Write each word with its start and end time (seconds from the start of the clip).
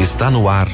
Está 0.00 0.30
no 0.30 0.48
ar. 0.48 0.66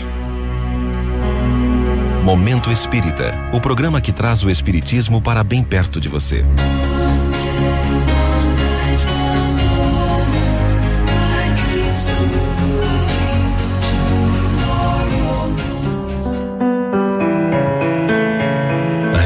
Momento 2.23 2.71
Espírita 2.71 3.35
o 3.53 3.61
programa 3.61 4.01
que 4.01 4.13
traz 4.13 4.45
o 4.45 4.49
Espiritismo 4.49 5.21
para 5.21 5.43
bem 5.43 5.65
perto 5.65 6.01
de 6.01 6.09
você. 6.09 6.45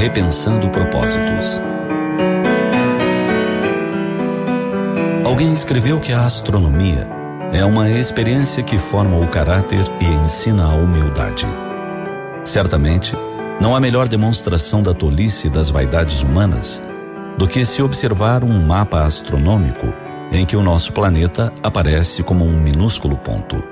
Repensando 0.01 0.71
propósitos. 0.71 1.61
Alguém 5.27 5.53
escreveu 5.53 6.01
que 6.01 6.11
a 6.11 6.25
astronomia 6.25 7.20
é 7.53 7.64
uma 7.64 7.91
experiência 7.91 8.62
que 8.62 8.79
forma 8.79 9.19
o 9.19 9.27
caráter 9.27 9.85
e 10.00 10.04
ensina 10.04 10.64
a 10.64 10.75
humildade. 10.75 11.46
Certamente, 12.45 13.17
não 13.61 13.75
há 13.75 13.81
melhor 13.81 14.07
demonstração 14.07 14.82
da 14.82 14.95
tolice 14.95 15.49
das 15.49 15.68
vaidades 15.68 16.22
humanas 16.22 16.81
do 17.36 17.49
que 17.49 17.64
se 17.64 17.82
observar 17.82 18.44
um 18.44 18.64
mapa 18.64 19.03
astronômico 19.05 19.93
em 20.31 20.46
que 20.46 20.57
o 20.57 20.63
nosso 20.63 20.93
planeta 20.93 21.53
aparece 21.63 22.22
como 22.22 22.44
um 22.44 22.61
minúsculo 22.61 23.17
ponto. 23.17 23.63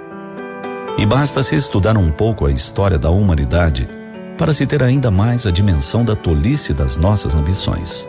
E 0.97 1.06
basta-se 1.06 1.55
estudar 1.55 1.97
um 1.97 2.10
pouco 2.10 2.47
a 2.47 2.50
história 2.50 2.98
da 2.98 3.10
humanidade 3.10 3.88
para 4.36 4.52
se 4.52 4.66
ter 4.66 4.83
ainda 4.83 5.10
mais 5.10 5.47
a 5.47 5.52
dimensão 5.52 6.05
da 6.05 6.16
tolice 6.16 6.74
das 6.74 6.97
nossas 6.97 7.34
ambições. 7.34 8.06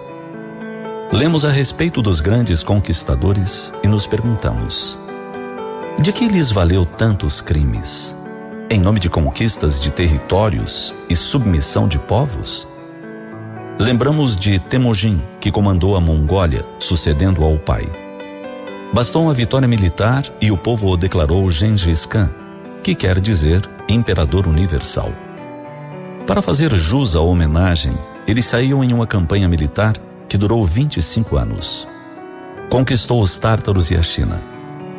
Lemos 1.12 1.46
a 1.46 1.52
respeito 1.52 2.02
dos 2.02 2.20
grandes 2.20 2.64
conquistadores 2.64 3.72
e 3.84 3.88
nos 3.88 4.08
perguntamos: 4.08 4.98
de 6.02 6.14
que 6.14 6.30
lhes 6.30 6.50
valeu 6.50 6.86
tantos 6.86 7.42
crimes? 7.42 8.16
Em 8.70 8.80
nome 8.80 9.02
de 9.02 9.10
conquistas 9.10 9.82
de 9.82 9.92
territórios 9.92 10.96
e 11.10 11.16
submissão 11.16 11.90
de 11.90 12.00
povos? 12.00 12.66
Lembramos 13.78 14.38
de 14.38 14.60
Temujin, 14.60 15.22
que 15.42 15.52
comandou 15.52 15.98
a 15.98 16.02
Mongólia, 16.02 16.66
sucedendo 16.80 17.44
ao 17.44 17.58
pai. 17.58 17.86
Bastou 18.94 19.24
uma 19.24 19.34
vitória 19.34 19.68
militar 19.68 20.24
e 20.40 20.50
o 20.52 20.58
povo 20.58 20.88
o 20.88 20.96
declarou 20.96 21.52
Gengis 21.52 22.06
Khan, 22.06 22.30
que 22.82 22.96
quer 22.96 23.20
dizer 23.20 23.70
Imperador 23.90 24.48
Universal. 24.48 25.12
Para 26.26 26.42
fazer 26.42 26.74
jus 26.78 27.14
à 27.14 27.20
homenagem, 27.20 27.94
eles 28.26 28.46
saíam 28.46 28.82
em 28.82 28.94
uma 28.94 29.06
campanha 29.06 29.50
militar 29.50 29.96
que 30.30 30.38
durou 30.38 30.64
25 30.64 31.36
anos. 31.36 31.86
Conquistou 32.70 33.22
os 33.22 33.38
tártaros 33.38 33.92
e 33.92 33.98
a 33.98 34.02
China. 34.02 34.42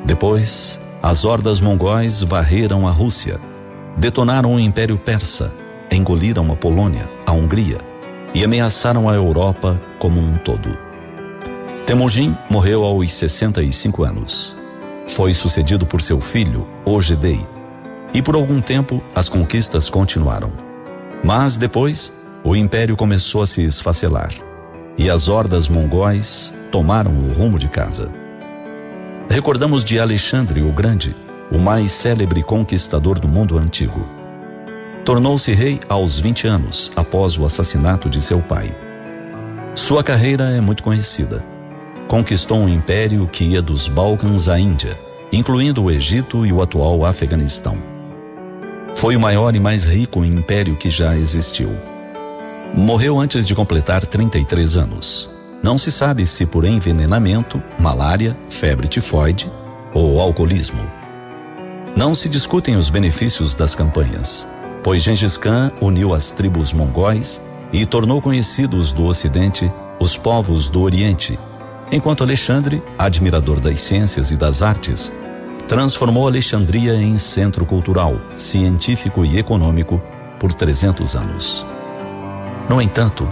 Depois, 0.04 0.78
as 1.02 1.24
hordas 1.24 1.60
mongóis 1.60 2.22
varreram 2.22 2.86
a 2.86 2.90
Rússia, 2.90 3.40
detonaram 3.96 4.54
o 4.54 4.60
Império 4.60 4.98
Persa, 4.98 5.52
engoliram 5.90 6.52
a 6.52 6.56
Polônia, 6.56 7.08
a 7.26 7.32
Hungria 7.32 7.78
e 8.34 8.44
ameaçaram 8.44 9.08
a 9.08 9.14
Europa 9.14 9.80
como 9.98 10.20
um 10.20 10.36
todo. 10.36 10.76
Temujin 11.86 12.36
morreu 12.48 12.84
aos 12.84 13.12
65 13.12 14.04
anos. 14.04 14.56
Foi 15.08 15.34
sucedido 15.34 15.86
por 15.86 16.00
seu 16.00 16.20
filho, 16.20 16.68
Ogedei, 16.84 17.44
e 18.14 18.22
por 18.22 18.34
algum 18.34 18.60
tempo 18.60 19.02
as 19.14 19.28
conquistas 19.28 19.90
continuaram. 19.90 20.52
Mas 21.24 21.56
depois, 21.56 22.12
o 22.44 22.54
império 22.54 22.96
começou 22.96 23.42
a 23.42 23.46
se 23.46 23.62
esfacelar 23.62 24.32
e 24.96 25.08
as 25.08 25.28
hordas 25.28 25.68
mongóis 25.68 26.52
tomaram 26.70 27.12
o 27.12 27.32
rumo 27.32 27.58
de 27.58 27.68
casa. 27.68 28.19
Recordamos 29.30 29.84
de 29.84 29.96
Alexandre 30.00 30.60
o 30.60 30.72
Grande, 30.72 31.14
o 31.52 31.56
mais 31.56 31.92
célebre 31.92 32.42
conquistador 32.42 33.16
do 33.16 33.28
mundo 33.28 33.56
antigo. 33.58 34.04
Tornou-se 35.04 35.52
rei 35.52 35.78
aos 35.88 36.18
20 36.18 36.48
anos, 36.48 36.90
após 36.96 37.38
o 37.38 37.44
assassinato 37.44 38.10
de 38.10 38.20
seu 38.20 38.40
pai. 38.40 38.74
Sua 39.72 40.02
carreira 40.02 40.50
é 40.50 40.60
muito 40.60 40.82
conhecida. 40.82 41.44
Conquistou 42.08 42.58
um 42.58 42.68
império 42.68 43.24
que 43.28 43.44
ia 43.44 43.62
dos 43.62 43.86
Balcãs 43.86 44.48
à 44.48 44.58
Índia, 44.58 44.98
incluindo 45.32 45.84
o 45.84 45.92
Egito 45.92 46.44
e 46.44 46.52
o 46.52 46.60
atual 46.60 47.04
Afeganistão. 47.04 47.78
Foi 48.96 49.14
o 49.14 49.20
maior 49.20 49.54
e 49.54 49.60
mais 49.60 49.84
rico 49.84 50.24
império 50.24 50.74
que 50.74 50.90
já 50.90 51.16
existiu. 51.16 51.70
Morreu 52.74 53.20
antes 53.20 53.46
de 53.46 53.54
completar 53.54 54.04
33 54.04 54.76
anos. 54.76 55.30
Não 55.62 55.76
se 55.76 55.92
sabe 55.92 56.24
se 56.24 56.46
por 56.46 56.64
envenenamento, 56.64 57.62
malária, 57.78 58.36
febre 58.48 58.88
tifoide 58.88 59.50
ou 59.92 60.18
alcoolismo. 60.18 60.80
Não 61.94 62.14
se 62.14 62.28
discutem 62.28 62.76
os 62.76 62.88
benefícios 62.88 63.54
das 63.54 63.74
campanhas, 63.74 64.48
pois 64.82 65.02
Gengis 65.02 65.36
Khan 65.36 65.70
uniu 65.80 66.14
as 66.14 66.32
tribos 66.32 66.72
mongóis 66.72 67.40
e 67.72 67.84
tornou 67.84 68.22
conhecidos 68.22 68.90
do 68.90 69.04
Ocidente 69.04 69.70
os 69.98 70.16
povos 70.16 70.70
do 70.70 70.80
Oriente, 70.80 71.38
enquanto 71.92 72.24
Alexandre, 72.24 72.82
admirador 72.98 73.60
das 73.60 73.80
ciências 73.80 74.30
e 74.30 74.36
das 74.36 74.62
artes, 74.62 75.12
transformou 75.68 76.26
Alexandria 76.26 76.94
em 76.94 77.18
centro 77.18 77.66
cultural, 77.66 78.18
científico 78.34 79.26
e 79.26 79.38
econômico 79.38 80.00
por 80.38 80.54
300 80.54 81.14
anos. 81.14 81.66
No 82.68 82.80
entanto, 82.80 83.30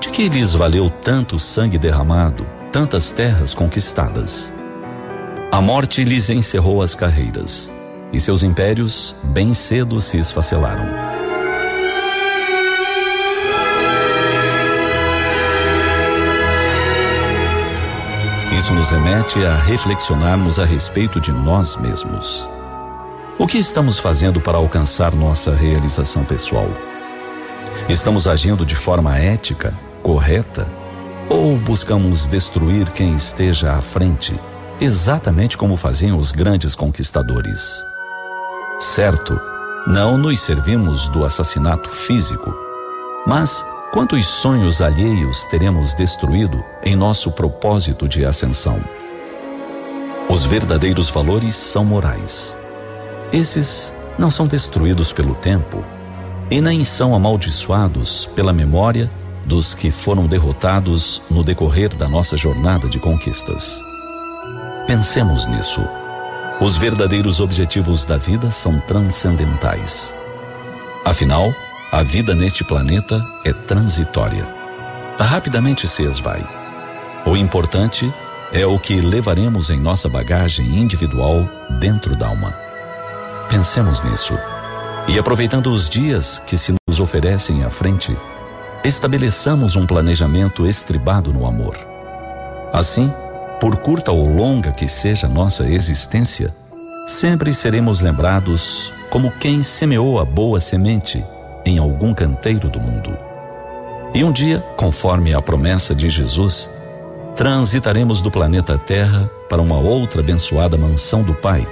de 0.00 0.10
que 0.10 0.28
lhes 0.28 0.52
valeu 0.52 0.90
tanto 0.90 1.38
sangue 1.38 1.78
derramado, 1.78 2.46
tantas 2.70 3.12
terras 3.12 3.54
conquistadas? 3.54 4.52
A 5.50 5.60
morte 5.60 6.04
lhes 6.04 6.28
encerrou 6.28 6.82
as 6.82 6.94
carreiras, 6.94 7.70
e 8.12 8.20
seus 8.20 8.42
impérios 8.42 9.16
bem 9.24 9.54
cedo 9.54 10.00
se 10.00 10.18
esfacelaram. 10.18 10.86
Isso 18.56 18.72
nos 18.72 18.88
remete 18.88 19.44
a 19.44 19.54
reflexionarmos 19.54 20.58
a 20.58 20.64
respeito 20.64 21.20
de 21.20 21.30
nós 21.30 21.76
mesmos. 21.76 22.48
O 23.38 23.46
que 23.46 23.58
estamos 23.58 23.98
fazendo 23.98 24.40
para 24.40 24.56
alcançar 24.56 25.14
nossa 25.14 25.54
realização 25.54 26.24
pessoal? 26.24 26.68
Estamos 27.86 28.26
agindo 28.26 28.64
de 28.64 28.74
forma 28.74 29.18
ética, 29.18 29.78
correta? 30.06 30.68
Ou 31.28 31.56
buscamos 31.58 32.28
destruir 32.28 32.92
quem 32.92 33.16
esteja 33.16 33.74
à 33.74 33.82
frente, 33.82 34.32
exatamente 34.80 35.58
como 35.58 35.76
faziam 35.76 36.16
os 36.16 36.30
grandes 36.30 36.76
conquistadores? 36.76 37.82
Certo, 38.78 39.40
não 39.84 40.16
nos 40.16 40.38
servimos 40.38 41.08
do 41.08 41.24
assassinato 41.24 41.90
físico, 41.90 42.54
mas 43.26 43.66
Quantos 43.92 44.26
sonhos 44.26 44.82
alheios 44.82 45.46
teremos 45.46 45.94
destruído 45.94 46.62
em 46.82 46.94
nosso 46.94 47.30
propósito 47.30 48.06
de 48.06 48.26
ascensão? 48.26 48.78
Os 50.28 50.44
verdadeiros 50.44 51.08
valores 51.08 51.54
são 51.54 51.82
morais. 51.82 52.58
Esses 53.32 53.90
não 54.18 54.30
são 54.30 54.46
destruídos 54.46 55.14
pelo 55.14 55.34
tempo 55.36 55.82
e 56.50 56.60
nem 56.60 56.84
são 56.84 57.14
amaldiçoados 57.14 58.26
pela 58.34 58.52
memória 58.52 59.10
dos 59.46 59.74
que 59.74 59.90
foram 59.90 60.26
derrotados 60.26 61.22
no 61.30 61.42
decorrer 61.42 61.94
da 61.94 62.08
nossa 62.08 62.36
jornada 62.36 62.88
de 62.88 62.98
conquistas. 62.98 63.80
Pensemos 64.86 65.46
nisso. 65.46 65.80
Os 66.60 66.76
verdadeiros 66.76 67.40
objetivos 67.40 68.04
da 68.04 68.16
vida 68.16 68.50
são 68.50 68.78
transcendentais. 68.80 70.14
Afinal, 71.04 71.52
a 71.92 72.02
vida 72.02 72.34
neste 72.34 72.64
planeta 72.64 73.24
é 73.44 73.52
transitória. 73.52 74.46
Rapidamente 75.18 75.86
se 75.86 76.02
esvai. 76.02 76.44
O 77.24 77.36
importante 77.36 78.12
é 78.52 78.66
o 78.66 78.78
que 78.78 79.00
levaremos 79.00 79.70
em 79.70 79.78
nossa 79.78 80.08
bagagem 80.08 80.66
individual 80.78 81.48
dentro 81.80 82.16
da 82.16 82.28
alma. 82.28 82.54
Pensemos 83.48 84.02
nisso. 84.02 84.34
E 85.08 85.18
aproveitando 85.18 85.72
os 85.72 85.88
dias 85.88 86.40
que 86.46 86.58
se 86.58 86.74
nos 86.88 87.00
oferecem 87.00 87.64
à 87.64 87.70
frente, 87.70 88.16
estabeleçamos 88.86 89.74
um 89.74 89.84
planejamento 89.84 90.66
estribado 90.66 91.32
no 91.32 91.44
amor. 91.44 91.76
Assim, 92.72 93.12
por 93.60 93.76
curta 93.78 94.12
ou 94.12 94.28
longa 94.28 94.70
que 94.70 94.86
seja 94.86 95.28
nossa 95.28 95.64
existência, 95.66 96.54
sempre 97.06 97.52
seremos 97.52 98.00
lembrados 98.00 98.92
como 99.10 99.32
quem 99.32 99.62
semeou 99.62 100.20
a 100.20 100.24
boa 100.24 100.60
semente 100.60 101.24
em 101.64 101.78
algum 101.78 102.14
canteiro 102.14 102.68
do 102.68 102.78
mundo. 102.78 103.16
E 104.14 104.22
um 104.22 104.30
dia, 104.30 104.60
conforme 104.76 105.34
a 105.34 105.42
promessa 105.42 105.94
de 105.94 106.08
Jesus, 106.08 106.70
transitaremos 107.34 108.22
do 108.22 108.30
planeta 108.30 108.78
Terra 108.78 109.28
para 109.48 109.60
uma 109.60 109.78
outra 109.78 110.20
abençoada 110.20 110.76
mansão 110.76 111.22
do 111.22 111.34
Pai, 111.34 111.66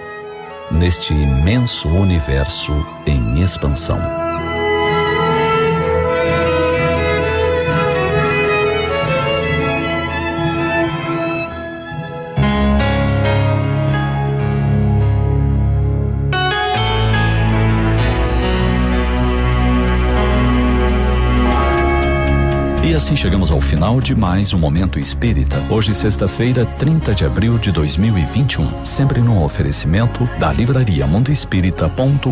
neste 0.71 1.15
imenso 1.15 1.89
universo 1.89 2.73
em 3.07 3.41
expansão. 3.41 4.24
Assim 23.05 23.15
chegamos 23.15 23.51
ao 23.51 23.61
final 23.61 24.01
de 24.01 24.15
mais 24.15 24.55
um 24.55 24.59
Momento 24.59 24.99
Espírita. 24.99 25.63
Hoje, 25.69 25.93
sexta-feira, 25.93 26.65
30 26.65 27.15
de 27.15 27.27
abril 27.27 27.59
de 27.59 27.71
2021. 27.71 28.83
Sempre 28.83 29.21
no 29.21 29.45
oferecimento 29.45 30.27
da 30.41 30.51
livraria 30.51 31.07
mundoespírita.com.br. 31.07 32.31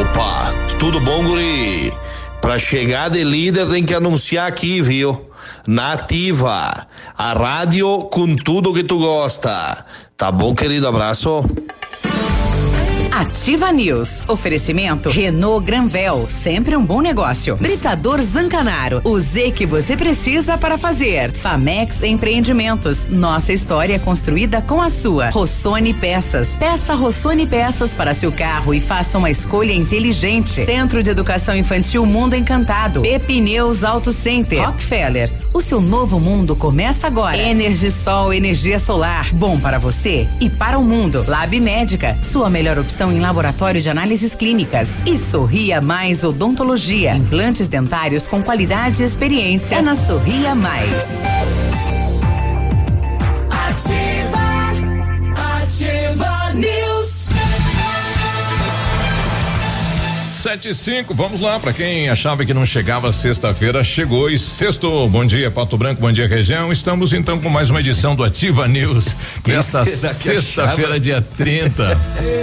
Opa, 0.00 0.54
tudo 0.78 1.00
bom, 1.00 1.24
guri? 1.24 1.92
Pra 2.40 2.60
chegar 2.60 3.10
de 3.10 3.24
líder 3.24 3.68
tem 3.68 3.82
que 3.82 3.92
anunciar 3.92 4.46
aqui, 4.46 4.80
viu? 4.80 5.33
Nativa, 5.66 6.86
a 7.16 7.32
rádio 7.32 8.04
com 8.10 8.36
tudo 8.36 8.74
que 8.74 8.84
tu 8.84 8.98
gosta. 8.98 9.84
Tá 10.16 10.30
bom, 10.30 10.54
querido? 10.54 10.86
Abraço. 10.86 11.42
Ativa 13.16 13.70
News. 13.70 14.24
Oferecimento 14.26 15.08
Renault 15.08 15.64
Granvel, 15.64 16.26
sempre 16.28 16.74
um 16.76 16.84
bom 16.84 17.00
negócio. 17.00 17.56
Britador 17.56 18.20
Zancanaro, 18.20 19.00
o 19.04 19.20
Z 19.20 19.52
que 19.52 19.64
você 19.64 19.96
precisa 19.96 20.58
para 20.58 20.76
fazer. 20.76 21.30
Famex 21.30 22.02
Empreendimentos, 22.02 23.06
nossa 23.06 23.52
história 23.52 24.00
construída 24.00 24.60
com 24.60 24.82
a 24.82 24.90
sua. 24.90 25.30
Rossoni 25.30 25.94
Peças, 25.94 26.56
peça 26.56 26.94
Rossoni 26.94 27.46
Peças 27.46 27.94
para 27.94 28.14
seu 28.14 28.32
carro 28.32 28.74
e 28.74 28.80
faça 28.80 29.16
uma 29.16 29.30
escolha 29.30 29.72
inteligente. 29.72 30.64
Centro 30.64 31.00
de 31.00 31.10
Educação 31.10 31.54
Infantil 31.54 32.04
Mundo 32.04 32.34
Encantado. 32.34 33.02
Pepineus 33.02 33.84
Auto 33.84 34.10
Center. 34.10 34.66
Rockefeller, 34.66 35.30
o 35.52 35.60
seu 35.60 35.80
novo 35.80 36.18
mundo 36.18 36.56
começa 36.56 37.06
agora. 37.06 37.38
Energisol, 37.38 38.32
energia 38.32 38.80
solar, 38.80 39.32
bom 39.32 39.60
para 39.60 39.78
você 39.78 40.26
e 40.40 40.50
para 40.50 40.76
o 40.76 40.82
mundo. 40.82 41.24
Lab 41.28 41.60
Médica, 41.60 42.18
sua 42.20 42.50
melhor 42.50 42.76
opção 42.76 43.03
em 43.12 43.20
laboratório 43.20 43.80
de 43.80 43.90
análises 43.90 44.34
clínicas. 44.34 45.02
E 45.06 45.16
Sorria 45.16 45.80
Mais 45.80 46.24
Odontologia. 46.24 47.16
Implantes 47.16 47.68
dentários 47.68 48.26
com 48.26 48.42
qualidade 48.42 49.02
e 49.02 49.04
experiência. 49.04 49.76
É 49.76 49.82
na 49.82 49.94
Sorria 49.94 50.54
Mais. 50.54 51.20
75. 60.44 61.14
Vamos 61.14 61.40
lá, 61.40 61.58
para 61.58 61.72
quem 61.72 62.10
achava 62.10 62.44
que 62.44 62.52
não 62.52 62.66
chegava 62.66 63.10
sexta-feira, 63.10 63.82
chegou 63.82 64.28
e 64.28 64.38
sexto. 64.38 65.08
Bom 65.08 65.24
dia, 65.24 65.50
Pato 65.50 65.78
Branco, 65.78 66.02
bom 66.02 66.12
dia, 66.12 66.28
região. 66.28 66.70
Estamos 66.70 67.14
então 67.14 67.40
com 67.40 67.48
mais 67.48 67.70
uma 67.70 67.80
edição 67.80 68.14
do 68.14 68.22
Ativa 68.22 68.68
News. 68.68 69.16
Nesta 69.46 69.86
sexta-feira, 69.86 71.00
dia 71.00 71.22
30. 71.38 71.98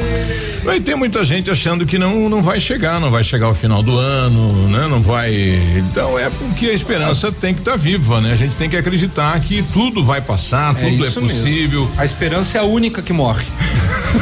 Vai 0.64 0.80
ter 0.80 0.96
muita 0.96 1.24
gente 1.24 1.50
achando 1.50 1.88
que 1.88 1.98
não 1.98 2.30
não 2.30 2.44
vai 2.44 2.60
chegar, 2.60 3.00
não 3.00 3.10
vai 3.10 3.24
chegar 3.24 3.50
o 3.50 3.56
final 3.56 3.82
do 3.82 3.98
ano, 3.98 4.68
né? 4.68 4.88
Não 4.88 5.02
vai. 5.02 5.34
Então 5.76 6.20
é 6.20 6.30
porque 6.30 6.68
a 6.68 6.74
esperança 6.74 7.32
tem 7.32 7.52
que 7.52 7.62
estar 7.62 7.72
tá 7.72 7.78
viva, 7.78 8.22
né? 8.22 8.32
A 8.32 8.36
gente 8.36 8.56
tem 8.56 8.70
que 8.70 8.78
acreditar 8.78 9.40
que 9.40 9.64
tudo 9.64 10.06
vai 10.06 10.22
passar, 10.22 10.76
é 10.78 10.88
tudo 10.88 11.06
é 11.08 11.10
possível. 11.10 11.86
Mesmo. 11.86 12.00
A 12.00 12.06
esperança 12.06 12.60
é 12.60 12.62
a 12.62 12.64
única 12.64 13.02
que 13.02 13.12
morre. 13.12 13.46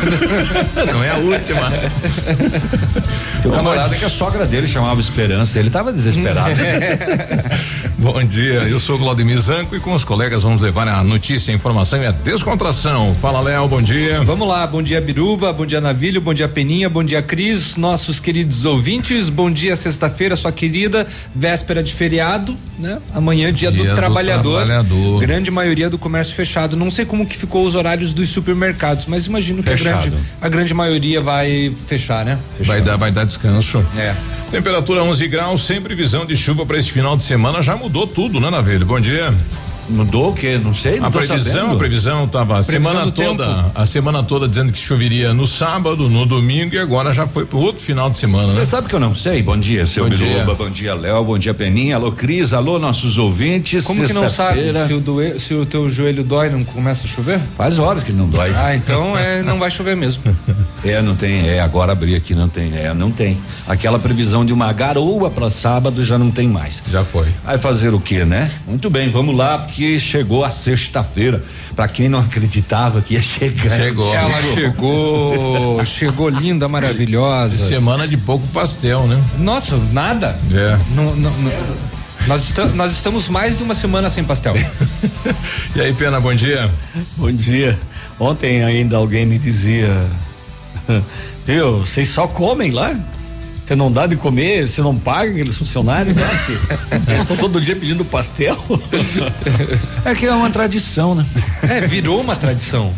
não 0.94 1.04
é 1.04 1.10
a 1.10 1.18
última. 1.18 1.70
Eu 3.44 3.54
camarada 3.70 3.96
que 3.96 4.06
a 4.06 4.10
sogra 4.10 4.46
dele 4.46 4.68
chamava 4.68 5.00
Esperança, 5.00 5.60
ele 5.60 5.70
tava 5.70 5.92
desesperado. 5.94 6.50
Bom 7.98 8.24
dia, 8.24 8.62
eu 8.62 8.80
sou 8.80 8.98
Claudemir 8.98 9.40
Zanco 9.42 9.76
e 9.76 9.80
com 9.80 9.94
os 9.94 10.04
colegas 10.04 10.44
vamos 10.44 10.62
levar 10.62 10.88
a 10.88 11.04
notícia, 11.04 11.52
a 11.52 11.56
informação 11.56 12.02
e 12.02 12.06
a 12.06 12.12
descontração. 12.12 13.14
Fala, 13.14 13.42
Léo, 13.42 13.68
bom 13.68 13.82
dia. 13.82 14.24
Vamos 14.24 14.48
lá, 14.48 14.66
bom 14.66 14.82
dia 14.82 15.02
Biruba, 15.02 15.52
bom 15.52 15.66
dia 15.66 15.82
Navilho, 15.82 16.22
bom 16.22 16.34
dia 16.34 16.48
Peninha, 16.48 16.90
bom 16.90 17.04
dia 17.04 17.22
Cris, 17.22 17.76
nossos 17.76 18.20
queridos 18.20 18.64
ouvintes, 18.66 19.28
bom 19.28 19.52
dia 19.52 19.76
sexta-feira, 19.76 20.36
sua 20.38 20.52
querida, 20.52 21.06
véspera 21.36 21.84
de 21.84 21.94
feriado, 21.94 22.56
né? 22.78 23.00
Amanhã 23.14 23.52
dia, 23.52 23.70
Dia 23.70 23.84
do, 23.84 23.90
do 23.90 23.96
trabalhador. 23.96 24.58
trabalhador. 24.66 25.20
Grande 25.20 25.52
maioria 25.52 25.90
do 25.90 25.98
comércio 25.98 26.34
fechado. 26.34 26.78
Não 26.78 26.90
sei 26.90 27.06
como 27.06 27.26
que 27.26 27.38
ficou 27.38 27.66
os 27.66 27.76
horários 27.76 28.14
dos 28.14 28.30
supermercados, 28.30 29.06
mas 29.08 29.28
imagino 29.28 29.62
que 29.62 29.70
a 29.70 29.78
Fechado. 29.78 30.10
grande, 30.10 30.24
a 30.42 30.48
grande 30.50 30.74
maioria 30.74 31.20
vai 31.20 31.76
fechar, 31.88 32.24
né? 32.24 32.40
Vai 32.62 32.82
dar, 32.82 32.96
vai 32.96 33.12
dar 33.12 33.26
descanso. 33.26 33.59
É. 33.98 34.16
Temperatura 34.52 35.04
11 35.04 35.28
graus, 35.28 35.66
sem 35.66 35.82
previsão 35.82 36.26
de 36.26 36.36
chuva 36.36 36.66
para 36.66 36.78
esse 36.78 36.92
final 36.92 37.16
de 37.16 37.24
semana. 37.24 37.62
Já 37.62 37.76
mudou 37.76 38.08
tudo, 38.08 38.40
né, 38.40 38.50
Navelho? 38.50 38.86
Bom 38.86 39.00
dia. 39.00 39.34
Mudou 39.90 40.30
o 40.32 40.34
quê? 40.36 40.60
Não 40.64 40.74
sei, 40.74 41.00
não 41.00 41.08
a 41.08 41.12
previsão, 41.12 41.38
sabendo. 41.54 41.74
a 41.74 41.78
previsão 41.78 42.28
tava 42.28 42.60
a 42.60 42.64
semana 42.64 43.12
toda, 43.12 43.46
tempo. 43.46 43.72
a 43.76 43.86
semana 43.86 44.24
toda 44.24 44.48
dizendo 44.48 44.72
que 44.72 44.80
choveria 44.80 45.34
no 45.34 45.48
sábado, 45.48 46.08
no 46.10 46.26
domingo 46.26 46.76
e 46.76 46.78
agora 46.80 47.14
já 47.14 47.26
foi 47.28 47.46
pro 47.46 47.58
outro 47.60 47.82
final 47.82 48.10
de 48.10 48.18
semana, 48.18 48.54
né? 48.54 48.60
Você 48.60 48.66
sabe 48.68 48.88
que 48.88 48.96
eu 48.96 49.00
não 49.00 49.16
sei? 49.16 49.42
Bom 49.42 49.58
dia, 49.58 49.86
seu 49.86 50.04
Bom 50.04 50.10
Biruba, 50.12 50.46
dia. 50.46 50.54
bom 50.56 50.70
dia, 50.70 50.94
Léo, 50.94 51.24
bom 51.24 51.38
dia, 51.40 51.54
Peninha, 51.54 51.96
alô, 51.96 52.12
Cris, 52.12 52.54
alô, 52.54 52.78
nossos 52.78 53.18
ouvintes. 53.18 53.84
Como 53.84 54.06
que 54.06 54.14
não 54.14 54.30
sabe? 54.30 54.60
Se 54.86 54.94
o, 54.94 55.00
doe- 55.00 55.40
se 55.40 55.54
o 55.56 55.66
teu 55.66 55.90
joelho 55.90 56.24
dói, 56.24 56.50
não 56.50 56.64
começa 56.64 57.06
a 57.06 57.10
chover? 57.10 57.40
Faz 57.58 57.80
horas 57.80 58.04
que 58.04 58.12
não 58.12 58.28
dói. 58.28 58.54
Ah, 58.56 58.76
então 58.76 59.18
é, 59.18 59.42
não 59.42 59.58
vai 59.58 59.72
chover 59.72 59.96
mesmo. 59.96 60.24
É, 60.82 61.02
não 61.02 61.14
tem, 61.14 61.46
é, 61.46 61.60
agora 61.60 61.92
abri 61.92 62.16
aqui, 62.16 62.34
não 62.34 62.48
tem, 62.48 62.74
é, 62.74 62.94
não 62.94 63.12
tem. 63.12 63.38
Aquela 63.68 64.00
previsão 64.00 64.46
de 64.46 64.54
uma 64.54 64.72
garoa 64.72 65.30
para 65.30 65.52
sábado 65.52 66.02
já 66.06 66.18
não 66.18 66.32
tem 66.32 66.48
mais. 66.48 66.82
Já 66.90 67.04
foi. 67.04 67.28
Vai 67.44 67.58
fazer 67.58 67.94
o 67.94 68.00
quê, 68.00 68.24
né? 68.24 68.50
Muito 68.66 68.90
bem, 68.90 69.10
vamos 69.10 69.36
lá, 69.36 69.58
porque 69.58 69.79
chegou 70.00 70.44
a 70.44 70.50
sexta-feira. 70.50 71.44
Pra 71.76 71.88
quem 71.88 72.10
não 72.10 72.20
acreditava 72.20 73.02
que 73.02 73.14
ia 73.14 73.22
chegar. 73.22 73.78
Chegou. 73.78 74.14
Ela 74.14 74.42
chegou, 74.54 75.86
chegou 75.86 76.30
linda, 76.30 76.68
maravilhosa. 76.68 77.68
Semana 77.70 78.08
de 78.08 78.18
pouco 78.18 78.46
pastel, 78.48 79.08
né? 79.08 79.22
Nossa, 79.38 79.78
nada. 79.94 80.38
É. 80.52 80.78
Não- 80.96 81.16
não- 81.16 81.32
não. 81.38 81.52
Nós, 82.28 82.50
esta- 82.50 82.66
nós 82.68 82.92
estamos 82.92 83.30
mais 83.30 83.58
de 83.58 83.64
uma 83.64 83.74
semana 83.74 84.10
sem 84.10 84.24
pastel. 84.24 84.56
E 85.76 85.82
aí, 85.82 85.94
Pena, 85.94 86.20
bom 86.20 86.34
dia. 86.34 86.70
Bom 87.16 87.32
dia. 87.32 87.80
Ontem 88.20 88.64
ainda 88.64 88.98
alguém 88.98 89.26
me 89.26 89.38
dizia, 89.40 90.06
viu, 91.46 91.80
vocês 91.80 92.10
só 92.10 92.28
comem 92.28 92.72
lá? 92.72 92.96
Você 93.70 93.76
não 93.76 93.92
dá 93.92 94.08
de 94.08 94.16
comer, 94.16 94.68
você 94.68 94.82
não 94.82 94.98
paga 94.98 95.30
aqueles 95.30 95.56
funcionários 95.56 96.18
que 96.18 97.12
Eles 97.12 97.22
estão 97.22 97.38
todo 97.38 97.62
dia 97.62 97.76
pedindo 97.76 98.04
pastel. 98.04 98.58
É 100.04 100.16
que 100.16 100.26
é 100.26 100.34
uma 100.34 100.50
tradição, 100.50 101.14
né? 101.14 101.24
É, 101.70 101.82
virou 101.82 102.20
uma 102.20 102.36
tradição. 102.36 102.92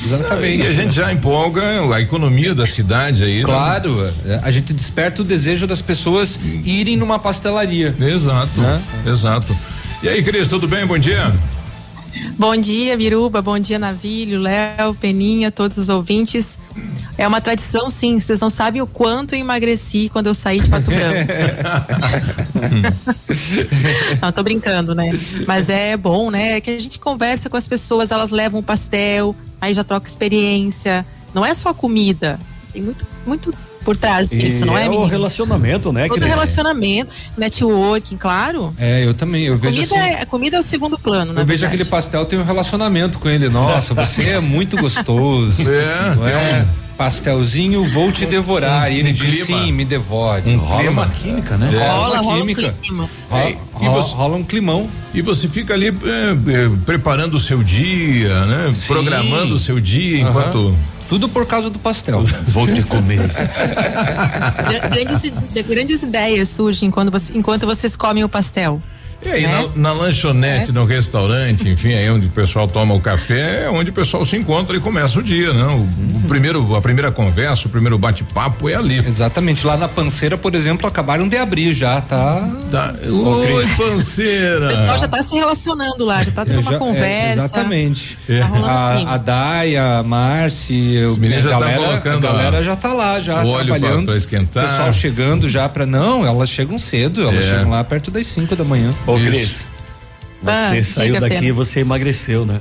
E 0.00 0.04
Exatamente. 0.04 0.66
a 0.66 0.72
gente 0.72 0.96
já 0.96 1.12
empolga 1.12 1.62
a 1.94 2.00
economia 2.00 2.56
da 2.56 2.66
cidade 2.66 3.22
aí, 3.22 3.38
né? 3.38 3.44
Claro, 3.44 4.12
é, 4.26 4.40
a 4.42 4.50
gente 4.50 4.72
desperta 4.72 5.22
o 5.22 5.24
desejo 5.24 5.64
das 5.64 5.80
pessoas 5.80 6.40
irem 6.64 6.96
numa 6.96 7.20
pastelaria. 7.20 7.94
Exato, 8.00 8.60
Né? 8.60 8.82
exato. 9.06 9.56
E 10.02 10.08
aí, 10.08 10.24
Cris, 10.24 10.48
tudo 10.48 10.66
bem? 10.66 10.84
Bom 10.84 10.98
dia. 10.98 11.32
Bom 12.36 12.56
dia, 12.56 12.96
Biruba. 12.96 13.40
Bom 13.40 13.60
dia, 13.60 13.78
Navilho, 13.78 14.40
Léo, 14.40 14.92
Peninha, 15.00 15.52
todos 15.52 15.78
os 15.78 15.88
ouvintes. 15.88 16.58
É 17.18 17.26
uma 17.26 17.40
tradição, 17.40 17.88
sim. 17.88 18.20
Vocês 18.20 18.40
não 18.40 18.50
sabem 18.50 18.82
o 18.82 18.86
quanto 18.86 19.34
eu 19.34 19.38
emagreci 19.38 20.10
quando 20.12 20.26
eu 20.26 20.34
saí 20.34 20.60
de 20.60 20.68
Pato 20.68 20.90
Branco. 20.90 21.32
não, 24.20 24.32
tô 24.32 24.42
brincando, 24.42 24.94
né? 24.94 25.10
Mas 25.46 25.68
é 25.70 25.96
bom, 25.96 26.30
né? 26.30 26.56
É 26.56 26.60
que 26.60 26.70
a 26.70 26.78
gente 26.78 26.98
conversa 26.98 27.48
com 27.48 27.56
as 27.56 27.66
pessoas, 27.66 28.10
elas 28.10 28.30
levam 28.30 28.60
um 28.60 28.62
pastel, 28.62 29.34
aí 29.60 29.72
já 29.72 29.84
troca 29.84 30.08
experiência. 30.08 31.06
Não 31.34 31.44
é 31.44 31.54
só 31.54 31.72
comida. 31.72 32.38
Tem 32.72 32.82
muito, 32.82 33.06
muito 33.26 33.54
por 33.84 33.96
trás 33.96 34.28
disso, 34.28 34.66
não 34.66 34.76
é, 34.76 34.86
o 34.86 34.90
meninos? 34.90 35.10
relacionamento, 35.10 35.92
né? 35.92 36.08
Todo 36.08 36.20
que- 36.20 36.26
relacionamento, 36.26 37.14
networking, 37.36 38.16
claro. 38.16 38.74
É, 38.76 39.06
eu 39.06 39.14
também, 39.14 39.44
eu 39.44 39.56
vejo 39.56 39.74
Comida, 39.76 39.94
assim. 39.94 40.22
é, 40.22 40.26
comida 40.26 40.56
é 40.56 40.60
o 40.60 40.62
segundo 40.62 40.98
plano, 40.98 41.32
na 41.32 41.42
Eu 41.42 41.46
vejo 41.46 41.60
verdade. 41.60 41.82
aquele 41.82 41.88
pastel, 41.88 42.26
tem 42.26 42.38
um 42.38 42.42
relacionamento 42.44 43.18
com 43.20 43.28
ele. 43.28 43.48
Nossa, 43.48 43.94
você 43.94 44.30
é 44.30 44.40
muito 44.40 44.76
gostoso. 44.82 45.62
É, 45.70 46.14
Não 46.16 46.24
tem 46.24 46.32
é? 46.34 46.66
um- 46.82 46.85
Pastelzinho, 46.96 47.90
vou 47.92 48.10
te 48.10 48.24
devorar. 48.26 48.90
E 48.90 48.98
ele 48.98 49.10
um 49.10 49.14
diz 49.14 49.44
clima. 49.44 49.64
sim, 49.64 49.72
me 49.72 49.84
devore. 49.84 50.42
Um 50.50 50.58
Rola 50.58 50.80
clima. 50.82 51.02
uma 51.02 51.08
química, 51.10 51.56
né? 51.56 51.70
Rola, 51.70 51.92
Rola, 51.92 52.18
rola 52.18 52.34
um 52.36 52.38
química. 52.40 52.74
clima. 52.82 53.08
Rola, 53.30 53.42
É, 53.42 53.50
e 53.50 53.56
rola- 53.86 53.90
você- 54.02 54.14
rola 54.14 54.36
um 54.36 54.44
climão. 54.44 54.88
E 55.14 55.22
você 55.22 55.48
fica 55.48 55.74
ali 55.74 55.88
é, 55.88 55.90
é, 55.90 56.70
preparando 56.84 57.34
o 57.34 57.40
seu 57.40 57.62
dia, 57.62 58.44
né? 58.46 58.72
Programando 58.86 59.54
o 59.54 59.58
seu 59.58 59.78
dia 59.80 60.22
Aham. 60.22 60.30
enquanto. 60.30 60.76
Tudo 61.08 61.28
por 61.28 61.46
causa 61.46 61.70
do 61.70 61.78
pastel. 61.78 62.24
Vou 62.48 62.66
te 62.66 62.82
comer. 62.82 63.20
Gra- 63.28 64.88
Grandes, 64.88 65.32
grandes 65.66 66.02
ideias 66.02 66.48
surgem 66.48 66.90
quando 66.90 67.10
você- 67.12 67.32
enquanto 67.36 67.64
vocês 67.66 67.94
comem 67.94 68.24
o 68.24 68.28
pastel. 68.28 68.80
E 69.24 69.28
aí, 69.28 69.42
né? 69.46 69.68
na, 69.74 69.90
na 69.90 69.92
lanchonete, 69.92 70.72
no 70.72 70.84
restaurante, 70.84 71.68
enfim, 71.68 71.94
aí 71.94 72.08
onde 72.10 72.26
o 72.26 72.30
pessoal 72.30 72.68
toma 72.68 72.94
o 72.94 73.00
café, 73.00 73.64
é 73.64 73.70
onde 73.70 73.90
o 73.90 73.92
pessoal 73.92 74.24
se 74.24 74.36
encontra 74.36 74.76
e 74.76 74.80
começa 74.80 75.18
o 75.18 75.22
dia, 75.22 75.52
né? 75.52 75.64
O, 75.64 75.80
o 76.18 76.22
primeiro, 76.28 76.74
a 76.76 76.80
primeira 76.80 77.10
conversa, 77.10 77.66
o 77.66 77.70
primeiro 77.70 77.98
bate-papo 77.98 78.68
é 78.68 78.74
ali. 78.74 78.98
Exatamente. 79.06 79.66
Lá 79.66 79.76
na 79.76 79.88
panceira, 79.88 80.36
por 80.36 80.54
exemplo, 80.54 80.86
acabaram 80.86 81.26
de 81.28 81.36
abrir 81.36 81.72
já, 81.72 82.00
tá? 82.00 82.48
Tá. 82.70 82.94
Oi, 83.02 83.66
panceira. 83.76 84.66
O 84.66 84.68
pessoal 84.68 84.98
já 84.98 85.08
tá 85.08 85.22
se 85.22 85.34
relacionando 85.34 86.04
lá, 86.04 86.22
já 86.22 86.32
tá 86.32 86.44
tendo 86.44 86.60
uma 86.60 86.70
Já- 86.70 86.76
é, 86.76 86.78
conversa. 86.78 87.42
exatamente. 87.44 88.18
É. 88.28 88.40
Tá 88.40 88.46
A, 88.66 89.14
a 89.14 89.16
Daya, 89.16 89.98
a 89.98 90.02
Marci, 90.02 90.98
o- 91.10 91.16
meninos 91.16 91.46
a 91.46 91.50
já 91.50 91.58
tá 91.58 91.64
galera, 91.66 91.78
colocando 91.86 92.26
a 92.28 92.32
galera 92.32 92.62
já 92.62 92.76
tá 92.76 92.92
lá, 92.92 93.20
já 93.20 93.42
o 93.44 93.48
óleo 93.48 93.68
pra- 93.68 93.78
trabalhando. 93.78 94.06
pra 94.06 94.16
esquentar. 94.16 94.64
O 94.64 94.68
pessoal 94.68 94.92
chegando 94.92 95.48
já 95.48 95.68
pra. 95.68 95.86
Não, 95.86 96.26
elas 96.26 96.48
chegam 96.48 96.78
cedo, 96.78 97.22
elas 97.22 97.44
É. 97.44 97.50
chegam 97.50 97.70
lá 97.70 97.82
perto 97.82 98.10
das 98.10 98.26
5 98.26 98.54
da 98.54 98.64
manhã. 98.64 98.92
Ô. 99.06 99.14
Cris, 99.18 99.68
você 100.42 100.50
Ah, 100.50 100.82
saiu 100.82 101.20
daqui 101.20 101.46
e 101.46 101.52
você 101.52 101.80
emagreceu, 101.80 102.44
né? 102.44 102.60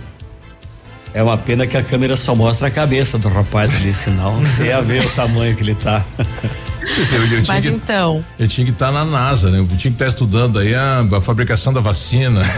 É 1.14 1.24
uma 1.24 1.38
pena 1.38 1.66
que 1.66 1.78
a 1.78 1.84
câmera 1.84 2.16
só 2.18 2.36
mostra 2.36 2.68
a 2.68 2.72
cabeça 2.72 3.18
do 3.18 3.30
rapaz 3.30 3.74
ali, 3.76 3.96
senão 3.96 4.40
você 4.42 4.66
ia 4.66 4.82
ver 4.82 5.06
o 5.06 5.10
tamanho 5.12 5.56
que 5.56 5.64
ele 5.64 5.76
tá. 5.76 6.04
Eu, 7.12 7.22
eu 7.24 7.28
tinha 7.28 7.44
Mas 7.48 7.62
que, 7.64 7.70
então, 7.70 8.24
eu 8.38 8.48
tinha 8.48 8.66
que 8.66 8.72
estar 8.72 8.92
na 8.92 9.04
NASA, 9.04 9.50
né? 9.50 9.58
Eu 9.60 9.66
tinha 9.68 9.78
que 9.78 9.88
estar 9.90 10.08
estudando 10.08 10.60
aí 10.60 10.76
a, 10.76 11.00
a 11.18 11.22
fabricação 11.22 11.74
da 11.74 11.82
vacina. 11.82 12.42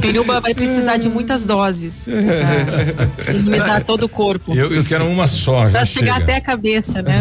Piruba 0.00 0.40
vai 0.40 0.54
precisar 0.54 0.96
de 0.96 1.08
muitas 1.08 1.44
doses 1.44 2.06
imunizar 3.34 3.84
todo 3.84 4.04
o 4.04 4.08
corpo. 4.08 4.54
Eu, 4.54 4.72
eu 4.72 4.84
quero 4.84 5.06
uma 5.06 5.26
só, 5.28 5.64
já 5.64 5.70
Pra 5.78 5.86
chegar 5.86 6.14
chega. 6.14 6.24
até 6.24 6.36
a 6.36 6.40
cabeça, 6.40 7.02
né? 7.02 7.20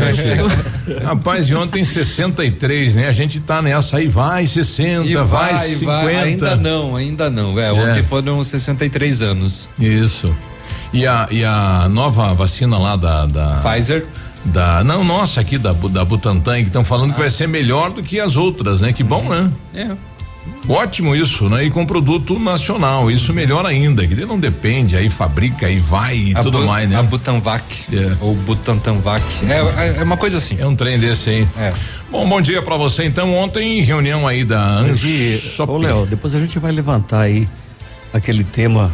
Rapaz, 1.04 1.50
e 1.50 1.56
ontem 1.56 1.84
63, 1.84 2.96
né? 2.96 3.08
A 3.08 3.12
gente 3.12 3.40
tá 3.40 3.62
nessa 3.62 3.98
aí, 3.98 4.08
vai 4.08 4.48
60, 4.48 5.08
E 5.08 5.16
vai, 5.16 5.26
vai, 5.26 5.58
50. 5.68 5.86
vai. 5.86 6.16
Ainda 6.24 6.56
não, 6.56 6.96
ainda 6.96 7.30
não. 7.30 7.60
É, 7.60 7.72
ontem 7.72 8.04
foram 8.04 8.44
63 8.44 9.22
anos. 9.22 9.70
Isso. 9.80 10.36
E 10.96 11.06
a, 11.06 11.28
e 11.30 11.44
a 11.44 11.88
nova 11.90 12.34
vacina 12.34 12.78
lá 12.78 12.96
da. 12.96 13.26
da 13.26 13.62
Pfizer. 13.64 14.06
Da, 14.46 14.84
não, 14.84 15.04
nossa, 15.04 15.42
aqui 15.42 15.58
da, 15.58 15.74
da 15.74 16.06
Butantan, 16.06 16.58
que 16.62 16.68
estão 16.68 16.84
falando 16.86 17.14
que 17.14 17.20
vai 17.20 17.32
ser 17.32 17.48
melhor 17.48 17.90
do 17.92 18.04
que 18.04 18.20
as 18.20 18.36
outras, 18.36 18.82
né? 18.82 18.94
Que 18.94 19.04
bom, 19.04 19.24
né? 19.28 19.52
É. 19.74 19.90
Ótimo 20.70 21.16
isso, 21.16 21.50
né? 21.50 21.66
E 21.66 21.72
com 21.72 21.84
produto 21.86 22.38
nacional, 22.40 23.10
isso 23.10 23.34
melhor 23.34 23.66
ainda, 23.66 24.06
que 24.06 24.14
ele 24.14 24.26
não 24.26 24.40
depende, 24.40 24.96
aí 24.96 25.10
fabrica 25.10 25.68
e 25.70 25.80
vai 25.80 26.16
e 26.16 26.36
A 26.36 26.42
tudo 26.44 26.60
Bu- 26.60 26.66
mais, 26.68 26.88
né? 26.88 26.98
A 26.98 27.04
Butanvac. 27.04 27.64
É. 27.92 28.16
Ou 28.22 28.36
Butantanvac. 28.36 29.24
É, 29.50 30.00
é 30.00 30.04
uma 30.04 30.16
coisa 30.18 30.38
assim. 30.38 30.58
É 30.60 30.66
um 30.66 30.76
trem 30.76 31.00
desse 31.00 31.30
aí. 31.32 31.48
É. 31.58 31.74
Bom, 32.12 32.28
bom 32.30 32.40
dia 32.40 32.62
pra 32.62 32.78
você. 32.78 33.04
Então, 33.06 33.34
ontem, 33.36 33.82
reunião 33.82 34.28
aí 34.28 34.44
da 34.46 34.62
Anshop. 34.80 35.72
ô 35.72 35.78
Léo, 35.80 36.06
depois 36.06 36.34
a 36.36 36.40
gente 36.40 36.58
vai 36.60 36.72
levantar 36.72 37.22
aí 37.22 37.48
aquele 38.14 38.44
tema. 38.44 38.92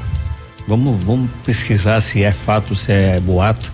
Vamos, 0.68 1.01
vamos 1.03 1.30
pesquisar 1.46 2.00
se 2.01 2.24
é 2.24 2.32
fato, 2.32 2.75
se 2.75 2.91
é 2.91 3.20
boato. 3.20 3.72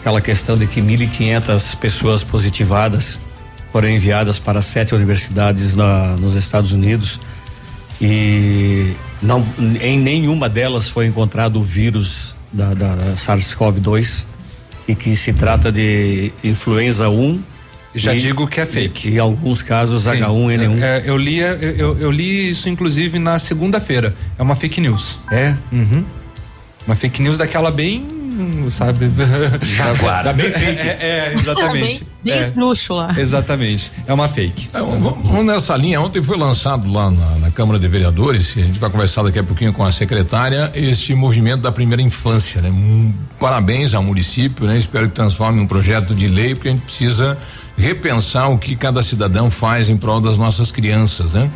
Aquela 0.00 0.20
questão 0.20 0.56
de 0.56 0.66
que 0.66 0.80
1.500 0.80 1.76
pessoas 1.76 2.22
positivadas 2.22 3.20
foram 3.72 3.88
enviadas 3.88 4.38
para 4.38 4.62
sete 4.62 4.94
universidades 4.94 5.74
na, 5.74 6.16
nos 6.16 6.36
Estados 6.36 6.72
Unidos 6.72 7.18
e 8.00 8.92
não, 9.22 9.44
em 9.80 9.98
nenhuma 9.98 10.48
delas 10.48 10.88
foi 10.88 11.06
encontrado 11.06 11.60
o 11.60 11.62
vírus 11.62 12.34
da, 12.52 12.74
da, 12.74 12.94
da 12.94 13.14
SARS-CoV-2 13.16 14.26
e 14.86 14.94
que 14.94 15.16
se 15.16 15.32
trata 15.32 15.72
de 15.72 16.30
influenza 16.42 17.08
1 17.08 17.42
Já 17.94 18.12
e- 18.14 18.18
digo 18.18 18.46
que 18.46 18.60
é 18.60 18.66
fake. 18.66 19.08
e 19.08 19.14
em 19.14 19.18
alguns 19.18 19.62
casos 19.62 20.02
Sim. 20.02 20.10
H1N1. 20.10 20.82
É, 20.82 21.02
eu, 21.06 21.16
li, 21.16 21.38
eu, 21.38 21.46
eu- 21.54 21.98
eu 21.98 22.10
li 22.10 22.48
isso, 22.50 22.68
inclusive, 22.68 23.18
na 23.18 23.38
segunda-feira. 23.38 24.14
É 24.38 24.42
uma 24.42 24.56
fake 24.56 24.80
news. 24.80 25.20
É? 25.30 25.54
Uhum. 25.72 26.04
Uma 26.86 26.96
fake 26.96 27.22
news 27.22 27.38
daquela 27.38 27.70
bem. 27.70 28.06
Sabe? 28.70 29.10
Jaguara. 29.62 30.24
Da 30.24 30.32
bem 30.32 30.50
fake. 30.50 30.80
É, 30.80 30.96
é, 31.00 31.34
exatamente. 31.34 32.04
Bem, 32.04 32.08
bem 32.24 32.34
É, 32.34 32.40
esdrúxula. 32.40 33.14
exatamente. 33.18 33.92
É 34.06 34.12
uma 34.12 34.28
fake. 34.28 34.70
É, 34.72 34.78
vamos 34.78 35.26
vamos 35.26 35.46
nessa 35.46 35.76
linha. 35.76 36.00
Ontem 36.00 36.22
foi 36.22 36.36
lançado 36.36 36.90
lá 36.92 37.10
na, 37.10 37.30
na 37.36 37.50
Câmara 37.50 37.78
de 37.78 37.86
Vereadores, 37.88 38.56
e 38.56 38.62
a 38.62 38.64
gente 38.64 38.78
vai 38.78 38.90
conversar 38.90 39.22
daqui 39.22 39.38
a 39.38 39.44
pouquinho 39.44 39.72
com 39.72 39.84
a 39.84 39.92
secretária, 39.92 40.70
este 40.74 41.14
movimento 41.14 41.62
da 41.62 41.72
primeira 41.72 42.02
infância, 42.02 42.60
né? 42.60 42.70
Um, 42.70 43.12
parabéns 43.38 43.94
ao 43.94 44.02
município, 44.02 44.66
né? 44.66 44.78
Espero 44.78 45.08
que 45.08 45.14
transforme 45.14 45.60
em 45.60 45.64
um 45.64 45.66
projeto 45.66 46.14
de 46.14 46.28
lei, 46.28 46.54
porque 46.54 46.68
a 46.68 46.72
gente 46.72 46.82
precisa 46.82 47.36
repensar 47.76 48.48
o 48.50 48.58
que 48.58 48.76
cada 48.76 49.02
cidadão 49.02 49.50
faz 49.50 49.88
em 49.88 49.96
prol 49.96 50.20
das 50.20 50.38
nossas 50.38 50.70
crianças, 50.72 51.34
né? 51.34 51.50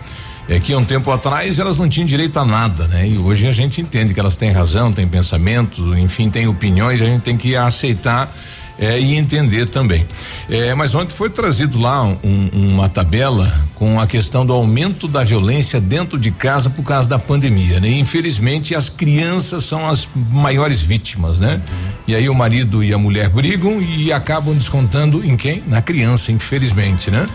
É 0.48 0.58
que 0.58 0.74
um 0.74 0.82
tempo 0.84 1.10
atrás 1.10 1.58
elas 1.58 1.76
não 1.76 1.88
tinham 1.88 2.06
direito 2.06 2.38
a 2.38 2.44
nada, 2.44 2.88
né? 2.88 3.06
E 3.06 3.18
hoje 3.18 3.46
a 3.46 3.52
gente 3.52 3.80
entende 3.82 4.14
que 4.14 4.20
elas 4.20 4.36
têm 4.36 4.50
razão, 4.50 4.90
têm 4.92 5.06
pensamento, 5.06 5.96
enfim, 5.98 6.30
têm 6.30 6.48
opiniões, 6.48 7.02
a 7.02 7.04
gente 7.04 7.20
tem 7.22 7.36
que 7.36 7.54
aceitar 7.54 8.34
é, 8.80 8.98
e 8.98 9.16
entender 9.16 9.66
também. 9.66 10.06
É, 10.48 10.72
mas 10.74 10.94
ontem 10.94 11.12
foi 11.12 11.28
trazido 11.28 11.78
lá 11.80 12.02
um- 12.04 12.48
uma 12.52 12.88
tabela 12.88 13.52
com 13.74 14.00
a 14.00 14.06
questão 14.06 14.46
do 14.46 14.52
aumento 14.52 15.08
da 15.08 15.24
violência 15.24 15.80
dentro 15.80 16.16
de 16.18 16.30
casa 16.30 16.70
por 16.70 16.84
causa 16.84 17.08
da 17.08 17.18
pandemia, 17.18 17.80
né? 17.80 17.88
Infelizmente 17.90 18.74
as 18.74 18.88
crianças 18.88 19.64
são 19.64 19.86
as 19.86 20.08
maiores 20.30 20.80
vítimas, 20.80 21.40
né? 21.40 21.60
E 22.06 22.14
aí 22.14 22.28
o 22.28 22.34
marido 22.34 22.82
e 22.82 22.94
a 22.94 22.98
mulher 22.98 23.28
brigam 23.28 23.82
e 23.82 24.12
acabam 24.12 24.54
descontando 24.54 25.22
em 25.24 25.36
quem? 25.36 25.62
Na 25.66 25.82
criança, 25.82 26.30
infelizmente, 26.32 27.10
né? 27.10 27.28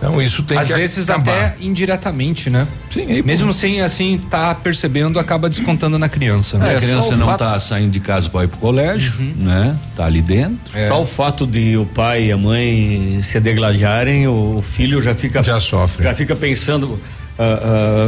Então 0.00 0.22
isso 0.22 0.44
tem 0.44 0.56
Às 0.56 0.68
que 0.68 0.74
vezes 0.74 1.10
acabar. 1.10 1.32
até 1.46 1.56
indiretamente, 1.60 2.48
né? 2.48 2.68
Sim, 2.92 3.06
aí, 3.10 3.22
Mesmo 3.22 3.52
sem 3.52 3.80
assim 3.80 4.16
tá 4.30 4.54
percebendo, 4.54 5.18
acaba 5.18 5.48
descontando 5.50 5.98
na 5.98 6.08
criança. 6.08 6.56
Né? 6.56 6.68
a 6.70 6.72
É, 6.74 6.76
criança 6.76 7.08
só 7.08 7.14
o 7.14 7.16
não 7.16 7.26
fato- 7.26 7.38
tá 7.40 7.58
saindo 7.58 7.90
de 7.90 7.98
casa 7.98 8.30
para 8.30 8.44
ir 8.44 8.48
pro 8.48 8.58
colégio, 8.58 9.12
né? 9.36 9.76
Tá 9.96 10.04
ali 10.06 10.22
dentro. 10.22 10.56
É. 10.72 10.86
Só 10.86 11.02
o 11.02 11.06
fato 11.06 11.44
de 11.46 11.76
o 11.76 11.84
pai 11.84 12.26
e 12.26 12.32
a 12.32 12.36
mãe 12.36 13.20
se 13.24 13.40
degladiarem, 13.40 14.28
o 14.28 14.62
filho 14.62 15.02
já 15.02 15.14
fica 15.16 15.42
Já 15.42 15.58
sofre. 15.58 16.04
já 16.04 16.14
fica 16.14 16.36
pensando 16.36 16.96
ah, 17.36 17.58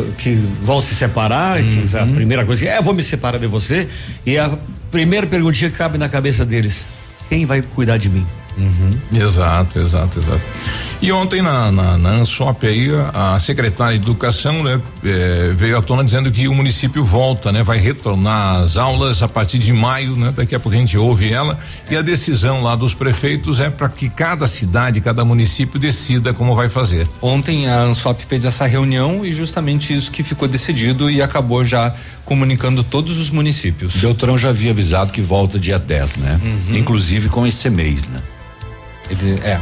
ah, 0.06 0.12
que 0.16 0.34
vão 0.62 0.80
se 0.80 0.94
separar, 0.94 1.58
que 1.60 1.96
a 1.96 2.06
primeira 2.06 2.44
coisa 2.46 2.66
é, 2.66 2.80
vou 2.80 2.94
me 2.94 3.02
separar 3.02 3.38
de 3.38 3.46
você 3.48 3.88
e 4.24 4.38
a 4.38 4.52
primeira 4.92 5.26
perguntinha 5.26 5.68
que 5.70 5.76
cabe 5.76 5.98
na 5.98 6.08
cabeça 6.08 6.44
deles, 6.44 6.84
quem 7.28 7.44
vai 7.46 7.62
cuidar 7.62 7.96
de 7.96 8.08
mim? 8.08 8.24
Exato, 9.12 9.78
exato, 9.78 10.18
exato. 10.18 10.40
E 11.02 11.10
ontem 11.12 11.40
na, 11.40 11.72
na, 11.72 11.96
na 11.96 12.10
ANSOP 12.10 12.66
aí, 12.66 12.90
a, 13.14 13.34
a 13.34 13.40
secretária 13.40 13.98
de 13.98 14.04
Educação, 14.04 14.62
né, 14.62 14.78
eh, 15.02 15.52
veio 15.56 15.78
à 15.78 15.80
tona 15.80 16.04
dizendo 16.04 16.30
que 16.30 16.46
o 16.46 16.54
município 16.54 17.02
volta, 17.02 17.50
né, 17.50 17.62
vai 17.62 17.78
retornar 17.78 18.56
às 18.56 18.76
aulas 18.76 19.22
a 19.22 19.28
partir 19.28 19.58
de 19.58 19.72
maio, 19.72 20.14
né, 20.14 20.30
daqui 20.36 20.54
a 20.54 20.60
pouco 20.60 20.76
a 20.76 20.80
gente 20.80 20.98
ouve 20.98 21.32
ela. 21.32 21.58
E 21.90 21.96
a 21.96 22.02
decisão 22.02 22.62
lá 22.62 22.76
dos 22.76 22.92
prefeitos 22.92 23.60
é 23.60 23.70
para 23.70 23.88
que 23.88 24.10
cada 24.10 24.46
cidade, 24.46 25.00
cada 25.00 25.24
município 25.24 25.80
decida 25.80 26.34
como 26.34 26.54
vai 26.54 26.68
fazer. 26.68 27.08
Ontem 27.22 27.66
a 27.66 27.80
Ansop 27.80 28.22
fez 28.26 28.44
essa 28.44 28.66
reunião 28.66 29.24
e 29.24 29.32
justamente 29.32 29.96
isso 29.96 30.10
que 30.10 30.22
ficou 30.22 30.46
decidido 30.46 31.10
e 31.10 31.22
acabou 31.22 31.64
já 31.64 31.94
comunicando 32.26 32.84
todos 32.84 33.16
os 33.16 33.30
municípios. 33.30 33.94
O 33.94 33.98
Beltrão 34.00 34.36
já 34.36 34.50
havia 34.50 34.70
avisado 34.70 35.12
que 35.12 35.22
volta 35.22 35.58
dia 35.58 35.78
10, 35.78 36.16
né? 36.16 36.40
Inclusive 36.76 37.30
com 37.30 37.46
esse 37.46 37.70
mês, 37.70 38.06
né? 38.06 38.20
Ele, 39.08 39.40
é. 39.42 39.58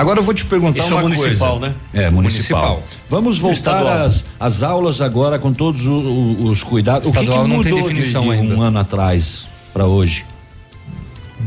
Agora 0.00 0.18
eu 0.18 0.22
vou 0.22 0.32
te 0.34 0.44
perguntar 0.44 0.82
Isso 0.82 0.92
é 0.92 0.96
uma 0.96 1.02
municipal, 1.02 1.58
coisa. 1.60 1.74
né? 1.92 2.04
É, 2.04 2.10
municipal. 2.10 2.62
Municipal. 2.70 2.82
Vamos 3.08 3.38
voltar 3.38 3.56
Estadual. 3.56 4.04
às, 4.06 4.24
às 4.38 4.62
aulas 4.62 5.00
agora 5.00 5.38
com 5.38 5.52
todos 5.52 5.86
o- 5.86 5.92
o- 5.92 6.44
os 6.46 6.62
cuidados. 6.62 7.08
O 7.08 7.12
que, 7.12 7.18
que 7.18 7.24
Estadual 7.24 7.46
não 7.48 7.60
tem 7.60 7.72
mudou 7.72 7.88
de- 7.88 7.94
definição 7.94 8.24
de, 8.24 8.30
ainda. 8.32 8.54
um 8.54 8.62
ano 8.62 8.78
atrás 8.78 9.46
para 9.72 9.86
hoje? 9.86 10.24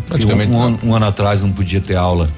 Praticamente. 0.07 0.51
um, 0.51 0.55
um 0.57 0.61
ano, 0.63 0.79
um 0.83 0.95
ano 0.95 1.05
atrás 1.05 1.41
não 1.41 1.51
podia 1.51 1.81
ter 1.81 1.95
aula. 1.95 2.29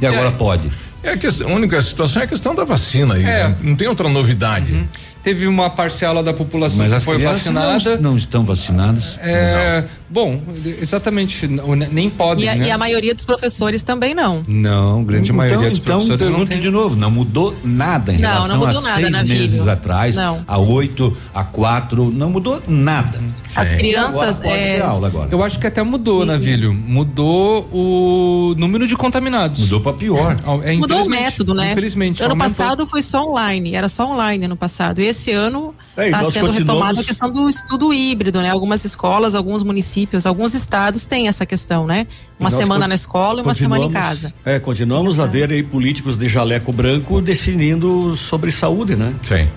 e 0.00 0.06
agora 0.06 0.28
é. 0.28 0.30
pode. 0.30 0.70
É 1.02 1.16
que 1.16 1.26
a 1.26 1.46
única 1.46 1.80
situação 1.80 2.22
é 2.22 2.24
a 2.24 2.28
questão 2.28 2.54
da 2.54 2.64
vacina 2.64 3.14
aí, 3.14 3.22
É. 3.22 3.48
né? 3.48 3.56
Não 3.62 3.76
tem 3.76 3.86
outra 3.88 4.08
novidade. 4.08 4.84
Teve 5.24 5.46
uma 5.46 5.68
parcela 5.68 6.22
da 6.22 6.32
população 6.32 6.78
Mas 6.78 6.92
que 6.92 7.00
foi 7.00 7.18
vacinada. 7.18 7.96
não, 7.96 8.12
não 8.12 8.16
estão 8.16 8.44
vacinadas. 8.44 9.18
É, 9.20 9.84
bom, 10.08 10.40
exatamente, 10.80 11.46
não, 11.46 11.74
nem 11.74 12.08
podem, 12.08 12.44
E 12.44 12.48
a, 12.48 12.54
né? 12.54 12.66
e 12.68 12.70
a 12.70 12.78
maioria 12.78 13.14
dos 13.14 13.24
professores 13.24 13.82
também 13.82 14.14
não. 14.14 14.42
Não, 14.46 15.04
grande 15.04 15.32
maioria 15.32 15.68
dos 15.70 15.78
então 15.80 15.96
professores 15.98 16.30
não 16.38 16.46
tem. 16.46 16.60
de 16.60 16.70
novo, 16.70 16.96
não 16.96 17.10
mudou 17.10 17.54
nada 17.64 18.12
em 18.12 18.18
Não, 18.18 18.28
não 18.30 18.34
relação 18.36 18.58
mudou 18.58 18.78
a 18.78 18.82
nada, 19.10 19.18
seis 19.18 19.26
meses 19.40 19.68
atrás, 19.68 20.16
Não. 20.16 20.42
a 20.46 20.58
oito, 20.58 21.14
a 21.34 21.44
quatro, 21.44 22.10
não 22.10 22.30
mudou 22.30 22.62
nada. 22.66 23.20
As 23.54 23.72
E 23.72 23.76
crianças. 23.76 24.40
é, 24.44 24.76
ter 24.76 24.82
aula 24.82 25.08
agora. 25.08 25.28
Eu 25.32 25.42
acho 25.42 25.58
que 25.58 25.66
até 25.66 25.82
mudou, 25.82 26.24
Navilho. 26.24 26.72
Mudou 26.72 27.68
o 27.72 28.54
número 28.56 28.86
de 28.86 28.96
contaminados. 28.96 29.60
Mudou 29.62 29.80
para 29.80 29.92
pior. 29.94 30.36
É, 30.62 30.74
Mudou 30.76 31.02
o 31.04 31.08
método, 31.08 31.54
né? 31.54 31.72
Infelizmente. 31.72 32.22
Ano 32.22 32.32
aumentou. 32.32 32.48
passado 32.56 32.86
foi 32.86 33.02
só 33.02 33.28
online, 33.28 33.74
era 33.74 33.88
só 33.88 34.10
online 34.12 34.44
ano 34.44 34.56
passado. 34.56 35.00
E 35.00 35.07
esse 35.08 35.32
ano 35.32 35.74
É, 35.96 36.06
está 36.06 36.22
nós 36.22 36.32
sendo 36.32 36.46
continuamos- 36.46 36.58
retomada 36.58 37.00
a 37.00 37.04
questão 37.04 37.30
do 37.30 37.48
estudo 37.48 37.92
híbrido, 37.92 38.40
né? 38.40 38.50
Algumas 38.50 38.84
escolas, 38.84 39.34
alguns 39.34 39.62
municípios, 39.62 40.26
alguns 40.26 40.54
estados 40.54 41.06
têm 41.06 41.28
essa 41.28 41.44
questão, 41.44 41.86
né? 41.86 42.06
Uma 42.38 42.50
semana 42.50 42.86
na 42.86 42.94
escola 42.94 43.40
e 43.40 43.42
uma 43.42 43.54
semana 43.54 43.84
em 43.84 43.90
casa. 43.90 44.32
É, 44.44 44.58
continuamos 44.58 45.18
a 45.18 45.26
ver 45.26 45.50
aí 45.52 45.62
políticos 45.62 46.16
de 46.16 46.28
jaleco 46.28 46.72
branco 46.72 47.20
definindo 47.20 48.16
sobre 48.16 48.50
saúde, 48.50 48.94
né? 48.94 49.12
Sim. 49.22 49.48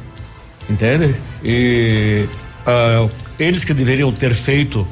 Entende? 0.70 1.16
E 1.44 2.26
ah, 2.66 3.08
eles 3.40 3.64
que 3.64 3.74
deveriam 3.74 4.12
ter 4.12 4.34
feito 4.34 4.88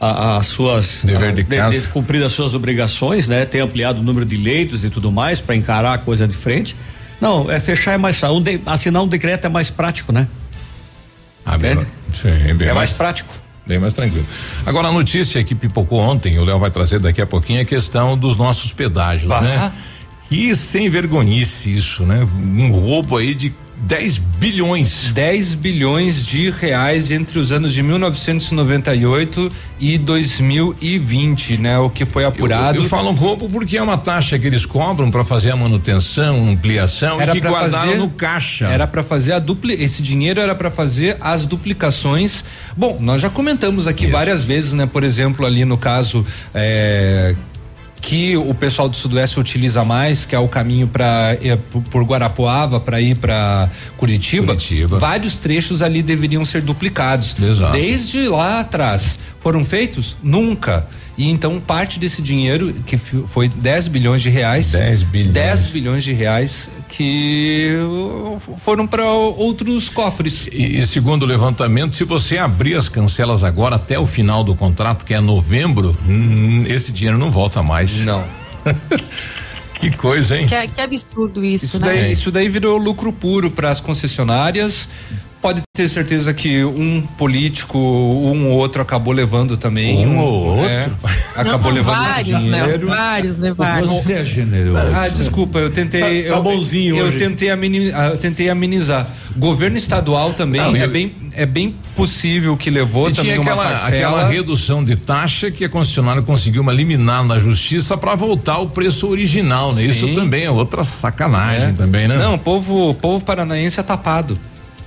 as 0.00 0.46
suas 0.46 1.02
Dever 1.04 1.32
de 1.34 1.40
ah, 1.56 1.58
casa. 1.58 1.88
cumprir 1.88 2.22
as 2.22 2.32
suas 2.32 2.54
obrigações, 2.54 3.26
né? 3.26 3.44
Ter 3.44 3.60
ampliado 3.60 3.98
o 4.00 4.02
número 4.02 4.24
de 4.24 4.36
leitos 4.36 4.84
e 4.84 4.90
tudo 4.90 5.10
mais 5.10 5.40
para 5.40 5.56
encarar 5.56 5.94
a 5.94 5.98
coisa 5.98 6.26
de 6.28 6.34
frente. 6.34 6.76
Não, 7.20 7.50
é 7.50 7.58
fechar 7.60 7.92
é 7.92 7.98
mais 7.98 8.18
fácil. 8.18 8.42
Assinar 8.66 9.02
um 9.02 9.08
decreto 9.08 9.46
é 9.46 9.48
mais 9.48 9.70
prático, 9.70 10.12
né? 10.12 10.26
Ah, 11.44 11.56
bem, 11.56 11.78
sim, 12.12 12.28
É 12.28 12.52
mais, 12.54 12.74
mais 12.74 12.92
prático. 12.92 13.32
bem 13.66 13.78
mais 13.78 13.94
tranquilo. 13.94 14.26
Agora 14.66 14.88
a 14.88 14.92
notícia 14.92 15.42
que 15.42 15.54
pipocou 15.54 15.98
ontem, 16.00 16.38
o 16.38 16.44
Léo 16.44 16.58
vai 16.58 16.70
trazer 16.70 16.98
daqui 17.00 17.20
a 17.22 17.26
pouquinho, 17.26 17.58
é 17.58 17.62
a 17.62 17.64
questão 17.64 18.16
dos 18.16 18.36
nossos 18.36 18.72
pedágios, 18.72 19.28
Bah. 19.28 19.40
né? 19.40 19.72
Que 20.28 20.54
sem 20.54 20.90
vergonhice 20.90 21.74
isso, 21.74 22.02
né? 22.04 22.26
Um 22.38 22.70
roubo 22.70 23.16
aí 23.16 23.34
de 23.34 23.52
10 23.80 24.18
bilhões. 24.18 25.10
10 25.12 25.54
bilhões 25.54 26.26
de 26.26 26.50
reais 26.50 27.10
entre 27.12 27.38
os 27.38 27.52
anos 27.52 27.72
de 27.72 27.82
1998 27.82 29.50
e 29.80 29.96
2020, 29.98 31.58
né? 31.58 31.78
O 31.78 31.88
que 31.88 32.04
foi 32.04 32.24
apurado. 32.24 32.78
Eu, 32.78 32.82
eu 32.82 32.88
falo 32.88 33.12
roubo 33.12 33.48
porque 33.48 33.76
é 33.76 33.82
uma 33.82 33.96
taxa 33.96 34.38
que 34.38 34.46
eles 34.46 34.66
cobram 34.66 35.10
para 35.10 35.24
fazer 35.24 35.50
a 35.52 35.56
manutenção, 35.56 36.48
ampliação 36.50 37.20
Era 37.20 37.36
e 37.36 37.40
que 37.40 37.46
guardaram 37.46 37.88
fazer- 37.88 37.98
no 37.98 38.08
caixa. 38.10 38.66
Era 38.66 38.86
para 38.86 39.02
fazer 39.02 39.32
a 39.32 39.38
dupli, 39.38 39.74
esse 39.74 40.02
dinheiro 40.02 40.40
era 40.40 40.54
para 40.54 40.70
fazer 40.70 41.16
as 41.20 41.46
duplicações. 41.46 42.44
Bom, 42.76 42.98
nós 43.00 43.22
já 43.22 43.30
comentamos 43.30 43.86
aqui 43.86 44.04
Isso. 44.04 44.12
várias 44.12 44.42
vezes, 44.42 44.72
né? 44.72 44.86
Por 44.86 45.04
exemplo, 45.04 45.46
ali 45.46 45.64
no 45.64 45.78
caso 45.78 46.26
é, 46.54 47.34
que 48.00 48.36
o 48.36 48.54
pessoal 48.54 48.88
do 48.88 48.96
Sudoeste 48.96 49.40
utiliza 49.40 49.84
mais, 49.84 50.24
que 50.24 50.34
é 50.34 50.38
o 50.38 50.48
caminho 50.48 50.86
para 50.86 51.36
por 51.90 52.04
Guarapuava 52.04 52.80
para 52.80 53.00
ir 53.00 53.16
para 53.16 53.70
Curitiba. 53.96 54.46
Curitiba. 54.46 54.98
Vários 54.98 55.38
trechos 55.38 55.82
ali 55.82 56.02
deveriam 56.02 56.44
ser 56.44 56.62
duplicados. 56.62 57.36
Exato. 57.40 57.72
Desde 57.72 58.28
lá 58.28 58.60
atrás. 58.60 59.18
Foram 59.40 59.64
feitos? 59.64 60.16
Nunca. 60.22 60.86
E 61.18 61.28
então 61.28 61.60
parte 61.60 61.98
desse 61.98 62.22
dinheiro, 62.22 62.72
que 62.86 62.96
foi 62.96 63.48
10 63.48 63.88
bilhões 63.88 64.22
de 64.22 64.30
reais. 64.30 64.70
10 64.70 65.02
bilhões. 65.02 65.34
10 65.34 65.66
bilhões 65.66 66.04
de 66.04 66.12
reais 66.12 66.70
que 66.88 67.74
foram 68.58 68.86
para 68.86 69.04
outros 69.04 69.88
cofres. 69.88 70.46
E, 70.52 70.78
e 70.78 70.86
segundo 70.86 71.24
o 71.24 71.26
levantamento, 71.26 71.96
se 71.96 72.04
você 72.04 72.38
abrir 72.38 72.76
as 72.76 72.88
cancelas 72.88 73.42
agora 73.42 73.74
até 73.74 73.98
o 73.98 74.06
final 74.06 74.44
do 74.44 74.54
contrato, 74.54 75.04
que 75.04 75.12
é 75.12 75.20
novembro, 75.20 75.96
hum, 76.08 76.62
esse 76.68 76.92
dinheiro 76.92 77.18
não 77.18 77.32
volta 77.32 77.62
mais. 77.64 77.96
Não. 78.04 78.24
Que 79.80 79.92
coisa, 79.92 80.36
hein? 80.36 80.46
Que, 80.48 80.54
é- 80.56 80.66
que 80.66 80.80
absurdo 80.80 81.44
isso, 81.44 81.66
Isso 81.66 81.78
né? 81.78 81.86
daí, 81.86 82.12
isso 82.12 82.32
daí 82.32 82.48
virou 82.48 82.76
lucro 82.78 83.12
puro 83.12 83.48
para 83.48 83.70
as 83.70 83.80
concessionárias. 83.80 84.88
Pode 85.40 85.62
ter 85.76 85.88
certeza 85.88 86.34
que 86.34 86.64
um 86.64 87.00
político, 87.16 87.78
um 87.78 88.48
ou 88.48 88.56
outro 88.56 88.82
acabou 88.82 89.14
levando 89.14 89.56
também. 89.56 90.04
Um 90.04 90.18
ou 90.18 90.44
outro? 90.56 90.66
é, 90.68 90.88
acabou 91.36 91.70
Não, 91.70 91.76
levando 91.76 91.94
vários, 91.96 92.44
né? 92.44 92.60
dinheiro. 92.62 92.88
Vários 92.88 93.38
levaram. 93.38 93.86
Você 93.86 94.14
é 94.14 94.24
generoso. 94.24 94.92
Ah, 94.94 95.08
desculpa, 95.08 95.60
eu 95.60 95.70
tentei. 95.70 96.24
Tá- 96.24 96.30
tá 96.30 96.36
eu, 96.38 96.42
bonzinho 96.42 96.96
eu 96.96 97.06
hoje. 97.06 97.18
tentei, 97.18 97.50
amini- 97.50 97.92
ah, 97.92 98.08
eu 98.08 98.18
tentei 98.18 98.50
amenizar. 98.50 99.06
Governo 99.36 99.76
estadual 99.78 100.32
também 100.32 100.60
Não, 100.60 100.74
é, 100.74 100.84
eu- 100.84 100.90
bem, 100.90 101.14
é 101.34 101.46
bem 101.46 101.72
possível 101.94 102.56
que 102.56 102.68
levou 102.68 103.08
E 103.08 103.12
também 103.14 103.32
tinha 103.34 103.40
uma 103.40 103.52
aquela, 103.52 103.68
parcela. 103.68 103.90
aquela 104.18 104.28
redução 104.28 104.82
de 104.84 104.96
taxa 104.96 105.52
que 105.52 105.64
a 105.64 105.68
concessionária 105.68 106.20
conseguiu 106.22 106.62
uma 106.62 106.72
liminar 106.72 107.22
na 107.24 107.38
justiça 107.38 107.96
para 107.96 108.16
voltar 108.16 108.54
ao 108.54 108.68
preço 108.68 109.08
original, 109.08 109.72
né? 109.72 109.84
Isso 109.84 110.08
Sim. 110.08 110.14
também 110.16 110.42
é 110.44 110.50
outra 110.50 110.82
sacanagem 110.82 111.68
É. 111.68 111.72
também, 111.72 112.08
né? 112.08 112.16
Não, 112.16 112.34
o 112.34 112.38
povo, 112.38 112.90
o 112.90 112.94
povo 112.94 113.24
paranaense 113.24 113.78
é 113.78 113.82
tapado. 113.84 114.36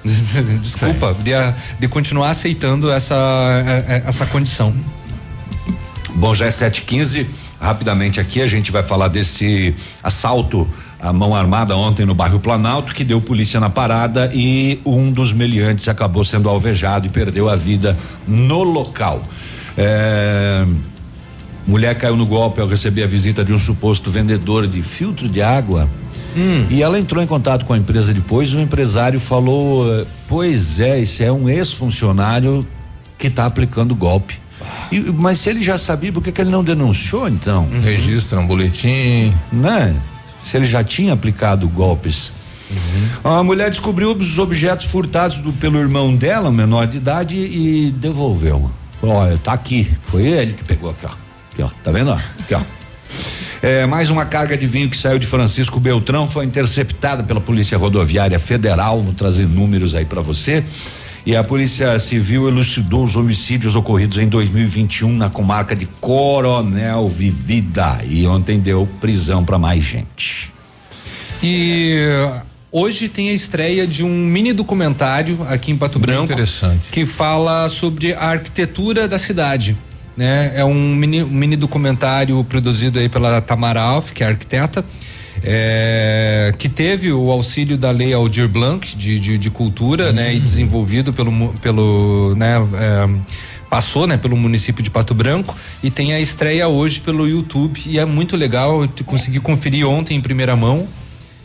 Desculpa, 0.62 1.15
de, 1.24 1.31
de 1.79 1.88
continuar 1.88 2.31
aceitando 2.31 2.91
essa, 2.91 3.15
é, 3.65 3.96
é, 3.96 4.03
essa 4.08 4.25
condição. 4.25 4.74
Bom, 6.15 6.34
já 6.36 6.46
é 6.46 6.50
7h15. 6.50 7.25
Rapidamente 7.60 8.20
aqui 8.20 8.41
a 8.41 8.48
gente 8.48 8.72
vai 8.72 8.81
falar 8.81 9.08
desse 9.08 9.75
assalto 10.03 10.67
à 10.99 11.13
mão 11.13 11.36
armada 11.36 11.76
ontem 11.76 12.06
no 12.06 12.13
bairro 12.13 12.39
Planalto, 12.39 12.93
que 12.93 13.04
deu 13.04 13.21
polícia 13.21 13.60
na 13.60 13.69
parada 13.69 14.32
e 14.34 14.80
um 14.86 15.12
dos 15.12 15.32
meliantes 15.32 15.88
acabou 15.88 16.23
sendo 16.23 16.49
alvejado 16.49 17.08
e 17.08 17.10
perdeu 17.10 17.49
a 17.49 17.56
vida 17.56 17.97
no 18.28 18.63
local. 18.63 19.23
É, 19.78 20.65
mulher 21.65 21.95
caiu 21.95 22.15
no 22.15 22.26
golpe 22.26 22.60
ao 22.62 22.67
receber 22.67 23.04
a 23.04 23.08
visita 23.08 23.43
de 23.43 23.54
um 23.54 23.60
suposto 23.60 24.10
vendedor 24.10 24.67
de 24.67 24.82
filtro 24.82 25.30
de 25.30 25.41
água. 25.41 25.88
E 26.70 26.82
ela 26.82 27.00
entrou 27.00 27.22
em 27.24 27.28
contato 27.28 27.65
com 27.65 27.74
a 27.74 27.78
empresa 27.78 28.13
depois. 28.13 28.54
O 28.54 28.60
empresário 28.60 29.20
falou: 29.20 29.91
eh, 29.94 30.06
Pois 30.28 30.80
é, 30.80 31.00
isso 31.00 31.22
é 31.24 31.32
um 31.32 31.50
ex-funcionário 31.50 32.65
que 33.17 33.28
está 33.28 33.46
aplicando 33.46 33.94
golpe. 33.96 34.39
E- 34.91 35.00
mas 35.00 35.39
se 35.39 35.50
ele 35.50 35.62
já 35.63 35.78
sabia, 35.78 36.12
por 36.12 36.24
que, 36.24 36.32
que 36.32 36.41
ele 36.41 36.52
não 36.52 36.63
denunciou 36.63 37.28
então? 37.28 37.67
Registra 37.84 38.39
um 38.39 38.48
boletim. 38.48 39.34
Né? 39.52 39.96
Se 40.50 40.58
ele 40.58 40.65
já 40.65 40.84
tinha 40.84 41.13
aplicado 41.13 41.67
golpes. 41.67 42.32
A 43.24 43.44
mulher 43.44 43.70
descobriu 43.70 44.13
os 44.13 44.39
objetos 44.39 44.86
furtados 44.86 45.38
do- 45.38 45.52
pelo 45.54 45.78
irmão 45.78 46.15
dela, 46.15 46.52
menor 46.52 46.88
de 46.88 46.98
idade, 46.98 47.36
e 47.38 47.91
devolveu. 47.98 48.72
Falou, 49.00 49.15
olha, 49.17 49.38
tá 49.38 49.52
aqui. 49.54 49.89
Foi 50.06 50.24
ele 50.26 50.54
que 50.54 50.63
pegou 50.63 50.89
aqui, 50.91 51.06
ó. 51.06 51.10
Aqui, 51.54 51.63
ó. 51.63 51.70
Tá 51.84 51.91
vendo? 51.91 52.12
ó? 52.12 52.13
Aqui, 52.39 52.54
ó. 52.54 52.62
É, 53.62 53.86
mais 53.86 54.10
uma 54.10 54.26
carga 54.26 54.58
de 54.58 54.65
vinho 54.65 54.89
que 54.89 54.97
saiu 54.97 55.19
de 55.19 55.28
Francisco 55.28 55.80
Beltrão 55.80 56.28
foi 56.28 56.45
interceptada 56.45 57.21
pela 57.21 57.39
Polícia 57.39 57.78
Rodoviária 57.78 58.39
Federal. 58.39 59.04
Vou 59.04 59.13
trazer 59.13 59.47
números 59.47 59.93
aí 59.93 60.04
para 60.04 60.19
você. 60.19 60.63
E 61.24 61.36
a 61.36 61.43
Polícia 61.43 62.00
Civil 62.00 62.47
elucidou 62.47 63.04
os 63.04 63.15
homicídios 63.15 63.76
ocorridos 63.76 64.17
em 64.17 64.28
2021 64.28 65.15
na 65.15 65.30
comarca 65.30 65.76
de 65.76 65.86
Coronel 65.86 67.08
Vivida. 67.08 68.00
E 68.04 68.26
ontem 68.26 68.60
deu 68.60 68.89
prisão 69.00 69.45
para 69.45 69.60
mais 69.60 69.84
gente. 69.84 70.52
E 71.43 72.00
hoje 72.71 73.08
tem 73.08 73.30
a 73.30 73.34
estreia 73.34 73.86
de 73.86 74.04
um 74.04 74.10
mini 74.10 74.54
documentário 74.54 75.45
aqui 75.47 75.71
em 75.71 75.78
Pato 75.78 76.00
Branco. 76.00 76.24
interessante. 76.24 76.89
Que 76.91 77.06
fala 77.06 77.69
sobre 77.69 78.15
a 78.15 78.26
arquitetura 78.26 79.08
da 79.08 79.19
cidade. 79.19 79.78
Né? 80.17 80.52
É 80.56 80.65
um 80.65 80.95
mini, 80.95 81.24
um 81.24 81.28
mini 81.30 81.56
documentário 81.56 82.43
produzido 82.43 83.00
aí 83.00 83.08
pela 83.10 83.39
Tamara 83.41 83.82
Alf, 83.82 84.12
que 84.12 84.24
é 84.24 84.28
arquiteta. 84.28 84.84
é, 85.43 86.54
que 86.58 86.69
teve 86.69 87.12
o 87.12 87.32
auxílio 87.32 87.78
da 87.78 87.89
lei 87.91 88.13
Aldir 88.13 88.47
Blanc 88.47 88.95
de, 88.95 89.19
de, 89.19 89.38
de 89.38 89.50
cultura, 89.50 90.12
né, 90.12 90.36
e 90.36 90.39
desenvolvido 90.39 91.12
pelo, 91.12 91.54
pelo, 91.62 92.36
né, 92.36 92.58
é, 92.76 93.10
passou, 93.69 94.06
né, 94.06 94.17
pelo 94.17 94.38
município 94.38 94.84
de 94.84 94.91
Pato 94.91 95.13
Branco 95.15 95.56
e 95.82 95.89
tem 95.89 96.13
a 96.13 96.19
estreia 96.19 96.67
hoje 96.67 97.00
pelo 97.00 97.28
YouTube 97.28 97.82
e 97.88 97.97
é 97.97 98.06
muito 98.06 98.36
legal, 98.38 98.82
eu 98.84 98.88
te- 98.88 99.04
consegui 99.04 99.39
conferir 99.39 99.88
ontem 99.88 100.15
em 100.15 100.21
primeira 100.21 100.56
mão. 100.56 100.88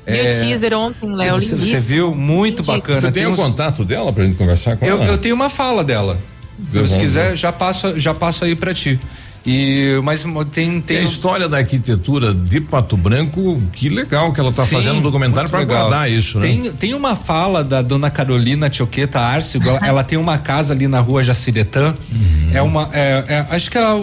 Vi 0.07 0.13
o 0.21 0.41
teaser 0.41 0.73
ontem, 0.75 1.13
Léo, 1.13 1.37
lindíssimo. 1.39 1.61
Você 1.67 1.81
viu? 1.81 2.15
Muito 2.15 2.57
Lindíssimo. 2.59 2.77
bacana. 2.79 3.01
Você 3.01 3.11
tem 3.11 3.27
o 3.27 3.31
uns- 3.31 3.37
contato 3.41 3.85
dela 3.85 4.13
pra 4.13 4.25
gente 4.25 4.37
conversar 4.37 4.77
com 4.77 4.85
eu, 4.87 4.97
ela? 5.03 5.07
eu 5.07 5.19
tenho 5.19 5.35
uma 5.35 5.49
fala 5.51 5.83
dela. 5.83 6.17
Se 6.59 6.75
Vamos 6.75 6.91
você 6.91 6.99
quiser, 6.99 7.37
já 7.37 7.53
passo, 7.53 7.99
já 7.99 8.15
passo 8.15 8.45
aí 8.45 8.55
pra 8.55 8.73
ti. 8.73 8.99
E, 9.47 10.01
mas 10.03 10.27
tem, 10.51 10.81
Tem 10.81 10.99
a 10.99 11.03
história 11.03 11.49
da 11.49 11.59
arquitetura 11.59 12.35
de 12.35 12.61
Pato 12.61 12.97
Branco, 12.97 13.63
que 13.73 13.89
legal 13.89 14.33
que 14.33 14.41
ela 14.41 14.51
está 14.51 14.67
fazendo 14.67 14.97
um 14.99 15.01
documentário 15.01 15.49
para 15.49 15.63
guardar 15.63 16.11
isso, 16.11 16.41
né? 16.41 16.49
Tem, 16.49 16.73
tem 16.73 16.95
uma 16.95 17.15
fala 17.15 17.63
da 17.63 17.81
dona 17.81 18.11
Carolina 18.11 18.69
Tioqueta 18.69 19.21
Arcego, 19.21 19.69
ela, 19.69 19.81
ela 19.87 20.05
tem 20.05 20.19
uma 20.19 20.37
casa 20.37 20.75
ali 20.75 20.89
na 20.89 20.99
rua 20.99 21.23
Jaciretã. 21.23 21.95
Uhum. 22.11 22.51
É 22.53 22.61
uma, 22.61 22.91
é, 22.93 23.25
é- 23.29 23.47
acho 23.51 23.71
que 23.71 23.79
é 23.79 23.83
a, 23.83 23.95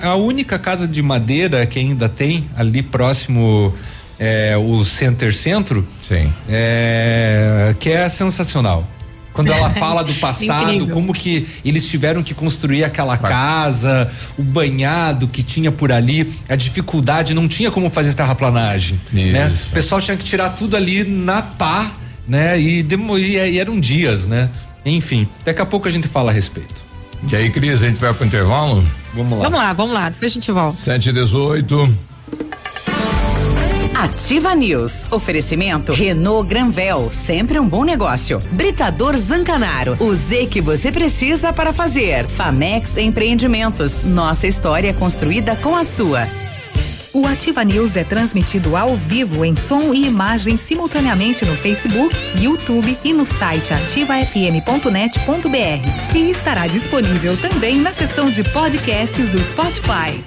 é 0.00 0.06
a 0.06 0.14
única 0.14 0.60
casa 0.60 0.86
de 0.86 1.02
madeira 1.02 1.66
que 1.66 1.80
ainda 1.80 2.08
tem 2.08 2.48
ali 2.56 2.80
próximo 2.80 3.74
é, 4.16 4.56
o 4.56 4.84
Center 4.84 5.34
Centro. 5.34 5.84
Sim. 6.08 6.32
É, 6.48 7.74
que 7.80 7.90
é 7.90 8.08
sensacional. 8.08 8.86
Quando 9.34 9.52
ela 9.52 9.68
fala 9.70 10.02
do 10.02 10.14
passado, 10.14 10.86
como 10.94 11.12
que 11.12 11.46
eles 11.64 11.86
tiveram 11.88 12.22
que 12.22 12.32
construir 12.32 12.84
aquela 12.84 13.16
casa, 13.18 14.10
o 14.38 14.42
banhado 14.42 15.26
que 15.28 15.42
tinha 15.42 15.70
por 15.70 15.90
ali, 15.92 16.32
a 16.48 16.56
dificuldade, 16.56 17.34
não 17.34 17.46
tinha 17.48 17.70
como 17.70 17.90
fazer 17.90 18.14
terraplanagem, 18.14 18.98
né? 19.32 19.52
O 19.70 19.74
pessoal 19.74 20.00
tinha 20.00 20.16
que 20.16 20.24
tirar 20.24 20.50
tudo 20.50 20.76
ali 20.76 21.04
na 21.04 21.42
pá, 21.42 21.90
né? 22.26 22.58
E, 22.58 22.82
demo- 22.82 23.18
e, 23.18 23.36
e 23.36 23.58
eram 23.58 23.78
dias, 23.78 24.26
né? 24.26 24.48
Enfim, 24.86 25.26
daqui 25.44 25.60
a 25.60 25.66
pouco 25.66 25.88
a 25.88 25.90
gente 25.90 26.06
fala 26.08 26.30
a 26.30 26.34
respeito. 26.34 26.72
E 27.30 27.34
aí, 27.34 27.50
Cris, 27.50 27.82
a 27.82 27.88
gente 27.88 28.00
vai 28.00 28.14
pro 28.14 28.24
intervalo? 28.26 28.84
Vamos 29.14 29.38
lá. 29.38 29.44
Vamos 29.44 29.58
lá, 29.58 29.72
vamos 29.72 29.94
lá, 29.94 30.08
depois 30.10 30.30
a 30.30 30.34
gente 30.34 30.52
volta. 30.52 30.78
7 30.84 31.08
e 31.08 31.12
18. 31.12 31.94
Ativa 34.04 34.54
News. 34.54 35.06
Oferecimento 35.10 35.94
Renault 35.94 36.46
Granvel, 36.46 37.10
sempre 37.10 37.58
um 37.58 37.66
bom 37.66 37.84
negócio. 37.84 38.38
Britador 38.52 39.16
Zancanaro, 39.16 39.96
o 39.98 40.14
Z 40.14 40.48
que 40.48 40.60
você 40.60 40.92
precisa 40.92 41.54
para 41.54 41.72
fazer. 41.72 42.26
Famex 42.26 42.98
Empreendimentos, 42.98 44.02
nossa 44.02 44.46
história 44.46 44.92
construída 44.92 45.56
com 45.56 45.74
a 45.74 45.82
sua. 45.82 46.28
O 47.14 47.26
Ativa 47.26 47.64
News 47.64 47.96
é 47.96 48.04
transmitido 48.04 48.76
ao 48.76 48.94
vivo 48.94 49.42
em 49.42 49.56
som 49.56 49.94
e 49.94 50.06
imagem 50.06 50.58
simultaneamente 50.58 51.46
no 51.46 51.56
Facebook, 51.56 52.14
YouTube 52.38 52.98
e 53.02 53.14
no 53.14 53.24
site 53.24 53.72
ativafm.net.br. 53.72 56.14
E 56.14 56.30
estará 56.30 56.66
disponível 56.66 57.38
também 57.38 57.78
na 57.78 57.94
seção 57.94 58.30
de 58.30 58.44
podcasts 58.44 59.30
do 59.30 59.42
Spotify. 59.42 60.22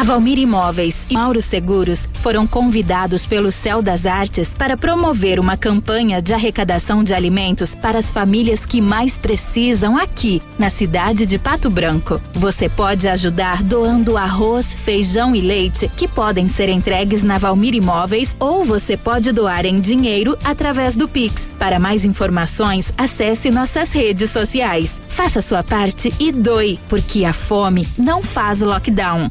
A 0.00 0.02
Valmir 0.02 0.38
Imóveis 0.38 1.04
e 1.10 1.12
Mauro 1.12 1.42
Seguros 1.42 2.08
foram 2.14 2.46
convidados 2.46 3.26
pelo 3.26 3.52
Céu 3.52 3.82
das 3.82 4.06
Artes 4.06 4.48
para 4.48 4.74
promover 4.74 5.38
uma 5.38 5.58
campanha 5.58 6.22
de 6.22 6.32
arrecadação 6.32 7.04
de 7.04 7.12
alimentos 7.12 7.74
para 7.74 7.98
as 7.98 8.10
famílias 8.10 8.64
que 8.64 8.80
mais 8.80 9.18
precisam 9.18 9.98
aqui, 9.98 10.40
na 10.58 10.70
cidade 10.70 11.26
de 11.26 11.38
Pato 11.38 11.68
Branco. 11.68 12.18
Você 12.32 12.66
pode 12.66 13.08
ajudar 13.08 13.62
doando 13.62 14.16
arroz, 14.16 14.72
feijão 14.72 15.36
e 15.36 15.40
leite, 15.42 15.86
que 15.94 16.08
podem 16.08 16.48
ser 16.48 16.70
entregues 16.70 17.22
na 17.22 17.36
Valmir 17.36 17.74
Imóveis, 17.74 18.34
ou 18.40 18.64
você 18.64 18.96
pode 18.96 19.32
doar 19.32 19.66
em 19.66 19.80
dinheiro 19.80 20.34
através 20.42 20.96
do 20.96 21.06
Pix. 21.06 21.50
Para 21.58 21.78
mais 21.78 22.06
informações, 22.06 22.90
acesse 22.96 23.50
nossas 23.50 23.92
redes 23.92 24.30
sociais. 24.30 24.98
Faça 25.10 25.42
sua 25.42 25.62
parte 25.62 26.10
e 26.18 26.32
doe, 26.32 26.80
porque 26.88 27.22
a 27.26 27.34
fome 27.34 27.86
não 27.98 28.22
faz 28.22 28.62
lockdown. 28.62 29.30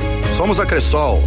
Somos 0.41 0.59
a 0.59 0.65
Cressol. 0.65 1.23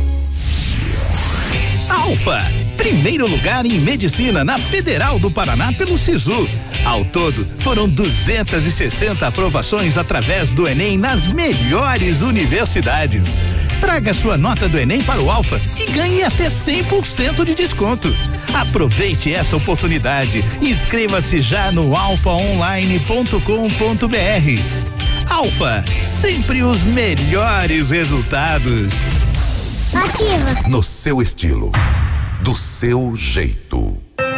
Alfa, 1.89 2.45
primeiro 2.77 3.31
lugar 3.31 3.65
em 3.65 3.79
medicina 3.79 4.43
na 4.43 4.59
Federal 4.59 5.21
do 5.21 5.31
Paraná 5.31 5.73
pelo 5.73 5.97
Sisu. 5.97 6.49
Ao 6.85 7.05
todo, 7.05 7.47
foram 7.61 7.89
260 7.89 9.25
aprovações 9.25 9.97
através 9.97 10.53
do 10.53 10.69
Enem 10.69 10.99
nas 10.99 11.29
melhores 11.29 12.23
universidades. 12.23 13.29
Traga 13.81 14.13
sua 14.13 14.37
nota 14.37 14.69
do 14.69 14.77
Enem 14.77 15.01
para 15.01 15.23
o 15.23 15.31
Alfa 15.31 15.61
e 15.79 15.93
ganhe 15.93 16.25
até 16.25 16.49
100% 16.49 17.45
de 17.45 17.55
desconto. 17.55 18.13
Aproveite 18.53 19.33
essa 19.33 19.57
oportunidade. 19.57 20.45
Inscreva-se 20.61 21.41
já 21.41 21.71
no 21.71 21.97
alfaonline.com.br. 21.97 24.94
Alfa, 25.29 25.85
sempre 26.05 26.63
os 26.63 26.83
melhores 26.83 27.91
resultados. 27.91 28.93
Ativa. 29.95 30.69
No 30.69 30.83
seu 30.83 31.23
estilo, 31.23 31.73
do 32.43 32.55
seu 32.57 33.17
jeito. 33.17 34.04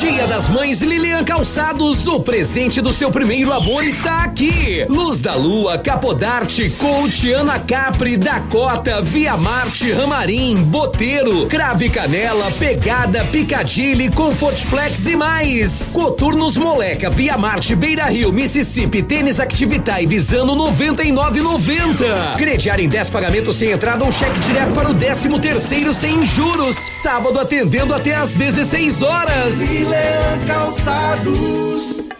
Dia 0.00 0.26
das 0.26 0.48
Mães 0.48 0.80
Lilian 0.80 1.22
Calçados, 1.22 2.06
o 2.06 2.20
presente 2.20 2.80
do 2.80 2.90
seu 2.90 3.10
primeiro 3.10 3.52
amor 3.52 3.84
está 3.84 4.24
aqui. 4.24 4.86
Luz 4.88 5.20
da 5.20 5.34
Lua, 5.34 5.76
Capodarte, 5.76 6.70
Coach, 6.70 7.30
Ana 7.30 7.58
Capri, 7.58 8.16
Dakota, 8.16 9.02
Via 9.02 9.36
Marte, 9.36 9.92
Ramarim, 9.92 10.56
Boteiro, 10.56 11.44
Crave 11.48 11.90
Canela, 11.90 12.50
Pegada, 12.52 13.26
Picadilly, 13.26 14.10
Comfortflex 14.10 15.04
e 15.04 15.16
mais. 15.16 15.90
Coturnos 15.92 16.56
Moleca, 16.56 17.10
Via 17.10 17.36
Marte, 17.36 17.76
Beira 17.76 18.06
Rio, 18.06 18.32
Mississippi, 18.32 19.02
Tênis 19.02 19.38
Activitai, 19.38 20.06
Visano 20.06 20.56
99,90. 20.56 22.36
Crediar 22.38 22.80
em 22.80 22.88
10 22.88 23.10
pagamentos 23.10 23.56
sem 23.56 23.72
entrada 23.72 24.02
ou 24.02 24.10
cheque 24.10 24.40
direto 24.40 24.72
para 24.72 24.88
o 24.90 24.94
13 24.94 25.28
terceiro 25.40 25.92
sem 25.92 26.24
juros. 26.24 26.74
Sábado 26.74 27.38
atendendo 27.38 27.92
até 27.92 28.14
às 28.14 28.32
16 28.32 29.02
horas. 29.02 29.89
Leão 29.90 30.38
Calçados. 30.46 32.19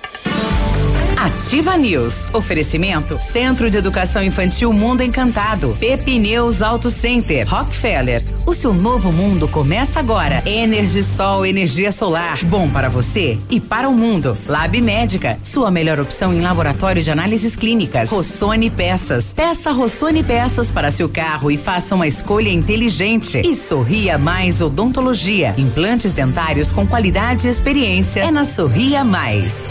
Ativa 1.20 1.76
News. 1.76 2.30
Oferecimento 2.32 3.20
Centro 3.20 3.70
de 3.70 3.76
Educação 3.76 4.22
Infantil 4.22 4.72
Mundo 4.72 5.02
Encantado. 5.02 5.76
Pepineus 5.78 6.62
Auto 6.62 6.88
Center. 6.88 7.46
Rockefeller. 7.46 8.24
O 8.46 8.54
seu 8.54 8.72
novo 8.72 9.12
mundo 9.12 9.46
começa 9.46 10.00
agora. 10.00 10.42
Energisol, 10.46 11.44
energia 11.44 11.92
solar. 11.92 12.42
Bom 12.46 12.70
para 12.70 12.88
você 12.88 13.38
e 13.50 13.60
para 13.60 13.86
o 13.86 13.92
mundo. 13.92 14.34
Lab 14.46 14.80
Médica. 14.80 15.38
Sua 15.42 15.70
melhor 15.70 16.00
opção 16.00 16.32
em 16.32 16.40
laboratório 16.40 17.02
de 17.02 17.10
análises 17.10 17.54
clínicas. 17.54 18.08
Rossoni 18.08 18.70
Peças. 18.70 19.30
Peça 19.30 19.72
Rossoni 19.72 20.24
Peças 20.24 20.70
para 20.70 20.90
seu 20.90 21.06
carro 21.06 21.50
e 21.50 21.58
faça 21.58 21.94
uma 21.94 22.06
escolha 22.06 22.48
inteligente. 22.48 23.42
E 23.44 23.54
Sorria 23.54 24.16
Mais 24.16 24.62
Odontologia. 24.62 25.54
Implantes 25.58 26.14
dentários 26.14 26.72
com 26.72 26.86
qualidade 26.86 27.46
e 27.46 27.50
experiência. 27.50 28.20
É 28.20 28.30
na 28.30 28.46
Sorria 28.46 29.04
Mais. 29.04 29.70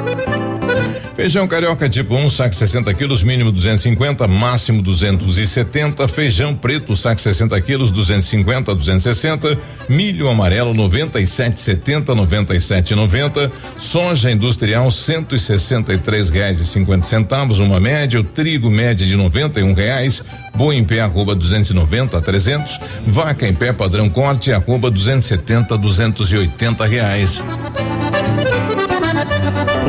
Feijão 1.21 1.47
carioca 1.47 1.87
tipo 1.87 2.15
1, 2.15 2.25
um, 2.25 2.29
saco 2.31 2.55
60 2.55 2.91
quilos, 2.95 3.21
mínimo 3.21 3.51
250, 3.51 4.27
máximo 4.27 4.81
270. 4.81 6.07
Feijão 6.07 6.55
preto, 6.55 6.95
saco 6.95 7.21
60 7.21 7.61
quilos, 7.61 7.91
250, 7.91 8.73
260. 8.73 9.55
Milho 9.87 10.27
amarelo 10.29 10.73
97,70, 10.73 12.05
97,90. 12.05 13.51
Soja 13.77 14.31
industrial 14.31 14.89
163 14.89 16.29
reais 16.31 16.59
e 16.59 16.65
50 16.65 17.05
centavos, 17.05 17.59
uma 17.59 17.79
média. 17.79 18.19
O 18.19 18.23
trigo 18.23 18.71
média 18.71 19.05
de 19.05 19.15
91 19.15 19.73
reais. 19.73 20.23
Boi 20.55 20.75
em 20.75 20.83
pé 20.83 21.01
arroba 21.01 21.35
290 21.35 22.17
a 22.17 22.21
300. 22.21 22.79
Vaca 23.05 23.47
em 23.47 23.53
pé 23.53 23.71
padrão 23.71 24.09
corte 24.09 24.51
arroba 24.51 24.89
270 24.89 25.77
280 25.77 26.85
reais. 26.85 27.41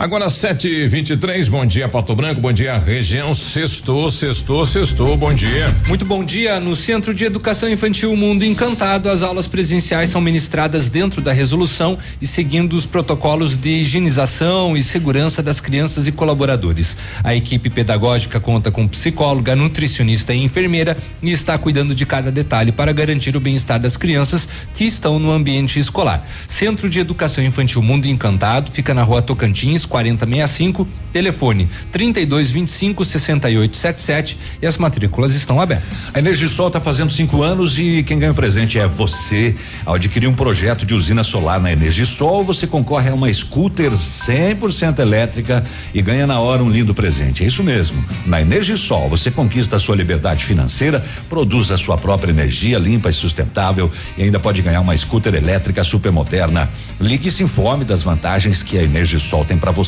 Agora 0.00 0.30
7:23. 0.30 1.46
Bom 1.48 1.66
dia, 1.66 1.86
Pato 1.86 2.16
Branco. 2.16 2.40
Bom 2.40 2.50
dia, 2.50 2.78
região. 2.78 3.34
Sextou, 3.34 4.10
sextou, 4.10 4.64
sextou. 4.64 5.14
Bom 5.14 5.34
dia. 5.34 5.76
Muito 5.86 6.06
bom 6.06 6.24
dia. 6.24 6.58
No 6.58 6.74
Centro 6.74 7.12
de 7.12 7.26
Educação 7.26 7.68
Infantil 7.68 8.16
Mundo 8.16 8.42
Encantado, 8.42 9.10
as 9.10 9.22
aulas 9.22 9.46
presenciais 9.46 10.08
são 10.08 10.18
ministradas 10.18 10.88
dentro 10.88 11.20
da 11.20 11.34
resolução 11.34 11.98
e 12.18 12.26
seguindo 12.26 12.72
os 12.72 12.86
protocolos 12.86 13.58
de 13.58 13.68
higienização 13.68 14.74
e 14.74 14.82
segurança 14.82 15.42
das 15.42 15.60
crianças 15.60 16.06
e 16.06 16.12
colaboradores. 16.12 16.96
A 17.22 17.34
equipe 17.34 17.68
pedagógica 17.68 18.40
conta 18.40 18.70
com 18.70 18.88
psicóloga, 18.88 19.54
nutricionista 19.54 20.32
e 20.32 20.42
enfermeira 20.42 20.96
e 21.22 21.30
está 21.30 21.58
cuidando 21.58 21.94
de 21.94 22.06
cada 22.06 22.32
detalhe 22.32 22.72
para 22.72 22.90
garantir 22.90 23.36
o 23.36 23.40
bem-estar 23.40 23.78
das 23.78 23.98
crianças 23.98 24.48
que 24.74 24.84
estão 24.84 25.18
no 25.18 25.30
ambiente 25.30 25.78
escolar. 25.78 26.26
Centro 26.48 26.88
de 26.88 27.00
Educação 27.00 27.44
Infantil 27.44 27.82
Mundo 27.82 28.06
Encantado 28.06 28.72
fica 28.72 28.94
na 28.94 29.02
rua 29.02 29.20
Tocantins, 29.20 29.89
4065, 29.90 30.88
telefone 31.12 31.68
3225 31.92 33.04
6877 33.04 34.38
e 34.62 34.66
as 34.66 34.78
matrículas 34.78 35.34
estão 35.34 35.60
abertas. 35.60 36.08
A 36.14 36.18
Energisol 36.18 36.68
está 36.68 36.80
fazendo 36.80 37.12
cinco 37.12 37.42
anos 37.42 37.78
e 37.78 38.02
quem 38.04 38.18
ganha 38.18 38.32
o 38.32 38.34
presente 38.34 38.78
é 38.78 38.86
você. 38.86 39.54
Ao 39.84 39.94
adquirir 39.94 40.28
um 40.28 40.34
projeto 40.34 40.86
de 40.86 40.94
usina 40.94 41.24
solar 41.24 41.60
na 41.60 41.72
Energisol, 41.72 42.44
você 42.44 42.66
concorre 42.66 43.10
a 43.10 43.14
uma 43.14 43.32
scooter 43.32 43.90
100% 43.90 45.00
elétrica 45.00 45.64
e 45.92 46.00
ganha 46.00 46.26
na 46.26 46.38
hora 46.38 46.62
um 46.62 46.70
lindo 46.70 46.94
presente. 46.94 47.42
É 47.42 47.46
isso 47.46 47.62
mesmo. 47.62 48.02
Na 48.24 48.40
Energisol, 48.40 49.08
você 49.08 49.30
conquista 49.30 49.76
a 49.76 49.80
sua 49.80 49.96
liberdade 49.96 50.44
financeira, 50.44 51.04
produz 51.28 51.70
a 51.70 51.76
sua 51.76 51.98
própria 51.98 52.30
energia 52.30 52.78
limpa 52.78 53.10
e 53.10 53.12
sustentável 53.12 53.90
e 54.16 54.22
ainda 54.22 54.38
pode 54.38 54.62
ganhar 54.62 54.80
uma 54.80 54.96
scooter 54.96 55.34
elétrica 55.34 55.82
super 55.82 56.12
moderna. 56.12 56.70
Ligue 57.00 57.28
e 57.28 57.30
se 57.30 57.42
informe 57.42 57.84
das 57.84 58.02
vantagens 58.02 58.62
que 58.62 58.78
a 58.78 58.82
Energisol 58.82 59.44
tem 59.44 59.58
para 59.58 59.72
você. 59.72 59.79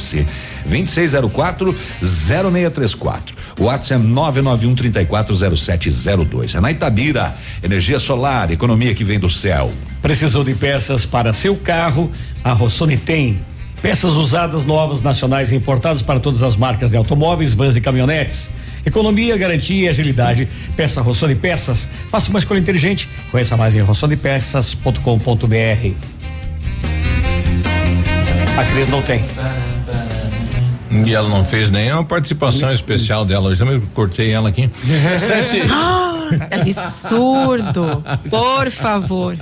2604 0.65 1.75
0634. 2.03 3.37
O 3.59 3.65
WhatsApp 3.65 4.03
é 4.03 4.07
991 4.07 4.75
340702. 4.75 6.55
É 6.55 6.61
na 6.61 6.71
Itabira. 6.71 7.35
Energia 7.63 7.99
solar, 7.99 8.51
economia 8.51 8.95
que 8.95 9.05
vem 9.05 9.19
do 9.19 9.29
céu. 9.29 9.71
Precisou 10.01 10.43
de 10.43 10.55
peças 10.55 11.05
para 11.05 11.33
seu 11.33 11.57
carro? 11.57 12.11
A 12.43 12.53
Rossoni 12.53 12.97
tem. 12.97 13.39
Peças 13.81 14.15
usadas 14.15 14.65
novas, 14.65 15.03
nacionais 15.03 15.53
e 15.53 15.57
importadas 15.57 16.03
para 16.03 16.21
todas 16.21 16.43
as 16.43 16.57
marcas 16.57 16.93
de 16.93 16.97
automóveis, 16.97 17.53
vans 17.53 17.77
e 17.77 17.81
caminhonetes. 17.81 18.49
Economia, 18.85 19.37
garantia 19.37 19.87
e 19.87 19.89
agilidade. 19.89 20.49
Peça 20.77 21.01
Rossoni 21.01 21.35
Peças. 21.35 21.89
Faça 22.11 22.31
uma 22.31 22.39
escolha 22.39 22.59
inteligente. 22.59 23.09
Conheça 23.31 23.57
mais 23.57 23.75
em 23.75 23.81
rossonipeças.com.br. 23.81 25.93
A 28.57 28.65
Cris 28.65 28.89
não 28.89 29.03
tem. 29.03 29.25
E 31.07 31.15
ela 31.15 31.29
não 31.29 31.45
fez 31.45 31.71
nenhuma 31.71 32.05
participação 32.05 32.73
especial 32.73 33.25
dela. 33.25 33.49
Hoje 33.51 33.59
também 33.59 33.81
cortei 33.95 34.31
ela 34.31 34.49
aqui. 34.49 34.69
Sete. 35.19 35.63
Absurdo. 36.51 38.03
Por 38.31 38.71
favor. 38.71 39.37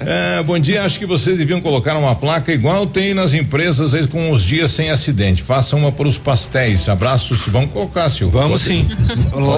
É, 0.00 0.42
bom 0.42 0.58
dia, 0.58 0.84
acho 0.84 0.98
que 0.98 1.06
vocês 1.06 1.38
deviam 1.38 1.60
colocar 1.60 1.96
uma 1.96 2.14
placa 2.14 2.52
igual 2.52 2.86
tem 2.86 3.14
nas 3.14 3.32
empresas 3.32 3.94
aí 3.94 4.06
com 4.06 4.30
os 4.30 4.42
dias 4.42 4.70
sem 4.70 4.90
acidente. 4.90 5.42
Faça 5.42 5.74
uma 5.76 5.90
para 5.90 6.06
os 6.08 6.18
pastéis. 6.18 6.88
Abraços, 6.88 7.46
vamos 7.46 7.72
colocar, 7.72 8.08
Silvio. 8.08 8.38
Vamos 8.38 8.60
sim. 8.62 8.88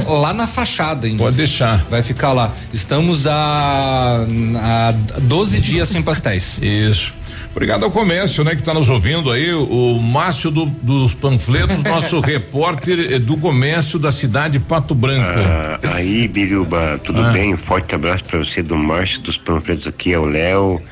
Lá- 0.06 0.34
na 0.36 0.46
fachada 0.46 1.06
ainda. 1.06 1.22
Pode 1.22 1.36
deixar. 1.36 1.84
Vai 1.90 2.02
ficar 2.02 2.32
lá. 2.32 2.52
Estamos 2.72 3.26
a, 3.26 4.26
a 4.56 4.94
12 5.22 5.60
dias 5.60 5.88
sem 5.88 6.02
pastéis. 6.02 6.58
Isso. 6.60 7.14
Obrigado 7.56 7.84
ao 7.84 7.90
comércio, 7.90 8.44
né, 8.44 8.50
que 8.54 8.60
está 8.60 8.74
nos 8.74 8.86
ouvindo 8.90 9.30
aí, 9.32 9.50
o 9.50 9.98
Márcio 9.98 10.50
do- 10.50 10.66
dos 10.66 11.14
panfletos, 11.14 11.82
nosso 11.82 12.20
repórter 12.20 13.14
eh, 13.14 13.18
do 13.18 13.34
comércio 13.38 13.98
da 13.98 14.12
cidade 14.12 14.58
de 14.58 14.60
Pato 14.60 14.94
Branco. 14.94 15.24
Ah, 15.26 15.80
aí, 15.94 16.28
Biruba, 16.28 17.00
tudo 17.02 17.22
Ah. 17.22 17.32
bem? 17.32 17.54
Um 17.54 17.56
forte 17.56 17.94
abraço 17.94 18.24
para 18.24 18.40
você 18.40 18.62
do 18.62 18.76
Márcio 18.76 19.20
dos 19.22 19.38
Panfletos 19.38 19.86
aqui, 19.86 20.12
é 20.12 20.18
o 20.18 20.26
Léo. 20.26 20.82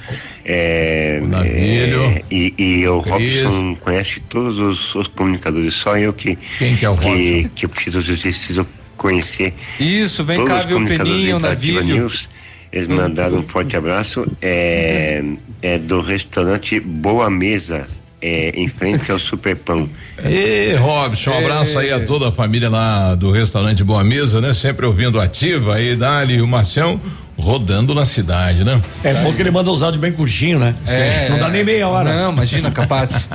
É, 0.43 1.21
é, 1.45 2.23
e, 2.31 2.55
e 2.57 2.89
o 2.89 3.03
Cris. 3.03 3.43
Robson 3.43 3.75
conhece 3.77 4.21
todos 4.27 4.59
os, 4.59 4.95
os 4.95 5.07
comunicadores, 5.09 5.75
só 5.75 5.99
eu 5.99 6.15
que. 6.15 6.39
Quem 6.59 6.77
que 6.77 6.87
é 6.87 6.89
o 6.89 6.95
Robson? 6.95 7.13
que, 7.15 7.49
que 7.55 7.67
eu 7.67 7.69
preciso, 7.69 7.99
eu 7.99 8.17
preciso 8.17 8.67
conhecer. 8.97 9.53
Isso, 9.79 10.25
vem 10.25 10.43
cá 10.47 10.63
ver 10.63 10.75
o 10.75 10.87
Peninho, 10.87 11.39
Navilho. 11.39 11.85
News. 11.85 12.27
Eles 12.75 12.89
mandaram 12.89 13.39
um 13.39 13.43
forte 13.45 13.77
abraço. 13.77 14.27
É, 14.43 15.23
é 15.63 15.79
do 15.79 16.01
restaurante 16.01 16.81
Boa 16.81 17.31
Mesa, 17.31 17.87
é, 18.21 18.51
em 18.57 18.67
frente 18.67 19.13
ao 19.13 19.19
Super 19.21 19.55
Pão. 19.55 19.89
E 20.25 20.75
Robson, 20.75 21.31
um 21.31 21.39
abraço 21.39 21.79
aí 21.79 21.93
a 21.93 22.05
toda 22.05 22.31
a 22.31 22.33
família 22.33 22.69
lá 22.69 23.15
do 23.15 23.31
restaurante 23.31 23.85
Boa 23.85 24.03
Mesa, 24.03 24.41
né? 24.41 24.53
Sempre 24.53 24.87
ouvindo 24.87 25.21
ativa 25.21 25.77
aí, 25.77 25.95
Dali 25.95 26.35
e 26.35 26.43
o 26.43 26.49
Marcião 26.49 27.01
rodando 27.39 27.95
na 27.95 28.05
cidade, 28.05 28.65
né? 28.65 28.81
É 29.05 29.15
bom 29.23 29.33
que 29.33 29.41
ele 29.41 29.53
manda 29.53 29.71
os 29.71 29.81
áudios 29.81 30.01
bem 30.01 30.11
curtinho, 30.11 30.59
né? 30.59 30.75
É, 30.89 31.29
Não 31.29 31.39
dá 31.39 31.49
nem 31.49 31.63
meia 31.63 31.87
hora. 31.87 32.13
Não, 32.13 32.33
imagina, 32.33 32.73
capaz. 32.73 33.31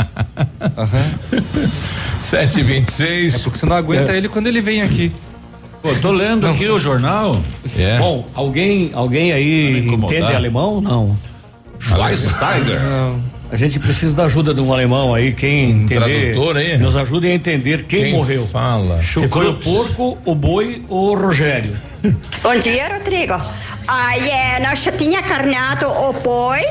Sete 2.30 2.62
vinte 2.62 2.90
e 2.90 2.92
seis. 2.92 3.36
É 3.36 3.40
porque 3.40 3.58
você 3.58 3.66
não 3.66 3.76
aguenta 3.78 4.12
ele 4.12 4.28
quando 4.28 4.48
ele 4.48 4.60
vem 4.60 4.82
aqui. 4.82 5.14
Pô, 5.82 5.90
tô 6.02 6.12
lendo 6.12 6.48
aqui 6.48 6.68
o 6.68 6.78
jornal. 6.78 7.40
É. 7.78 7.98
Bom, 7.98 8.28
alguém, 8.34 8.92
alguém 8.94 9.32
aí 9.32 9.88
entende 9.88 10.36
alemão? 10.36 10.82
Não. 10.82 11.18
Schweinsteiger. 11.80 12.80
A 13.52 13.56
gente 13.56 13.80
precisa 13.80 14.16
da 14.16 14.26
ajuda 14.26 14.54
de 14.54 14.62
um 14.62 14.72
alemão 14.72 15.14
aí, 15.16 15.32
quem 15.34 15.72
entender. 15.72 15.96
tradutor 16.34 16.58
aí? 16.58 16.78
Nos 16.78 16.96
ajudem 16.96 17.32
a 17.32 17.36
entender 17.36 17.86
quem, 17.86 18.04
Quem 18.04 18.14
morreu. 18.14 18.46
fala? 18.46 19.02
Se 19.02 19.28
foi 19.28 19.48
o 19.48 19.56
porco, 19.56 20.18
o 20.24 20.36
boi 20.36 20.84
ou 20.88 21.12
o 21.12 21.20
Rogério? 21.20 21.76
Bom 22.44 22.60
dia, 22.60 22.90
Rodrigo. 22.96 23.34
Aí 23.88 24.30
é, 24.30 24.60
nós 24.60 24.84
já 24.84 24.92
tinha 24.92 25.24
carneado 25.24 25.88
o 25.88 26.14
boi. 26.14 26.62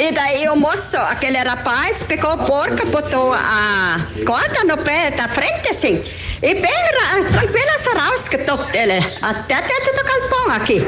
E 0.00 0.10
daí 0.12 0.48
o 0.48 0.56
moço, 0.56 0.96
aquele 0.96 1.36
rapaz, 1.38 2.02
pegou 2.02 2.32
o 2.32 2.38
porco, 2.38 2.86
botou 2.86 3.34
a 3.34 4.00
corda 4.24 4.64
no 4.64 4.78
pé 4.78 5.10
da 5.10 5.28
frente, 5.28 5.68
assim. 5.70 6.00
E 6.42 6.54
bem 6.54 6.64
ra- 6.72 7.30
tranquilo, 7.30 7.70
essa 7.76 7.92
rausquetou 7.94 8.58
ele 8.74 8.98
até 9.22 9.62
dentro 9.62 9.92
do 9.94 10.04
galpão 10.04 10.50
aqui. 10.54 10.82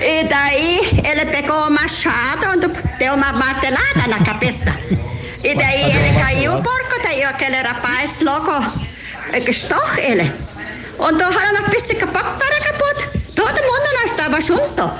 E 0.00 0.24
daí 0.28 1.02
ele 1.04 1.26
pegou 1.26 1.66
o 1.66 1.70
machado, 1.70 2.46
deu 2.98 3.14
uma 3.14 3.32
martelada 3.32 4.06
na 4.08 4.24
cabeça. 4.24 4.72
E 5.42 5.54
daí 5.54 5.82
ele 5.82 6.20
caiu, 6.20 6.54
o 6.56 6.62
porco, 6.62 7.02
daí 7.02 7.24
aquele 7.24 7.56
rapaz 7.62 8.20
logo 8.20 8.52
gestou 9.44 9.82
ele. 9.98 10.32
Und 10.98 11.16
da 11.16 11.26
hat 11.28 11.36
er 11.36 11.52
noch 11.52 11.64
ein 11.66 11.70
bisschen 11.70 11.96
gepackt 12.00 12.38
para 12.38 12.60
kaputt. 12.60 13.20
Todo 13.36 13.54
mundo 13.62 13.88
nós 14.00 14.10
estava 14.10 14.40
junto. 14.40 14.90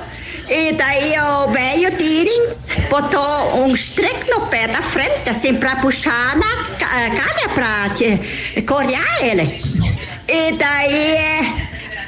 E 0.49 0.73
daí 0.73 1.13
o 1.19 1.47
velho 1.51 1.95
Tirins 1.97 2.67
botou 2.89 3.61
um 3.63 3.73
streck 3.75 4.29
no 4.31 4.47
pé 4.47 4.67
da 4.67 4.81
frente, 4.81 5.29
assim, 5.29 5.53
para 5.55 5.75
puxar 5.77 6.35
na 6.37 6.63
ca- 6.79 7.09
calha, 7.11 7.49
para 7.53 7.89
te- 7.93 8.61
corear 8.63 9.23
ele. 9.23 9.43
E 10.27 10.51
daí 10.53 11.15
eh, 11.17 11.41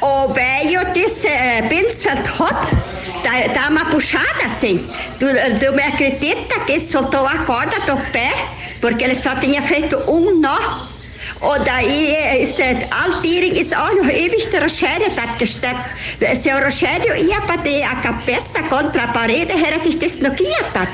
o 0.01 0.27
velho 0.29 0.81
disse, 0.93 1.27
eh, 1.27 1.61
Vincent 1.69 2.25
Hop, 2.39 2.65
dá, 3.23 3.53
dá 3.53 3.69
uma 3.69 3.85
puxada 3.85 4.45
assim. 4.45 4.87
Tu, 5.19 5.25
tu 5.63 5.73
me 5.73 5.83
acredita 5.83 6.59
que 6.61 6.79
soltou 6.79 7.25
a 7.27 7.37
corda 7.45 7.79
do 7.81 7.95
pé, 8.11 8.31
porque 8.79 9.03
ele 9.03 9.15
só 9.15 9.35
tinha 9.35 9.61
feito 9.61 9.97
um 10.11 10.39
nó. 10.39 10.87
Und 11.41 11.67
daí 11.67 12.13
ist 12.39 12.57
der 12.59 12.87
Altiring 12.91 13.55
ist 13.55 13.75
auch 13.75 13.91
noch 13.93 14.09
ewig 14.09 14.47
der 14.51 14.61
Rogerio 14.61 15.09
dort 15.15 15.39
gestellt. 15.39 15.75
Se 16.35 16.53
o 16.53 16.57
Rogerio 16.57 17.15
ia 17.15 17.39
bater 17.47 17.83
a 17.91 17.95
cabeça 17.95 18.61
contra 18.69 19.05
a 19.05 19.07
parede, 19.07 19.53
era 19.53 19.79
sich 19.79 19.97
desloquiert 19.97 20.71
hat. 20.75 20.89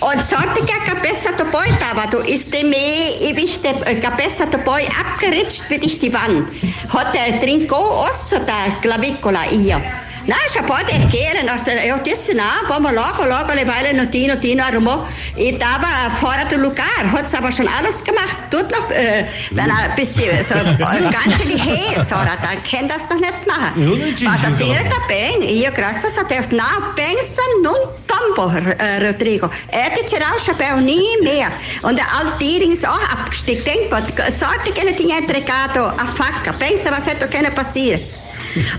Und 0.00 0.22
sorte 0.22 0.64
que 0.64 0.72
a 0.72 0.94
cabeça 0.94 1.32
do 1.32 1.44
boi 1.46 1.66
estava, 1.66 2.06
du 2.10 2.18
ist 2.18 2.52
dem 2.52 2.72
ewig 2.72 3.60
die 3.62 4.00
cabeça 4.00 4.46
do 4.46 4.58
boi 4.58 4.86
abgerutscht 5.00 5.64
wie 5.68 5.78
durch 5.78 5.98
die 5.98 6.12
Wand. 6.12 6.46
Hat 6.92 7.14
er 7.14 7.40
trincou 7.40 8.06
osso 8.06 8.38
da 8.40 8.80
clavícula 8.82 9.46
ia. 9.50 9.80
Não, 10.26 10.36
já 10.48 10.62
pode 10.62 10.90
erguer, 10.90 11.44
nossa, 11.44 11.70
eu 11.72 11.98
disse, 11.98 12.32
não, 12.32 12.66
vamos 12.66 12.92
logo, 12.94 13.26
logo 13.26 13.52
levar 13.52 13.84
ele 13.84 13.92
no 13.92 14.06
Tino, 14.06 14.36
Tino 14.36 14.62
arrumou 14.62 15.06
e 15.36 15.50
estava 15.50 15.86
fora 16.18 16.46
do 16.46 16.56
lugar, 16.62 17.04
hat 17.12 17.34
aber 17.34 17.52
schon 17.52 17.68
alles 17.68 18.02
gemacht, 18.02 18.34
tut 18.50 18.70
noch, 18.70 18.90
äh, 18.90 19.26
wenn 19.50 19.68
er 19.68 19.90
ein 19.90 19.96
bisschen, 19.96 20.42
so, 20.42 20.54
ganze 20.54 21.46
die 21.46 21.60
Häse, 21.60 22.14
oder, 22.14 22.36
dann 22.40 22.62
kann 22.70 22.88
das 22.88 23.06
doch 23.06 23.20
nicht 23.20 23.46
machen. 23.46 23.82
Eu 23.82 24.28
Mas 24.30 24.44
assim, 24.44 24.70
ela 24.70 24.80
ele 24.80 24.88
tá 24.88 25.00
bem, 25.06 25.62
e 25.62 25.70
graças 25.70 26.16
a 26.16 26.22
Deus, 26.22 26.50
não 26.50 26.94
pensa 26.94 27.42
num 27.62 27.88
tombo, 28.06 28.50
äh, 28.50 29.06
Rodrigo. 29.06 29.50
É 29.68 29.90
de 29.90 30.04
tirar 30.04 30.34
o 30.34 30.38
chapéu, 30.38 30.78
nem 30.80 31.20
mehr. 31.22 31.52
Und 31.82 31.98
der 31.98 32.06
Altiring 32.14 32.72
ist 32.72 32.88
auch 32.88 33.12
abgestiegen, 33.12 33.90
sorte 34.30 34.72
que 34.72 34.80
ele 34.80 34.94
tinha 34.94 35.18
entregado 35.18 35.84
a 35.84 36.06
faca, 36.06 36.54
pensa, 36.54 36.90
was 36.90 37.06
hätte 37.06 37.28
können 37.28 37.54
passieren. 37.54 38.23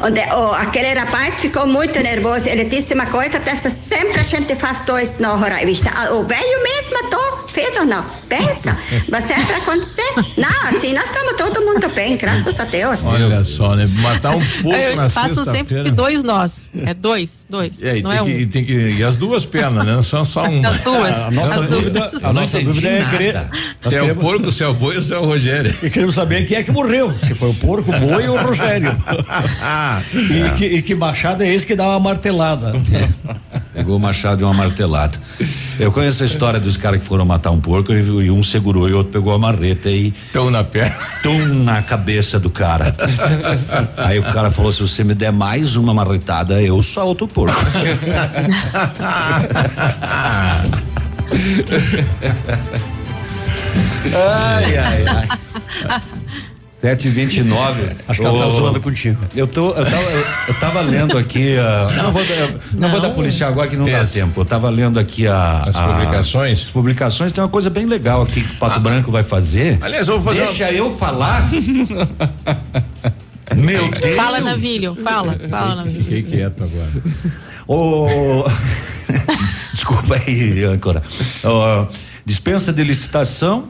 Und 0.02 0.14
der, 0.16 0.28
oh, 0.34 0.54
aquele 0.54 0.94
rapaz 0.94 1.40
ficou 1.40 1.66
muito 1.68 2.00
nervoso. 2.02 2.48
Ele 2.50 2.66
disse 2.66 2.94
uma 2.94 3.06
coisa 3.08 3.40
dessa: 3.40 3.70
sempre 3.70 4.20
a 4.20 4.24
gente 4.24 4.56
faz 4.56 4.86
dois 4.86 5.18
na 5.20 5.34
hora. 5.34 5.56
Ah, 5.96 6.14
O 6.14 6.24
velho 6.24 6.64
mesmo, 6.64 7.10
tô 7.10 7.26
fez 7.56 7.76
ou 7.78 7.86
não? 7.86 8.06
Pensa, 8.28 8.78
vai 9.10 9.22
ser 9.22 9.36
para 9.46 9.58
acontecer? 9.58 10.12
Não, 10.38 10.70
assim 10.70 10.94
nós 10.94 11.06
estamos 11.06 11.34
todo 11.34 11.62
mundo 11.62 11.88
bem, 11.90 12.18
graças 12.18 12.60
a 12.60 12.66
Deus. 12.66 13.06
Olha 13.06 13.44
só, 13.44 13.76
né? 13.76 13.86
Matar 13.88 14.36
um 14.36 14.46
pouco 14.62 14.76
Eu 14.78 14.96
na 14.96 15.10
faço 15.10 15.46
sempre 15.46 15.92
dois 15.92 16.24
nós. 16.24 16.70
É 16.86 16.94
dois, 16.94 17.46
dois. 17.50 17.84
É, 17.84 17.98
e 17.98 18.02
não 18.02 18.10
tem, 18.12 18.20
é 18.20 18.24
que, 18.24 18.30
um. 18.30 18.40
e 18.40 18.46
tem 18.48 18.66
que. 18.66 18.74
E 18.74 19.04
as 19.04 19.16
duas 19.16 19.46
pernas, 19.46 19.86
né? 19.86 19.94
Não 19.94 20.04
são 20.04 20.26
só 20.26 20.46
uma. 20.46 20.68
As 20.70 20.82
duas, 20.82 21.16
A 21.16 21.32
nossa 21.32 21.56
as 21.56 21.68
duas. 21.68 21.70
dúvida, 21.84 22.12
a 22.24 22.34
nossa 22.34 22.60
dúvida 22.62 22.90
é 22.90 23.00
nada. 23.00 23.18
querer. 23.18 23.50
Se 23.90 23.98
é 23.98 24.04
o 24.04 24.16
porco, 24.16 24.52
se 24.52 24.64
é 24.64 24.68
o 24.68 24.74
boi 24.74 24.96
ou 24.98 25.02
se 25.02 25.14
é 25.14 25.18
o 25.18 25.26
Rogério. 25.26 25.76
E 25.84 25.90
queremos 25.90 26.16
saber 26.16 26.46
quem 26.46 26.58
é 26.58 26.64
que 26.64 26.72
morreu. 26.72 27.14
Se 27.20 27.34
foi 27.36 27.50
o 27.50 27.54
porco, 27.54 27.92
o 27.96 28.00
boi 28.00 28.28
ou 28.28 28.38
o 28.38 28.42
Rogério. 28.42 28.92
e, 30.14 30.50
que, 30.58 30.66
e 30.66 30.82
que 30.82 30.96
machado 30.96 31.44
é 31.44 31.54
esse 31.54 31.66
que 31.66 31.76
dá 31.76 31.88
uma 31.90 32.00
martelada. 32.00 32.74
Pegou 33.74 33.98
o 33.98 34.00
machado 34.00 34.42
e 34.42 34.46
uma 34.46 34.54
martelada. 34.54 35.20
Eu 35.78 35.92
conheço 35.92 36.24
a 36.24 36.26
história 36.26 36.60
dos 36.60 36.78
caras 36.78 37.00
que 37.00 37.06
foram 37.06 37.26
matar 37.26 37.52
um 37.52 37.60
porco 37.60 37.92
e, 37.92 38.00
e 38.00 38.32
um 38.32 38.42
segurou 38.42 38.88
e 38.88 38.94
o 38.94 38.98
outro 38.98 39.12
pegou 39.12 39.34
a 39.34 39.40
marreta 39.40 39.90
e. 39.90 40.14
Tum 40.32 40.50
na 40.50 40.64
perna. 40.64 40.96
Tum 41.22 41.64
na 41.64 41.82
cabeça 41.82 42.40
do 42.40 42.50
cara. 42.50 42.96
Aí 43.98 44.18
o 44.18 44.24
cara 44.24 44.50
falou: 44.50 44.72
se 44.72 44.82
você 44.82 45.04
me 45.04 45.14
der 45.14 45.34
mais 45.34 45.76
uma 45.76 45.94
marretada, 45.94 46.62
eu 46.62 46.82
solto 46.82 47.26
o 47.26 47.28
porco. 47.28 47.60
ai, 54.16 54.78
ai, 54.78 55.06
ai. 55.08 55.28
729. 56.86 57.82
Acho 58.08 58.22
que 58.22 58.26
ela 58.28 58.40
tá 58.44 58.50
zoando 58.50 58.80
contigo. 58.80 59.18
Eu, 59.36 59.48
tô, 59.48 59.70
eu, 59.70 59.86
tava, 59.86 60.04
eu, 60.12 60.26
eu 60.50 60.54
tava 60.60 60.82
lendo 60.82 61.18
aqui. 61.18 61.58
ah, 61.58 61.90
não 62.04 62.12
vou, 62.12 62.24
dar- 62.24 62.54
não, 62.74 62.90
vou 62.90 63.02
dar 63.02 63.10
policial 63.10 63.50
agora 63.50 63.68
que 63.68 63.76
não 63.76 63.86
dá 63.90 64.06
tempo. 64.06 64.42
Eu 64.42 64.46
tava 64.46 64.70
lendo 64.70 65.00
aqui 65.00 65.28
a, 65.28 65.64
As 65.68 65.76
a- 65.76 65.84
publicações? 65.88 66.60
As 66.60 66.66
publicações 66.66 67.34
tem 67.34 67.44
uma 67.44 67.50
coisa 67.50 67.70
bem 67.72 67.86
legal 67.88 68.22
aqui 68.22 68.42
que 68.42 68.54
o 68.54 68.58
Pato 68.58 68.80
Branco 68.80 69.10
vai 69.10 69.24
fazer. 69.24 69.80
Aliás, 69.82 70.08
eu 70.08 70.20
vou 70.20 70.32
fazer 70.34 70.46
Deixa 70.46 70.72
eu 70.72 70.96
falar. 70.96 71.44
Meu 73.56 73.90
Deus. 73.92 74.16
Fala, 74.16 74.42
Navilho, 74.42 74.96
fala, 75.04 75.36
fala, 75.50 75.76
Navilho. 75.76 76.02
Fiquei 76.04 76.24
quieto 76.24 76.64
agora. 76.64 76.90
Ô, 77.68 78.08
Desculpa 79.74 80.16
aí, 80.16 80.64
âncora. 80.64 81.02
Ó, 81.44 81.88
dispensa 82.26 82.72
de 82.74 82.84
licitação, 82.84 83.66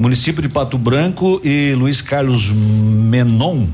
município 0.00 0.40
de 0.40 0.48
Pato 0.48 0.78
Branco 0.78 1.42
e 1.44 1.74
Luiz 1.74 2.00
Carlos 2.00 2.50
Menon. 2.50 3.66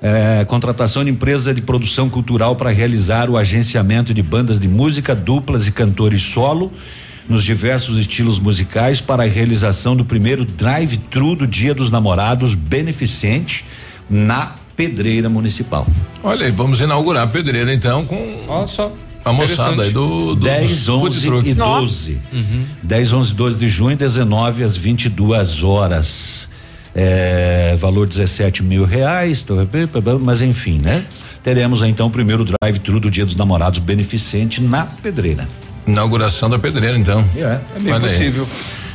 é, 0.00 0.44
contratação 0.46 1.04
de 1.04 1.10
empresa 1.10 1.52
de 1.52 1.60
produção 1.60 2.08
cultural 2.08 2.56
para 2.56 2.70
realizar 2.70 3.28
o 3.28 3.36
agenciamento 3.36 4.14
de 4.14 4.22
bandas 4.22 4.58
de 4.58 4.66
música, 4.66 5.14
duplas 5.14 5.66
e 5.66 5.72
cantores 5.72 6.22
solo 6.22 6.72
nos 7.28 7.44
diversos 7.44 7.98
estilos 7.98 8.38
musicais 8.38 9.00
para 9.02 9.24
a 9.24 9.26
realização 9.26 9.94
do 9.94 10.04
primeiro 10.04 10.46
drive-thru 10.46 11.34
do 11.34 11.46
Dia 11.46 11.74
dos 11.74 11.90
Namorados 11.90 12.54
beneficente 12.54 13.66
na 14.08 14.54
Pedreira 14.74 15.28
Municipal. 15.28 15.86
Olha 16.22 16.46
aí, 16.46 16.52
vamos 16.52 16.80
inaugurar 16.80 17.24
a 17.24 17.26
pedreira 17.26 17.74
então 17.74 18.06
com 18.06 18.44
Ó, 18.48 18.66
só. 18.66 18.90
A 19.28 19.32
moçada 19.32 19.82
aí 19.82 19.90
do, 19.90 20.34
do 20.34 20.44
10, 20.44 20.70
dos 20.86 21.00
food 21.00 21.16
11 21.16 21.26
truck. 21.26 21.48
e 21.50 21.54
12. 21.54 22.18
10, 22.82 23.12
11 23.12 23.34
12 23.34 23.58
de 23.58 23.68
junho, 23.68 23.96
19 23.96 24.64
às 24.64 24.76
22 24.76 25.62
horas. 25.64 26.48
É, 26.94 27.76
valor 27.78 28.06
17 28.08 28.62
mil 28.62 28.84
reais, 28.84 29.42
tô- 29.42 29.54
mas 30.20 30.42
enfim, 30.42 30.78
né? 30.82 31.04
Teremos 31.44 31.80
então 31.82 32.08
o 32.08 32.10
primeiro 32.10 32.44
drive-thru 32.44 32.98
do 32.98 33.10
Dia 33.10 33.24
dos 33.24 33.36
Namorados 33.36 33.78
beneficente 33.78 34.60
na 34.60 34.84
Pedreira. 34.84 35.46
Inauguração 35.86 36.50
da 36.50 36.58
pedreira, 36.58 36.98
então. 36.98 37.24
É, 37.36 37.60
É 37.76 37.80
bem 37.80 37.92
Olha 37.92 38.04
aí. 38.06 38.12
possível. 38.12 38.48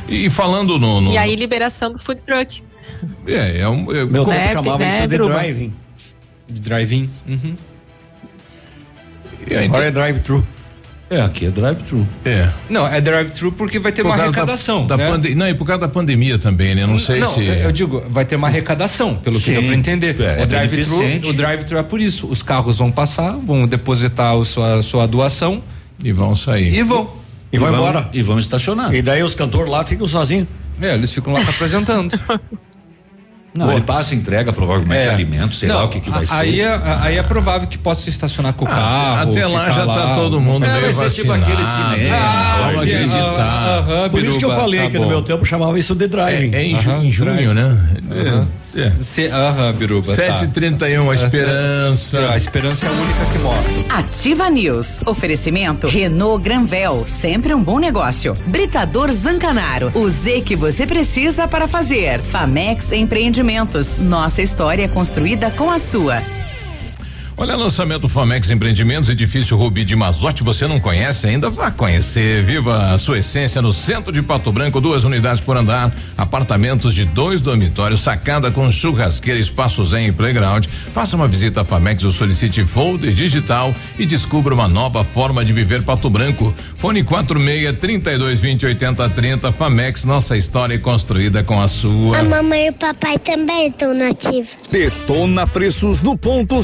E 0.08 0.28
falando 0.28 0.78
no. 0.78 1.00
no 1.00 1.12
E 1.12 1.18
aí, 1.18 1.34
liberação 1.34 1.90
do 1.90 1.98
food 1.98 2.22
truck. 2.22 2.62
é, 3.26 3.60
é 3.60 3.68
um. 3.68 3.90
é- 3.90 4.04
Meu 4.04 4.24
como- 4.24 4.36
Né, 4.36 4.52
chamava 4.52 4.78
né, 4.78 4.98
isso 4.98 5.08
de 5.08 5.16
driving. 5.18 5.72
De 6.48 6.60
drive-in. 6.60 7.10
Uhum. 7.26 7.54
E 9.48 9.54
aí, 9.56 9.64
Agora 9.66 9.84
é 9.86 9.90
drive-thru. 9.90 10.46
É, 11.10 11.20
aqui 11.20 11.46
é 11.46 11.50
drive-thru. 11.50 12.06
é. 12.24 12.48
Não, 12.68 12.86
é 12.86 13.00
drive-thru 13.00 13.52
porque 13.52 13.78
vai 13.78 13.92
ter 13.92 14.02
Por 14.02 14.08
uma 14.08 14.16
causa 14.16 14.32
da- 14.32 14.38
arrecadação. 14.38 14.86
Da, 14.86 14.96
né? 14.96 15.06
pande- 15.10 15.34
Não, 15.34 15.46
e 15.48 15.54
por 15.54 15.66
causa 15.66 15.82
da 15.82 15.88
pandemia 15.88 16.38
também, 16.38 16.74
né? 16.74 16.86
Não 16.86 16.98
sei 16.98 17.20
não, 17.20 17.30
se. 17.32 17.44
eu 17.44 17.70
digo, 17.70 18.02
vai 18.08 18.24
ter 18.24 18.36
uma 18.36 18.48
arrecadação, 18.48 19.14
pelo 19.16 19.38
que 19.38 19.44
Sim, 19.46 19.52
deu 19.52 19.62
pra 19.64 19.74
entender. 19.74 20.16
é, 20.20 20.40
é 20.40 20.42
o 20.42 20.46
drive-thru, 20.46 20.96
beneficente. 20.98 21.28
o 21.28 21.32
drive-thru 21.34 21.78
é 21.78 21.82
por 21.82 22.00
isso. 22.00 22.26
Os 22.26 22.42
carros 22.42 22.78
vão 22.78 22.90
passar, 22.90 23.32
vão 23.36 23.66
depositar 23.66 24.34
a 24.34 24.44
sua, 24.44 24.82
sua 24.82 25.06
doação 25.06 25.62
E 26.02 26.10
vão 26.10 26.34
sair. 26.34 26.74
e 26.74 26.82
vão. 26.82 27.08
E 27.52 27.58
vão 27.58 27.72
embora. 27.72 28.08
E 28.12 28.22
vão 28.22 28.38
estacionar. 28.38 28.92
E 28.94 29.00
daí 29.02 29.22
os 29.22 29.34
cantores 29.34 29.70
lá 29.70 29.84
ficam 29.84 30.08
sozinhos. 30.08 30.48
É, 30.80 30.94
eles 30.94 31.12
ficam 31.12 31.32
lá 31.34 31.44
se 31.44 31.50
apresentando. 31.50 32.18
Não, 33.56 33.70
ele 33.70 33.82
passa, 33.82 34.16
entrega 34.16 34.52
provavelmente 34.52 35.06
É. 35.06 35.10
alimentos, 35.10 35.60
sei 35.60 35.68
Não, 35.68 35.76
lá 35.76 35.84
o 35.84 35.88
que, 35.88 36.00
que 36.00 36.10
vai 36.10 36.24
a- 36.24 36.26
ser. 36.26 36.34
Aí 36.34 36.60
é, 36.60 36.80
aí 37.02 37.18
é 37.18 37.22
provável 37.22 37.68
que 37.68 37.78
possa 37.78 38.00
se 38.02 38.10
estacionar 38.10 38.52
com 38.52 38.64
o 38.64 38.68
carro. 38.68 39.30
Até 39.30 39.46
lá 39.46 39.70
já 39.70 39.86
tá 39.86 39.92
lá. 39.94 40.14
todo 40.16 40.40
mundo 40.40 40.64
É, 40.66 40.72
meio 40.80 40.92
vai 40.92 41.08
ser 41.08 41.22
tipo 41.22 41.28
vacinado. 41.28 41.52
aquele 41.52 41.64
cinema. 41.64 42.16
Ah, 42.16 42.62
Vamos 42.66 42.82
acreditar. 42.82 43.16
ah, 43.38 43.78
aham, 43.78 44.10
Por 44.10 44.24
isso 44.24 44.38
que 44.40 44.44
eu 44.44 44.50
falei 44.50 44.80
tá 44.80 44.90
que 44.90 44.98
no 44.98 45.06
meu 45.06 45.22
tempo 45.22 45.44
chamava 45.44 45.78
isso 45.78 45.94
de 45.94 46.08
driving. 46.08 46.50
É, 46.52 46.62
é 46.62 46.64
em, 46.64 46.76
ju- 46.76 46.90
em 46.96 47.10
junho, 47.12 47.54
né? 47.54 47.78
É. 48.76 48.86
É. 48.88 48.90
Se- 48.98 49.28
Aham, 49.28 49.72
Biruba. 49.74 50.14
tá. 50.16 50.22
7h31, 50.36 51.10
a 51.10 51.14
esperança. 51.14 52.30
A 52.30 52.36
esperança 52.36 52.86
é 52.86 52.88
a 52.88 52.92
única 52.92 53.24
que 53.32 53.38
morre. 53.38 53.86
Ativa 53.88 54.48
News. 54.50 55.00
Oferecimento 55.06 55.86
Renault 55.88 56.42
Granvel, 56.42 57.04
sempre 57.06 57.54
um 57.54 57.62
bom 57.62 57.78
negócio. 57.78 58.36
Britador 58.46 59.10
Zancanaro, 59.12 59.90
o 59.94 60.08
Z 60.10 60.42
que 60.42 60.56
você 60.56 60.86
precisa 60.86 61.46
para 61.48 61.66
fazer. 61.68 62.20
Famex 62.22 62.92
Empreendimentos, 62.92 63.96
nossa 63.98 64.42
história 64.42 64.88
construída 64.88 65.50
com 65.50 65.70
a 65.70 65.78
sua. 65.78 66.20
Olha, 67.36 67.56
lançamento 67.56 68.08
Famex 68.08 68.48
Empreendimentos, 68.52 69.10
edifício 69.10 69.56
Rubi 69.56 69.84
de 69.84 69.96
Mazote, 69.96 70.44
você 70.44 70.68
não 70.68 70.78
conhece 70.78 71.26
ainda? 71.26 71.50
Vá 71.50 71.68
conhecer, 71.68 72.44
viva 72.44 72.92
a 72.92 72.96
sua 72.96 73.18
essência 73.18 73.60
no 73.60 73.72
centro 73.72 74.12
de 74.12 74.22
Pato 74.22 74.52
Branco, 74.52 74.80
duas 74.80 75.02
unidades 75.02 75.40
por 75.40 75.56
andar, 75.56 75.92
apartamentos 76.16 76.94
de 76.94 77.04
dois 77.04 77.42
dormitórios, 77.42 78.02
sacada 78.02 78.52
com 78.52 78.70
churrasqueira, 78.70 79.40
espaço 79.40 79.84
zen 79.84 80.06
e 80.06 80.12
playground. 80.12 80.66
Faça 80.92 81.16
uma 81.16 81.26
visita 81.26 81.62
à 81.62 81.64
Famex 81.64 82.04
ou 82.04 82.12
solicite 82.12 82.64
folder 82.64 83.12
digital 83.12 83.74
e 83.98 84.06
descubra 84.06 84.54
uma 84.54 84.68
nova 84.68 85.02
forma 85.02 85.44
de 85.44 85.52
viver 85.52 85.82
Pato 85.82 86.08
Branco. 86.08 86.54
Fone 86.76 87.02
46 87.02 87.78
32 87.80 88.40
20 88.40 88.66
80 88.66 89.08
30, 89.08 89.50
Famex, 89.50 90.04
nossa 90.04 90.36
história 90.36 90.74
é 90.74 90.78
construída 90.78 91.42
com 91.42 91.60
a 91.60 91.66
sua. 91.66 92.18
A 92.18 92.22
mamãe 92.22 92.66
e 92.66 92.70
o 92.70 92.74
papai 92.74 93.18
também 93.18 93.70
estão 93.70 93.92
nativos. 93.92 94.50
Detona 94.70 95.48
preços 95.48 96.00
no 96.00 96.16
ponto 96.16 96.62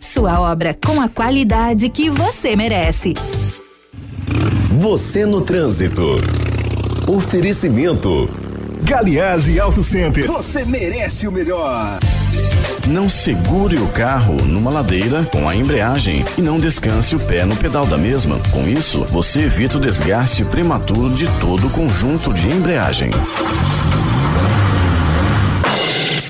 Sua 0.00 0.40
obra 0.40 0.76
com 0.84 1.00
a 1.00 1.08
qualidade 1.08 1.88
que 1.88 2.10
você 2.10 2.56
merece. 2.56 3.14
Você 4.78 5.24
no 5.24 5.40
trânsito. 5.40 6.04
Oferecimento. 7.06 8.28
Galiase 8.82 9.58
Auto 9.58 9.82
Center. 9.82 10.26
Você 10.26 10.64
merece 10.64 11.26
o 11.26 11.32
melhor. 11.32 11.98
Não 12.86 13.08
segure 13.08 13.78
o 13.78 13.88
carro 13.88 14.36
numa 14.44 14.70
ladeira 14.70 15.24
com 15.24 15.48
a 15.48 15.56
embreagem 15.56 16.24
e 16.38 16.40
não 16.40 16.56
descanse 16.56 17.16
o 17.16 17.18
pé 17.18 17.44
no 17.44 17.56
pedal 17.56 17.84
da 17.84 17.98
mesma. 17.98 18.38
Com 18.52 18.68
isso, 18.68 19.04
você 19.06 19.40
evita 19.40 19.76
o 19.76 19.80
desgaste 19.80 20.44
prematuro 20.44 21.10
de 21.10 21.26
todo 21.40 21.66
o 21.66 21.70
conjunto 21.70 22.32
de 22.32 22.48
embreagem. 22.48 23.10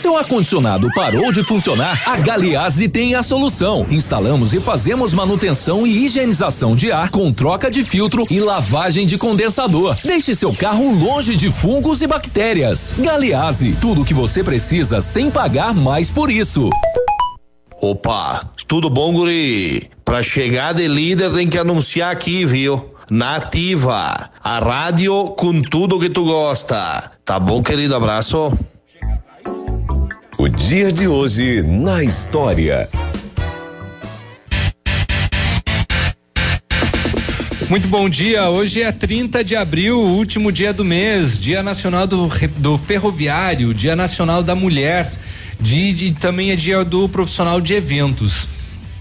Seu 0.07 0.17
ar-condicionado 0.17 0.89
parou 0.95 1.33
de 1.33 1.43
funcionar? 1.43 2.01
A 2.09 2.17
Galiase 2.17 2.89
tem 2.89 3.17
a 3.17 3.25
solução. 3.25 3.85
Instalamos 3.91 4.55
e 4.55 4.61
fazemos 4.61 5.13
manutenção 5.13 5.85
e 5.85 6.05
higienização 6.05 6.77
de 6.77 6.93
ar 6.93 7.11
com 7.11 7.33
troca 7.33 7.69
de 7.69 7.83
filtro 7.83 8.25
e 8.31 8.39
lavagem 8.39 9.05
de 9.05 9.19
condensador. 9.19 9.97
Deixe 10.05 10.33
seu 10.37 10.55
carro 10.55 10.97
longe 10.97 11.35
de 11.35 11.51
fungos 11.51 12.03
e 12.03 12.07
bactérias. 12.07 12.95
Galiase, 12.97 13.77
tudo 13.81 14.03
o 14.03 14.05
que 14.05 14.15
você 14.15 14.45
precisa 14.45 15.01
sem 15.01 15.29
pagar 15.29 15.75
mais 15.75 16.09
por 16.09 16.31
isso. 16.31 16.71
Opa, 17.81 18.49
tudo 18.69 18.89
bom, 18.89 19.13
guri? 19.13 19.91
Pra 20.05 20.23
chegar 20.23 20.73
de 20.73 20.87
líder 20.87 21.33
tem 21.33 21.49
que 21.49 21.59
anunciar 21.59 22.13
aqui, 22.13 22.47
viu? 22.47 22.93
Nativa, 23.11 24.31
a 24.41 24.59
rádio 24.61 25.35
com 25.37 25.61
tudo 25.61 25.99
que 25.99 26.09
tu 26.09 26.25
gosta. 26.27 27.11
Tá 27.25 27.41
bom, 27.41 27.61
querido? 27.61 27.97
Abraço. 27.97 28.57
O 30.39 30.49
dia 30.49 30.93
de 30.93 31.09
hoje 31.09 31.62
na 31.62 32.05
história. 32.05 32.87
Muito 37.70 37.89
bom 37.89 38.07
dia. 38.07 38.47
Hoje 38.51 38.82
é 38.82 38.93
30 38.93 39.43
de 39.43 39.57
abril, 39.57 39.99
último 39.99 40.53
dia 40.53 40.74
do 40.74 40.84
mês, 40.84 41.41
Dia 41.41 41.62
Nacional 41.62 42.07
do, 42.07 42.30
do 42.59 42.76
Ferroviário, 42.76 43.72
Dia 43.72 43.97
Nacional 43.97 44.43
da 44.43 44.55
Mulher, 44.55 45.11
de, 45.59 45.95
de, 45.95 46.12
também 46.12 46.51
é 46.51 46.57
dia 46.57 46.84
do 46.84 47.09
profissional 47.09 47.59
de 47.59 47.72
eventos. 47.72 48.49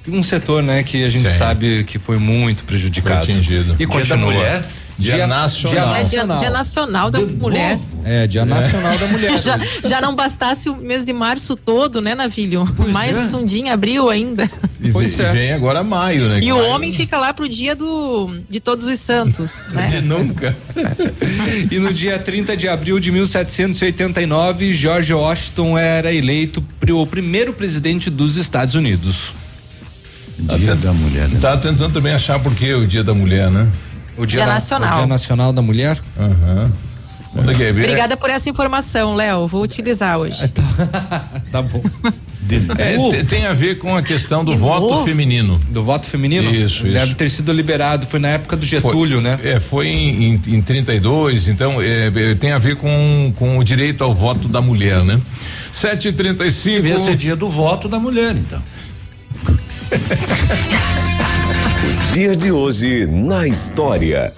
Um 0.08 0.24
setor, 0.24 0.64
né, 0.64 0.84
que 0.84 1.04
a 1.04 1.10
gente 1.10 1.30
Sim. 1.30 1.38
sabe 1.38 1.84
que 1.84 2.00
foi 2.00 2.18
muito 2.18 2.64
prejudicado. 2.64 3.26
Foi 3.26 3.34
atingido. 3.34 3.74
E 3.74 3.78
Dia 3.78 3.88
da 3.88 3.94
continua. 3.94 4.32
Mulher? 4.32 4.66
Dia 4.98 5.28
nacional. 5.28 5.96
É 5.96 6.04
dia, 6.04 6.26
dia 6.26 6.50
nacional 6.50 7.12
da 7.12 7.20
mulher. 7.20 7.78
É, 8.04 8.26
dia 8.28 8.46
nacional 8.46 8.98
da 8.98 9.08
mulher. 9.08 9.38
Já, 9.40 9.60
já 9.84 10.00
não 10.02 10.16
bastasse 10.16 10.70
o 10.70 10.76
mês 10.76 11.04
de 11.04 11.12
março 11.12 11.56
todo, 11.56 12.02
né, 12.02 12.16
Navilho? 12.16 12.66
Mais 12.92 13.16
é. 13.16 13.36
um 13.36 13.44
dia 13.44 13.62
em 13.62 13.70
abril 13.70 14.10
ainda. 14.10 14.50
E 14.82 14.90
vem, 14.92 15.08
vem 15.08 15.52
agora 15.52 15.84
maio, 15.84 16.30
né? 16.30 16.40
E 16.42 16.52
o 16.52 16.58
Maio- 16.58 16.70
homem 16.70 16.94
fica 16.94 17.18
lá 17.18 17.34
pro 17.34 17.50
dia 17.50 17.76
do 17.76 18.34
de 18.50 18.60
todos 18.60 18.86
os 18.86 19.00
santos, 19.00 19.64
né? 19.72 19.88
De 19.88 20.02
nunca. 20.02 20.56
E 21.72 21.80
no 21.80 21.94
dia 21.94 22.18
30 22.20 22.56
de 22.56 22.68
abril 22.68 23.00
de 23.00 23.12
1789, 23.12 24.74
George 24.74 25.14
Washington 25.14 25.78
era 25.78 26.14
eleito 26.14 26.64
o 26.90 27.06
primeiro 27.06 27.54
presidente 27.54 28.10
dos 28.10 28.36
Estados 28.36 28.76
Unidos. 28.76 29.34
Dia 30.38 30.76
da 30.76 30.94
mulher. 30.94 31.30
Tá 31.42 31.58
tentando 31.58 31.94
também 31.94 32.14
achar 32.14 32.40
por 32.40 32.54
que 32.54 32.74
o 32.74 32.86
dia 32.86 33.04
da 33.04 33.14
mulher, 33.14 33.50
né? 33.50 33.68
O 34.18 34.26
Dia 34.26 34.46
na- 34.46 34.54
nacional. 34.56 34.94
o 34.94 34.98
dia 34.98 35.08
nacional 35.08 35.52
da 35.54 35.62
mulher? 35.62 36.00
Aham. 36.18 36.72
É 37.50 37.54
que 37.54 37.64
é? 37.64 37.70
Obrigada 37.72 38.16
por 38.16 38.30
essa 38.30 38.50
informação, 38.50 39.14
Léo. 39.14 39.46
Vou 39.46 39.62
utilizar 39.62 40.18
hoje. 40.18 40.40
Tá 41.52 41.62
bom. 41.62 41.84
É, 42.78 42.96
te- 43.10 43.24
tem 43.26 43.48
a 43.48 43.54
ver 43.54 43.80
com 43.80 43.96
a 43.98 44.04
questão 44.04 44.46
do 44.46 44.56
voto 44.56 44.88
novo. 44.94 45.04
feminino. 45.04 45.60
Do 45.70 45.84
voto 45.84 46.06
feminino? 46.06 46.48
Isso, 46.54 46.84
Deve 46.84 47.06
isso. 47.08 47.16
ter 47.16 47.28
sido 47.28 47.52
liberado, 47.52 48.06
foi 48.06 48.20
na 48.20 48.28
época 48.28 48.56
do 48.56 48.64
Getúlio, 48.64 49.20
né? 49.20 49.40
É, 49.44 49.60
foi 49.60 49.88
em, 49.88 50.26
em, 50.36 50.42
em 50.58 50.62
32, 50.62 51.48
então 51.48 51.82
é, 51.82 52.12
é, 52.16 52.36
tem 52.36 52.52
a 52.52 52.60
ver 52.60 52.76
com, 52.76 53.34
com 53.36 53.58
o 53.58 53.64
direito 53.64 54.04
ao 54.04 54.14
voto 54.14 54.48
da 54.48 54.62
mulher, 54.62 55.04
né? 55.04 55.20
7h35. 55.74 56.64
Devia 56.76 57.00
ser 57.00 57.16
dia 57.18 57.36
do 57.36 57.50
voto 57.50 57.90
da 57.90 57.98
mulher, 57.98 58.36
então. 58.36 58.62
Dia 62.16 62.34
de 62.34 62.50
hoje 62.50 63.06
na 63.06 63.46
história. 63.46 64.32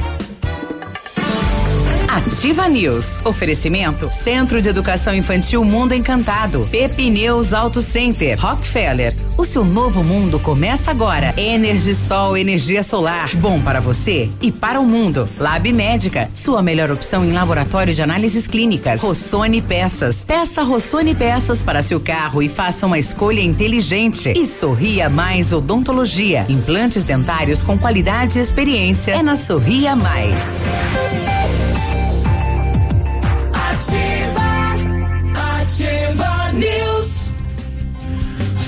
Ativa 2.17 2.67
News. 2.67 3.19
Oferecimento 3.23 4.09
Centro 4.11 4.59
de 4.59 4.67
Educação 4.67 5.13
Infantil 5.13 5.63
Mundo 5.63 5.93
Encantado. 5.93 6.67
Pepineus 6.71 7.53
Auto 7.53 7.79
Center. 7.79 8.39
Rockefeller. 8.39 9.15
O 9.37 9.45
seu 9.45 9.63
novo 9.63 10.03
mundo 10.03 10.39
começa 10.39 10.89
agora. 10.89 11.31
Energisol, 11.37 12.35
energia 12.35 12.81
solar. 12.81 13.29
Bom 13.35 13.61
para 13.61 13.79
você 13.79 14.31
e 14.41 14.51
para 14.51 14.79
o 14.79 14.85
mundo. 14.85 15.29
Lab 15.37 15.71
Médica. 15.71 16.27
Sua 16.33 16.63
melhor 16.63 16.89
opção 16.89 17.23
em 17.23 17.31
laboratório 17.31 17.93
de 17.93 18.01
análises 18.01 18.47
clínicas. 18.47 18.99
Rossoni 18.99 19.61
Peças. 19.61 20.25
Peça 20.25 20.63
Rossoni 20.63 21.13
Peças 21.13 21.61
para 21.61 21.83
seu 21.83 21.99
carro 21.99 22.41
e 22.41 22.49
faça 22.49 22.87
uma 22.87 22.97
escolha 22.97 23.41
inteligente. 23.41 24.33
E 24.35 24.43
Sorria 24.47 25.07
Mais 25.07 25.53
Odontologia. 25.53 26.47
Implantes 26.49 27.03
dentários 27.03 27.61
com 27.61 27.77
qualidade 27.77 28.39
e 28.39 28.41
experiência. 28.41 29.11
É 29.11 29.21
na 29.21 29.35
Sorria 29.35 29.95
Mais. 29.95 31.36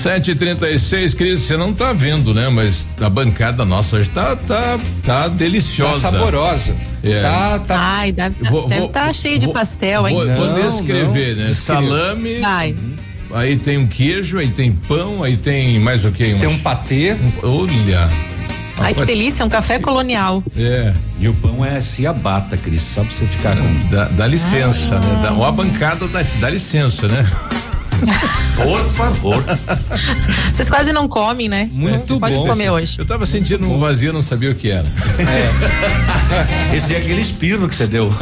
7h36, 0.02 1.14
Cris, 1.14 1.42
você 1.42 1.56
não 1.56 1.72
tá 1.74 1.92
vendo, 1.92 2.32
né? 2.32 2.48
Mas 2.48 2.88
a 3.00 3.08
bancada 3.08 3.64
nossa 3.64 3.96
hoje 3.96 4.08
tá, 4.10 4.34
tá, 4.36 4.78
tá 5.04 5.28
deliciosa. 5.28 6.00
Tá 6.00 6.10
saborosa. 6.10 6.74
É. 7.02 7.22
Tá, 7.22 7.58
tá. 7.60 7.78
Ai, 7.78 8.12
deve 8.12 8.42
Vou- 8.44 8.64
estar 8.64 8.78
vou- 8.78 8.88
tá 8.88 9.12
cheio 9.12 9.38
de 9.38 9.46
vou- 9.46 9.54
pastel 9.54 10.02
Vou, 10.08 10.20
ainda. 10.22 10.34
vou 10.34 10.46
Não, 10.46 10.68
descrever, 10.68 11.36
não. 11.36 11.42
né? 11.42 11.48
Descreva. 11.48 11.80
Salame, 11.82 12.38
Vai. 12.40 12.74
aí 13.34 13.56
tem 13.56 13.78
um 13.78 13.86
queijo, 13.86 14.38
aí 14.38 14.48
tem 14.48 14.72
pão, 14.72 15.22
aí 15.22 15.36
tem 15.36 15.78
mais 15.78 16.04
o 16.04 16.10
quê? 16.10 16.36
Tem 16.38 16.48
um 16.48 16.58
patê. 16.58 17.16
olha. 17.42 18.08
Ai, 18.82 18.94
que 18.94 19.04
delícia, 19.04 19.44
um 19.44 19.48
café 19.50 19.78
colonial. 19.78 20.42
É. 20.56 20.94
E 21.18 21.28
o 21.28 21.34
pão 21.34 21.62
é 21.62 21.82
ciabatta, 21.82 22.56
Cris, 22.56 22.80
só 22.80 23.02
pra 23.02 23.10
você 23.10 23.26
ficar 23.26 23.54
com. 23.54 23.88
Dá, 23.90 24.04
dá 24.06 24.26
licença, 24.26 24.98
né? 24.98 25.20
Dá, 25.22 25.32
ou 25.32 25.44
a 25.44 25.52
bancada 25.52 26.08
dá, 26.08 26.22
dá 26.40 26.48
licença, 26.48 27.06
né? 27.06 27.26
Por 28.56 28.84
favor. 28.92 29.44
Vocês 30.52 30.68
quase 30.68 30.92
não 30.92 31.08
comem, 31.08 31.48
né? 31.48 31.68
Muito 31.72 32.18
Pode 32.18 32.34
bom. 32.34 32.46
comer 32.46 32.70
hoje. 32.70 32.96
Eu 32.98 33.06
tava 33.06 33.24
sentindo 33.26 33.66
um 33.70 33.78
vazio, 33.78 34.12
não 34.12 34.22
sabia 34.22 34.50
o 34.50 34.54
que 34.54 34.70
era. 34.70 34.86
Esse 36.74 36.94
é 36.94 36.98
aquele 36.98 37.20
espirro 37.20 37.68
que 37.68 37.74
você 37.74 37.86
deu. 37.86 38.12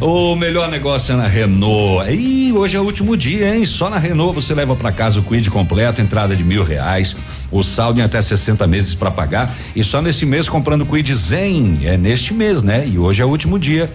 O 0.00 0.34
melhor 0.36 0.68
negócio 0.70 1.12
é 1.12 1.16
na 1.16 1.26
Renault. 1.26 2.10
E 2.10 2.52
hoje 2.52 2.76
é 2.76 2.80
o 2.80 2.84
último 2.84 3.16
dia, 3.16 3.54
hein? 3.54 3.64
Só 3.64 3.88
na 3.88 3.98
Renault 3.98 4.34
você 4.34 4.54
leva 4.54 4.74
para 4.74 4.92
casa 4.92 5.20
o 5.20 5.22
Quid 5.22 5.50
completo, 5.50 6.00
entrada 6.00 6.34
de 6.36 6.44
mil 6.44 6.64
reais, 6.64 7.16
o 7.50 7.62
saldo 7.62 8.00
em 8.00 8.02
até 8.02 8.20
60 8.20 8.66
meses 8.66 8.94
para 8.94 9.10
pagar. 9.10 9.54
E 9.74 9.82
só 9.84 10.02
nesse 10.02 10.26
mês 10.26 10.48
comprando 10.48 10.82
o 10.82 10.86
Quid 10.86 11.14
Zen. 11.14 11.80
É 11.84 11.96
neste 11.96 12.34
mês, 12.34 12.62
né? 12.62 12.86
E 12.86 12.98
hoje 12.98 13.22
é 13.22 13.24
o 13.24 13.28
último 13.28 13.58
dia. 13.58 13.90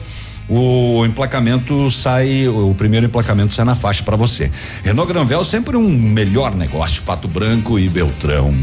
O 0.49 1.05
emplacamento 1.05 1.89
sai, 1.91 2.47
o 2.47 2.73
primeiro 2.73 3.05
emplacamento 3.05 3.51
sai 3.51 3.65
na 3.65 3.75
faixa 3.75 4.03
para 4.03 4.15
você. 4.15 4.49
Renault 4.83 5.11
Granvel 5.11 5.43
sempre 5.43 5.75
um 5.75 5.89
melhor 5.89 6.55
negócio, 6.55 7.03
Pato 7.03 7.27
Branco 7.27 7.77
e 7.77 7.89
Beltrão. 7.89 8.53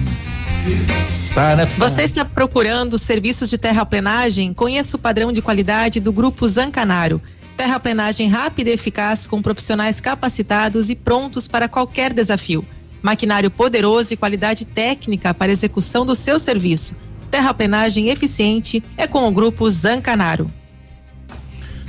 Para, 1.35 1.67
Você 1.67 2.05
está 2.05 2.25
procurando 2.25 2.97
serviços 2.97 3.51
de 3.51 3.59
terraplenagem? 3.59 4.55
Conheça 4.55 4.97
o 4.97 5.01
padrão 5.01 5.31
de 5.31 5.43
qualidade 5.43 6.01
do 6.01 6.13
Grupo 6.13 6.47
Zancanaro. 6.49 7.21
Terraplenagem 7.57 8.29
rápida 8.29 8.71
e 8.71 8.73
eficaz 8.73 9.27
com 9.27 9.43
profissionais 9.43 10.01
capacitados 10.01 10.89
e 10.89 10.95
prontos 10.95 11.47
para 11.47 11.69
qualquer 11.69 12.13
desafio. 12.15 12.65
Maquinário 13.03 13.51
poderoso 13.51 14.15
e 14.15 14.17
qualidade 14.17 14.65
técnica 14.65 15.35
para 15.35 15.53
execução 15.53 16.07
do 16.07 16.15
seu 16.15 16.39
serviço. 16.39 16.97
Terraplenagem 17.31 18.09
eficiente 18.09 18.83
é 18.97 19.07
com 19.07 19.29
o 19.29 19.31
Grupo 19.31 19.69
Zancanaro. 19.69 20.51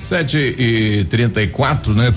Sete 0.07 0.37
e 0.37 1.03
trinta 1.05 1.41
e 1.41 1.47
quatro, 1.47 1.93
né? 1.93 2.13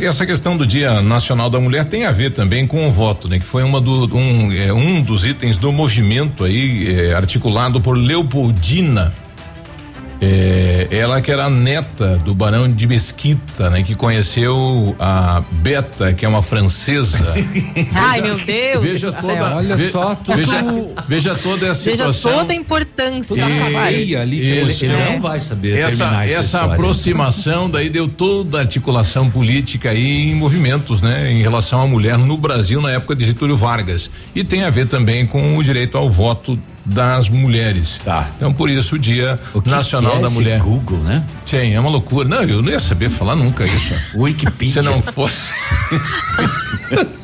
Essa 0.00 0.24
questão 0.24 0.56
do 0.56 0.64
Dia 0.64 1.02
Nacional 1.02 1.50
da 1.50 1.58
Mulher 1.58 1.84
tem 1.86 2.06
a 2.06 2.12
ver 2.12 2.30
também 2.30 2.66
com 2.66 2.86
o 2.86 2.92
voto, 2.92 3.28
né? 3.28 3.40
Que 3.40 3.46
foi 3.46 3.64
uma 3.64 3.80
do, 3.80 4.16
um, 4.16 4.52
é, 4.52 4.72
um 4.72 5.02
dos 5.02 5.26
itens 5.26 5.58
do 5.58 5.72
movimento 5.72 6.44
aí 6.44 6.88
é, 6.88 7.14
articulado 7.14 7.80
por 7.80 7.96
Leopoldina. 7.96 9.12
É, 10.22 10.86
ela 10.90 11.20
que 11.22 11.30
era 11.32 11.48
neta 11.48 12.16
do 12.18 12.34
Barão 12.34 12.70
de 12.70 12.86
Mesquita, 12.86 13.70
né? 13.70 13.82
Que 13.82 13.94
conheceu 13.94 14.94
a 14.98 15.42
Beta, 15.50 16.12
que 16.12 16.26
é 16.26 16.28
uma 16.28 16.42
francesa. 16.42 17.32
Ai, 17.94 18.20
meu 18.20 18.38
Deus. 18.38 18.82
Veja 18.84 19.10
toda. 19.12 19.56
Olha 19.56 19.76
ve- 19.76 19.90
só, 19.90 20.14
tudo- 20.14 20.36
veja, 20.36 20.64
veja 21.08 21.34
toda 21.34 21.66
essa 21.68 21.90
Veja 21.90 22.12
situação. 22.12 22.38
toda 22.40 22.52
a 22.52 22.56
importância. 22.56 23.40
E- 23.42 23.72
Bahia 23.72 24.20
ali, 24.20 24.36
que 24.40 24.46
ele- 24.46 24.70
Isso. 24.72 24.84
ele 24.84 24.92
não 24.92 25.00
É. 25.00 25.18
vai 25.20 25.40
saber 25.40 25.78
essa, 25.78 25.96
terminar 26.04 26.26
essa, 26.26 26.34
essa 26.34 26.40
história. 26.58 26.74
aproximação 26.74 27.70
daí 27.70 27.88
deu 27.88 28.06
toda 28.06 28.58
a 28.58 28.60
articulação 28.60 29.30
política 29.30 29.90
aí 29.90 30.30
em 30.30 30.34
movimentos, 30.34 31.00
né, 31.00 31.32
em 31.32 31.40
relação 31.40 31.80
à 31.80 31.86
mulher 31.86 32.18
no 32.18 32.36
Brasil 32.36 32.82
na 32.82 32.90
época 32.90 33.14
de 33.16 33.24
Getúlio 33.24 33.56
Vargas 33.56 34.10
e 34.34 34.44
tem 34.44 34.64
a 34.64 34.70
ver 34.70 34.86
também 34.86 35.24
com 35.26 35.56
o 35.56 35.64
direito 35.64 35.96
ao 35.96 36.10
voto 36.10 36.58
das 36.84 37.28
mulheres. 37.28 37.98
Tá. 38.04 38.28
Então 38.36 38.52
por 38.52 38.68
isso 38.70 38.96
o 38.96 38.98
Dia 38.98 39.38
O 39.54 39.60
que 39.62 39.68
Nacional 39.70 40.12
que 40.12 40.18
é 40.18 40.20
da 40.22 40.26
esse 40.26 40.34
Mulher. 40.34 40.60
Google, 40.60 40.98
né? 40.98 41.22
Sim, 41.48 41.72
é 41.74 41.80
uma 41.80 41.90
loucura. 41.90 42.28
Não, 42.28 42.42
eu 42.42 42.62
não 42.62 42.70
ia 42.70 42.80
saber 42.80 43.10
falar 43.10 43.36
nunca 43.36 43.64
isso. 43.66 43.94
Wikipedia. 44.14 44.82
Se 44.82 44.88
não 44.88 45.02
fosse. 45.02 45.50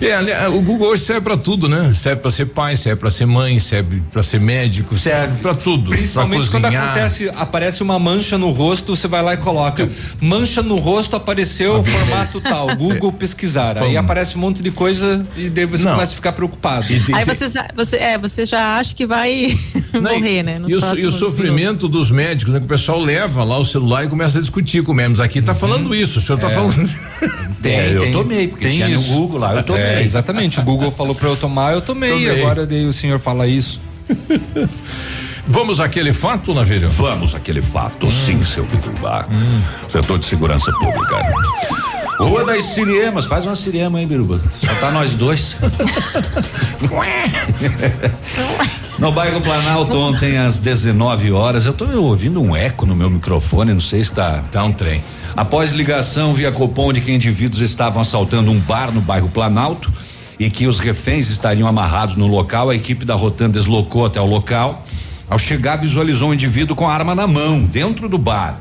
É, 0.00 0.48
o 0.48 0.62
Google 0.62 0.88
hoje 0.88 1.02
serve 1.02 1.22
pra 1.22 1.36
tudo, 1.36 1.68
né? 1.68 1.92
Serve 1.92 2.22
pra 2.22 2.30
ser 2.30 2.46
pai, 2.46 2.76
serve 2.76 3.00
pra 3.00 3.10
ser 3.10 3.26
mãe, 3.26 3.58
serve 3.58 4.00
pra 4.12 4.22
ser 4.22 4.38
médico, 4.38 4.96
serve 4.96 5.40
pra 5.42 5.54
tudo. 5.54 5.90
Principalmente 5.90 6.48
pra 6.48 6.60
quando 6.60 6.66
acontece, 6.66 7.28
aparece 7.34 7.82
uma 7.82 7.98
mancha 7.98 8.38
no 8.38 8.50
rosto, 8.50 8.94
você 8.94 9.08
vai 9.08 9.22
lá 9.22 9.34
e 9.34 9.38
coloca. 9.38 9.88
Mancha 10.20 10.62
no 10.62 10.76
rosto 10.76 11.16
apareceu 11.16 11.82
formato 11.82 12.40
tal, 12.40 12.76
Google 12.76 13.10
pesquisar. 13.18 13.76
Aí 13.78 13.96
aparece 13.96 14.36
um 14.36 14.40
monte 14.40 14.62
de 14.62 14.70
coisa 14.70 15.26
e 15.36 15.50
daí 15.50 15.66
você 15.66 15.84
Não. 15.84 15.94
começa 15.94 16.12
a 16.12 16.16
ficar 16.16 16.32
preocupado. 16.32 16.86
Aí 17.12 17.24
você, 17.24 17.50
você, 17.74 17.96
é, 18.08 18.18
você 18.18 18.44
já 18.46 18.76
acha 18.78 18.94
que 18.94 19.06
vai 19.06 19.58
morrer, 20.00 20.42
né? 20.42 20.60
E 20.66 20.74
o, 20.74 20.94
e 20.96 21.06
o 21.06 21.10
sofrimento 21.10 21.88
dos 21.88 22.10
médicos, 22.10 22.52
né? 22.52 22.58
Que 22.60 22.66
o 22.66 22.68
pessoal 22.68 23.00
leva 23.00 23.44
lá 23.44 23.58
o 23.58 23.64
celular 23.64 24.04
e 24.04 24.08
começa 24.08 24.38
a 24.38 24.40
discutir 24.40 24.82
com 24.82 24.92
o 24.92 24.94
MEMS. 24.94 25.20
Aqui 25.20 25.40
tá 25.42 25.54
falando 25.54 25.94
isso, 25.94 26.18
o 26.18 26.22
senhor 26.22 26.38
tá 26.38 26.48
É. 26.48 26.50
falando. 26.50 26.74
É, 27.64 27.92
eu 27.92 28.12
tomei, 28.12 28.46
porque 28.46 28.70
tinha 28.70 28.88
no 28.88 29.02
Google 29.02 29.40
lá, 29.40 29.52
eu 29.56 29.62
tomei. 29.64 29.82
É, 29.82 30.02
exatamente. 30.02 30.60
O 30.60 30.62
Google 30.62 30.92
falou 30.92 31.12
pra 31.12 31.28
eu 31.28 31.36
tomar, 31.36 31.72
eu 31.74 31.80
tomei. 31.80 32.10
Tomei. 32.12 32.40
Agora 32.40 32.64
daí 32.64 32.86
o 32.86 32.92
senhor 32.92 33.18
fala 33.18 33.48
isso. 33.48 33.80
Vamos 35.46 35.80
àquele 35.80 36.12
fato, 36.12 36.54
Navilho? 36.54 36.88
Vamos 36.90 37.34
àquele 37.34 37.60
fato, 37.60 38.10
sim, 38.12 38.40
seu 38.44 38.64
Biruba. 38.64 39.26
Setor 39.90 40.18
de 40.18 40.26
segurança 40.26 40.70
pública. 40.72 41.16
Rua 42.18 42.44
das 42.44 42.64
Siriemas, 42.64 43.26
faz 43.26 43.46
uma 43.46 43.54
siriema, 43.54 44.00
hein, 44.00 44.06
Biruba? 44.06 44.40
Só 44.60 44.74
tá 44.74 44.90
nós 44.90 45.14
dois. 45.14 45.56
no 48.98 49.12
bairro 49.12 49.40
Planalto, 49.40 49.96
ontem 49.96 50.36
às 50.36 50.58
19 50.58 51.30
horas, 51.30 51.64
eu 51.64 51.72
tô 51.72 51.84
ouvindo 52.00 52.42
um 52.42 52.56
eco 52.56 52.84
no 52.84 52.96
meu 52.96 53.08
microfone, 53.08 53.72
não 53.72 53.80
sei 53.80 54.02
se 54.02 54.12
tá. 54.12 54.42
Tá 54.50 54.64
um 54.64 54.72
trem. 54.72 55.02
Após 55.36 55.70
ligação 55.72 56.34
via 56.34 56.50
Copom 56.50 56.92
de 56.92 57.00
que 57.00 57.12
indivíduos 57.12 57.62
estavam 57.62 58.02
assaltando 58.02 58.50
um 58.50 58.58
bar 58.58 58.92
no 58.92 59.00
bairro 59.00 59.28
Planalto 59.28 59.92
e 60.38 60.50
que 60.50 60.66
os 60.66 60.80
reféns 60.80 61.30
estariam 61.30 61.68
amarrados 61.68 62.16
no 62.16 62.26
local, 62.26 62.70
a 62.70 62.74
equipe 62.74 63.04
da 63.04 63.14
Rotan 63.14 63.48
deslocou 63.48 64.04
até 64.06 64.20
o 64.20 64.26
local. 64.26 64.84
Ao 65.30 65.38
chegar, 65.38 65.76
visualizou 65.76 66.30
um 66.30 66.34
indivíduo 66.34 66.74
com 66.74 66.88
a 66.88 66.92
arma 66.92 67.14
na 67.14 67.28
mão, 67.28 67.62
dentro 67.62 68.08
do 68.08 68.18
bar. 68.18 68.58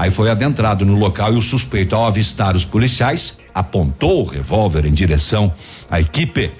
Aí 0.00 0.10
foi 0.10 0.30
adentrado 0.30 0.86
no 0.86 0.96
local 0.96 1.34
e 1.34 1.36
o 1.36 1.42
suspeito, 1.42 1.94
ao 1.94 2.06
avistar 2.06 2.56
os 2.56 2.64
policiais, 2.64 3.36
apontou 3.54 4.22
o 4.22 4.24
revólver 4.24 4.86
em 4.86 4.94
direção 4.94 5.52
à 5.90 6.00
equipe, 6.00 6.50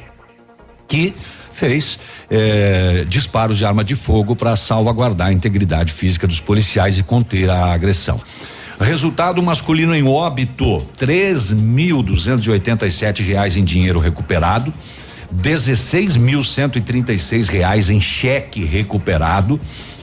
que 0.86 1.14
fez 1.50 1.98
eh, 2.30 3.06
disparos 3.08 3.56
de 3.56 3.64
arma 3.64 3.82
de 3.82 3.94
fogo 3.94 4.36
para 4.36 4.54
salvaguardar 4.56 5.28
a 5.28 5.32
integridade 5.32 5.90
física 5.90 6.26
dos 6.26 6.38
policiais 6.38 6.98
e 6.98 7.02
conter 7.02 7.48
a 7.48 7.72
agressão. 7.72 8.20
Resultado 8.78 9.42
masculino 9.42 9.94
em 9.94 10.06
óbito, 10.06 10.82
três 10.98 11.50
mil 11.50 12.02
duzentos 12.02 12.46
e 12.46 12.50
oitenta 12.50 12.86
e 12.86 12.92
sete 12.92 13.22
reais 13.22 13.56
em 13.56 13.64
dinheiro 13.64 13.98
recuperado, 13.98 14.70
dezesseis 15.30 16.14
mil 16.14 16.42
cento 16.42 16.76
e 16.76 16.82
trinta 16.82 17.10
e 17.10 17.18
seis 17.18 17.48
reais 17.48 17.88
em 17.88 18.02
cheque 18.02 18.66
recuperado, 18.66 19.58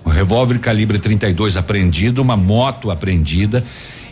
um 0.07 0.09
revólver 0.09 0.57
calibre 0.59 0.97
32 0.97 1.57
apreendido, 1.57 2.21
uma 2.21 2.37
moto 2.37 2.89
apreendida 2.89 3.63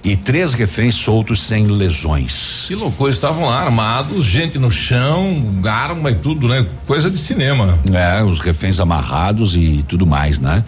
e 0.03 0.15
três 0.15 0.53
reféns 0.53 0.95
soltos 0.95 1.41
sem 1.41 1.65
lesões. 1.65 2.65
Que 2.67 2.75
loucura, 2.75 3.09
estavam 3.09 3.45
lá 3.45 3.61
armados, 3.61 4.25
gente 4.25 4.59
no 4.59 4.69
chão, 4.69 5.41
arma 5.63 6.11
e 6.11 6.15
tudo, 6.15 6.47
né? 6.47 6.67
Coisa 6.85 7.09
de 7.09 7.17
cinema. 7.17 7.79
É, 7.91 8.21
os 8.21 8.39
reféns 8.39 8.79
amarrados 8.79 9.55
e 9.55 9.83
tudo 9.87 10.05
mais, 10.05 10.37
né? 10.37 10.63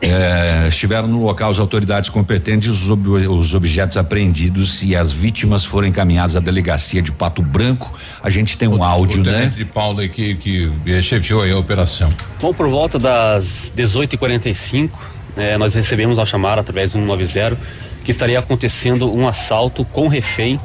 É, 0.00 0.66
estiveram 0.68 1.08
no 1.08 1.24
local 1.24 1.50
as 1.50 1.58
autoridades 1.58 2.08
competentes, 2.08 2.68
os, 2.68 2.88
ob- 2.88 3.08
os 3.28 3.52
objetos 3.52 3.96
apreendidos 3.96 4.80
e 4.84 4.94
as 4.94 5.10
vítimas 5.10 5.64
foram 5.64 5.88
encaminhadas 5.88 6.36
à 6.36 6.40
delegacia 6.40 7.02
de 7.02 7.10
Pato 7.10 7.42
Branco. 7.42 7.92
A 8.22 8.30
gente 8.30 8.56
tem 8.56 8.68
um 8.68 8.82
áudio, 8.84 9.20
o 9.22 9.24
né? 9.24 9.46
de 9.54 9.64
Paulo 9.64 9.98
aí 9.98 10.08
que, 10.08 10.36
que 10.36 10.70
eh, 10.86 11.02
chefiou 11.02 11.42
aí 11.42 11.50
a 11.50 11.58
operação. 11.58 12.08
Bom, 12.40 12.54
por 12.54 12.68
volta 12.68 12.96
das 12.96 13.72
18h45, 13.76 14.88
eh, 15.36 15.58
nós 15.58 15.74
recebemos 15.74 16.16
uma 16.16 16.26
chamada 16.26 16.60
através 16.60 16.92
do 16.92 16.98
190 17.00 17.58
que 18.04 18.12
estaria 18.12 18.38
acontecendo 18.38 19.12
um 19.12 19.26
assalto 19.26 19.84
com 19.84 20.06
refém 20.06 20.60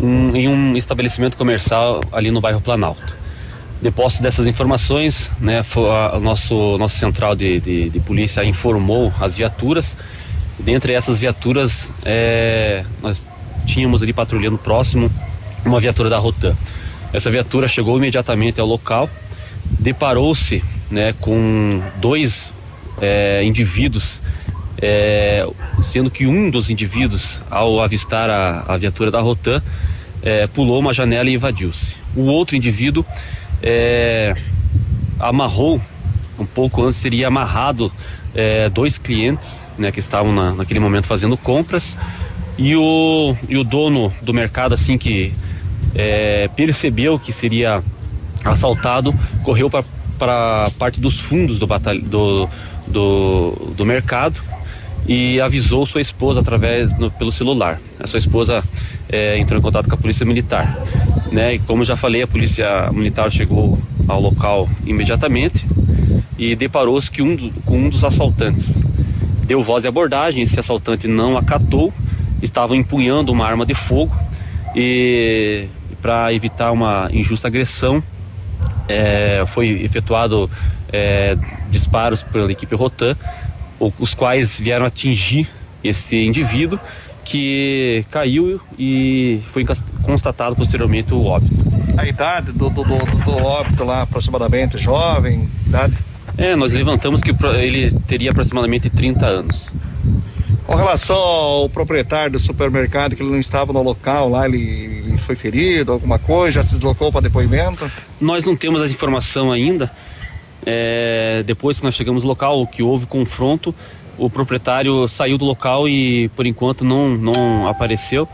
um- 0.00 0.36
em 0.36 0.46
um 0.46 0.76
estabelecimento 0.76 1.36
comercial 1.36 2.00
ali 2.12 2.30
no 2.30 2.40
bairro 2.40 2.60
Planalto. 2.60 3.17
Depois 3.80 4.18
dessas 4.18 4.46
informações, 4.48 5.30
né, 5.40 5.60
a- 5.60 6.18
nosso, 6.18 6.76
nosso 6.78 6.96
central 6.96 7.36
de, 7.36 7.60
de, 7.60 7.90
de 7.90 8.00
polícia 8.00 8.44
informou 8.44 9.12
as 9.20 9.36
viaturas. 9.36 9.96
Dentre 10.58 10.92
essas 10.92 11.18
viaturas, 11.18 11.88
eh, 12.04 12.84
nós 13.00 13.22
tínhamos 13.66 14.02
ali 14.02 14.12
patrulhando 14.12 14.58
próximo 14.58 15.10
uma 15.64 15.78
viatura 15.78 16.10
da 16.10 16.18
Rotan. 16.18 16.56
Essa 17.12 17.30
viatura 17.30 17.68
chegou 17.68 17.96
imediatamente 17.96 18.60
ao 18.60 18.66
local, 18.66 19.08
deparou-se 19.78 20.62
né, 20.90 21.14
com 21.20 21.80
dois 22.00 22.52
eh, 23.00 23.42
indivíduos, 23.44 24.20
eh, 24.82 25.46
sendo 25.82 26.10
que 26.10 26.26
um 26.26 26.50
dos 26.50 26.68
indivíduos, 26.68 27.40
ao 27.48 27.80
avistar 27.80 28.28
a, 28.28 28.64
a 28.66 28.76
viatura 28.76 29.12
da 29.12 29.20
Rotan, 29.20 29.62
eh, 30.22 30.48
pulou 30.48 30.80
uma 30.80 30.92
janela 30.92 31.30
e 31.30 31.34
evadiu-se. 31.34 31.96
O 32.16 32.22
outro 32.22 32.56
indivíduo 32.56 33.06
eh, 33.62 34.34
amarrou, 35.18 35.80
um 36.38 36.46
pouco 36.46 36.84
antes 36.84 36.98
seria 36.98 37.28
amarrado 37.28 37.92
eh, 38.34 38.68
dois 38.70 38.98
clientes 38.98 39.62
né, 39.76 39.90
que 39.90 39.98
estavam 40.00 40.32
na- 40.32 40.52
naquele 40.52 40.80
momento 40.80 41.06
fazendo 41.06 41.36
compras 41.36 41.96
e 42.56 42.74
o, 42.76 43.36
e 43.48 43.56
o 43.56 43.64
dono 43.64 44.12
do 44.22 44.32
mercado 44.34 44.74
assim 44.74 44.96
que 44.98 45.32
eh, 45.94 46.48
percebeu 46.56 47.18
que 47.18 47.32
seria 47.32 47.82
assaltado 48.44 49.14
correu 49.42 49.68
para 49.70 49.84
a 50.66 50.70
parte 50.78 51.00
dos 51.00 51.18
fundos 51.20 51.58
do, 51.58 51.66
batalha, 51.66 52.00
do, 52.00 52.48
do, 52.86 53.72
do 53.76 53.84
mercado 53.84 54.40
e 55.06 55.40
avisou 55.40 55.86
sua 55.86 56.00
esposa 56.00 56.40
através 56.40 56.92
no- 56.98 57.10
pelo 57.10 57.32
celular. 57.32 57.80
A 57.98 58.06
sua 58.06 58.18
esposa 58.18 58.62
eh, 59.08 59.38
entrou 59.38 59.58
em 59.58 59.62
contato 59.62 59.88
com 59.88 59.94
a 59.94 59.98
polícia 59.98 60.26
militar, 60.26 60.76
né? 61.30 61.54
E 61.54 61.58
como 61.58 61.84
já 61.84 61.96
falei, 61.96 62.22
a 62.22 62.26
polícia 62.26 62.90
militar 62.92 63.30
chegou 63.30 63.78
ao 64.06 64.20
local 64.20 64.68
imediatamente 64.86 65.66
e 66.38 66.54
deparou-se 66.54 67.10
um, 67.20 67.50
com 67.64 67.78
um 67.78 67.88
dos 67.88 68.04
assaltantes 68.04 68.78
deu 69.48 69.62
voz 69.64 69.82
de 69.82 69.88
abordagem. 69.88 70.42
Esse 70.42 70.60
assaltante 70.60 71.08
não 71.08 71.36
acatou, 71.36 71.92
estava 72.42 72.76
empunhando 72.76 73.32
uma 73.32 73.46
arma 73.46 73.64
de 73.64 73.74
fogo 73.74 74.14
e 74.76 75.66
para 76.02 76.32
evitar 76.32 76.70
uma 76.70 77.08
injusta 77.10 77.48
agressão 77.48 78.02
é, 78.86 79.42
foi 79.46 79.82
efetuado 79.82 80.50
é, 80.92 81.36
disparos 81.70 82.22
pela 82.22 82.52
equipe 82.52 82.74
Rotan, 82.76 83.16
os 83.98 84.14
quais 84.14 84.58
vieram 84.58 84.84
atingir 84.84 85.48
esse 85.82 86.24
indivíduo 86.24 86.78
que 87.28 88.06
caiu 88.10 88.58
e 88.78 89.40
foi 89.52 89.64
constatado 90.02 90.56
posteriormente 90.56 91.12
o 91.12 91.24
óbito. 91.24 91.54
A 91.96 92.06
idade 92.06 92.52
do, 92.52 92.70
do, 92.70 92.82
do, 92.82 92.96
do 92.96 93.36
óbito 93.36 93.84
lá, 93.84 94.02
aproximadamente, 94.02 94.78
jovem, 94.78 95.46
idade? 95.66 95.94
É, 96.38 96.56
nós 96.56 96.72
levantamos 96.72 97.20
que 97.20 97.30
ele 97.30 97.90
teria 98.06 98.30
aproximadamente 98.30 98.88
30 98.88 99.26
anos. 99.26 99.68
Com 100.66 100.74
relação 100.74 101.16
ao 101.16 101.68
proprietário 101.68 102.32
do 102.32 102.38
supermercado, 102.38 103.14
que 103.14 103.22
ele 103.22 103.30
não 103.30 103.38
estava 103.38 103.72
no 103.74 103.82
local 103.82 104.30
lá, 104.30 104.46
ele, 104.46 105.02
ele 105.06 105.18
foi 105.18 105.36
ferido, 105.36 105.92
alguma 105.92 106.18
coisa, 106.18 106.52
já 106.52 106.62
se 106.62 106.76
deslocou 106.76 107.12
para 107.12 107.22
depoimento? 107.22 107.90
Nós 108.18 108.44
não 108.44 108.56
temos 108.56 108.80
essa 108.80 108.92
informação 108.92 109.52
ainda. 109.52 109.90
É, 110.64 111.42
depois 111.46 111.78
que 111.78 111.84
nós 111.84 111.94
chegamos 111.94 112.22
no 112.22 112.28
local, 112.28 112.66
que 112.66 112.82
houve 112.82 113.06
confronto, 113.06 113.74
o 114.18 114.28
proprietário 114.28 115.06
saiu 115.08 115.38
do 115.38 115.44
local 115.44 115.88
e 115.88 116.28
por 116.30 116.46
enquanto 116.46 116.84
não, 116.84 117.10
não 117.10 117.66
apareceu, 117.66 118.28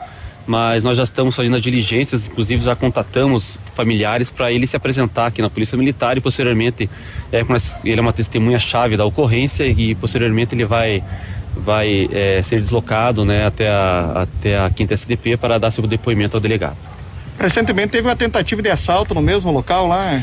mas 0.47 0.83
nós 0.83 0.97
já 0.97 1.05
estamos 1.05 1.37
fazendo 1.37 1.57
as 1.57 1.63
diligências, 1.63 2.27
inclusive 2.27 2.65
já 2.65 2.75
contatamos 2.75 3.59
familiares 3.75 4.31
para 4.31 4.51
ele 4.51 4.67
se 4.67 4.77
apresentar 4.77 5.27
aqui 5.27 5.41
na 5.41 5.49
Polícia 5.49 5.77
Militar 5.77 6.17
e 6.17 6.21
posteriormente 6.21 6.89
é, 7.33 7.45
ele 7.85 7.99
é 7.99 8.03
uma 8.03 8.13
testemunha-chave 8.13 8.97
da 8.97 9.05
ocorrência 9.05 9.65
e 9.65 9.95
posteriormente 9.95 10.55
ele 10.55 10.65
vai 10.65 11.03
vai 11.57 12.09
é, 12.13 12.43
ser 12.43 12.61
deslocado 12.61 13.25
né, 13.25 13.47
até, 13.47 13.69
a, 13.69 14.23
até 14.23 14.59
a 14.59 14.69
quinta 14.71 14.95
SDP 14.95 15.37
para 15.37 15.57
dar 15.57 15.71
seu 15.71 15.87
depoimento 15.87 16.37
ao 16.37 16.41
delegado. 16.41 16.77
Recentemente 17.39 17.91
teve 17.91 18.09
uma 18.09 18.17
tentativa 18.17 18.61
de 18.61 18.71
assalto 18.71 19.15
no 19.15 19.23
mesmo 19.23 19.53
local 19.53 19.87
lá. 19.87 20.23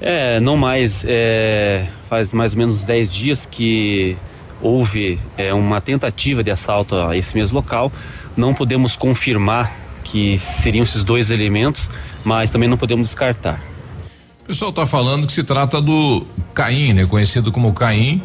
É, 0.00 0.40
não 0.40 0.56
mais. 0.56 1.04
É, 1.06 1.86
faz 2.08 2.32
mais 2.32 2.52
ou 2.52 2.58
menos 2.58 2.84
10 2.84 3.12
dias 3.12 3.46
que 3.46 4.16
houve 4.64 5.20
é, 5.36 5.52
uma 5.52 5.80
tentativa 5.80 6.42
de 6.42 6.50
assalto 6.50 6.96
a 6.96 7.16
esse 7.16 7.36
mesmo 7.36 7.54
local. 7.54 7.92
Não 8.34 8.54
podemos 8.54 8.96
confirmar 8.96 9.72
que 10.02 10.38
seriam 10.38 10.82
esses 10.82 11.04
dois 11.04 11.30
elementos, 11.30 11.90
mas 12.24 12.50
também 12.50 12.68
não 12.68 12.76
podemos 12.76 13.08
descartar. 13.08 13.60
O 14.42 14.46
pessoal 14.46 14.70
está 14.70 14.86
falando 14.86 15.26
que 15.26 15.32
se 15.32 15.44
trata 15.44 15.80
do 15.80 16.26
Caim, 16.54 16.94
né? 16.94 17.06
Conhecido 17.06 17.52
como 17.52 17.72
Caim. 17.72 18.22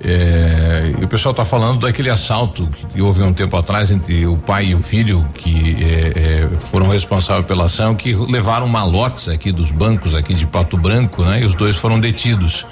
É, 0.00 0.94
e 1.00 1.04
o 1.04 1.08
pessoal 1.08 1.32
está 1.32 1.44
falando 1.44 1.80
daquele 1.80 2.08
assalto 2.08 2.68
que, 2.92 3.02
houve 3.02 3.20
um 3.20 3.32
tempo 3.32 3.56
atrás 3.56 3.90
entre 3.90 4.24
o 4.26 4.36
pai 4.36 4.66
e 4.66 4.74
o 4.76 4.80
filho 4.80 5.26
que 5.34 5.76
é, 5.82 6.44
é, 6.44 6.48
foram 6.70 6.88
responsáveis 6.88 7.44
pela 7.46 7.64
ação, 7.64 7.96
que 7.96 8.14
levaram 8.14 8.68
malotes 8.68 9.28
aqui 9.28 9.50
dos 9.50 9.72
bancos 9.72 10.14
aqui 10.14 10.34
de 10.34 10.46
Pato 10.46 10.76
Branco, 10.76 11.24
né? 11.24 11.40
E 11.42 11.44
os 11.44 11.54
dois 11.54 11.76
foram 11.76 11.98
detidos. 11.98 12.64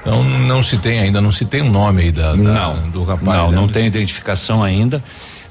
Então 0.00 0.22
não 0.22 0.62
se 0.62 0.78
tem 0.78 1.00
ainda, 1.00 1.20
não 1.20 1.32
se 1.32 1.44
tem 1.44 1.62
o 1.62 1.64
um 1.64 1.70
nome 1.70 2.02
aí 2.02 2.12
da, 2.12 2.30
da, 2.30 2.36
não, 2.36 2.90
do 2.90 3.04
rapaz. 3.04 3.26
Não, 3.26 3.50
né? 3.50 3.56
não 3.56 3.68
tem 3.68 3.86
identificação 3.86 4.62
ainda. 4.62 5.02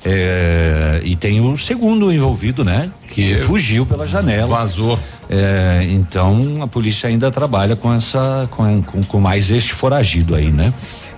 É, 0.05 1.01
e 1.03 1.15
tem 1.15 1.41
o 1.41 1.57
segundo 1.57 2.13
envolvido, 2.13 2.63
né? 2.63 2.89
Que 3.09 3.35
fugiu 3.35 3.85
pela 3.85 4.05
janela. 4.05 4.47
Vazou. 4.47 4.97
É, 5.29 5.85
então 5.89 6.59
a 6.61 6.67
polícia 6.67 7.09
ainda 7.09 7.29
trabalha 7.29 7.75
com 7.75 7.93
essa, 7.93 8.47
com, 8.51 8.81
com, 8.83 9.03
com 9.03 9.19
mais 9.19 9.51
este 9.51 9.73
foragido 9.73 10.33
aí, 10.35 10.49
né? 10.49 10.73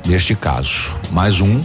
Neste 0.06 0.34
caso. 0.34 0.96
Mais 1.12 1.40
um 1.40 1.62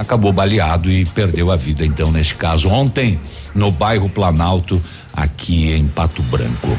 acabou 0.00 0.32
baleado 0.32 0.90
e 0.90 1.04
perdeu 1.04 1.50
a 1.50 1.56
vida, 1.56 1.84
então, 1.84 2.10
neste 2.10 2.34
caso. 2.34 2.68
Ontem, 2.68 3.20
no 3.54 3.70
bairro 3.70 4.08
Planalto, 4.08 4.82
aqui 5.12 5.72
em 5.72 5.86
Pato 5.86 6.22
Branco. 6.22 6.76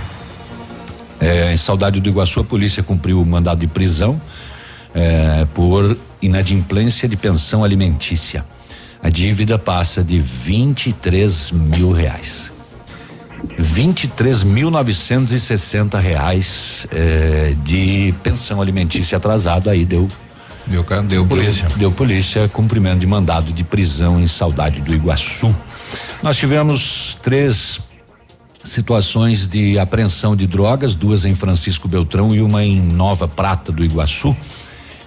É, 1.22 1.53
em 1.53 1.57
Saudade 1.57 2.01
do 2.01 2.09
Iguaçu, 2.09 2.39
a 2.39 2.43
polícia 2.43 2.82
cumpriu 2.82 3.22
o 3.22 3.26
mandado 3.26 3.59
de 3.59 3.67
prisão 3.67 4.19
é, 4.93 5.47
por 5.53 5.97
inadimplência 6.22 7.07
de 7.07 7.15
pensão 7.15 7.63
alimentícia. 7.63 8.43
A 9.01 9.09
dívida 9.09 9.57
passa 9.57 10.03
de 10.03 10.19
23 10.19 11.51
mil 11.51 11.91
reais. 11.91 12.51
23.960 13.59 15.99
reais 15.99 16.86
é, 16.91 17.55
de 17.63 18.13
pensão 18.22 18.61
alimentícia 18.61 19.17
atrasado 19.17 19.67
aí 19.69 19.86
deu 19.86 20.07
Deu, 20.67 20.86
deu 21.07 21.26
polícia. 21.26 21.67
Deu, 21.69 21.78
deu 21.78 21.91
polícia, 21.91 22.47
cumprimento 22.47 22.99
de 22.99 23.07
mandado 23.07 23.51
de 23.51 23.63
prisão 23.63 24.22
em 24.22 24.28
Saudade 24.28 24.80
do 24.80 24.93
Iguaçu. 24.93 25.51
Nós 26.22 26.38
tivemos 26.38 27.17
três 27.24 27.80
situações 28.64 29.47
de 29.47 29.78
apreensão 29.80 30.36
de 30.36 30.47
drogas, 30.47 30.95
duas 30.95 31.26
em 31.26 31.36
Francisco 31.36 31.88
Beltrão 31.88 32.34
e 32.34 32.41
uma 32.41 32.64
em 32.64 32.80
Nova 32.80 33.28
Prata 33.28 33.72
do 33.72 33.84
Iguaçu. 33.84 34.36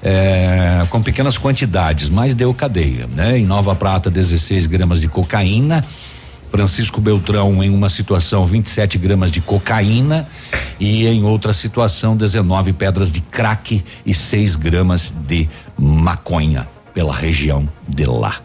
É, 0.03 0.83
com 0.91 1.03
pequenas 1.03 1.39
quantidades, 1.39 2.11
mas 2.11 2.35
deu 2.35 2.53
cadeia, 2.53 3.07
né? 3.07 3.39
Em 3.39 3.47
Nova 3.47 3.75
Prata, 3.75 4.11
16 4.11 4.67
gramas 4.67 5.01
de 5.01 5.09
cocaína. 5.09 5.83
Francisco 6.51 7.01
Beltrão, 7.01 7.65
em 7.65 7.71
uma 7.71 7.89
situação, 7.89 8.45
27 8.47 8.99
gramas 8.99 9.33
de 9.33 9.41
cocaína. 9.41 10.29
E 10.79 11.07
em 11.07 11.25
outra 11.25 11.53
situação, 11.53 12.17
19 12.17 12.73
pedras 12.75 13.11
de 13.11 13.21
crack 13.21 13.83
e 14.05 14.13
6 14.13 14.57
gramas 14.57 15.13
de 15.27 15.49
maconha 15.77 16.69
pela 16.93 17.15
região 17.15 17.69
de 17.89 18.05
lá. 18.05 18.41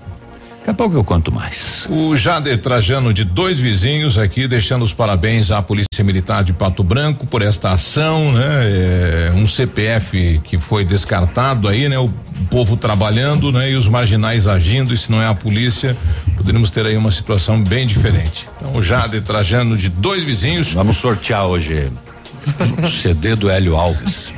Daqui 0.60 0.72
a 0.72 0.74
pouco 0.74 0.96
eu 0.96 1.04
conto 1.04 1.32
mais. 1.32 1.88
O 1.90 2.16
Jader 2.16 2.62
Trajano 2.62 3.14
de 3.14 3.24
dois 3.24 3.60
vizinhos 3.60 4.18
aqui, 4.18 4.48
deixando 4.48 4.84
os 4.84 4.94
parabéns 4.94 5.52
à 5.52 5.62
Polícia 5.62 6.04
Militar 6.04 6.44
de 6.44 6.54
Pato 6.54 6.84
Branco 6.84 7.26
por 7.26 7.42
esta 7.42 7.72
ação, 7.72 8.34
né? 8.34 8.44
É, 8.44 9.32
um 9.34 9.48
CPF 9.48 10.42
que 10.44 10.60
foi 10.60 10.84
descartado 10.84 11.68
aí, 11.68 11.88
né? 11.88 11.98
O 11.98 12.12
povo 12.50 12.76
trabalhando, 12.76 13.52
né? 13.52 13.72
E 13.72 13.76
os 13.76 13.88
marginais 13.88 14.48
agindo, 14.48 14.94
e 14.94 14.98
se 14.98 15.10
não 15.10 15.22
é 15.22 15.28
a 15.28 15.34
polícia, 15.34 15.96
poderíamos 16.36 16.70
ter 16.70 16.86
aí 16.86 16.98
uma 16.98 17.12
situação 17.12 17.62
bem 17.64 17.88
diferente. 17.88 18.48
Então, 18.58 18.76
o 18.76 18.84
Jader 18.84 19.22
Trajano 19.22 19.78
de 19.78 19.90
dois 19.90 20.24
vizinhos. 20.24 20.74
Vamos 20.74 20.98
sortear 20.98 21.46
hoje 21.46 21.90
o 22.84 22.90
CD 22.90 23.36
do 23.36 23.50
Hélio 23.50 23.76
Alves. 23.76 24.34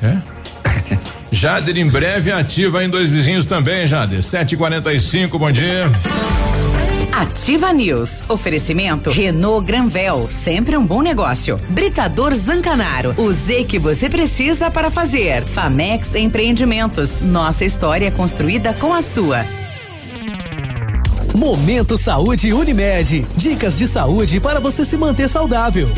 É? 0.00 0.37
Jader 1.30 1.76
em 1.76 1.88
breve 1.88 2.32
ativa 2.32 2.82
em 2.82 2.88
dois 2.88 3.10
vizinhos 3.10 3.44
também, 3.44 3.86
Jader. 3.86 4.20
7:45, 4.20 5.38
bom 5.38 5.52
dia. 5.52 5.84
Ativa 7.12 7.72
News. 7.72 8.22
Oferecimento 8.28 9.10
Renault 9.10 9.66
Granvel, 9.66 10.28
sempre 10.30 10.76
um 10.76 10.86
bom 10.86 11.02
negócio. 11.02 11.60
Britador 11.68 12.34
Zancanaro, 12.34 13.14
o 13.16 13.32
Z 13.32 13.64
que 13.64 13.78
você 13.78 14.08
precisa 14.08 14.70
para 14.70 14.90
fazer. 14.90 15.44
Famex 15.44 16.14
Empreendimentos, 16.14 17.20
nossa 17.20 17.64
história 17.64 18.10
construída 18.10 18.72
com 18.72 18.94
a 18.94 19.02
sua. 19.02 19.44
Momento 21.34 21.96
Saúde 21.96 22.52
Unimed. 22.52 23.26
Dicas 23.36 23.78
de 23.78 23.86
saúde 23.86 24.40
para 24.40 24.60
você 24.60 24.84
se 24.84 24.96
manter 24.96 25.28
saudável. 25.28 25.88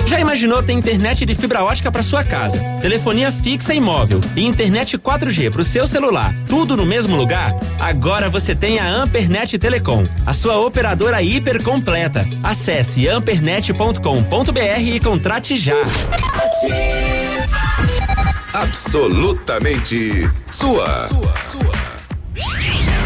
Já 0.06 0.20
imaginou 0.20 0.62
ter 0.62 0.72
internet 0.72 1.24
de 1.26 1.34
fibra 1.34 1.62
ótica 1.62 1.92
para 1.92 2.02
sua 2.02 2.24
casa, 2.24 2.58
telefonia 2.80 3.30
fixa 3.30 3.74
e 3.74 3.80
móvel 3.80 4.20
e 4.34 4.44
internet 4.44 4.96
4G 4.98 5.50
para 5.50 5.60
o 5.60 5.64
seu 5.64 5.86
celular, 5.86 6.34
tudo 6.48 6.76
no 6.76 6.86
mesmo 6.86 7.16
lugar? 7.16 7.52
Agora 7.78 8.30
você 8.30 8.54
tem 8.54 8.78
a 8.78 8.88
Ampernet 8.88 9.58
Telecom, 9.58 10.04
a 10.26 10.32
sua 10.32 10.58
operadora 10.58 11.22
hiper 11.22 11.62
completa. 11.62 12.26
Acesse 12.42 13.08
ampernet.com.br 13.08 14.80
e 14.80 15.00
contrate 15.00 15.56
já. 15.56 15.76
Absolutamente 18.54 20.30
sua. 20.50 21.08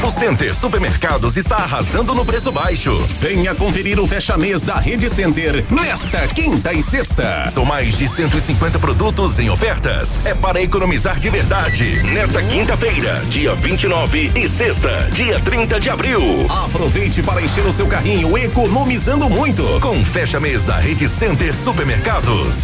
O 0.03 0.11
Center 0.11 0.53
Supermercados 0.53 1.37
está 1.37 1.57
arrasando 1.57 2.13
no 2.13 2.25
preço 2.25 2.51
baixo. 2.51 2.97
Venha 3.21 3.55
conferir 3.55 4.01
o 4.01 4.07
fecha-mês 4.07 4.63
da 4.63 4.75
Rede 4.75 5.09
Center 5.09 5.65
nesta 5.71 6.27
quinta 6.27 6.73
e 6.73 6.83
sexta. 6.83 7.49
São 7.53 7.65
mais 7.65 7.97
de 7.97 8.09
150 8.09 8.81
produtos 8.81 9.39
em 9.39 9.49
ofertas. 9.49 10.19
É 10.25 10.35
para 10.35 10.61
economizar 10.61 11.21
de 11.21 11.31
verdade. 11.31 12.03
Nesta 12.03 12.43
quinta-feira, 12.43 13.23
dia 13.29 13.55
29 13.55 14.33
e 14.35 14.49
sexta, 14.49 15.09
dia 15.13 15.39
30 15.39 15.79
de 15.79 15.89
abril. 15.89 16.47
Aproveite 16.49 17.23
para 17.23 17.41
encher 17.41 17.65
o 17.65 17.73
seu 17.73 17.87
carrinho 17.87 18.37
economizando 18.37 19.31
muito 19.31 19.63
com 19.81 20.05
fecha-mês 20.05 20.65
da 20.65 20.79
Rede 20.79 21.09
Center 21.09 21.55
Supermercados. 21.55 22.57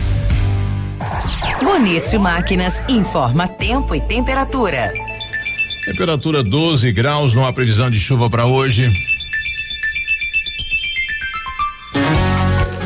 Bonito 1.63 2.19
Máquinas 2.19 2.83
informa 2.89 3.47
tempo 3.47 3.95
e 3.95 4.01
temperatura. 4.01 4.93
Temperatura 5.89 6.43
12 6.43 6.93
graus, 6.93 7.35
não 7.35 7.47
há 7.47 7.53
previsão 7.53 7.89
de 7.89 7.99
chuva 7.99 8.29
para 8.29 8.45
hoje. 8.45 8.93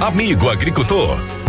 Amigo 0.01 0.49
agricultor 0.49 1.21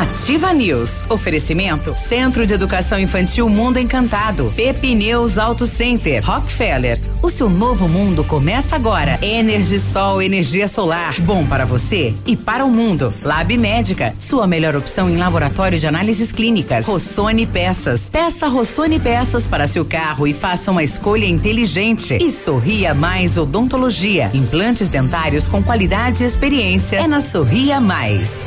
Ativa 0.00 0.50
News. 0.54 1.04
Oferecimento 1.10 1.94
Centro 1.94 2.46
de 2.46 2.54
Educação 2.54 2.98
Infantil 2.98 3.46
Mundo 3.50 3.78
Encantado. 3.78 4.50
Pepineus 4.56 5.36
Auto 5.36 5.66
Center. 5.66 6.24
Rockefeller. 6.24 6.98
O 7.22 7.28
seu 7.28 7.50
novo 7.50 7.86
mundo 7.86 8.24
começa 8.24 8.74
agora. 8.76 9.18
Energisol, 9.20 10.22
energia 10.22 10.68
solar. 10.68 11.20
Bom 11.20 11.44
para 11.44 11.66
você 11.66 12.14
e 12.24 12.34
para 12.34 12.64
o 12.64 12.70
mundo. 12.70 13.12
Lab 13.22 13.54
Médica. 13.58 14.14
Sua 14.18 14.46
melhor 14.46 14.74
opção 14.74 15.10
em 15.10 15.18
laboratório 15.18 15.78
de 15.78 15.86
análises 15.86 16.32
clínicas. 16.32 16.86
Rossoni 16.86 17.44
Peças. 17.44 18.08
Peça 18.08 18.48
Rossoni 18.48 18.98
Peças 18.98 19.46
para 19.46 19.68
seu 19.68 19.84
carro 19.84 20.26
e 20.26 20.32
faça 20.32 20.70
uma 20.70 20.82
escolha 20.82 21.26
inteligente. 21.26 22.16
E 22.18 22.30
Sorria 22.30 22.94
Mais 22.94 23.36
Odontologia. 23.36 24.30
Implantes 24.32 24.88
dentários 24.88 25.46
com 25.46 25.62
qualidade 25.62 26.22
e 26.22 26.26
experiência. 26.26 26.96
É 26.96 27.06
na 27.06 27.20
Sorria 27.20 27.78
Mais. 27.78 28.46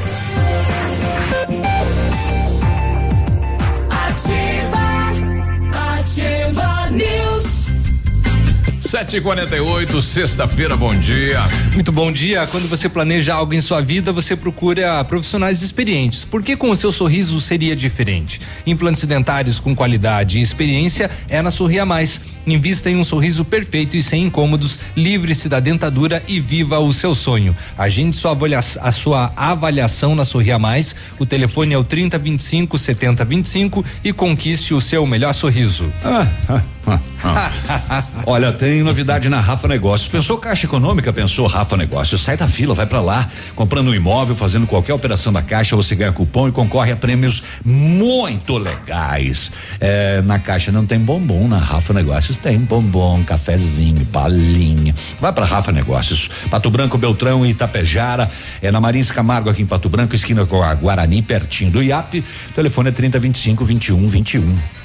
7h48, 8.94 10.00
sexta-feira, 10.04 10.78
bom 10.78 10.94
dia. 10.96 11.40
Muito 11.74 11.92
bom 11.92 12.12
dia. 12.12 12.46
Quando 12.46 12.70
você 12.70 12.88
planeja 12.88 13.34
algo 13.34 13.52
em 13.52 13.60
sua 13.60 13.82
vida, 13.82 14.14
você 14.14 14.36
procura 14.36 15.04
profissionais 15.04 15.64
experientes. 15.64 16.24
Por 16.24 16.44
que 16.44 16.56
com 16.56 16.70
o 16.70 16.76
seu 16.76 16.92
sorriso 16.92 17.42
seria 17.42 17.76
diferente? 17.76 18.40
Implantes 18.68 19.04
dentários 19.06 19.60
com 19.60 19.76
qualidade 19.76 20.38
e 20.38 20.44
experiência 20.44 21.10
é 21.28 21.42
na 21.42 21.50
Sorria 21.50 21.88
Mais. 21.88 22.22
Invista 22.46 22.90
em 22.90 22.98
um 22.98 23.04
sorriso 23.04 23.46
perfeito 23.46 23.96
e 23.96 24.04
sem 24.04 24.24
incômodos, 24.26 24.78
livre-se 24.96 25.48
da 25.48 25.60
dentadura 25.60 26.22
e 26.28 26.40
viva 26.40 26.80
o 26.80 26.92
seu 26.94 27.16
sonho. 27.16 27.56
Agende 27.78 28.16
sua 28.16 28.32
avalia- 28.32 28.60
a 28.60 28.92
sua 28.92 29.32
avaliação 29.36 30.16
na 30.16 30.26
Sorria 30.26 30.60
Mais. 30.60 30.96
O 31.20 31.26
telefone 31.26 31.74
é 31.74 31.78
o 31.78 31.84
3025 31.84 32.78
7025 32.78 33.86
e 34.04 34.12
conquiste 34.12 34.74
o 34.74 34.82
seu 34.82 35.06
melhor 35.06 35.34
sorriso. 35.34 35.92
Ah, 36.04 36.28
ah, 36.50 36.62
ah, 36.88 37.00
ah. 37.24 38.04
Olha, 38.26 38.52
tem 38.52 38.84
novidade 38.84 39.30
na 39.30 39.40
Rafa 39.40 39.68
Negócios. 39.68 40.10
Pensou 40.10 40.38
Caixa 40.38 40.66
Econômica? 40.66 41.12
Pensou 41.14 41.48
Rafa 41.48 41.78
Negócios. 41.78 42.22
Sai 42.22 42.36
da 42.38 42.48
fila, 42.48 42.74
vai 42.74 42.86
pra 42.86 43.02
lá. 43.02 43.30
Comprando 43.56 43.88
um 43.90 43.96
imóvel, 43.96 44.36
fazendo 44.36 44.68
qualquer 44.68 44.94
operação 44.94 45.32
da 45.32 45.42
Caixa, 45.42 45.76
você 45.76 45.96
ganha 45.96 46.12
cupom 46.12 46.50
e 46.50 46.52
concorre 46.52 46.92
a 46.92 46.96
prêmios 46.96 47.44
muito 47.64 48.58
legais. 48.58 49.52
É, 49.80 50.22
na 50.24 50.40
Caixa 50.40 50.72
não 50.72 50.86
tem 50.86 51.00
bombom, 51.00 51.48
na 51.48 51.58
Rafa 51.58 51.94
Negócios 51.94 52.33
tem 52.38 52.60
bombom, 52.60 53.24
cafezinho, 53.24 54.06
balinha. 54.06 54.94
Vai 55.20 55.32
pra 55.32 55.46
Rafa 55.46 55.72
Negócios. 55.72 56.30
Pato 56.50 56.70
Branco, 56.70 56.98
Beltrão 56.98 57.46
e 57.46 57.52
Itapejara. 57.52 58.30
É 58.62 58.72
na 58.72 58.82
Marins 58.82 59.12
Camargo, 59.12 59.50
aqui 59.50 59.62
em 59.62 59.66
Pato 59.66 59.90
Branco, 59.90 60.16
esquina 60.16 60.46
com 60.46 60.62
a 60.62 60.74
Guarani, 60.74 61.22
pertinho 61.22 61.72
do 61.72 61.84
IAP. 61.84 62.24
Telefone 62.56 62.90
é 62.90 62.92
3025 62.92 63.66
21 63.66 64.08
21. 64.08 64.83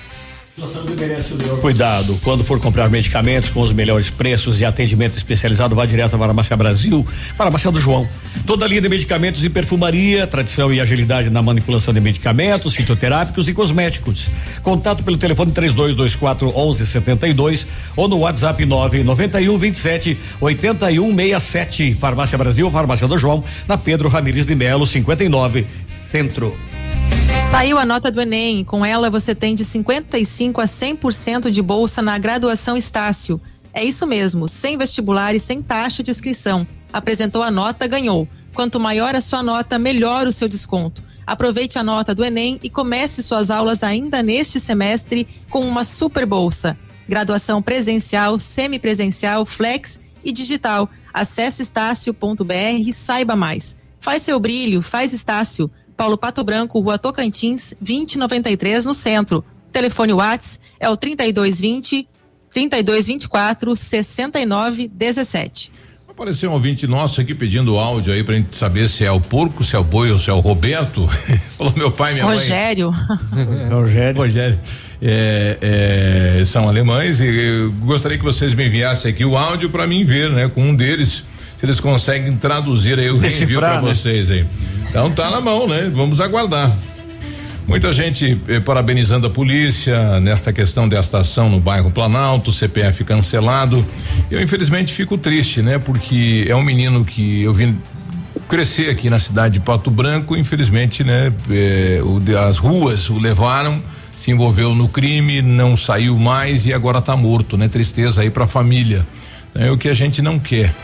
Cuidado, 1.61 2.19
quando 2.25 2.43
for 2.43 2.59
comprar 2.61 2.91
medicamentos 2.91 3.49
com 3.49 3.61
os 3.61 3.73
melhores 3.73 4.11
preços 4.11 4.61
e 4.61 4.65
atendimento 4.65 5.17
especializado, 5.17 5.77
vá 5.77 5.87
direto 5.87 6.17
à 6.17 6.19
Farmácia 6.19 6.57
Brasil, 6.57 7.07
Farmácia 7.37 7.71
do 7.71 7.81
João. 7.81 8.09
Toda 8.45 8.65
a 8.65 8.69
linha 8.69 8.81
de 8.81 8.89
medicamentos 8.89 9.45
e 9.45 9.49
perfumaria, 9.49 10.27
tradição 10.27 10.73
e 10.73 10.81
agilidade 10.81 11.31
na 11.31 11.41
manipulação 11.41 11.95
de 11.95 12.01
medicamentos, 12.01 12.75
fitoterápicos 12.75 13.49
e 13.49 13.55
cosméticos. 13.55 14.31
Contato 14.63 15.05
pelo 15.05 15.17
telefone 15.17 15.53
3224 15.53 16.49
1172 16.49 17.67
ou 17.95 18.09
no 18.09 18.19
WhatsApp 18.19 18.65
991 18.65 19.57
27 19.57 20.19
8167. 20.41 21.95
Farmácia 21.95 22.37
Brasil, 22.37 22.69
Farmácia 22.69 23.07
do 23.07 23.17
João, 23.17 23.45
na 23.69 23.79
Pedro 23.79 24.09
Ramires 24.09 24.45
de 24.45 24.57
Melo, 24.57 24.85
59, 24.85 25.65
Centro. 26.11 26.68
Saiu 27.51 27.79
a 27.79 27.87
nota 27.87 28.11
do 28.11 28.21
Enem. 28.21 28.63
Com 28.63 28.85
ela, 28.85 29.09
você 29.09 29.35
tem 29.35 29.55
de 29.55 29.65
55 29.65 30.61
a 30.61 30.67
100% 30.67 31.51
de 31.51 31.63
bolsa 31.63 32.03
na 32.03 32.19
graduação 32.19 32.77
Estácio. 32.77 33.41
É 33.73 33.83
isso 33.83 34.07
mesmo, 34.07 34.47
sem 34.47 34.77
vestibular 34.77 35.35
e 35.35 35.41
sem 35.41 35.63
taxa 35.63 36.03
de 36.03 36.11
inscrição. 36.11 36.67
Apresentou 36.93 37.43
a 37.43 37.51
nota, 37.51 37.87
ganhou. 37.87 38.29
Quanto 38.53 38.79
maior 38.79 39.15
a 39.17 39.21
sua 39.23 39.43
nota, 39.43 39.79
melhor 39.79 40.27
o 40.27 40.33
seu 40.33 40.47
desconto. 40.47 41.03
Aproveite 41.27 41.79
a 41.79 41.83
nota 41.83 42.15
do 42.15 42.23
Enem 42.23 42.61
e 42.63 42.69
comece 42.69 43.23
suas 43.23 43.51
aulas 43.51 43.83
ainda 43.83 44.23
neste 44.23 44.61
semestre 44.61 45.27
com 45.49 45.67
uma 45.67 45.85
super 45.85 46.27
bolsa. 46.27 46.77
Graduação 47.09 47.63
presencial, 47.63 48.39
semipresencial, 48.39 49.47
flex 49.47 50.01
e 50.23 50.33
digital. 50.33 50.89
Acesse 51.15 51.63
estácio.br 51.63 52.53
e 52.87 52.93
saiba 52.93 53.35
mais. 53.35 53.75
Faz 54.01 54.23
seu 54.23 54.39
brilho, 54.39 54.83
faz 54.83 55.15
Estácio. 55.15 55.71
Paulo 55.99 56.17
Pato 56.17 56.45
Branco, 56.45 56.79
Rua 56.79 56.97
Tocantins, 56.97 57.75
2093 57.81 58.85
no 58.85 58.95
centro. 58.95 59.45
Telefone 59.73 60.13
Whats 60.13 60.61
é 60.79 60.89
o 60.89 60.97
3220 60.97 62.07
3224 62.55 63.75
6917. 63.75 65.73
Apareceu 66.09 66.51
um 66.51 66.53
ouvinte 66.55 66.87
nosso 66.87 67.21
aqui 67.21 67.35
pedindo 67.35 67.77
áudio 67.77 68.13
aí 68.13 68.23
pra 68.23 68.37
gente 68.37 68.57
saber 68.57 68.89
se 68.89 69.05
é 69.05 69.11
o 69.11 69.21
porco, 69.21 69.65
se 69.65 69.75
é 69.75 69.79
o 69.79 69.83
boi 69.85 70.13
ou 70.13 70.21
se 70.21 70.31
é 70.31 70.33
o 70.33 70.39
Roberto. 70.39 71.09
Falou 71.51 71.73
meu 71.77 71.91
pai 71.91 72.13
e 72.13 72.15
minha 72.15 72.27
Rogério. 72.27 72.93
mãe. 72.93 73.69
Rogério. 73.69 74.19
Rogério. 74.19 74.61
É, 75.03 76.39
é, 76.41 76.45
são 76.45 76.69
alemães 76.69 77.21
e 77.21 77.71
gostaria 77.81 78.17
que 78.17 78.25
vocês 78.25 78.55
me 78.55 78.67
enviassem 78.67 79.11
aqui 79.11 79.25
o 79.25 79.37
áudio 79.37 79.69
para 79.69 79.85
mim 79.85 80.05
ver, 80.05 80.31
né? 80.31 80.49
Com 80.49 80.63
um 80.63 80.75
deles, 80.77 81.25
se 81.57 81.67
eles 81.67 81.81
conseguem 81.81 82.37
traduzir 82.37 83.01
aí, 83.01 83.07
eu 83.07 83.17
envio 83.17 83.29
Decifrar, 83.29 83.73
para 83.73 83.83
né? 83.83 83.95
vocês 83.95 84.31
aí. 84.31 84.47
Então 84.91 85.11
tá 85.11 85.31
na 85.31 85.41
mão, 85.41 85.67
né? 85.67 85.91
Vamos 85.93 86.21
aguardar. 86.21 86.75
Muita 87.67 87.93
gente 87.93 88.41
eh, 88.49 88.61
parabenizando 88.61 89.27
a 89.27 89.31
polícia 89.31 90.19
nesta 90.21 90.55
questão 90.55 90.89
desta 90.89 91.19
ação 91.19 91.51
no 91.51 91.61
bairro 91.61 91.91
Planalto, 91.91 92.51
CPF 92.51 93.05
cancelado. 93.05 93.85
Eu 94.31 94.41
infelizmente 94.41 94.95
fico 94.95 95.19
triste, 95.19 95.61
né? 95.61 95.79
Porque 95.79 96.47
é 96.49 96.57
um 96.57 96.63
menino 96.63 97.05
que 97.05 97.43
eu 97.43 97.53
vim 97.53 97.79
crescer 98.49 98.89
aqui 98.89 99.11
na 99.11 99.19
cidade 99.19 99.59
de 99.59 99.61
Pato 99.61 99.91
Branco, 99.91 100.35
infelizmente, 100.35 101.05
né? 101.05 101.31
eh, 101.51 102.01
o 102.03 102.19
as 102.39 102.57
ruas 102.57 103.11
o 103.11 103.19
levaram, 103.19 103.83
se 104.17 104.31
envolveu 104.31 104.75
no 104.75 104.89
crime, 104.89 105.43
não 105.43 105.77
saiu 105.77 106.17
mais 106.17 106.65
e 106.65 106.73
agora 106.73 107.01
está 107.01 107.15
morto, 107.15 107.59
né? 107.59 107.69
Tristeza 107.69 108.23
aí 108.23 108.31
para 108.31 108.45
a 108.45 108.49
família. 108.49 109.07
É 109.55 109.71
o 109.71 109.77
que 109.77 109.91
a 109.91 109.95
gente 109.95 110.23
não 110.23 110.39
quer. 110.39 110.75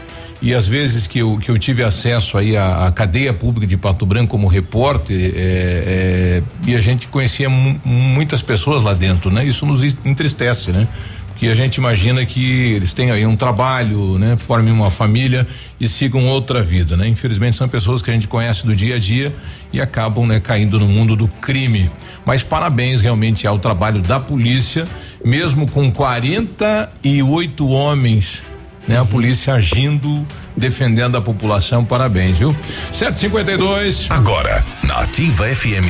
E 0.46 0.52
às 0.52 0.66
vezes 0.68 1.06
que 1.06 1.20
eu, 1.20 1.38
que 1.38 1.50
eu 1.50 1.58
tive 1.58 1.82
acesso 1.82 2.36
aí 2.36 2.54
à, 2.54 2.86
à 2.88 2.92
cadeia 2.92 3.32
pública 3.32 3.66
de 3.66 3.78
Pato 3.78 4.04
Branco 4.04 4.28
como 4.32 4.46
repórter, 4.46 5.16
é, 5.16 5.30
é, 5.34 6.42
e 6.66 6.76
a 6.76 6.80
gente 6.82 7.08
conhecia 7.08 7.48
mu- 7.48 7.80
muitas 7.82 8.42
pessoas 8.42 8.82
lá 8.82 8.92
dentro, 8.92 9.30
né? 9.30 9.42
Isso 9.42 9.64
nos 9.64 9.82
is- 9.82 9.96
entristece, 10.04 10.70
né? 10.70 10.86
Porque 11.28 11.46
a 11.48 11.54
gente 11.54 11.76
imagina 11.76 12.24
que 12.26 12.44
eles 12.74 12.92
têm 12.92 13.10
aí 13.10 13.24
um 13.26 13.36
trabalho, 13.36 14.18
né? 14.18 14.36
Formem 14.36 14.70
uma 14.70 14.90
família 14.90 15.46
e 15.80 15.88
sigam 15.88 16.26
outra 16.28 16.62
vida, 16.62 16.94
né? 16.94 17.08
Infelizmente 17.08 17.56
são 17.56 17.66
pessoas 17.66 18.02
que 18.02 18.10
a 18.10 18.12
gente 18.12 18.28
conhece 18.28 18.66
do 18.66 18.76
dia 18.76 18.96
a 18.96 18.98
dia 18.98 19.34
e 19.72 19.80
acabam, 19.80 20.26
né? 20.26 20.40
Caindo 20.40 20.78
no 20.78 20.86
mundo 20.86 21.16
do 21.16 21.26
crime. 21.26 21.90
Mas 22.26 22.42
parabéns 22.42 23.00
realmente 23.00 23.46
ao 23.46 23.58
trabalho 23.58 24.02
da 24.02 24.20
polícia, 24.20 24.86
mesmo 25.24 25.66
com 25.66 25.90
48 25.90 27.66
homens 27.66 28.42
né? 28.86 28.98
A 28.98 29.04
polícia 29.04 29.54
agindo, 29.54 30.26
defendendo 30.56 31.16
a 31.16 31.20
população, 31.20 31.84
parabéns, 31.84 32.38
viu? 32.38 32.54
752. 32.92 34.06
Agora, 34.10 34.64
na 34.82 35.00
Ativa 35.00 35.46
FM, 35.46 35.88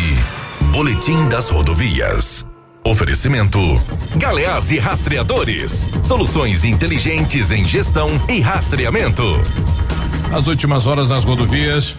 Boletim 0.73 1.29
das 1.29 1.49
Rodovias. 1.49 2.45
Oferecimento: 2.85 3.59
Galeás 4.17 4.71
e 4.71 4.79
Rastreadores. 4.79 5.85
Soluções 6.05 6.65
inteligentes 6.65 7.51
em 7.51 7.67
gestão 7.67 8.09
e 8.29 8.41
rastreamento. 8.41 9.23
As 10.33 10.47
últimas 10.47 10.87
horas 10.87 11.09
nas 11.09 11.25
rodovias. 11.25 11.95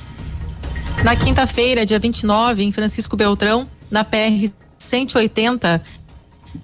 Na 1.03 1.15
quinta-feira, 1.15 1.85
dia 1.85 1.99
29, 1.99 2.63
em 2.63 2.71
Francisco 2.71 3.17
Beltrão, 3.17 3.67
na 3.89 4.03
PR 4.03 4.51
180, 4.77 5.81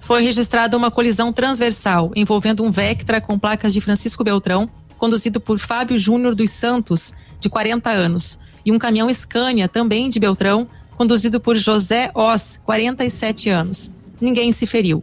foi 0.00 0.22
registrada 0.22 0.76
uma 0.76 0.90
colisão 0.90 1.32
transversal 1.32 2.12
envolvendo 2.14 2.62
um 2.64 2.70
Vectra 2.70 3.20
com 3.20 3.38
placas 3.38 3.72
de 3.72 3.80
Francisco 3.80 4.24
Beltrão, 4.24 4.68
conduzido 4.96 5.40
por 5.40 5.58
Fábio 5.58 5.98
Júnior 5.98 6.34
dos 6.34 6.50
Santos, 6.50 7.12
de 7.40 7.48
40 7.48 7.90
anos, 7.90 8.38
e 8.64 8.70
um 8.70 8.78
caminhão 8.78 9.12
Scania, 9.12 9.68
também 9.68 10.08
de 10.08 10.20
Beltrão, 10.20 10.68
conduzido 10.96 11.40
por 11.40 11.56
José 11.56 12.10
Oz, 12.14 12.60
47 12.64 13.50
anos. 13.50 13.90
ninguém 14.20 14.52
se 14.52 14.66
feriu. 14.66 15.02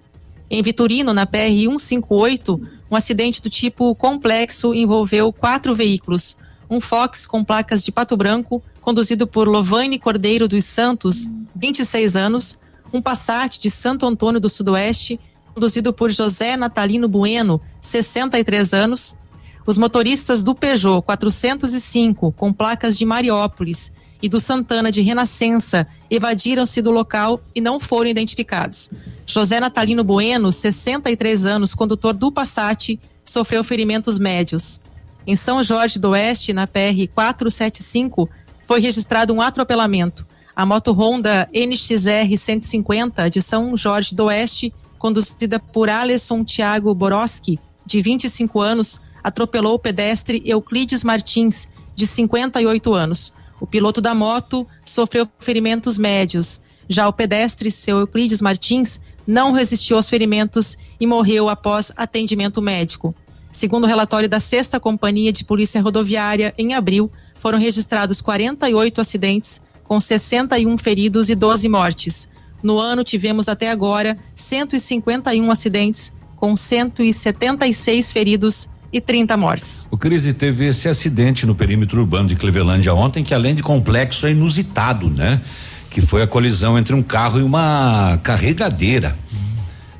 Em 0.50 0.64
Vitorino, 0.64 1.14
na 1.14 1.26
PR 1.26 1.52
158, 1.52 2.60
um 2.90 2.96
acidente 2.96 3.42
do 3.42 3.50
tipo 3.50 3.94
complexo 3.94 4.74
envolveu 4.74 5.32
quatro 5.32 5.76
veículos. 5.76 6.38
Um 6.70 6.80
Fox 6.80 7.28
com 7.28 7.44
placas 7.44 7.84
de 7.84 7.92
pato 7.92 8.16
branco, 8.16 8.64
conduzido 8.80 9.28
por 9.28 9.48
Lovane 9.48 10.00
Cordeiro 10.00 10.48
dos 10.48 10.66
Santos, 10.66 11.28
26 11.56 12.16
anos, 12.16 12.60
um 12.92 13.02
Passat 13.02 13.60
de 13.60 13.70
Santo 13.70 14.06
Antônio 14.06 14.40
do 14.40 14.50
Sudoeste, 14.50 15.20
conduzido 15.54 15.94
por 15.94 16.12
José 16.12 16.56
Natalino 16.56 17.08
Bueno, 17.08 17.62
63 17.82 18.74
anos, 18.74 19.18
os 19.66 19.78
motoristas 19.78 20.42
do 20.42 20.56
Peugeot 20.56 21.02
405, 21.04 22.32
com 22.32 22.52
placas 22.52 22.98
de 22.98 23.06
Mariópolis, 23.06 23.92
e 24.22 24.28
do 24.28 24.40
Santana 24.40 24.92
de 24.92 25.02
Renascença 25.02 25.88
evadiram-se 26.10 26.82
do 26.82 26.92
local 26.92 27.42
e 27.56 27.62
não 27.62 27.80
foram 27.80 28.10
identificados. 28.10 28.90
José 29.26 29.60
Natalino 29.60 30.04
Bueno, 30.04 30.52
63 30.52 31.46
anos, 31.46 31.74
condutor 31.74 32.14
do 32.14 32.32
Passat, 32.32 33.00
sofreu 33.24 33.64
ferimentos 33.64 34.20
médios. 34.20 34.82
Em 35.26 35.36
São 35.36 35.64
Jorge 35.64 36.00
do 36.00 36.10
Oeste, 36.10 36.52
na 36.52 36.68
PR 36.68 37.08
475, 37.14 38.30
foi 38.64 38.80
registrado 38.80 39.34
um 39.34 39.42
atropelamento. 39.42 40.26
A 40.60 40.66
moto 40.66 40.92
Honda 40.92 41.48
NXR 41.54 42.38
150 42.38 43.30
de 43.30 43.42
São 43.42 43.78
Jorge 43.78 44.14
do 44.14 44.26
Oeste, 44.26 44.74
conduzida 44.98 45.58
por 45.58 45.90
Alisson 45.90 46.44
Thiago 46.44 46.94
Boroski, 46.94 47.58
de 47.86 48.02
25 48.02 48.60
anos, 48.60 49.00
atropelou 49.24 49.76
o 49.76 49.80
pedestre 49.80 50.44
Euclides 50.46 51.02
Martins, 51.02 51.70
de 51.96 52.06
58 52.06 52.94
anos. 52.94 53.34
O 53.58 53.66
piloto 53.66 54.02
da 54.02 54.14
moto 54.14 54.68
sofreu 54.84 55.26
ferimentos 55.40 55.98
médios. 55.98 56.60
Já 56.90 57.08
o 57.08 57.14
pedestre, 57.14 57.72
seu 57.72 57.98
Euclides 58.00 58.42
Martins, 58.42 59.00
não 59.26 59.54
resistiu 59.54 59.96
aos 59.96 60.10
ferimentos 60.10 60.78
e 61.00 61.08
morreu 61.08 61.48
após 61.48 61.90
atendimento 61.96 62.62
médico. 62.62 63.16
Segundo 63.50 63.86
o 63.86 63.88
relatório 63.88 64.28
da 64.28 64.42
Sexta 64.42 64.78
Companhia 64.78 65.32
de 65.32 65.46
Polícia 65.46 65.82
Rodoviária, 65.82 66.54
em 66.58 66.74
abril, 66.74 67.10
foram 67.36 67.58
registrados 67.58 68.20
48 68.20 69.00
acidentes, 69.00 69.62
com 69.90 70.00
61 70.00 70.78
feridos 70.78 71.30
e 71.32 71.36
12 71.36 71.68
mortes. 71.68 72.30
No 72.62 72.78
ano, 72.78 73.04
tivemos 73.04 73.50
até 73.50 73.72
agora 73.72 74.16
151 74.36 75.50
acidentes, 75.50 76.14
com 76.36 76.56
176 76.56 78.12
feridos 78.12 78.70
e 78.94 79.02
30 79.02 79.36
mortes. 79.36 79.90
O 79.90 79.98
Crise 79.98 80.32
teve 80.32 80.68
esse 80.68 80.88
acidente 80.88 81.48
no 81.48 81.56
perímetro 81.56 82.02
urbano 82.02 82.30
de 82.30 82.36
Clevelândia 82.36 82.94
ontem, 82.94 83.24
que 83.24 83.34
além 83.34 83.56
de 83.56 83.64
complexo 83.64 84.28
é 84.28 84.32
inusitado, 84.32 85.10
né? 85.10 85.42
Que 85.90 86.02
foi 86.02 86.22
a 86.22 86.28
colisão 86.28 86.78
entre 86.78 86.94
um 86.94 87.02
carro 87.02 87.40
e 87.40 87.44
uma 87.44 88.20
carregadeira. 88.22 89.18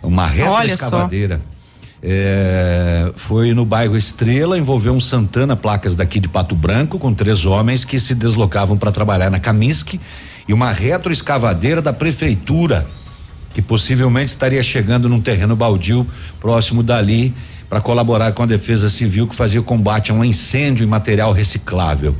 Uma 0.04 0.28
retroescavadeira. 0.28 1.42
É, 2.02 3.12
foi 3.16 3.54
no 3.54 3.66
bairro 3.66 3.98
Estrela, 3.98 4.58
envolveu 4.58 4.94
um 4.94 5.00
Santana, 5.00 5.56
placas 5.56 5.96
daqui 5.96 6.20
de 6.20 6.30
Pato 6.30 6.56
Branco, 6.56 6.98
com 6.98 7.14
três 7.14 7.46
homens 7.46 7.84
que 7.84 8.00
se 8.00 8.16
deslocavam 8.16 8.78
para 8.78 8.92
trabalhar 8.92 9.30
na 9.30 9.40
Camisque 9.40 10.00
e 10.48 10.54
uma 10.54 10.72
retroescavadeira 10.72 11.82
da 11.82 11.92
prefeitura, 11.92 12.88
que 13.54 13.62
possivelmente 13.62 14.30
estaria 14.30 14.64
chegando 14.64 15.10
num 15.10 15.20
terreno 15.20 15.56
baldio 15.56 16.08
próximo 16.40 16.82
dali 16.82 17.34
para 17.70 17.82
colaborar 17.82 18.32
com 18.32 18.44
a 18.44 18.46
Defesa 18.46 18.90
Civil 18.90 19.28
que 19.28 19.36
fazia 19.36 19.60
o 19.60 19.64
combate 19.64 20.12
a 20.12 20.14
um 20.14 20.24
incêndio 20.24 20.84
em 20.84 20.88
material 20.88 21.34
reciclável. 21.34 22.16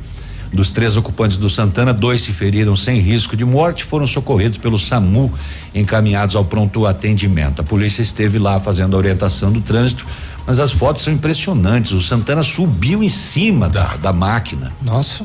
Dos 0.52 0.70
três 0.70 0.96
ocupantes 0.96 1.36
do 1.36 1.48
Santana, 1.48 1.92
dois 1.92 2.22
se 2.22 2.32
feriram 2.32 2.74
sem 2.74 2.98
risco 2.98 3.36
de 3.36 3.44
morte, 3.44 3.84
foram 3.84 4.06
socorridos 4.06 4.58
pelo 4.58 4.78
SAMU, 4.78 5.32
encaminhados 5.72 6.34
ao 6.34 6.44
pronto 6.44 6.86
atendimento. 6.86 7.60
A 7.60 7.64
polícia 7.64 8.02
esteve 8.02 8.38
lá 8.38 8.58
fazendo 8.58 8.96
a 8.96 8.98
orientação 8.98 9.52
do 9.52 9.60
trânsito, 9.60 10.04
mas 10.44 10.58
as 10.58 10.72
fotos 10.72 11.02
são 11.02 11.12
impressionantes. 11.12 11.92
O 11.92 12.00
Santana 12.00 12.42
subiu 12.42 13.02
em 13.02 13.08
cima 13.08 13.68
da, 13.68 13.96
da 13.96 14.12
máquina. 14.12 14.72
Nossa. 14.82 15.24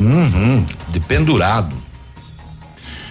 Uhum, 0.00 0.64
de 0.88 1.00
pendurado. 1.00 1.74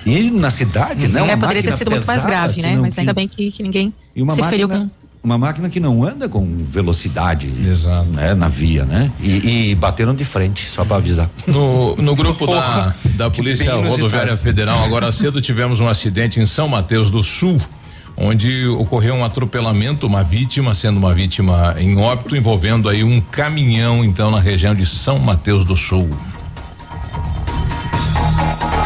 E 0.05 0.29
na 0.29 0.51
cidade, 0.51 1.07
né? 1.07 1.19
é, 1.19 1.23
Uma 1.23 1.37
poderia 1.37 1.63
ter 1.63 1.77
sido 1.77 1.91
muito 1.91 2.05
mais 2.05 2.25
grave, 2.25 2.61
né? 2.61 2.75
Mas 2.75 2.97
ainda 2.97 3.13
bem 3.13 3.27
que, 3.27 3.51
que 3.51 3.63
ninguém 3.63 3.93
e 4.15 4.21
uma 4.21 4.35
se 4.35 4.43
feriu 4.43 4.67
máquina, 4.67 4.91
com. 4.99 5.04
Uma 5.25 5.39
máquina 5.39 5.67
que 5.69 5.79
não 5.79 6.03
anda 6.03 6.29
com 6.29 6.45
velocidade 6.69 7.47
né, 8.11 8.35
na 8.35 8.47
via, 8.47 8.85
né? 8.85 9.11
E, 9.19 9.71
e 9.71 9.75
bateram 9.75 10.13
de 10.13 10.23
frente, 10.23 10.69
só 10.69 10.85
para 10.85 10.97
avisar. 10.97 11.27
No, 11.47 11.95
no 11.95 12.15
grupo 12.15 12.45
da, 12.45 12.93
da 13.15 13.29
Polícia. 13.31 13.73
Rodoviária 13.73 14.37
Federal, 14.37 14.83
agora 14.83 15.09
cedo 15.11 15.41
tivemos 15.41 15.79
um 15.79 15.87
acidente 15.87 16.39
em 16.39 16.45
São 16.45 16.67
Mateus 16.67 17.09
do 17.09 17.23
Sul, 17.23 17.59
onde 18.15 18.67
ocorreu 18.67 19.15
um 19.15 19.25
atropelamento, 19.25 20.05
uma 20.05 20.23
vítima, 20.23 20.75
sendo 20.75 20.97
uma 20.97 21.11
vítima 21.11 21.75
em 21.79 21.97
óbito, 21.97 22.35
envolvendo 22.35 22.87
aí 22.87 23.03
um 23.03 23.19
caminhão, 23.19 24.05
então, 24.05 24.29
na 24.29 24.39
região 24.39 24.75
de 24.75 24.85
São 24.85 25.17
Mateus 25.17 25.65
do 25.65 25.75
Sul. 25.75 26.07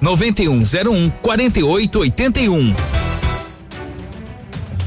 99101 0.00 1.10
4881. 1.22 2.74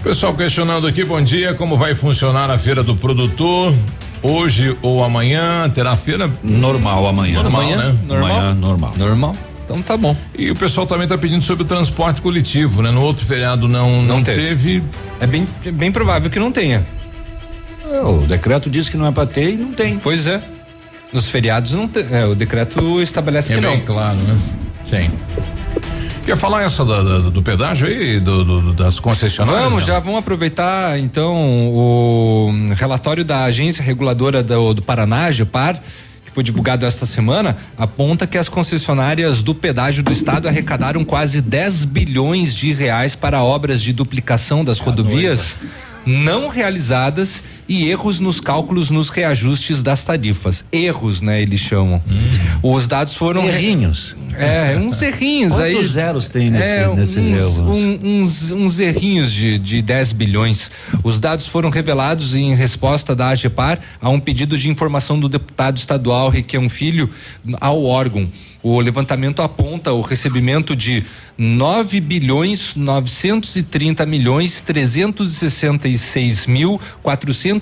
Pessoal 0.03 0.33
questionando 0.33 0.87
aqui, 0.87 1.03
bom 1.05 1.21
dia, 1.21 1.53
como 1.53 1.77
vai 1.77 1.93
funcionar 1.93 2.49
a 2.49 2.57
feira 2.57 2.81
do 2.83 2.95
produtor? 2.95 3.73
Hoje 4.23 4.75
ou 4.81 5.03
amanhã 5.03 5.69
terá 5.69 5.95
feira? 5.95 6.29
Normal 6.43 7.07
amanhã. 7.07 7.41
Normal, 7.41 7.61
Amanhã, 7.61 7.77
né? 7.77 7.95
normal. 8.07 8.31
Amanhã, 8.31 8.53
normal. 8.55 8.91
Normal. 8.97 9.35
Então 9.65 9.81
tá 9.81 9.95
bom. 9.95 10.15
E 10.37 10.49
o 10.51 10.55
pessoal 10.55 10.85
também 10.85 11.03
está 11.03 11.17
pedindo 11.17 11.43
sobre 11.43 11.63
o 11.63 11.65
transporte 11.65 12.21
coletivo, 12.21 12.81
né? 12.81 12.91
No 12.91 13.01
outro 13.01 13.25
feriado 13.25 13.67
não 13.67 14.01
não, 14.01 14.21
teve. 14.23 14.83
É 15.19 15.25
bem, 15.27 15.47
é 15.65 15.71
bem 15.71 15.91
provável 15.91 16.29
que 16.29 16.39
não 16.39 16.51
tenha. 16.51 16.85
É, 17.89 18.01
O 18.01 18.25
decreto 18.27 18.69
diz 18.69 18.89
que 18.89 18.97
não 18.97 19.05
é 19.07 19.11
para 19.11 19.25
ter 19.27 19.53
e 19.53 19.57
não 19.57 19.71
tem. 19.71 19.97
Pois 19.99 20.27
é. 20.27 20.41
Nos 21.13 21.27
feriados 21.29 21.73
não 21.73 21.87
tem. 21.87 22.05
É, 22.11 22.25
o 22.25 22.35
decreto 22.35 23.01
estabelece 23.01 23.53
É 23.53 23.55
que 23.55 23.61
bem 23.61 23.77
não. 23.77 23.85
claro, 23.85 24.17
né? 24.17 24.37
Sim. 24.91 25.09
Quer 26.25 26.37
falar 26.37 26.61
essa 26.63 26.85
da- 26.85 27.01
da- 27.01 27.19
do 27.31 27.41
pedágio 27.41 27.87
aí, 27.87 28.19
do, 28.19 28.43
do- 28.43 28.73
das 28.73 28.99
concessionárias? 28.99 29.63
Vamos, 29.63 29.79
não? 29.79 29.87
já 29.87 29.97
vamos 29.99 30.19
aproveitar 30.19 30.99
então 30.99 31.35
o 31.73 32.51
relatório 32.75 33.25
da 33.25 33.43
Agência 33.45 33.83
Reguladora 33.83 34.43
do, 34.43 34.73
do 34.75 34.81
Paraná, 34.83 35.31
GEPAR, 35.31 35.81
que 36.25 36.31
foi 36.31 36.43
divulgado 36.43 36.85
esta 36.85 37.05
semana, 37.07 37.57
aponta 37.77 38.27
que 38.27 38.37
as 38.37 38.47
concessionárias 38.47 39.41
do 39.41 39.55
pedágio 39.55 40.03
do 40.03 40.11
estado 40.11 40.47
arrecadaram 40.47 41.03
quase 41.03 41.41
10 41.41 41.85
bilhões 41.85 42.53
de 42.53 42.71
reais 42.71 43.15
para 43.15 43.41
obras 43.41 43.81
de 43.81 43.91
duplicação 43.91 44.63
das 44.63 44.79
rodovias 44.79 45.57
não 46.05 46.49
realizadas 46.49 47.43
e 47.71 47.89
erros 47.89 48.19
nos 48.19 48.41
cálculos 48.41 48.91
nos 48.91 49.07
reajustes 49.07 49.81
das 49.81 50.03
tarifas. 50.03 50.65
Erros, 50.73 51.21
né, 51.21 51.41
eles 51.41 51.61
chamam. 51.61 52.01
Os 52.61 52.85
dados 52.85 53.15
foram 53.15 53.47
Errinhos. 53.47 54.13
É, 54.37 54.77
uns 54.77 55.01
errinhos 55.01 55.57
aí. 55.59 55.73
Quantos 55.73 55.91
zeros 55.91 56.27
tem 56.27 56.49
nesse- 56.51 56.69
é, 56.69 56.87
nesses 56.95 57.17
uns, 57.17 57.37
erros? 57.37 57.57
um- 57.59 57.99
uns, 58.21 58.51
uns 58.51 58.79
errinhos 58.79 59.31
de, 59.31 59.57
de 59.57 59.81
10 59.81 60.11
bilhões. 60.11 60.69
Os 61.01 61.19
dados 61.19 61.47
foram 61.47 61.69
revelados 61.69 62.35
em 62.35 62.53
resposta 62.55 63.15
da 63.15 63.29
AGEPAR 63.29 63.79
a 64.01 64.09
um 64.09 64.19
pedido 64.19 64.57
de 64.57 64.69
informação 64.69 65.17
do 65.17 65.29
deputado 65.29 65.77
estadual 65.77 66.29
Requião 66.29 66.67
Filho 66.69 67.09
ao 67.61 67.83
órgão. 67.85 68.29
O 68.63 68.79
levantamento 68.79 69.41
aponta 69.41 69.91
o 69.91 70.01
recebimento 70.01 70.75
de 70.75 71.03
9 71.35 71.99
bilhões 71.99 72.75
930 72.75 74.05
milhões 74.05 74.61
366 74.61 76.45
mil 76.45 76.79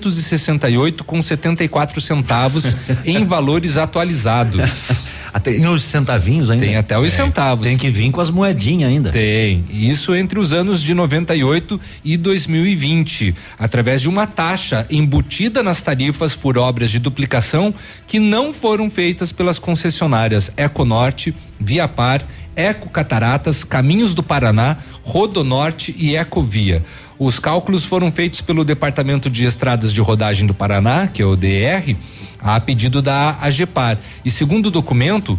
468 0.00 1.04
com 1.04 1.20
74 1.20 2.00
centavos 2.00 2.76
em 3.04 3.24
valores 3.24 3.76
atualizados. 3.76 4.60
Até 5.32 5.52
tem 5.52 5.66
os 5.68 5.84
centavinhos 5.84 6.50
ainda. 6.50 6.64
Tem 6.64 6.74
até 6.74 6.98
os 6.98 7.12
centavos. 7.12 7.64
Tem 7.64 7.78
que 7.78 7.88
vir 7.88 8.10
com 8.10 8.20
as 8.20 8.30
moedinhas 8.30 8.90
ainda. 8.90 9.10
Tem. 9.10 9.64
Isso 9.70 10.12
entre 10.12 10.40
os 10.40 10.52
anos 10.52 10.82
de 10.82 10.92
98 10.92 11.80
e 12.04 12.16
2020, 12.16 13.32
através 13.56 14.00
de 14.00 14.08
uma 14.08 14.26
taxa 14.26 14.84
embutida 14.90 15.62
nas 15.62 15.82
tarifas 15.82 16.34
por 16.34 16.58
obras 16.58 16.90
de 16.90 16.98
duplicação 16.98 17.72
que 18.08 18.18
não 18.18 18.52
foram 18.52 18.90
feitas 18.90 19.30
pelas 19.30 19.56
concessionárias 19.56 20.50
Econorte, 20.56 21.32
Viapar, 21.60 22.26
Eco 22.56 22.90
Cataratas, 22.90 23.62
Caminhos 23.62 24.14
do 24.14 24.24
Paraná, 24.24 24.78
Rodonorte 25.04 25.94
e 25.96 26.16
Ecovia. 26.16 26.82
Os 27.20 27.38
cálculos 27.38 27.84
foram 27.84 28.10
feitos 28.10 28.40
pelo 28.40 28.64
Departamento 28.64 29.28
de 29.28 29.44
Estradas 29.44 29.92
de 29.92 30.00
Rodagem 30.00 30.46
do 30.46 30.54
Paraná, 30.54 31.06
que 31.06 31.20
é 31.20 31.26
o 31.26 31.36
DR, 31.36 31.94
a 32.38 32.58
pedido 32.58 33.02
da 33.02 33.36
AGEPAR. 33.42 33.98
E 34.24 34.30
segundo 34.30 34.68
o 34.68 34.70
documento, 34.70 35.38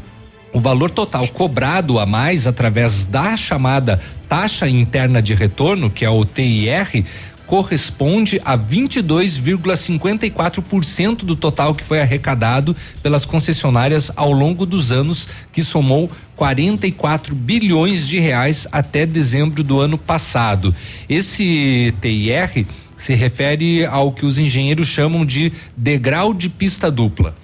o 0.53 0.61
valor 0.61 0.91
total 0.91 1.27
cobrado 1.29 1.97
a 1.97 2.05
mais 2.05 2.45
através 2.45 3.05
da 3.05 3.35
chamada 3.35 3.99
taxa 4.29 4.69
interna 4.69 5.23
de 5.23 5.33
retorno, 5.33 5.89
que 5.89 6.05
é 6.05 6.09
o 6.11 6.23
TIR, 6.23 7.03
corresponde 7.51 8.39
a 8.45 8.57
22,54% 8.57 11.25
do 11.25 11.35
total 11.35 11.75
que 11.75 11.83
foi 11.83 11.99
arrecadado 11.99 12.73
pelas 13.03 13.25
concessionárias 13.25 14.09
ao 14.15 14.31
longo 14.31 14.65
dos 14.65 14.89
anos, 14.89 15.27
que 15.51 15.61
somou 15.61 16.09
44 16.37 17.35
bilhões 17.35 18.07
de 18.07 18.19
reais 18.19 18.65
até 18.71 19.05
dezembro 19.05 19.65
do 19.65 19.81
ano 19.81 19.97
passado. 19.97 20.73
Esse 21.09 21.93
TIR 21.99 22.65
se 22.95 23.15
refere 23.15 23.85
ao 23.85 24.13
que 24.13 24.25
os 24.25 24.37
engenheiros 24.37 24.87
chamam 24.87 25.25
de 25.25 25.51
degrau 25.75 26.33
de 26.33 26.47
pista 26.47 26.89
dupla. 26.89 27.35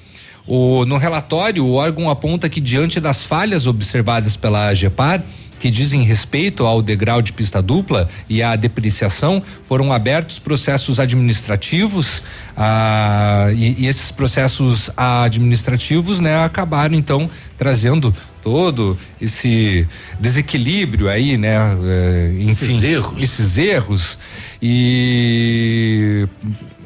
O, 0.45 0.85
no 0.85 0.95
relatório, 0.95 1.65
o 1.65 1.73
órgão 1.73 2.09
aponta 2.09 2.47
que, 2.47 2.61
diante 2.61 3.01
das 3.01 3.25
falhas 3.25 3.67
observadas 3.67 4.37
pela 4.37 4.67
AGEPAR, 4.67 5.21
que 5.59 5.69
dizem 5.69 6.01
respeito 6.03 6.65
ao 6.65 6.81
degrau 6.81 7.21
de 7.21 7.33
pista 7.33 7.61
dupla 7.61 8.09
e 8.29 8.41
à 8.43 8.55
depreciação, 8.55 9.41
foram 9.67 9.91
abertos 9.91 10.39
processos 10.39 10.99
administrativos 10.99 12.23
ah, 12.55 13.49
e, 13.53 13.83
e, 13.83 13.87
esses 13.87 14.11
processos 14.11 14.89
administrativos, 14.95 16.19
né, 16.19 16.43
acabaram 16.43 16.95
então 16.95 17.29
trazendo 17.57 18.13
todo 18.43 18.97
esse 19.19 19.87
desequilíbrio 20.19 21.09
aí, 21.09 21.37
né, 21.37 21.57
eh, 21.83 22.37
enfim, 22.39 22.47
esses 22.49 22.83
erros, 22.83 23.21
esses 23.21 23.57
erros. 23.57 24.19
E 24.61 26.27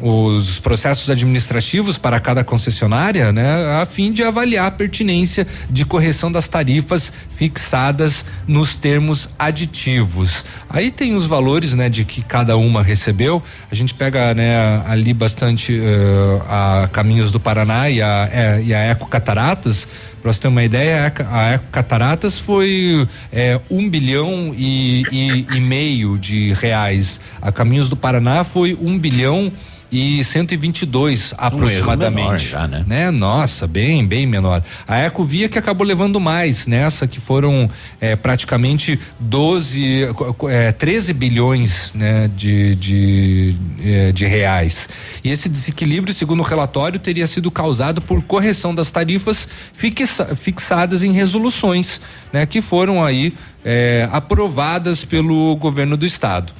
os 0.01 0.59
processos 0.59 1.09
administrativos 1.09 1.97
para 1.97 2.19
cada 2.19 2.43
concessionária, 2.43 3.31
né, 3.31 3.81
a 3.81 3.85
fim 3.85 4.11
de 4.11 4.23
avaliar 4.23 4.65
a 4.65 4.71
pertinência 4.71 5.45
de 5.69 5.85
correção 5.85 6.31
das 6.31 6.49
tarifas 6.49 7.13
fixadas 7.35 8.25
nos 8.47 8.75
termos 8.75 9.29
aditivos. 9.37 10.43
Aí 10.69 10.91
tem 10.91 11.15
os 11.15 11.27
valores, 11.27 11.73
né, 11.75 11.89
de 11.89 12.03
que 12.03 12.21
cada 12.21 12.57
uma 12.57 12.81
recebeu. 12.81 13.41
A 13.71 13.75
gente 13.75 13.93
pega, 13.93 14.33
né, 14.33 14.81
ali 14.87 15.13
bastante 15.13 15.73
uh, 15.73 16.41
a 16.47 16.89
Caminhos 16.91 17.31
do 17.31 17.39
Paraná 17.39 17.89
e 17.89 18.01
a, 18.01 18.29
é, 18.31 18.61
e 18.63 18.73
a 18.73 18.79
Eco 18.79 19.07
Cataratas. 19.07 19.87
Para 20.21 20.31
você 20.31 20.41
ter 20.41 20.47
uma 20.49 20.63
ideia, 20.63 21.11
a 21.31 21.53
Eco 21.53 21.65
Cataratas 21.71 22.37
foi 22.37 23.07
é, 23.31 23.59
um 23.71 23.89
bilhão 23.89 24.53
e, 24.55 25.03
e, 25.11 25.47
e 25.55 25.59
meio 25.59 26.17
de 26.17 26.53
reais. 26.53 27.19
A 27.41 27.51
Caminhos 27.51 27.89
do 27.89 27.95
Paraná 27.95 28.43
foi 28.43 28.77
um 28.79 28.99
bilhão 28.99 29.51
e 29.91 30.23
122 30.23 31.33
aproximadamente. 31.37 32.45
Um 32.45 32.49
já, 32.49 32.67
né? 32.67 32.83
né? 32.87 33.11
Nossa, 33.11 33.67
bem, 33.67 34.05
bem 34.05 34.25
menor. 34.25 34.63
A 34.87 34.99
Ecovia 34.99 35.49
que 35.49 35.59
acabou 35.59 35.85
levando 35.85 36.19
mais 36.19 36.65
nessa, 36.65 37.05
que 37.05 37.19
foram 37.19 37.69
é, 37.99 38.15
praticamente 38.15 38.97
12, 39.19 40.07
é, 40.49 40.71
13 40.71 41.13
bilhões 41.13 41.91
né, 41.93 42.29
de, 42.29 42.75
de, 42.75 43.55
é, 43.83 44.11
de 44.13 44.25
reais. 44.25 44.87
E 45.23 45.29
esse 45.29 45.49
desequilíbrio, 45.49 46.13
segundo 46.13 46.39
o 46.39 46.43
relatório, 46.43 46.97
teria 46.97 47.27
sido 47.27 47.51
causado 47.51 48.01
por 48.01 48.21
correção 48.21 48.73
das 48.73 48.91
tarifas 48.91 49.47
fixa, 49.73 50.33
fixadas 50.35 51.03
em 51.03 51.11
resoluções, 51.11 51.99
né, 52.31 52.45
que 52.45 52.61
foram 52.61 53.03
aí 53.03 53.33
é, 53.65 54.07
aprovadas 54.11 55.03
pelo 55.03 55.55
governo 55.57 55.97
do 55.97 56.05
estado. 56.05 56.53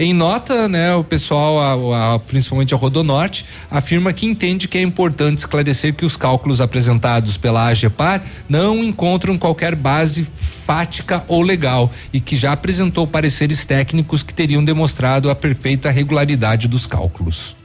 Em 0.00 0.14
nota, 0.14 0.68
né, 0.68 0.94
o 0.94 1.02
pessoal, 1.02 1.92
a, 1.92 2.14
a, 2.14 2.18
principalmente 2.20 2.72
a 2.72 2.76
Rodonorte, 2.76 3.44
afirma 3.68 4.12
que 4.12 4.26
entende 4.26 4.68
que 4.68 4.78
é 4.78 4.82
importante 4.82 5.38
esclarecer 5.38 5.92
que 5.92 6.04
os 6.04 6.16
cálculos 6.16 6.60
apresentados 6.60 7.36
pela 7.36 7.66
AGEPAR 7.66 8.22
não 8.48 8.76
encontram 8.84 9.36
qualquer 9.36 9.74
base 9.74 10.24
fática 10.24 11.24
ou 11.26 11.42
legal 11.42 11.90
e 12.12 12.20
que 12.20 12.36
já 12.36 12.52
apresentou 12.52 13.08
pareceres 13.08 13.66
técnicos 13.66 14.22
que 14.22 14.32
teriam 14.32 14.62
demonstrado 14.62 15.30
a 15.30 15.34
perfeita 15.34 15.90
regularidade 15.90 16.68
dos 16.68 16.86
cálculos. 16.86 17.57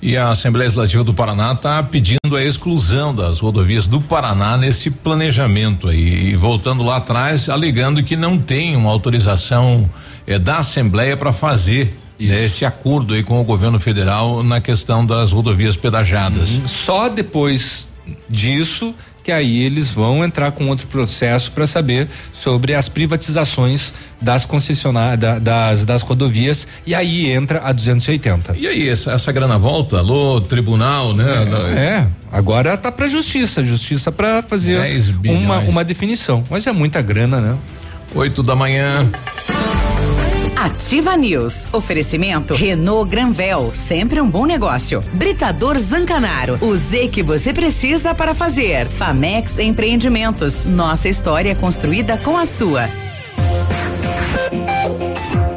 E 0.00 0.16
a 0.16 0.30
Assembleia 0.30 0.66
Legislativa 0.66 1.02
do 1.02 1.14
Paraná 1.14 1.52
está 1.52 1.82
pedindo 1.82 2.36
a 2.36 2.42
exclusão 2.42 3.14
das 3.14 3.40
rodovias 3.40 3.86
do 3.86 4.00
Paraná 4.00 4.56
nesse 4.56 4.90
planejamento 4.90 5.88
aí. 5.88 6.30
E 6.30 6.36
voltando 6.36 6.82
lá 6.82 6.96
atrás, 6.96 7.48
alegando 7.48 8.02
que 8.02 8.16
não 8.16 8.38
tem 8.38 8.76
uma 8.76 8.90
autorização 8.90 9.88
é, 10.26 10.38
da 10.38 10.58
Assembleia 10.58 11.16
para 11.16 11.32
fazer 11.32 11.96
né, 12.20 12.44
esse 12.44 12.64
acordo 12.64 13.14
aí 13.14 13.22
com 13.22 13.40
o 13.40 13.44
governo 13.44 13.80
federal 13.80 14.42
na 14.42 14.60
questão 14.60 15.04
das 15.04 15.32
rodovias 15.32 15.76
pedajadas. 15.76 16.50
Uhum. 16.50 16.68
Só 16.68 17.08
depois 17.08 17.88
disso 18.28 18.94
que 19.26 19.32
aí 19.32 19.64
eles 19.64 19.92
vão 19.92 20.24
entrar 20.24 20.52
com 20.52 20.68
outro 20.68 20.86
processo 20.86 21.50
para 21.50 21.66
saber 21.66 22.06
sobre 22.30 22.74
as 22.74 22.88
privatizações 22.88 23.92
das 24.22 24.44
concessionárias 24.44 25.18
da, 25.18 25.38
das, 25.40 25.84
das 25.84 26.02
rodovias 26.02 26.68
e 26.86 26.94
aí 26.94 27.28
entra 27.32 27.60
a 27.64 27.72
280. 27.72 28.54
E 28.56 28.68
aí 28.68 28.88
essa, 28.88 29.10
essa 29.10 29.32
grana 29.32 29.58
volta, 29.58 29.98
alô, 29.98 30.40
tribunal, 30.40 31.12
né? 31.12 31.26
É, 31.74 31.80
é 31.80 32.06
agora 32.30 32.76
tá 32.76 32.92
para 32.92 33.08
justiça, 33.08 33.64
justiça 33.64 34.12
para 34.12 34.42
fazer 34.42 34.80
uma 35.28 35.58
uma 35.58 35.82
definição, 35.82 36.44
mas 36.48 36.64
é 36.68 36.70
muita 36.70 37.02
grana, 37.02 37.40
né? 37.40 37.56
Oito 38.14 38.44
da 38.44 38.54
manhã. 38.54 39.10
Ativa 40.66 41.16
News. 41.16 41.68
Oferecimento 41.72 42.52
Renault 42.52 43.08
Granvel, 43.08 43.70
sempre 43.72 44.20
um 44.20 44.28
bom 44.28 44.44
negócio. 44.44 45.00
Britador 45.12 45.78
Zancanaro, 45.78 46.58
o 46.60 46.76
Z 46.76 47.06
que 47.06 47.22
você 47.22 47.52
precisa 47.52 48.12
para 48.12 48.34
fazer. 48.34 48.88
Famex 48.88 49.60
Empreendimentos, 49.60 50.64
nossa 50.64 51.08
história 51.08 51.54
construída 51.54 52.18
com 52.18 52.36
a 52.36 52.44
sua. 52.44 52.88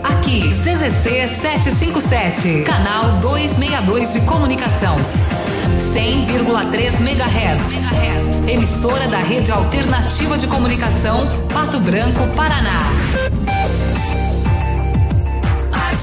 Aqui, 0.03 0.47
CZC 0.49 1.27
757, 1.41 2.61
canal 2.61 3.13
262 3.19 4.13
de 4.13 4.21
comunicação. 4.27 4.95
100,3 5.91 7.01
MHz. 7.01 8.47
Emissora 8.47 9.07
da 9.07 9.17
Rede 9.17 9.51
Alternativa 9.51 10.37
de 10.37 10.45
Comunicação, 10.45 11.27
Pato 11.51 11.79
Branco, 11.79 12.27
Paraná. 12.35 12.79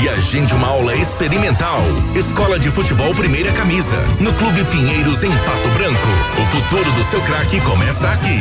e 0.00 0.08
agende 0.08 0.54
uma 0.54 0.68
aula 0.68 0.94
experimental. 0.94 1.80
Escola 2.14 2.58
de 2.58 2.70
Futebol 2.70 3.14
Primeira 3.14 3.52
Camisa, 3.52 3.96
no 4.20 4.32
Clube 4.34 4.64
Pinheiros, 4.66 5.22
em 5.22 5.30
Pato 5.30 5.68
Branco. 5.74 6.08
O 6.40 6.46
futuro 6.46 6.90
do 6.92 7.04
seu 7.04 7.20
craque 7.22 7.60
começa 7.60 8.08
aqui. 8.08 8.40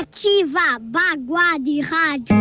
Ativa 0.00 0.78
Baguá 0.80 1.58
de 1.60 1.80
Rádio. 1.80 2.36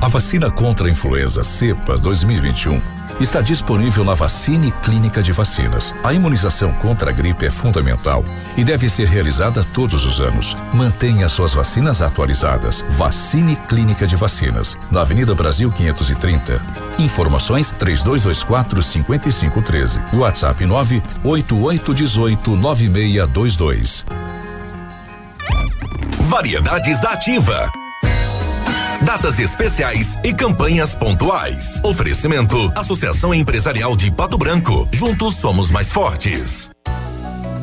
A 0.00 0.08
vacina 0.08 0.50
contra 0.50 0.86
a 0.86 0.90
influenza 0.90 1.42
cepas 1.42 2.00
2021 2.00 2.99
está 3.20 3.40
disponível 3.40 4.04
na 4.04 4.14
Vacine 4.14 4.72
Clínica 4.82 5.22
de 5.22 5.32
Vacinas. 5.32 5.94
A 6.02 6.12
imunização 6.12 6.72
contra 6.72 7.10
a 7.10 7.12
gripe 7.12 7.46
é 7.46 7.50
fundamental 7.50 8.24
e 8.56 8.64
deve 8.64 8.88
ser 8.88 9.08
realizada 9.08 9.64
todos 9.74 10.04
os 10.04 10.20
anos. 10.20 10.56
Mantenha 10.72 11.28
suas 11.28 11.52
vacinas 11.52 12.02
atualizadas. 12.02 12.84
Vacine 12.96 13.56
Clínica 13.68 14.06
de 14.06 14.16
Vacinas, 14.16 14.76
na 14.90 15.02
Avenida 15.02 15.34
Brasil 15.34 15.70
530. 15.70 16.62
Informações 16.98 17.70
3224 17.70 18.82
5513. 18.82 20.00
WhatsApp 20.14 20.64
98818 20.64 22.56
9622. 22.56 24.04
Variedades 26.28 27.00
da 27.00 27.10
Ativa. 27.10 27.79
Datas 29.04 29.38
especiais 29.38 30.18
e 30.22 30.34
campanhas 30.34 30.94
pontuais. 30.94 31.80
Oferecimento: 31.82 32.70
Associação 32.76 33.32
Empresarial 33.32 33.96
de 33.96 34.10
Pato 34.10 34.36
Branco. 34.36 34.86
Juntos 34.92 35.36
somos 35.36 35.70
mais 35.70 35.90
fortes. 35.90 36.70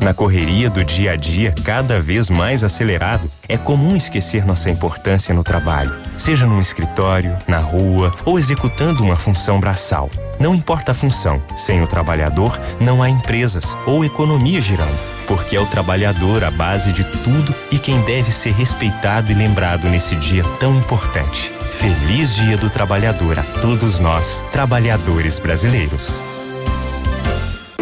Na 0.02 0.12
correria 0.12 0.68
do 0.70 0.84
dia 0.84 1.12
a 1.12 1.16
dia, 1.16 1.54
cada 1.64 2.00
vez 2.00 2.28
mais 2.30 2.62
acelerado, 2.62 3.30
é 3.48 3.56
comum 3.56 3.96
esquecer 3.96 4.44
nossa 4.44 4.70
importância 4.70 5.34
no 5.34 5.42
trabalho, 5.42 5.92
seja 6.16 6.46
num 6.46 6.60
escritório, 6.60 7.36
na 7.48 7.58
rua 7.58 8.12
ou 8.24 8.38
executando 8.38 9.02
uma 9.02 9.16
função 9.16 9.58
braçal. 9.58 10.08
Não 10.38 10.54
importa 10.54 10.92
a 10.92 10.94
função, 10.94 11.42
sem 11.56 11.82
o 11.82 11.86
trabalhador 11.86 12.58
não 12.80 13.02
há 13.02 13.08
empresas 13.08 13.76
ou 13.86 14.04
economia 14.04 14.60
girando, 14.60 14.98
porque 15.28 15.54
é 15.54 15.60
o 15.60 15.66
trabalhador 15.66 16.42
a 16.42 16.50
base 16.50 16.90
de 16.90 17.04
tudo 17.04 17.54
e 17.70 17.78
quem 17.78 18.00
deve 18.00 18.32
ser 18.32 18.54
respeitado 18.54 19.30
e 19.30 19.34
lembrado 19.34 19.88
nesse 19.88 20.16
dia 20.16 20.42
tão 20.58 20.74
importante. 20.74 21.52
Feliz 21.70 22.34
Dia 22.34 22.56
do 22.56 22.68
Trabalhador 22.70 23.38
a 23.38 23.42
todos 23.60 24.00
nós, 24.00 24.42
trabalhadores 24.50 25.38
brasileiros. 25.38 26.18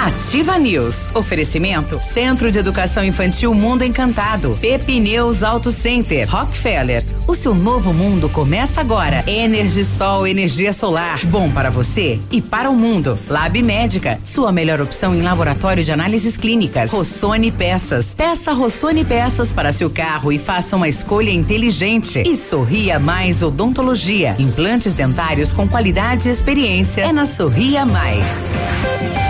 Ativa 0.00 0.58
News. 0.58 1.14
Oferecimento 1.14 2.00
Centro 2.00 2.50
de 2.50 2.58
Educação 2.58 3.04
Infantil 3.04 3.52
Mundo 3.52 3.84
Encantado. 3.84 4.56
Pepineus 4.58 5.42
Auto 5.42 5.70
Center. 5.70 6.26
Rockefeller. 6.26 7.04
O 7.28 7.34
seu 7.34 7.54
novo 7.54 7.92
mundo 7.92 8.26
começa 8.30 8.80
agora. 8.80 9.22
Energisol, 9.26 10.26
energia 10.26 10.72
solar. 10.72 11.20
Bom 11.26 11.50
para 11.50 11.68
você 11.68 12.18
e 12.30 12.40
para 12.40 12.70
o 12.70 12.74
mundo. 12.74 13.18
Lab 13.28 13.60
Médica. 13.60 14.18
Sua 14.24 14.50
melhor 14.50 14.80
opção 14.80 15.14
em 15.14 15.20
laboratório 15.20 15.84
de 15.84 15.92
análises 15.92 16.38
clínicas. 16.38 16.90
Rossoni 16.90 17.52
Peças. 17.52 18.14
Peça 18.14 18.54
Rossoni 18.54 19.04
Peças 19.04 19.52
para 19.52 19.70
seu 19.70 19.90
carro 19.90 20.32
e 20.32 20.38
faça 20.38 20.76
uma 20.76 20.88
escolha 20.88 21.30
inteligente. 21.30 22.22
E 22.26 22.34
Sorria 22.36 22.98
Mais 22.98 23.42
Odontologia. 23.42 24.34
Implantes 24.38 24.94
dentários 24.94 25.52
com 25.52 25.68
qualidade 25.68 26.26
e 26.26 26.32
experiência. 26.32 27.02
É 27.02 27.12
na 27.12 27.26
Sorria 27.26 27.84
Mais. 27.84 29.29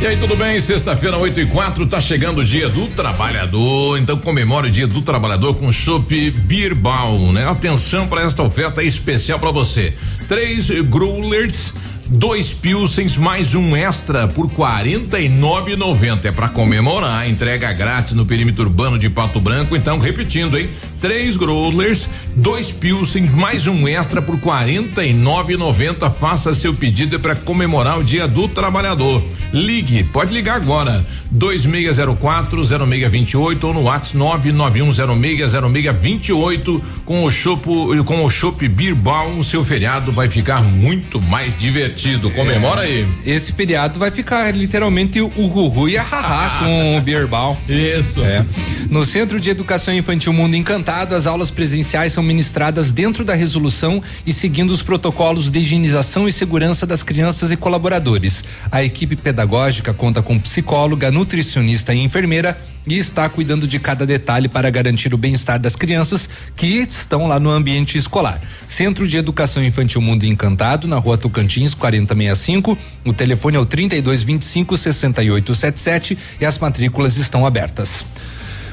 E 0.00 0.06
aí, 0.06 0.16
tudo 0.16 0.36
bem? 0.36 0.60
Sexta-feira, 0.60 1.18
8 1.18 1.40
e 1.40 1.46
4, 1.46 1.84
tá 1.86 2.00
chegando 2.00 2.38
o 2.38 2.44
dia 2.44 2.68
do 2.68 2.86
trabalhador. 2.86 3.98
Então 3.98 4.16
comemore 4.16 4.68
o 4.68 4.70
dia 4.70 4.86
do 4.86 5.02
trabalhador 5.02 5.54
com 5.56 5.72
Chopp 5.72 6.30
Birbal, 6.30 7.32
né? 7.32 7.44
Atenção 7.48 8.06
para 8.06 8.22
esta 8.22 8.40
oferta 8.44 8.80
especial 8.80 9.40
para 9.40 9.50
você. 9.50 9.94
Três 10.28 10.70
growlers. 10.82 11.74
Dois 12.10 12.54
Pilsens 12.54 13.18
mais 13.18 13.54
um 13.54 13.76
extra 13.76 14.26
por 14.26 14.46
R$ 14.46 14.54
49,90. 14.56 16.24
É 16.24 16.32
para 16.32 16.48
comemorar. 16.48 17.28
Entrega 17.28 17.70
grátis 17.72 18.14
no 18.14 18.24
perímetro 18.24 18.64
urbano 18.64 18.98
de 18.98 19.10
Pato 19.10 19.38
Branco. 19.40 19.76
Então, 19.76 19.98
repetindo, 19.98 20.56
hein? 20.56 20.70
Três 21.00 21.36
growlers, 21.36 22.08
dois 22.34 22.72
Pilsens 22.72 23.30
mais 23.32 23.68
um 23.68 23.86
extra 23.86 24.20
por 24.20 24.34
R$ 24.34 24.40
49,90. 24.42 26.12
Faça 26.12 26.52
seu 26.54 26.74
pedido 26.74 27.20
para 27.20 27.36
comemorar 27.36 27.98
o 27.98 28.04
Dia 28.04 28.26
do 28.26 28.48
Trabalhador. 28.48 29.22
Ligue, 29.52 30.02
pode 30.04 30.32
ligar 30.32 30.56
agora. 30.56 31.04
2604-0628 31.34 33.64
ou 33.64 33.74
no 33.74 33.82
WhatsApp 33.82 34.50
991060628 34.50 36.80
com 37.04 37.24
o 37.24 37.30
chopp 37.30 37.68
com 38.04 38.24
o 38.24 38.30
chopp 38.30 38.66
Birbal, 38.66 39.28
o 39.38 39.44
seu 39.44 39.62
feriado 39.64 40.10
vai 40.12 40.28
ficar 40.28 40.62
muito 40.62 41.20
mais 41.22 41.56
divertido. 41.58 42.30
Comemora 42.30 42.82
aí. 42.82 43.06
É, 43.26 43.30
Esse 43.30 43.52
feriado 43.52 43.98
vai 43.98 44.10
ficar 44.10 44.54
literalmente 44.54 45.20
o 45.20 45.46
Ruhu 45.46 45.88
e 45.88 45.98
a 45.98 46.02
Haha 46.02 46.60
com 46.64 46.96
o 46.96 47.00
Bierbal. 47.00 47.58
Isso. 47.68 48.22
É. 48.22 48.44
No 48.90 49.04
Centro 49.04 49.38
de 49.38 49.50
Educação 49.50 49.94
Infantil 49.94 50.32
Mundo 50.32 50.56
Encantado, 50.56 50.87
as 50.88 51.26
aulas 51.26 51.50
presenciais 51.50 52.14
são 52.14 52.22
ministradas 52.22 52.92
dentro 52.92 53.22
da 53.22 53.34
resolução 53.34 54.02
e 54.26 54.32
seguindo 54.32 54.70
os 54.70 54.82
protocolos 54.82 55.50
de 55.50 55.58
higienização 55.58 56.26
e 56.26 56.32
segurança 56.32 56.86
das 56.86 57.02
crianças 57.02 57.52
e 57.52 57.58
colaboradores. 57.58 58.42
A 58.72 58.82
equipe 58.82 59.14
pedagógica 59.14 59.92
conta 59.92 60.22
com 60.22 60.38
psicóloga, 60.38 61.10
nutricionista 61.10 61.92
e 61.92 61.98
enfermeira 61.98 62.58
e 62.86 62.96
está 62.96 63.28
cuidando 63.28 63.68
de 63.68 63.78
cada 63.78 64.06
detalhe 64.06 64.48
para 64.48 64.70
garantir 64.70 65.12
o 65.12 65.18
bem-estar 65.18 65.60
das 65.60 65.76
crianças 65.76 66.26
que 66.56 66.66
estão 66.66 67.26
lá 67.26 67.38
no 67.38 67.50
ambiente 67.50 67.98
escolar. 67.98 68.40
Centro 68.74 69.06
de 69.06 69.18
Educação 69.18 69.62
Infantil 69.62 70.00
Mundo 70.00 70.24
Encantado, 70.24 70.88
na 70.88 70.96
rua 70.96 71.18
Tocantins, 71.18 71.74
4065. 71.74 72.78
O 73.04 73.12
telefone 73.12 73.58
é 73.58 73.60
o 73.60 73.66
3225 73.66 74.74
6877 74.74 76.18
e 76.40 76.46
as 76.46 76.58
matrículas 76.58 77.18
estão 77.18 77.44
abertas. 77.44 78.04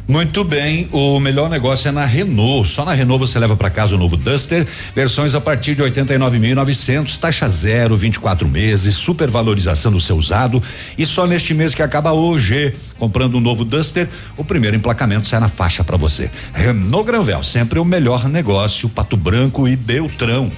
Muito 0.08 0.44
bem, 0.44 0.88
o 0.92 1.20
melhor 1.20 1.50
negócio 1.50 1.90
é 1.90 1.92
na 1.92 2.06
Renault. 2.06 2.70
Só 2.70 2.86
na 2.86 2.94
Renault 2.94 3.26
você 3.26 3.40
leva 3.40 3.56
para 3.58 3.72
casa 3.72 3.96
o 3.96 3.98
novo 3.98 4.16
Duster, 4.16 4.68
versões 4.94 5.34
a 5.34 5.42
partir 5.42 5.74
de 5.74 5.82
89.900, 5.82 7.18
taxa 7.18 7.48
zero, 7.48 7.98
24 7.98 8.48
meses, 8.48 8.94
supervalorização 8.96 9.92
do 9.92 10.00
seu 10.00 10.16
usado 10.16 10.62
e 10.96 11.08
só 11.08 11.26
neste 11.26 11.56
mês 11.56 11.74
que 11.74 11.82
acaba 11.82 12.12
hoje, 12.12 12.76
comprando 13.00 13.36
um 13.36 13.42
novo 13.42 13.66
Duster, 13.66 14.08
o 14.38 14.44
primeiro 14.44 14.78
emplacamento 14.78 15.28
sai 15.28 15.40
na 15.40 15.48
faixa 15.48 15.84
para 15.84 15.98
você. 15.98 16.30
Renault 16.54 17.08
Granvel, 17.08 17.44
sempre 17.44 17.80
o 17.80 17.86
melhor 17.86 18.30
negócio, 18.30 18.88
Pato 18.88 19.18
Branco 19.18 19.68
e 19.68 19.76
Beltrão. 19.76 20.52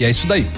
E 0.00 0.04
é 0.04 0.10
isso 0.10 0.26
daí. 0.26 0.48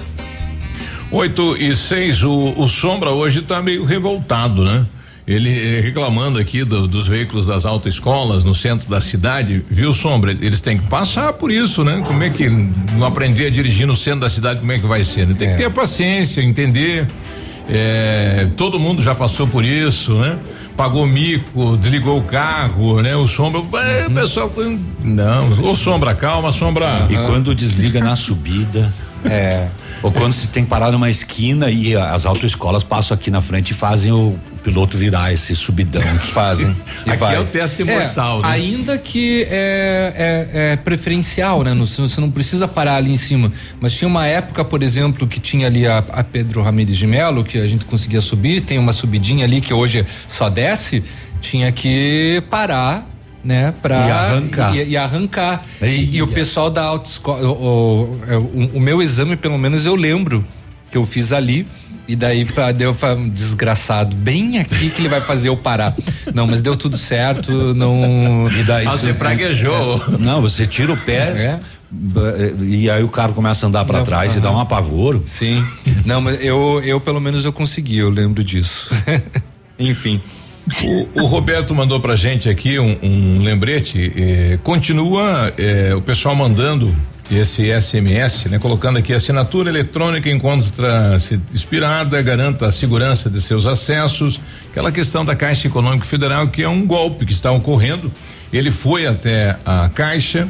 8 1.11 1.57
e 1.57 1.75
6, 1.75 2.23
o, 2.23 2.53
o 2.57 2.67
Sombra 2.67 3.11
hoje 3.11 3.43
tá 3.43 3.61
meio 3.61 3.85
revoltado, 3.85 4.65
né? 4.65 4.83
Ele 5.25 5.77
eh, 5.77 5.79
reclamando 5.81 6.37
aqui 6.37 6.63
do- 6.65 6.85
dos 6.87 7.07
veículos 7.07 7.45
das 7.45 7.65
autoescolas 7.65 8.43
no 8.43 8.53
centro 8.53 8.89
da 8.89 8.99
cidade, 8.99 9.63
viu, 9.69 9.93
Sombra? 9.93 10.31
Eles 10.31 10.59
têm 10.59 10.77
que 10.77 10.87
passar 10.87 11.31
por 11.33 11.49
isso, 11.51 11.83
né? 11.83 12.03
Como 12.05 12.21
é 12.23 12.29
que 12.29 12.49
não 12.49 13.05
aprender 13.07 13.45
a 13.45 13.49
dirigir 13.49 13.87
no 13.87 13.95
centro 13.95 14.19
da 14.21 14.29
cidade, 14.29 14.59
como 14.59 14.71
é 14.73 14.79
que 14.79 14.85
vai 14.85 15.03
ser? 15.05 15.25
né? 15.27 15.33
Tem 15.37 15.49
que 15.51 15.55
ter 15.57 15.69
paciência, 15.69 16.41
entender. 16.41 17.07
É, 17.69 18.47
todo 18.57 18.77
mundo 18.77 19.01
já 19.01 19.15
passou 19.15 19.47
por 19.47 19.63
isso, 19.63 20.13
né? 20.15 20.37
Pagou 20.75 21.05
mico, 21.07 21.77
desligou 21.77 22.17
o 22.17 22.23
carro, 22.23 23.01
né? 23.01 23.15
O 23.15 23.25
Sombra, 23.27 23.61
é, 23.81 24.07
o 24.07 24.11
pessoal, 24.11 24.51
não, 25.01 25.49
ô 25.69 25.73
Sombra, 25.75 26.13
calma, 26.13 26.51
Sombra. 26.51 27.07
E 27.09 27.15
quando 27.15 27.55
desliga 27.55 28.01
na 28.01 28.15
subida. 28.17 28.93
É. 29.23 29.67
Ou 30.01 30.11
quando 30.11 30.33
se 30.33 30.47
tem 30.47 30.65
que 30.65 30.69
parar 30.69 30.91
numa 30.91 31.09
esquina 31.09 31.71
e 31.71 31.95
as 31.95 32.25
autoescolas 32.25 32.83
passam 32.83 33.15
aqui 33.15 33.31
na 33.31 33.39
frente 33.39 33.69
e 33.69 33.73
fazem 33.73 34.11
o 34.11 34.37
piloto 34.63 34.97
virar 34.97 35.33
esse 35.33 35.55
subidão. 35.55 36.01
Fazem. 36.01 36.73
E 37.05 37.09
Aqui 37.09 37.19
vai. 37.19 37.35
é 37.35 37.39
o 37.39 37.43
teste 37.45 37.81
É, 37.81 37.85
mortal, 37.85 38.41
né? 38.41 38.47
Ainda 38.49 38.97
que 38.97 39.43
é, 39.49 40.47
é- 40.53 40.71
é 40.71 40.75
preferencial, 40.77 41.63
né? 41.63 41.73
Não- 41.73 41.85
Você 41.85 42.21
não 42.21 42.31
precisa 42.31 42.65
parar 42.67 42.95
ali 42.95 43.11
em 43.11 43.17
cima. 43.17 43.51
Mas 43.81 43.93
tinha 43.93 44.07
uma 44.07 44.25
época, 44.25 44.63
por 44.63 44.81
exemplo, 44.81 45.27
que 45.27 45.39
tinha 45.39 45.67
ali 45.67 45.85
a, 45.85 45.97
a 45.97 46.23
Pedro 46.23 46.61
Ramirez 46.61 46.95
de 46.97 47.05
Melo, 47.05 47.43
que 47.43 47.57
a 47.57 47.67
gente 47.67 47.83
conseguia 47.83 48.21
subir, 48.21 48.61
tem 48.61 48.79
uma 48.79 48.93
subidinha 48.93 49.43
ali 49.45 49.59
que 49.59 49.73
hoje 49.73 50.05
só 50.29 50.49
desce, 50.49 51.03
tinha 51.41 51.71
que 51.71 52.41
parar. 52.49 53.09
Né, 53.43 53.73
pra 53.81 54.07
E 54.07 54.11
arrancar. 54.11 54.73
E, 54.77 54.87
e 54.91 54.95
arrancar. 54.95 55.65
E, 55.81 56.15
e 56.15 56.21
o 56.21 56.27
pessoal 56.29 56.69
da 56.69 56.83
autoescola. 56.83 57.45
O, 57.45 57.51
o- 57.51 58.19
é, 58.25 58.37
o- 58.37 58.71
o 58.75 58.79
meu 58.79 59.01
exame, 59.01 59.35
pelo 59.35 59.57
menos, 59.57 59.85
eu 59.85 59.95
lembro 59.97 60.45
que 60.89 60.97
eu 60.97 61.05
fiz 61.05 61.33
ali. 61.33 61.67
E 62.07 62.15
daí 62.17 62.45
deu 62.75 62.93
desgraçado, 63.31 64.15
bem 64.15 64.59
aqui 64.59 64.89
que 64.89 65.01
ele 65.01 65.07
vai 65.09 65.21
fazer 65.21 65.47
eu 65.49 65.55
parar. 65.55 65.95
Não, 66.33 66.45
mas 66.45 66.61
deu 66.61 66.75
tudo 66.75 66.97
certo, 66.97 67.73
não. 67.73 68.45
E 68.51 68.63
daí 68.63 68.85
Ah, 68.85 68.91
você 68.91 69.13
praguejou. 69.13 70.03
Não, 70.19 70.41
você 70.41 70.67
tira 70.67 70.91
o 70.91 70.97
pé 71.05 71.29
É. 71.31 71.59
e 72.61 72.89
aí 72.89 73.03
o 73.03 73.07
carro 73.07 73.33
começa 73.33 73.65
a 73.65 73.69
andar 73.69 73.85
pra 73.85 73.99
Não, 73.99 74.05
trás 74.05 74.35
e 74.35 74.39
dá 74.41 74.51
um 74.51 74.59
apavoro. 74.59 75.23
Sim. 75.25 75.65
Não, 76.05 76.19
mas 76.19 76.43
eu, 76.43 76.81
eu 76.83 76.99
pelo 76.99 77.21
menos 77.21 77.45
eu 77.45 77.53
consegui, 77.53 77.99
eu 77.99 78.09
lembro 78.09 78.43
disso. 78.43 78.91
Enfim. 79.79 80.19
O, 81.15 81.21
o 81.23 81.25
Roberto 81.25 81.73
mandou 81.75 81.99
pra 81.99 82.15
gente 82.15 82.47
aqui 82.49 82.79
um, 82.79 82.97
um 83.03 83.41
lembrete. 83.41 84.11
eh, 84.15 84.59
continua 84.63 85.53
eh, 85.57 85.93
o 85.95 86.01
pessoal 86.01 86.35
mandando 86.35 86.93
esse 87.35 87.69
SMS, 87.81 88.45
né? 88.49 88.59
Colocando 88.59 88.97
aqui 88.97 89.13
assinatura 89.13 89.69
eletrônica 89.69 90.29
encontra-se 90.29 91.39
expirada, 91.53 92.21
garanta 92.21 92.67
a 92.67 92.71
segurança 92.71 93.29
de 93.29 93.41
seus 93.41 93.65
acessos. 93.65 94.39
Aquela 94.71 94.91
questão 94.91 95.23
da 95.25 95.35
Caixa 95.35 95.67
Econômica 95.67 96.05
Federal 96.05 96.47
que 96.47 96.63
é 96.63 96.69
um 96.69 96.85
golpe 96.85 97.25
que 97.25 97.33
está 97.33 97.51
ocorrendo. 97.51 98.11
Ele 98.51 98.71
foi 98.71 99.05
até 99.07 99.57
a 99.65 99.89
Caixa 99.89 100.47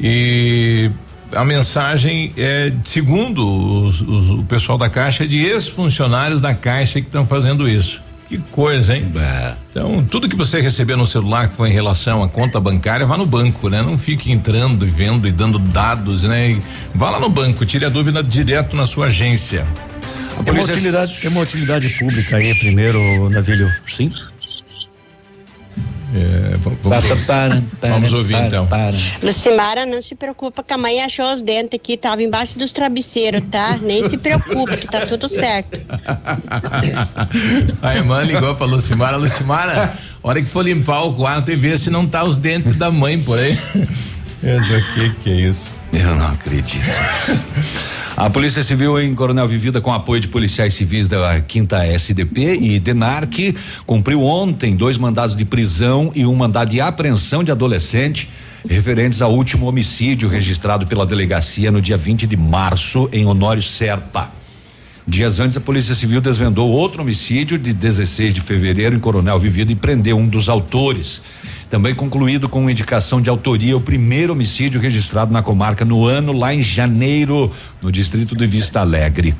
e 0.00 0.90
a 1.32 1.44
mensagem 1.44 2.32
é, 2.36 2.72
segundo 2.84 3.84
os- 3.84 4.00
os- 4.00 4.30
o 4.30 4.42
pessoal 4.44 4.76
da 4.78 4.88
Caixa, 4.88 5.24
é 5.24 5.26
de 5.26 5.38
ex-funcionários 5.38 6.40
da 6.40 6.54
Caixa 6.54 7.00
que 7.00 7.06
estão 7.06 7.26
fazendo 7.26 7.68
isso. 7.68 8.02
Que 8.30 8.38
coisa, 8.38 8.96
hein? 8.96 9.12
Então, 9.72 10.06
tudo 10.08 10.28
que 10.28 10.36
você 10.36 10.60
receber 10.60 10.94
no 10.94 11.04
celular 11.04 11.48
que 11.48 11.56
foi 11.56 11.68
em 11.68 11.72
relação 11.72 12.22
à 12.22 12.28
conta 12.28 12.60
bancária, 12.60 13.04
vá 13.04 13.18
no 13.18 13.26
banco, 13.26 13.68
né? 13.68 13.82
Não 13.82 13.98
fique 13.98 14.30
entrando 14.30 14.86
e 14.86 14.90
vendo 14.90 15.26
e 15.26 15.32
dando 15.32 15.58
dados, 15.58 16.22
né? 16.22 16.52
E 16.52 16.62
vá 16.94 17.10
lá 17.10 17.18
no 17.18 17.28
banco, 17.28 17.66
tire 17.66 17.84
a 17.84 17.88
dúvida 17.88 18.22
direto 18.22 18.76
na 18.76 18.86
sua 18.86 19.06
agência. 19.06 19.66
A 20.38 20.44
Tem 20.44 20.54
uma, 20.54 20.62
utilidade, 20.62 21.20
tem 21.20 21.28
uma 21.28 21.40
utilidade 21.40 21.88
pública 21.98 22.36
aí 22.36 22.54
primeiro, 22.54 23.28
Navilho. 23.30 23.68
Sim. 23.84 24.12
É, 26.14 26.56
vamos, 26.56 26.78
vamos 27.92 28.12
ouvir 28.12 28.34
então. 28.34 28.66
Lucimara, 29.22 29.86
não 29.86 30.02
se 30.02 30.14
preocupa 30.14 30.62
que 30.62 30.72
a 30.72 30.78
mãe 30.78 31.00
achou 31.00 31.32
os 31.32 31.40
dentes 31.40 31.78
aqui, 31.78 31.96
tava 31.96 32.22
embaixo 32.22 32.58
dos 32.58 32.72
travesseiros, 32.72 33.44
tá? 33.46 33.78
Nem 33.80 34.08
se 34.08 34.18
preocupe, 34.18 34.76
que 34.76 34.88
tá 34.88 35.06
tudo 35.06 35.28
certo. 35.28 35.78
A 37.80 37.94
irmã 37.94 38.22
ligou 38.22 38.54
pra 38.56 38.66
Lucimara, 38.66 39.16
Lucimara, 39.16 39.92
hora 40.22 40.42
que 40.42 40.48
for 40.48 40.64
limpar 40.64 41.04
o 41.04 41.14
quarto 41.14 41.50
e 41.52 41.56
ver 41.56 41.78
se 41.78 41.90
não 41.90 42.06
tá 42.06 42.24
os 42.24 42.36
dentes 42.36 42.76
da 42.76 42.90
mãe 42.90 43.18
por 43.20 43.38
aí. 43.38 43.56
O 44.42 44.94
que 44.94 45.10
que 45.22 45.30
é 45.30 45.48
isso? 45.48 45.70
Eu 45.92 46.14
não 46.16 46.28
acredito. 46.28 46.84
A 48.16 48.28
Polícia 48.28 48.62
Civil 48.62 49.00
em 49.00 49.14
Coronel 49.14 49.48
Vivida, 49.48 49.80
com 49.80 49.92
apoio 49.92 50.20
de 50.20 50.28
policiais 50.28 50.74
civis 50.74 51.08
da 51.08 51.40
Quinta 51.40 51.86
SDP 51.86 52.54
e 52.60 52.78
DENARC, 52.78 53.54
cumpriu 53.86 54.22
ontem 54.22 54.76
dois 54.76 54.98
mandados 54.98 55.34
de 55.34 55.44
prisão 55.44 56.12
e 56.14 56.26
um 56.26 56.34
mandado 56.34 56.70
de 56.70 56.80
apreensão 56.80 57.42
de 57.42 57.50
adolescente 57.50 58.28
referentes 58.68 59.22
ao 59.22 59.32
último 59.32 59.66
homicídio 59.66 60.28
registrado 60.28 60.86
pela 60.86 61.06
delegacia 61.06 61.70
no 61.70 61.80
dia 61.80 61.96
20 61.96 62.26
de 62.26 62.36
março 62.36 63.08
em 63.10 63.24
Honório 63.24 63.62
Serpa. 63.62 64.30
Dias 65.06 65.40
antes, 65.40 65.56
a 65.56 65.60
Polícia 65.60 65.94
Civil 65.94 66.20
desvendou 66.20 66.70
outro 66.70 67.02
homicídio 67.02 67.58
de 67.58 67.72
16 67.72 68.34
de 68.34 68.40
fevereiro 68.40 68.94
em 68.94 68.98
Coronel 68.98 69.38
Vivido 69.38 69.72
e 69.72 69.74
prendeu 69.74 70.16
um 70.18 70.26
dos 70.26 70.48
autores. 70.48 71.22
Também 71.70 71.94
concluído 71.94 72.48
com 72.48 72.68
indicação 72.68 73.22
de 73.22 73.30
autoria 73.30 73.76
o 73.76 73.80
primeiro 73.80 74.32
homicídio 74.32 74.80
registrado 74.80 75.32
na 75.32 75.40
comarca 75.40 75.84
no 75.84 76.04
ano, 76.04 76.32
lá 76.32 76.52
em 76.52 76.60
janeiro, 76.60 77.48
no 77.80 77.92
distrito 77.92 78.34
de 78.34 78.44
Vista 78.44 78.80
Alegre. 78.80 79.36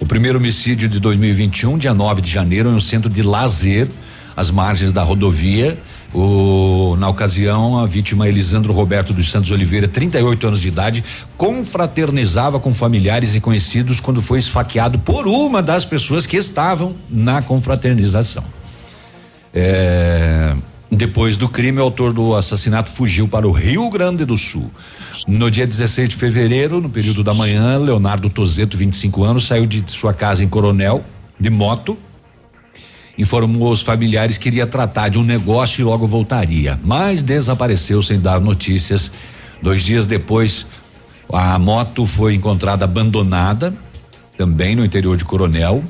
O 0.00 0.06
primeiro 0.06 0.38
homicídio 0.38 0.88
de 0.88 0.98
2021, 0.98 1.76
dia 1.76 1.92
9 1.92 2.22
de 2.22 2.30
janeiro, 2.30 2.70
em 2.70 2.74
um 2.74 2.80
centro 2.80 3.10
de 3.10 3.22
lazer, 3.22 3.86
às 4.34 4.50
margens 4.50 4.94
da 4.94 5.02
rodovia. 5.02 5.78
O, 6.14 6.96
na 6.98 7.08
ocasião, 7.08 7.78
a 7.78 7.86
vítima 7.86 8.26
Elisandro 8.26 8.72
Roberto 8.72 9.12
dos 9.12 9.30
Santos 9.30 9.50
Oliveira, 9.50 9.86
38 9.86 10.46
anos 10.46 10.60
de 10.60 10.68
idade, 10.68 11.04
confraternizava 11.36 12.58
com 12.58 12.72
familiares 12.72 13.34
e 13.34 13.40
conhecidos 13.40 14.00
quando 14.00 14.22
foi 14.22 14.38
esfaqueado 14.38 14.98
por 14.98 15.26
uma 15.26 15.62
das 15.62 15.84
pessoas 15.84 16.24
que 16.24 16.38
estavam 16.38 16.96
na 17.10 17.42
confraternização. 17.42 18.44
É, 19.52 20.54
depois 20.94 21.36
do 21.36 21.48
crime, 21.48 21.78
o 21.78 21.82
autor 21.82 22.12
do 22.12 22.34
assassinato 22.34 22.90
fugiu 22.90 23.26
para 23.26 23.46
o 23.48 23.52
Rio 23.52 23.88
Grande 23.90 24.24
do 24.24 24.36
Sul. 24.36 24.70
No 25.26 25.50
dia 25.50 25.66
16 25.66 26.10
de 26.10 26.16
fevereiro, 26.16 26.80
no 26.80 26.90
período 26.90 27.24
da 27.24 27.32
manhã, 27.32 27.78
Leonardo 27.78 28.28
Tozeto, 28.28 28.76
25 28.76 29.24
anos, 29.24 29.46
saiu 29.46 29.66
de 29.66 29.82
sua 29.90 30.12
casa 30.12 30.44
em 30.44 30.48
Coronel 30.48 31.04
de 31.38 31.50
moto. 31.50 31.96
Informou 33.16 33.68
aos 33.68 33.80
familiares 33.80 34.38
que 34.38 34.48
iria 34.48 34.66
tratar 34.66 35.08
de 35.08 35.18
um 35.18 35.22
negócio 35.22 35.80
e 35.80 35.84
logo 35.84 36.06
voltaria, 36.06 36.78
mas 36.84 37.22
desapareceu 37.22 38.02
sem 38.02 38.20
dar 38.20 38.40
notícias. 38.40 39.10
Dois 39.62 39.82
dias 39.82 40.04
depois, 40.04 40.66
a 41.32 41.58
moto 41.58 42.06
foi 42.06 42.34
encontrada 42.34 42.84
abandonada, 42.84 43.72
também 44.36 44.74
no 44.74 44.84
interior 44.84 45.16
de 45.16 45.24
Coronel. 45.24 45.82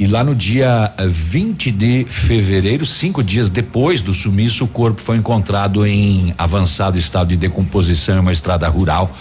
E 0.00 0.06
lá 0.06 0.24
no 0.24 0.34
dia 0.34 0.94
eh, 0.96 1.06
20 1.06 1.70
de 1.70 2.06
fevereiro, 2.08 2.86
cinco 2.86 3.22
dias 3.22 3.50
depois 3.50 4.00
do 4.00 4.14
sumiço, 4.14 4.64
o 4.64 4.66
corpo 4.66 4.98
foi 4.98 5.18
encontrado 5.18 5.86
em 5.86 6.34
avançado 6.38 6.96
estado 6.96 7.28
de 7.28 7.36
decomposição 7.36 8.16
em 8.16 8.20
uma 8.20 8.32
estrada 8.32 8.66
rural 8.66 9.14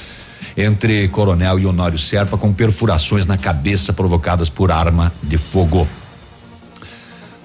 entre 0.56 1.10
Coronel 1.10 1.60
e 1.60 1.65
Honório 1.65 1.99
Serpa, 1.99 2.38
com 2.38 2.53
perfurações 2.53 3.26
na 3.26 3.38
cabeça 3.38 3.91
provocadas 3.91 4.47
por 4.47 4.72
arma 4.72 5.11
de 5.22 5.38
fogo. 5.38 5.85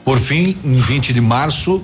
Por 0.04 0.20
fim, 0.20 0.56
em 0.64 0.76
20 0.78 1.12
de 1.12 1.20
março, 1.20 1.82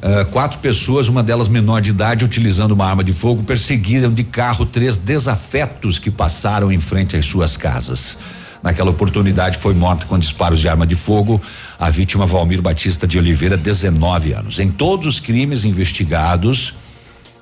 eh, 0.00 0.24
quatro 0.26 0.60
pessoas, 0.60 1.08
uma 1.08 1.24
delas 1.24 1.48
menor 1.48 1.80
de 1.80 1.90
idade, 1.90 2.24
utilizando 2.24 2.70
uma 2.70 2.86
arma 2.86 3.02
de 3.02 3.12
fogo, 3.12 3.42
perseguiram 3.42 4.14
de 4.14 4.22
carro 4.22 4.64
três 4.64 4.98
desafetos 4.98 5.98
que 5.98 6.12
passaram 6.12 6.70
em 6.70 6.78
frente 6.78 7.16
às 7.16 7.26
suas 7.26 7.56
casas. 7.56 8.16
Naquela 8.62 8.90
oportunidade 8.90 9.58
foi 9.58 9.74
morta 9.74 10.06
com 10.06 10.18
disparos 10.18 10.60
de 10.60 10.68
arma 10.68 10.86
de 10.86 10.94
fogo 10.94 11.40
a 11.78 11.90
vítima 11.90 12.24
Valmir 12.26 12.62
Batista 12.62 13.06
de 13.06 13.18
Oliveira, 13.18 13.56
19 13.56 14.32
anos. 14.32 14.58
Em 14.58 14.70
todos 14.70 15.06
os 15.06 15.18
crimes 15.18 15.64
investigados, 15.64 16.74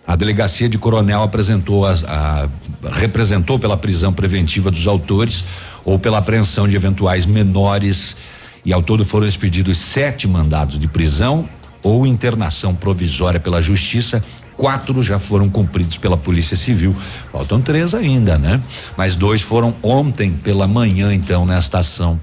a 0.06 0.16
delegacia 0.16 0.68
de 0.68 0.78
Coronel 0.78 1.22
apresentou 1.22 1.84
as- 1.84 2.02
a, 2.04 2.48
representou 2.92 3.58
pela 3.58 3.76
prisão 3.76 4.12
preventiva 4.12 4.70
dos 4.70 4.86
autores 4.86 5.44
ou 5.84 5.98
pela 5.98 6.18
apreensão 6.18 6.66
de 6.66 6.74
eventuais 6.74 7.26
menores 7.26 8.16
e 8.64 8.72
ao 8.72 8.82
todo 8.82 9.04
foram 9.04 9.26
expedidos 9.26 9.78
sete 9.78 10.26
mandados 10.26 10.78
de 10.78 10.88
prisão 10.88 11.48
ou 11.82 12.06
internação 12.06 12.74
provisória 12.74 13.38
pela 13.38 13.60
justiça. 13.60 14.22
Quatro 14.60 15.02
já 15.02 15.18
foram 15.18 15.48
cumpridos 15.48 15.96
pela 15.96 16.18
Polícia 16.18 16.54
Civil. 16.54 16.94
Faltam 17.32 17.62
três 17.62 17.94
ainda, 17.94 18.36
né? 18.36 18.60
Mas 18.94 19.16
dois 19.16 19.40
foram 19.40 19.74
ontem 19.82 20.32
pela 20.32 20.68
manhã, 20.68 21.14
então, 21.14 21.46
nesta 21.46 21.78
ação 21.78 22.20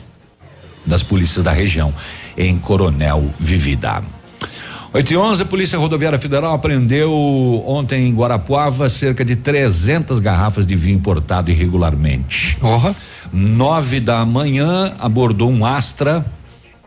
das 0.86 1.02
polícias 1.02 1.44
da 1.44 1.52
região, 1.52 1.92
em 2.38 2.56
Coronel 2.60 3.34
Vivida. 3.40 4.04
8 4.94 5.14
e 5.14 5.18
11, 5.18 5.42
a 5.42 5.46
Polícia 5.46 5.80
Rodoviária 5.80 6.20
Federal 6.20 6.54
apreendeu 6.54 7.12
ontem 7.66 8.08
em 8.08 8.14
Guarapuava 8.14 8.88
cerca 8.88 9.26
de 9.26 9.36
300 9.36 10.20
garrafas 10.20 10.68
de 10.68 10.76
vinho 10.76 10.98
importado 10.98 11.50
irregularmente. 11.50 12.56
Porra. 12.60 12.96
Nove 13.34 14.00
da 14.00 14.24
manhã, 14.26 14.94
abordou 15.00 15.50
um 15.50 15.66
Astra 15.66 16.24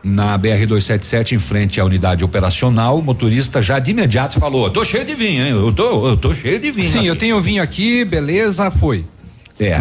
na 0.03 0.37
BR-277 0.37 1.33
em 1.33 1.39
frente 1.39 1.79
à 1.79 1.85
unidade 1.85 2.23
operacional. 2.23 2.99
O 2.99 3.03
motorista 3.03 3.61
já 3.61 3.79
de 3.79 3.91
imediato 3.91 4.39
falou: 4.39 4.69
tô 4.69 4.83
cheio 4.83 5.05
de 5.05 5.15
vinho, 5.15 5.45
hein? 5.45 5.51
Eu 5.51 5.71
tô, 5.71 6.07
eu 6.07 6.17
tô 6.17 6.33
cheio 6.33 6.59
de 6.59 6.71
vinho. 6.71 6.91
Sim, 6.91 6.99
aqui." 6.99 7.07
eu 7.07 7.15
tenho 7.15 7.41
vinho 7.41 7.61
aqui, 7.61 8.03
beleza, 8.05 8.71
foi. 8.71 9.05
É. 9.59 9.79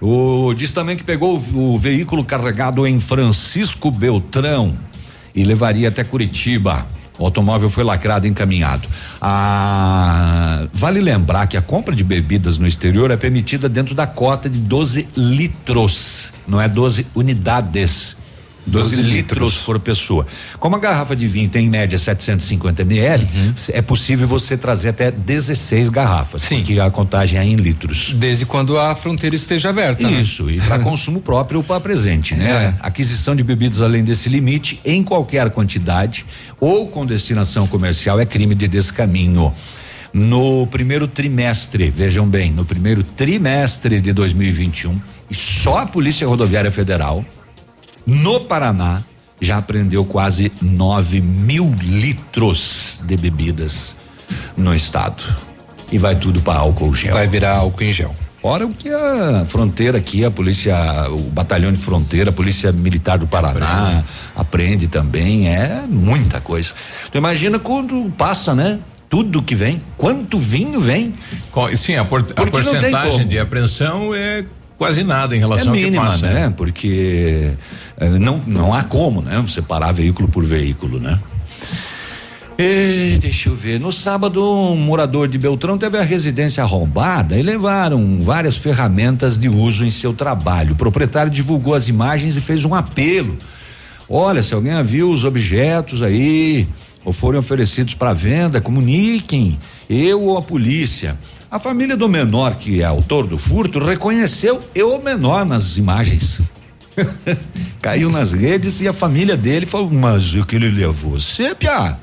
O 0.00 0.54
diz 0.54 0.72
também 0.72 0.96
que 0.96 1.02
pegou 1.02 1.36
o, 1.36 1.74
o 1.74 1.78
veículo 1.78 2.24
carregado 2.24 2.86
em 2.86 3.00
Francisco 3.00 3.90
Beltrão 3.90 4.76
e 5.34 5.42
levaria 5.42 5.88
até 5.88 6.04
Curitiba. 6.04 6.86
O 7.18 7.24
automóvel 7.24 7.68
foi 7.68 7.82
lacrado 7.82 8.28
e 8.28 8.30
encaminhado. 8.30 8.88
Ah, 9.20 10.68
vale 10.72 11.00
lembrar 11.00 11.48
que 11.48 11.56
a 11.56 11.62
compra 11.62 11.94
de 11.94 12.04
bebidas 12.04 12.58
no 12.58 12.66
exterior 12.66 13.10
é 13.10 13.16
permitida 13.16 13.68
dentro 13.68 13.92
da 13.92 14.06
cota 14.06 14.48
de 14.48 14.60
12 14.60 15.08
litros, 15.16 16.32
não 16.46 16.60
é 16.60 16.68
12 16.68 17.08
unidades. 17.16 18.16
12, 18.68 18.96
12 18.96 19.02
litros 19.02 19.56
por 19.58 19.78
pessoa. 19.80 20.26
Como 20.58 20.76
a 20.76 20.78
garrafa 20.78 21.16
de 21.16 21.26
vinho 21.26 21.48
tem 21.48 21.66
em 21.66 21.68
média 21.68 21.98
750 21.98 22.82
ml, 22.82 23.26
é 23.70 23.82
possível 23.82 24.26
você 24.28 24.56
trazer 24.56 24.90
até 24.90 25.10
16 25.10 25.88
garrafas, 25.88 26.44
porque 26.44 26.78
a 26.78 26.90
contagem 26.90 27.38
é 27.38 27.44
em 27.44 27.56
litros. 27.56 28.12
Desde 28.16 28.46
quando 28.46 28.78
a 28.78 28.94
fronteira 28.94 29.34
esteja 29.34 29.70
aberta. 29.70 30.08
né? 30.08 30.20
Isso, 30.20 30.50
e 30.50 30.60
para 30.60 30.78
consumo 30.84 31.20
próprio 31.20 31.58
ou 31.58 31.64
para 31.64 31.80
presente, 31.80 32.34
né? 32.34 32.74
Aquisição 32.80 33.34
de 33.34 33.42
bebidas 33.42 33.80
além 33.80 34.04
desse 34.04 34.28
limite, 34.28 34.80
em 34.84 35.02
qualquer 35.02 35.50
quantidade 35.50 36.24
ou 36.60 36.86
com 36.88 37.06
destinação 37.06 37.66
comercial, 37.66 38.20
é 38.20 38.26
crime 38.26 38.54
de 38.54 38.68
descaminho. 38.68 39.52
No 40.12 40.66
primeiro 40.66 41.06
trimestre, 41.06 41.90
vejam 41.90 42.26
bem, 42.26 42.50
no 42.50 42.64
primeiro 42.64 43.02
trimestre 43.02 44.00
de 44.00 44.12
2021, 44.12 44.98
e 45.30 45.34
só 45.34 45.78
a 45.78 45.86
Polícia 45.86 46.26
Rodoviária 46.26 46.72
Federal 46.72 47.24
no 48.08 48.40
Paraná, 48.40 49.02
já 49.40 49.58
apreendeu 49.58 50.04
quase 50.04 50.50
9 50.62 51.20
mil 51.20 51.72
litros 51.80 53.00
de 53.04 53.16
bebidas 53.16 53.94
no 54.56 54.74
estado. 54.74 55.22
E 55.92 55.98
vai 55.98 56.16
tudo 56.16 56.40
para 56.40 56.58
álcool 56.58 56.94
gel. 56.94 57.14
Vai 57.14 57.26
virar 57.28 57.56
álcool 57.58 57.82
em 57.84 57.92
gel. 57.92 58.14
Fora 58.40 58.66
o 58.66 58.72
que 58.72 58.88
a 58.88 59.44
fronteira 59.46 59.98
aqui, 59.98 60.24
a 60.24 60.30
polícia, 60.30 60.74
o 61.10 61.18
batalhão 61.30 61.72
de 61.72 61.78
fronteira, 61.78 62.30
a 62.30 62.32
polícia 62.32 62.70
militar 62.72 63.18
do 63.18 63.26
Paraná 63.26 64.02
aprende 64.36 64.86
também, 64.88 65.48
é 65.48 65.82
muita 65.88 66.40
coisa. 66.40 66.72
Tu 67.10 67.18
imagina 67.18 67.58
quando 67.58 68.10
passa, 68.16 68.54
né? 68.54 68.78
Tudo 69.10 69.42
que 69.42 69.54
vem, 69.54 69.82
quanto 69.96 70.38
vinho 70.38 70.78
vem. 70.80 71.12
Sim, 71.76 71.96
a, 71.96 72.04
por- 72.04 72.20
a 72.36 72.42
porcentagem 72.46 73.26
de 73.26 73.38
apreensão 73.38 74.14
é 74.14 74.44
quase 74.78 75.02
nada 75.02 75.34
em 75.34 75.38
É 75.38 75.40
relação 75.40 75.72
mínima, 75.72 76.06
ao 76.06 76.12
que 76.12 76.20
passa. 76.22 76.32
né? 76.32 76.54
Porque 76.56 77.50
eh, 77.98 78.08
não, 78.10 78.40
não 78.46 78.72
há 78.72 78.84
como, 78.84 79.20
né? 79.20 79.42
Você 79.46 79.60
parar 79.60 79.92
veículo 79.92 80.28
por 80.28 80.44
veículo, 80.44 80.98
né? 81.00 81.18
E, 82.60 83.18
deixa 83.20 83.48
eu 83.48 83.54
ver. 83.54 83.78
No 83.78 83.92
sábado, 83.92 84.42
um 84.44 84.76
morador 84.76 85.28
de 85.28 85.38
Beltrão 85.38 85.78
teve 85.78 85.96
a 85.96 86.02
residência 86.02 86.62
arrombada 86.62 87.38
e 87.38 87.42
levaram 87.42 88.18
várias 88.20 88.56
ferramentas 88.56 89.38
de 89.38 89.48
uso 89.48 89.84
em 89.84 89.90
seu 89.90 90.12
trabalho. 90.12 90.72
O 90.72 90.76
proprietário 90.76 91.30
divulgou 91.30 91.74
as 91.74 91.86
imagens 91.88 92.36
e 92.36 92.40
fez 92.40 92.64
um 92.64 92.74
apelo. 92.74 93.36
Olha, 94.08 94.42
se 94.42 94.54
alguém 94.54 94.82
viu 94.82 95.08
os 95.10 95.24
objetos 95.24 96.02
aí 96.02 96.66
ou 97.04 97.12
forem 97.12 97.38
oferecidos 97.38 97.94
para 97.94 98.12
venda, 98.12 98.60
comuniquem, 98.60 99.56
eu 99.88 100.22
ou 100.22 100.36
a 100.36 100.42
polícia. 100.42 101.16
A 101.50 101.58
família 101.58 101.96
do 101.96 102.10
menor, 102.10 102.56
que 102.56 102.82
é 102.82 102.84
autor 102.84 103.26
do 103.26 103.38
furto, 103.38 103.78
reconheceu 103.78 104.62
eu 104.74 104.94
o 104.94 105.02
menor 105.02 105.46
nas 105.46 105.78
imagens. 105.78 106.42
Caiu 107.80 108.10
nas 108.10 108.34
redes 108.34 108.82
e 108.82 108.88
a 108.88 108.92
família 108.92 109.34
dele 109.34 109.64
falou: 109.64 109.90
Mas 109.90 110.34
o 110.34 110.44
que 110.44 110.56
ele 110.56 110.70
levou? 110.70 111.18
Você, 111.18 111.54
Pia? 111.54 111.96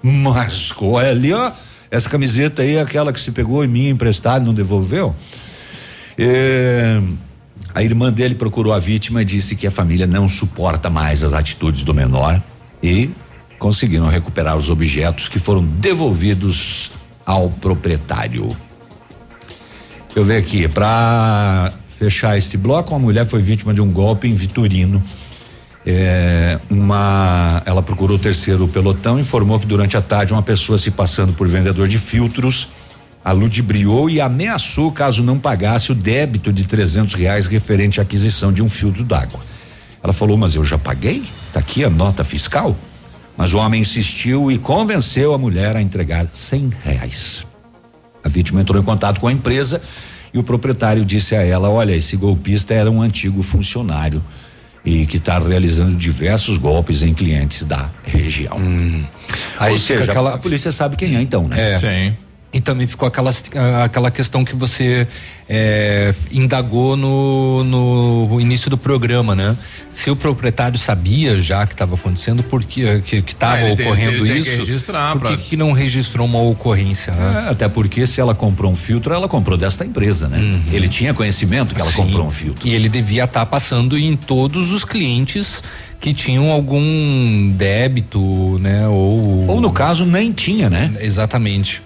Mas 0.00 0.72
olha 0.80 1.10
ali, 1.10 1.32
ó. 1.32 1.50
Essa 1.90 2.08
camiseta 2.08 2.62
aí 2.62 2.76
é 2.76 2.80
aquela 2.80 3.12
que 3.12 3.20
se 3.20 3.32
pegou 3.32 3.64
em 3.64 3.68
mim 3.68 3.88
emprestada 3.88 4.44
e 4.44 4.46
não 4.46 4.54
devolveu? 4.54 5.14
É, 6.16 7.00
a 7.74 7.82
irmã 7.82 8.12
dele 8.12 8.36
procurou 8.36 8.72
a 8.72 8.78
vítima 8.78 9.22
e 9.22 9.24
disse 9.24 9.56
que 9.56 9.66
a 9.66 9.70
família 9.70 10.06
não 10.06 10.28
suporta 10.28 10.88
mais 10.88 11.24
as 11.24 11.32
atitudes 11.32 11.82
do 11.82 11.92
menor 11.92 12.40
e 12.80 13.10
conseguiram 13.58 14.06
recuperar 14.06 14.56
os 14.56 14.70
objetos 14.70 15.26
que 15.26 15.38
foram 15.38 15.64
devolvidos 15.64 16.92
ao 17.24 17.48
proprietário. 17.48 18.56
Deixa 20.14 20.30
eu 20.30 20.32
ver 20.32 20.36
aqui, 20.36 20.68
para 20.68 21.72
fechar 21.88 22.38
este 22.38 22.56
bloco, 22.56 22.92
uma 22.94 23.00
mulher 23.00 23.26
foi 23.26 23.42
vítima 23.42 23.74
de 23.74 23.80
um 23.80 23.90
golpe 23.90 24.28
em 24.28 24.32
Vitorino. 24.32 25.02
É, 25.84 26.56
uma, 26.70 27.60
ela 27.66 27.82
procurou 27.82 28.16
o 28.16 28.20
terceiro 28.20 28.68
pelotão 28.68 29.18
e 29.18 29.22
informou 29.22 29.58
que 29.58 29.66
durante 29.66 29.96
a 29.96 30.00
tarde 30.00 30.32
uma 30.32 30.40
pessoa 30.40 30.78
se 30.78 30.92
passando 30.92 31.32
por 31.32 31.48
vendedor 31.48 31.88
de 31.88 31.98
filtros 31.98 32.68
a 33.24 33.32
ludibriou 33.32 34.08
e 34.08 34.20
ameaçou 34.20 34.92
caso 34.92 35.20
não 35.20 35.36
pagasse 35.36 35.90
o 35.90 35.96
débito 35.96 36.52
de 36.52 36.62
trezentos 36.62 37.14
reais 37.14 37.48
referente 37.48 37.98
à 37.98 38.04
aquisição 38.04 38.52
de 38.52 38.62
um 38.62 38.68
filtro 38.68 39.02
d'água. 39.02 39.40
Ela 40.00 40.12
falou, 40.12 40.36
mas 40.36 40.54
eu 40.54 40.64
já 40.64 40.78
paguei? 40.78 41.24
Tá 41.52 41.58
aqui 41.58 41.82
a 41.82 41.90
nota 41.90 42.22
fiscal. 42.22 42.76
Mas 43.36 43.52
o 43.52 43.58
homem 43.58 43.80
insistiu 43.80 44.48
e 44.48 44.58
convenceu 44.58 45.34
a 45.34 45.38
mulher 45.38 45.74
a 45.74 45.82
entregar 45.82 46.28
cem 46.32 46.70
reais. 46.84 47.44
A 48.24 48.28
vítima 48.28 48.60
entrou 48.60 48.80
em 48.80 48.84
contato 48.84 49.20
com 49.20 49.28
a 49.28 49.32
empresa 49.32 49.80
e 50.32 50.38
o 50.38 50.42
proprietário 50.42 51.04
disse 51.04 51.36
a 51.36 51.42
ela: 51.42 51.68
Olha, 51.68 51.94
esse 51.94 52.16
golpista 52.16 52.72
era 52.74 52.90
um 52.90 53.02
antigo 53.02 53.42
funcionário 53.42 54.22
e 54.84 55.06
que 55.06 55.18
está 55.18 55.38
realizando 55.38 55.96
diversos 55.96 56.58
golpes 56.58 57.02
em 57.02 57.14
clientes 57.14 57.64
da 57.64 57.88
região. 58.04 58.58
Aí 59.58 59.72
Ou 59.74 59.78
seja, 59.78 60.10
aquela- 60.10 60.34
a 60.34 60.38
polícia 60.38 60.70
sabe 60.72 60.96
quem 60.96 61.16
é, 61.16 61.22
então, 61.22 61.46
né? 61.48 61.74
É. 61.74 61.78
Sim. 61.78 62.16
E 62.54 62.60
também 62.60 62.86
ficou 62.86 63.08
aquela, 63.08 63.32
aquela 63.82 64.12
questão 64.12 64.44
que 64.44 64.54
você 64.54 65.08
é, 65.48 66.14
indagou 66.30 66.96
no, 66.96 67.64
no 67.64 68.40
início 68.40 68.70
do 68.70 68.78
programa, 68.78 69.34
né? 69.34 69.56
Se 69.96 70.08
o 70.08 70.14
proprietário 70.14 70.78
sabia 70.78 71.40
já 71.40 71.66
que 71.66 71.74
estava 71.74 71.96
acontecendo, 71.96 72.44
porque 72.44 73.02
que 73.04 73.16
estava 73.16 73.56
Ah, 73.56 73.66
ele 73.66 73.76
tem- 73.76 73.86
ocorrendo 73.86 74.24
tem 74.24 74.32
que 74.34 74.38
isso, 74.38 74.58
registrar 74.58 75.18
por 75.18 75.30
que, 75.30 75.36
que 75.36 75.56
não 75.56 75.72
registrou 75.72 76.24
uma 76.26 76.40
ocorrência? 76.40 77.12
Né? 77.12 77.44
É, 77.46 77.50
até 77.50 77.68
porque 77.68 78.06
se 78.06 78.20
ela 78.20 78.36
comprou 78.36 78.70
um 78.70 78.76
filtro, 78.76 79.12
ela 79.12 79.28
comprou 79.28 79.58
desta 79.58 79.84
empresa, 79.84 80.28
né? 80.28 80.38
Ele 80.70 80.88
tinha 80.88 81.12
conhecimento 81.12 81.74
que 81.74 81.80
ela 81.80 81.90
Sim. 81.90 81.96
comprou 82.04 82.24
um 82.24 82.30
filtro. 82.30 82.68
E 82.68 82.72
ele 82.72 82.88
devia 82.88 83.24
estar 83.24 83.44
passando 83.46 83.98
em 83.98 84.14
todos 84.14 84.70
os 84.70 84.84
clientes 84.84 85.60
que 86.00 86.14
tinham 86.14 86.50
algum 86.52 87.50
débito, 87.56 88.58
né? 88.60 88.86
Ou 88.86 89.48
ou 89.48 89.60
no 89.60 89.72
caso 89.72 90.06
nem 90.06 90.30
tinha, 90.30 90.70
né? 90.70 90.92
Exatamente. 91.00 91.82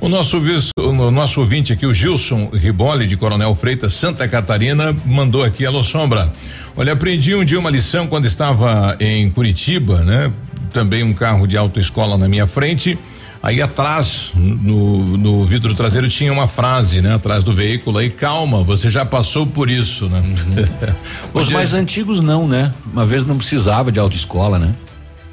O 0.00 0.08
nosso, 0.08 0.38
o 0.78 1.10
nosso 1.10 1.40
ouvinte 1.40 1.72
aqui, 1.74 1.84
o 1.84 1.92
Gilson 1.92 2.48
Riboli, 2.52 3.06
de 3.06 3.16
Coronel 3.18 3.54
Freitas, 3.54 3.92
Santa 3.92 4.26
Catarina, 4.26 4.96
mandou 5.04 5.44
aqui, 5.44 5.66
alô 5.66 5.82
Sombra. 5.84 6.32
Olha, 6.74 6.94
aprendi 6.94 7.34
um 7.34 7.44
dia 7.44 7.58
uma 7.58 7.68
lição 7.70 8.06
quando 8.06 8.24
estava 8.24 8.96
em 8.98 9.28
Curitiba, 9.30 9.98
né? 9.98 10.32
Também 10.72 11.02
um 11.02 11.12
carro 11.12 11.46
de 11.46 11.56
autoescola 11.56 12.16
na 12.16 12.28
minha 12.28 12.46
frente. 12.46 12.98
Aí 13.42 13.60
atrás, 13.60 14.30
no, 14.34 15.16
no 15.18 15.44
vidro 15.44 15.74
traseiro, 15.74 16.08
tinha 16.08 16.32
uma 16.32 16.46
frase, 16.46 17.02
né? 17.02 17.14
Atrás 17.14 17.44
do 17.44 17.52
veículo 17.54 17.98
aí, 17.98 18.08
calma, 18.08 18.62
você 18.62 18.88
já 18.88 19.04
passou 19.04 19.46
por 19.46 19.70
isso, 19.70 20.06
né? 20.08 20.22
Os 21.34 21.42
Hoje- 21.42 21.52
mais 21.54 21.74
antigos 21.74 22.20
não, 22.20 22.48
né? 22.48 22.72
Uma 22.90 23.04
vez 23.04 23.26
não 23.26 23.36
precisava 23.36 23.92
de 23.92 23.98
autoescola, 24.00 24.58
né? 24.58 24.74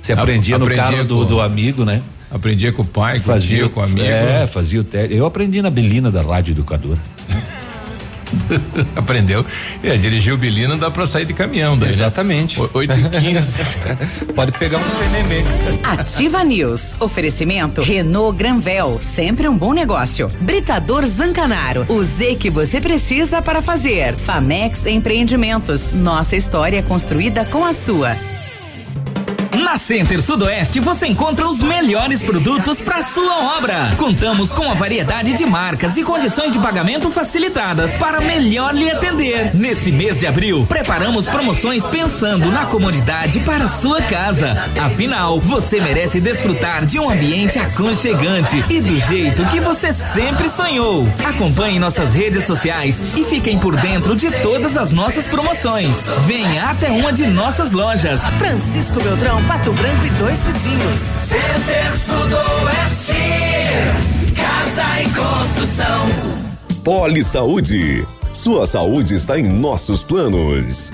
Você 0.01 0.11
Ap- 0.11 0.19
aprendia 0.19 0.57
no 0.57 0.65
aprendia 0.65 0.83
carro 0.91 1.05
do, 1.05 1.25
do 1.25 1.41
amigo, 1.41 1.85
né? 1.85 2.01
Aprendia 2.29 2.71
com 2.71 2.81
o 2.81 2.85
pai, 2.85 3.19
com 3.19 3.29
o 3.29 3.33
fazia 3.33 3.59
tio, 3.59 3.69
com 3.69 3.79
o 3.79 3.83
amigo. 3.83 4.05
É, 4.05 4.45
fazia 4.47 4.81
o 4.81 4.83
teste. 4.83 5.15
Eu 5.15 5.25
aprendi 5.25 5.61
na 5.61 5.69
Belina 5.69 6.11
da 6.11 6.21
Rádio 6.21 6.51
Educadora. 6.51 6.99
Aprendeu. 8.95 9.45
É, 9.83 9.97
dirigir 9.97 10.33
o 10.33 10.37
Bilina 10.37 10.75
dá 10.75 10.91
pra 10.91 11.07
sair 11.07 11.25
de 11.25 11.33
caminhão 11.33 11.77
daí. 11.77 11.89
Exatamente. 11.89 12.61
Né? 12.61 12.67
8 12.73 12.93
e 12.93 13.09
15 13.09 13.63
Pode 14.35 14.51
pegar 14.53 14.77
um 14.77 14.81
PNM. 14.81 15.45
Ativa 15.83 16.43
News. 16.43 16.95
Oferecimento 16.99 17.81
Renault 17.81 18.37
Granvel, 18.37 18.97
sempre 18.99 19.47
um 19.47 19.57
bom 19.57 19.73
negócio. 19.73 20.29
Britador 20.41 21.05
Zancanaro, 21.05 21.85
o 21.89 22.03
Z 22.03 22.35
que 22.35 22.49
você 22.49 22.81
precisa 22.81 23.41
para 23.41 23.61
fazer. 23.61 24.15
Famex 24.15 24.85
Empreendimentos, 24.85 25.91
nossa 25.91 26.35
história 26.35 26.83
construída 26.83 27.45
com 27.45 27.65
a 27.65 27.73
sua. 27.73 28.15
Na 29.67 29.75
Center 29.75 30.21
Sudoeste 30.21 30.79
você 30.79 31.07
encontra 31.07 31.45
os 31.45 31.59
melhores 31.59 32.21
produtos 32.21 32.79
para 32.79 33.03
sua 33.03 33.57
obra. 33.57 33.91
Contamos 33.97 34.49
com 34.49 34.71
a 34.71 34.73
variedade 34.73 35.33
de 35.33 35.45
marcas 35.45 35.97
e 35.97 36.03
condições 36.03 36.53
de 36.53 36.59
pagamento 36.59 37.11
facilitadas 37.11 37.93
para 37.95 38.21
melhor 38.21 38.73
lhe 38.73 38.89
atender. 38.89 39.53
Nesse 39.53 39.91
mês 39.91 40.21
de 40.21 40.25
abril, 40.25 40.65
preparamos 40.69 41.25
promoções 41.25 41.85
pensando 41.85 42.49
na 42.49 42.65
comodidade 42.65 43.41
para 43.41 43.67
sua 43.67 44.01
casa. 44.03 44.55
Afinal, 44.81 45.37
você 45.37 45.81
merece 45.81 46.21
desfrutar 46.21 46.85
de 46.85 46.97
um 46.97 47.09
ambiente 47.09 47.59
aconchegante 47.59 48.63
e 48.69 48.79
do 48.79 48.97
jeito 48.97 49.45
que 49.47 49.59
você 49.59 49.91
sempre 49.91 50.47
sonhou. 50.47 51.05
Acompanhe 51.25 51.77
nossas 51.77 52.13
redes 52.13 52.45
sociais 52.45 53.17
e 53.17 53.25
fiquem 53.25 53.59
por 53.59 53.75
dentro 53.75 54.15
de 54.15 54.31
todas 54.41 54.77
as 54.77 54.93
nossas 54.93 55.25
promoções. 55.25 55.93
Venha 56.25 56.69
até 56.69 56.89
uma 56.89 57.11
de 57.11 57.27
nossas 57.27 57.73
lojas. 57.73 58.21
Francisco 58.37 59.03
Beltrão, 59.03 59.43
Pato 59.57 59.73
Branco 59.73 60.05
e 60.05 60.09
dois 60.11 60.37
vizinhos. 60.45 60.99
Center 60.99 61.93
Sudoeste, 61.97 63.13
casa 64.35 65.01
e 65.01 65.05
construção. 65.05 66.83
Poli 66.83 67.23
Saúde. 67.23 68.05
Sua 68.31 68.67
saúde 68.67 69.15
está 69.15 69.39
em 69.39 69.43
nossos 69.43 70.03
planos. 70.03 70.93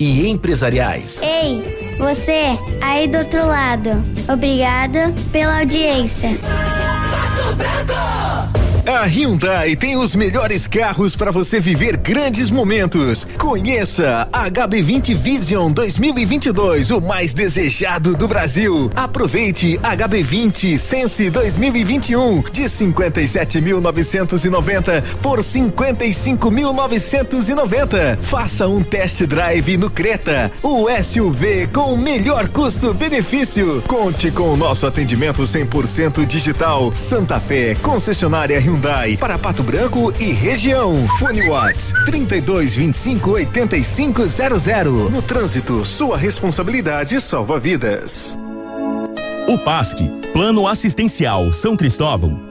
e 0.01 0.27
empresariais. 0.27 1.21
Ei, 1.21 1.95
você 1.99 2.57
aí 2.81 3.07
do 3.07 3.19
outro 3.19 3.45
lado. 3.45 3.91
Obrigado 4.27 5.13
pela 5.31 5.59
audiência. 5.59 6.39
A 8.85 9.05
Hyundai 9.05 9.75
tem 9.75 9.95
os 9.95 10.15
melhores 10.15 10.65
carros 10.65 11.15
para 11.15 11.29
você 11.29 11.59
viver 11.59 11.97
grandes 11.97 12.49
momentos. 12.49 13.27
Conheça 13.37 14.27
a 14.33 14.49
HB20 14.49 15.15
Vision 15.15 15.71
2022, 15.71 16.89
o 16.89 16.99
mais 16.99 17.31
desejado 17.31 18.15
do 18.15 18.27
Brasil. 18.27 18.89
Aproveite 18.95 19.79
HB20 19.83 20.77
Sense 20.77 21.29
2021 21.29 22.41
de 22.51 22.63
57.990 22.63 25.03
por 25.21 25.37
55.990. 25.39 28.17
Faça 28.17 28.67
um 28.67 28.81
test 28.81 29.21
drive 29.25 29.77
no 29.77 29.91
Creta, 29.91 30.51
o 30.63 30.87
SUV 30.89 31.67
com 31.67 31.93
o 31.93 31.97
melhor 31.97 32.49
custo-benefício. 32.49 33.83
Conte 33.87 34.31
com 34.31 34.51
o 34.51 34.57
nosso 34.57 34.87
atendimento 34.87 35.43
100% 35.43 36.25
digital. 36.25 36.91
Santa 36.95 37.39
Fé, 37.39 37.75
concessionária 37.75 38.59
Hyundai 38.59 38.70
para 39.19 39.37
Pato 39.37 39.63
Branco 39.63 40.13
e 40.19 40.31
região. 40.31 41.07
Fone 41.19 41.49
Watts 41.49 41.93
32 42.05 42.75
25 42.75 43.31
8500. 43.31 45.09
No 45.09 45.21
trânsito, 45.21 45.85
sua 45.85 46.17
responsabilidade 46.17 47.19
salva 47.21 47.59
vidas. 47.59 48.37
O 49.47 49.57
PASC, 49.57 49.97
Plano 50.31 50.67
Assistencial 50.67 51.51
São 51.51 51.75
Cristóvão, 51.75 52.50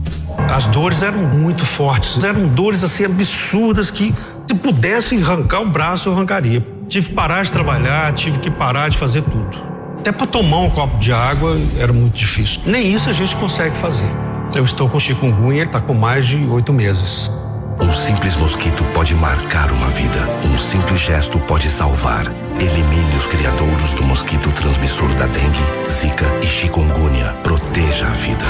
As 0.49 0.65
dores 0.67 1.01
eram 1.01 1.19
muito 1.19 1.65
fortes, 1.65 2.23
eram 2.23 2.47
dores 2.47 2.83
assim 2.83 3.05
absurdas 3.05 3.89
que 3.91 4.13
se 4.47 4.55
pudesse 4.55 5.15
arrancar 5.21 5.61
o 5.61 5.67
braço 5.67 6.09
eu 6.09 6.13
arrancaria. 6.13 6.65
Tive 6.89 7.09
que 7.09 7.15
parar 7.15 7.43
de 7.43 7.51
trabalhar, 7.51 8.13
tive 8.13 8.39
que 8.39 8.51
parar 8.51 8.89
de 8.89 8.97
fazer 8.97 9.21
tudo. 9.23 9.57
Até 9.99 10.11
para 10.11 10.27
tomar 10.27 10.59
um 10.59 10.69
copo 10.69 10.97
de 10.97 11.13
água 11.13 11.57
era 11.77 11.93
muito 11.93 12.17
difícil. 12.17 12.61
Nem 12.65 12.93
isso 12.93 13.09
a 13.09 13.13
gente 13.13 13.35
consegue 13.35 13.77
fazer. 13.77 14.09
Eu 14.53 14.65
estou 14.65 14.89
com 14.89 14.99
chikungunya, 14.99 15.63
está 15.63 15.79
com 15.79 15.93
mais 15.93 16.27
de 16.27 16.37
oito 16.47 16.73
meses. 16.73 17.31
Um 17.79 17.93
simples 17.93 18.35
mosquito 18.35 18.83
pode 18.93 19.15
marcar 19.15 19.71
uma 19.71 19.87
vida. 19.87 20.19
Um 20.43 20.57
simples 20.57 20.99
gesto 20.99 21.39
pode 21.39 21.69
salvar. 21.69 22.25
Elimine 22.59 23.15
os 23.17 23.27
criadouros 23.27 23.93
do 23.93 24.03
mosquito 24.03 24.51
transmissor 24.51 25.07
da 25.15 25.27
dengue, 25.27 25.89
zika 25.89 26.25
e 26.43 26.45
chikungunya. 26.45 27.33
Proteja 27.43 28.07
a 28.07 28.11
vida. 28.11 28.45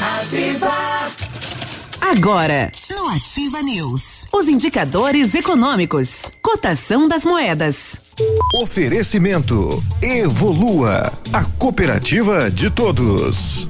Ativa. 0.00 1.10
Agora, 2.00 2.70
no 2.90 3.08
Ativa 3.08 3.62
News, 3.62 4.26
os 4.32 4.46
indicadores 4.46 5.34
econômicos, 5.34 6.22
cotação 6.42 7.08
das 7.08 7.24
moedas. 7.24 8.14
Oferecimento 8.54 9.82
Evolua, 10.02 11.12
a 11.32 11.44
cooperativa 11.44 12.50
de 12.50 12.70
todos. 12.70 13.66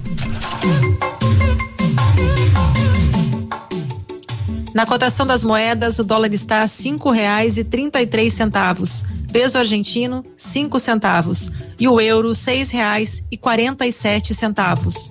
Na 4.75 4.85
cotação 4.85 5.27
das 5.27 5.45
moedas, 5.45 5.99
o 5.99 6.05
dólar 6.05 6.35
está 6.35 6.63
a 6.63 6.69
cinco 6.69 7.11
reais 7.11 7.57
e 7.57 7.65
trinta 7.65 8.03
e 8.03 8.07
três 8.07 8.35
centavos. 8.35 9.05
Peso 9.33 9.59
argentino, 9.59 10.25
cinco 10.37 10.79
centavos. 10.79 11.51
E 11.79 11.87
o 11.87 12.01
euro, 12.01 12.35
seis 12.35 12.71
reais 12.71 13.23
e 13.31 13.37
quarenta 13.37 13.87
e 13.87 13.93
sete 13.93 14.35
centavos. 14.35 15.11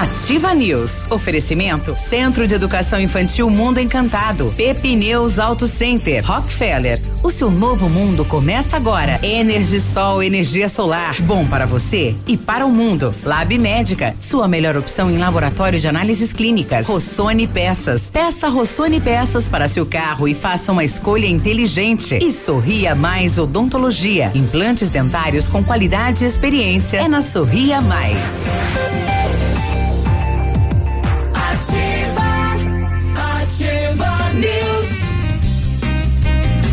Ativa 0.00 0.54
News. 0.54 1.04
Oferecimento 1.10 1.94
Centro 1.94 2.48
de 2.48 2.54
Educação 2.54 2.98
Infantil 2.98 3.50
Mundo 3.50 3.78
Encantado. 3.78 4.50
Pepineus 4.56 5.38
Auto 5.38 5.66
Center. 5.66 6.24
Rockefeller. 6.24 6.98
O 7.22 7.30
seu 7.30 7.50
novo 7.50 7.86
mundo 7.86 8.24
começa 8.24 8.78
agora. 8.78 9.20
Energisol, 9.22 10.22
energia 10.22 10.70
solar. 10.70 11.20
Bom 11.20 11.46
para 11.46 11.66
você 11.66 12.14
e 12.26 12.38
para 12.38 12.64
o 12.64 12.72
mundo. 12.72 13.14
Lab 13.22 13.58
Médica. 13.58 14.16
Sua 14.18 14.48
melhor 14.48 14.74
opção 14.74 15.10
em 15.10 15.18
laboratório 15.18 15.78
de 15.78 15.86
análises 15.86 16.32
clínicas. 16.32 16.86
Rossoni 16.86 17.46
Peças. 17.46 18.08
Peça 18.08 18.48
Rossoni 18.48 19.02
Peças 19.02 19.48
para 19.48 19.68
seu 19.68 19.84
carro 19.84 20.26
e 20.26 20.34
faça 20.34 20.72
uma 20.72 20.82
escolha 20.82 21.26
inteligente. 21.26 22.18
E 22.22 22.32
Sorria 22.32 22.94
Mais 22.94 23.38
Odontologia. 23.38 24.32
Implantes 24.34 24.88
dentários 24.88 25.46
com 25.46 25.62
qualidade 25.62 26.24
e 26.24 26.26
experiência. 26.26 26.96
É 26.96 27.06
na 27.06 27.20
Sorria 27.20 27.82
Mais. 27.82 29.19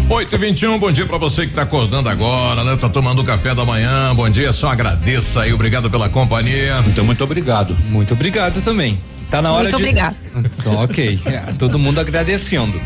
8 0.10 0.34
e 0.34 0.38
21 0.38 0.80
bom 0.80 0.90
dia 0.90 1.06
pra 1.06 1.18
você 1.18 1.46
que 1.46 1.54
tá 1.54 1.64
acordando 1.64 2.08
agora, 2.08 2.64
né? 2.64 2.78
Tá 2.78 2.88
tomando 2.88 3.22
o 3.22 3.26
café 3.26 3.54
da 3.54 3.66
manhã. 3.66 4.16
Bom 4.16 4.30
dia, 4.30 4.54
só 4.54 4.70
agradeça 4.70 5.42
aí, 5.42 5.52
obrigado 5.52 5.90
pela 5.92 6.08
companhia. 6.08 6.82
Então, 6.88 7.04
muito 7.04 7.24
obrigado. 7.24 7.76
Muito 7.90 8.14
obrigado 8.14 8.62
também. 8.62 8.98
Tá 9.30 9.42
na 9.42 9.52
hora 9.52 9.64
Muito 9.64 9.76
de. 9.76 9.84
obrigada. 9.84 10.16
Então, 10.58 10.76
ok. 10.76 11.20
É, 11.26 11.40
todo 11.60 11.78
mundo 11.78 12.00
agradecendo. 12.00 12.80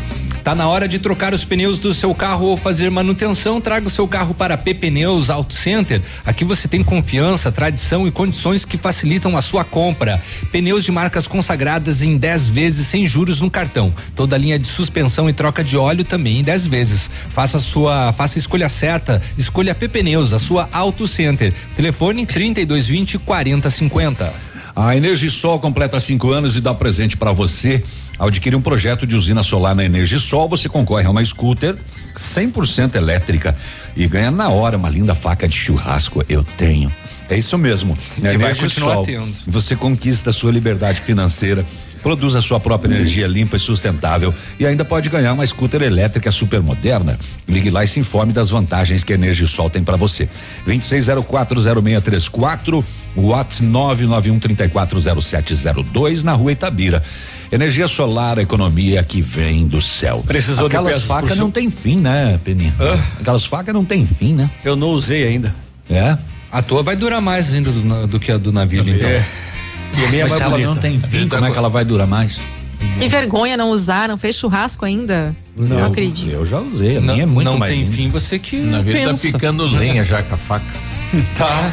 Tá 0.44 0.56
na 0.56 0.66
hora 0.66 0.88
de 0.88 0.98
trocar 0.98 1.32
os 1.32 1.44
pneus 1.44 1.78
do 1.78 1.94
seu 1.94 2.12
carro 2.12 2.46
ou 2.46 2.56
fazer 2.56 2.90
manutenção. 2.90 3.60
Traga 3.60 3.86
o 3.86 3.90
seu 3.90 4.08
carro 4.08 4.34
para 4.34 4.58
P 4.58 4.74
Pneus 4.74 5.30
Auto 5.30 5.54
Center. 5.54 6.02
Aqui 6.26 6.44
você 6.44 6.66
tem 6.66 6.82
confiança, 6.82 7.52
tradição 7.52 8.08
e 8.08 8.10
condições 8.10 8.64
que 8.64 8.76
facilitam 8.76 9.36
a 9.36 9.42
sua 9.42 9.62
compra. 9.62 10.20
Pneus 10.50 10.82
de 10.82 10.90
marcas 10.90 11.28
consagradas 11.28 12.02
em 12.02 12.16
10 12.16 12.48
vezes 12.48 12.88
sem 12.88 13.06
juros 13.06 13.40
no 13.40 13.48
cartão. 13.48 13.94
Toda 14.16 14.36
linha 14.36 14.58
de 14.58 14.66
suspensão 14.66 15.28
e 15.28 15.32
troca 15.32 15.62
de 15.62 15.76
óleo 15.76 16.04
também 16.04 16.40
em 16.40 16.42
10 16.42 16.66
vezes. 16.66 17.08
Faça 17.30 17.58
a 17.58 17.60
sua, 17.60 18.12
faça 18.12 18.36
a 18.36 18.40
escolha 18.40 18.68
certa. 18.68 19.22
Escolha 19.38 19.76
P 19.76 19.86
Pneus, 19.86 20.32
a 20.32 20.40
sua 20.40 20.68
Auto 20.72 21.06
Center. 21.06 21.54
Telefone 21.76 22.26
3220 22.26 23.16
4050. 23.20 24.34
A 24.74 24.96
Energisol 24.96 25.60
completa 25.60 26.00
cinco 26.00 26.32
anos 26.32 26.56
e 26.56 26.60
dá 26.60 26.74
presente 26.74 27.16
para 27.16 27.30
você. 27.30 27.84
Ao 28.18 28.28
adquirir 28.28 28.56
um 28.56 28.62
projeto 28.62 29.06
de 29.06 29.16
usina 29.16 29.42
solar 29.42 29.74
na 29.74 29.84
Energisol, 29.84 30.48
você 30.48 30.68
concorre 30.68 31.06
a 31.06 31.10
uma 31.10 31.24
scooter 31.24 31.76
100% 32.16 32.94
elétrica 32.94 33.56
e 33.96 34.06
ganha 34.06 34.30
na 34.30 34.48
hora 34.48 34.76
uma 34.76 34.88
linda 34.88 35.14
faca 35.14 35.48
de 35.48 35.56
churrasco. 35.56 36.22
Eu 36.28 36.44
tenho. 36.44 36.92
É 37.28 37.36
isso 37.36 37.56
mesmo. 37.56 37.96
Na 38.18 38.32
E 38.32 38.36
vai 38.36 38.54
continuar 38.54 39.02
tendo. 39.04 39.32
você 39.46 39.74
conquista 39.74 40.30
a 40.30 40.32
sua 40.32 40.52
liberdade 40.52 41.00
financeira 41.00 41.64
Produz 42.02 42.34
a 42.34 42.42
sua 42.42 42.58
própria 42.58 42.92
energia 42.92 43.28
limpa 43.28 43.56
e 43.56 43.60
sustentável 43.60 44.34
e 44.58 44.66
ainda 44.66 44.84
pode 44.84 45.08
ganhar 45.08 45.32
uma 45.32 45.46
scooter 45.46 45.82
elétrica 45.82 46.32
super 46.32 46.60
moderna. 46.60 47.16
Ligue 47.48 47.70
lá 47.70 47.84
e 47.84 47.86
se 47.86 48.00
informe 48.00 48.32
das 48.32 48.50
vantagens 48.50 49.04
que 49.04 49.12
a 49.12 49.16
Energisol 49.16 49.70
tem 49.70 49.84
para 49.84 49.96
você. 49.96 50.28
26040634 50.66 52.84
Watts 53.14 53.60
991340702 53.62 56.24
na 56.24 56.32
rua 56.32 56.50
Itabira. 56.52 57.04
Energia 57.52 57.86
solar, 57.86 58.38
economia 58.38 59.04
que 59.04 59.20
vem 59.20 59.66
do 59.66 59.82
céu. 59.82 60.24
Precisou 60.26 60.70
de 60.70 60.74
Aquelas 60.74 60.98
pro 61.00 61.06
facas 61.06 61.38
não 61.38 61.50
tem 61.50 61.68
fim, 61.68 61.98
né, 61.98 62.40
Peninha? 62.42 62.74
Aquelas 63.20 63.44
facas 63.44 63.74
não 63.74 63.84
tem 63.84 64.06
fim, 64.06 64.32
né? 64.32 64.50
Eu 64.64 64.74
não 64.74 64.88
usei 64.88 65.26
ainda. 65.26 65.54
É? 65.90 66.16
A 66.50 66.62
tua 66.62 66.82
vai 66.82 66.96
durar 66.96 67.20
mais 67.20 67.52
ainda 67.52 67.70
do, 67.70 68.06
do 68.06 68.18
que 68.18 68.32
a 68.32 68.38
do 68.38 68.50
navio, 68.52 68.88
então. 68.88 69.08
É. 69.08 69.22
E 69.98 70.04
a 70.04 70.08
minha 70.08 70.22
é 70.22 70.24
Mas 70.24 70.32
mais 70.32 70.42
se 70.42 70.42
ela 70.42 70.58
não 70.58 70.76
tem 70.76 70.98
fim, 70.98 71.28
como 71.28 71.44
é 71.44 71.50
que 71.50 71.58
ela 71.58 71.68
vai 71.68 71.84
durar 71.84 72.06
mais? 72.06 72.40
Que 72.98 73.08
vergonha 73.08 73.56
não 73.56 73.70
usar, 73.70 74.08
não 74.08 74.16
fez 74.16 74.36
churrasco 74.36 74.84
ainda. 74.84 75.34
Não, 75.56 75.78
Eu- 75.80 75.86
acredito. 75.86 76.30
Eu 76.30 76.44
já 76.44 76.58
usei, 76.60 76.96
a 76.96 77.00
Não, 77.00 77.14
minha 77.14 77.24
é 77.24 77.26
muito 77.26 77.50
não 77.50 77.58
mais 77.58 77.72
tem 77.72 77.86
fim, 77.86 78.08
você 78.08 78.38
que 78.38 78.56
Na 78.56 78.80
vida 78.80 79.00
tá 79.00 79.08
pensa. 79.10 79.32
picando 79.32 79.66
lenha 79.66 80.04
já 80.04 80.22
com 80.22 80.34
a 80.34 80.38
faca. 80.38 80.64
Tá. 81.36 81.70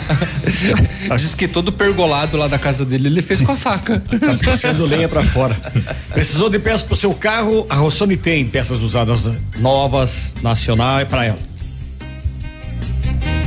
Diz 1.16 1.34
que 1.34 1.48
todo 1.48 1.72
pergolado 1.72 2.36
lá 2.36 2.50
da 2.50 2.60
casa 2.60 2.84
dele 2.84 3.08
ele 3.08 3.22
fez 3.22 3.40
com 3.40 3.54
a 3.54 3.56
faca. 3.56 4.02
Tá 4.02 4.58
ficando 4.58 4.86
lenha 4.86 5.08
pra 5.08 5.24
fora. 5.24 5.56
Precisou 6.12 6.50
de 6.50 6.60
peças 6.60 6.84
pro 6.84 6.94
seu 6.94 7.14
carro? 7.14 7.66
A 7.70 7.76
Rossoni 7.76 8.18
tem 8.18 8.44
peças 8.46 8.82
usadas 8.82 9.32
novas, 9.58 10.36
nacional 10.44 11.06
para 11.06 11.24
ela. 11.26 11.40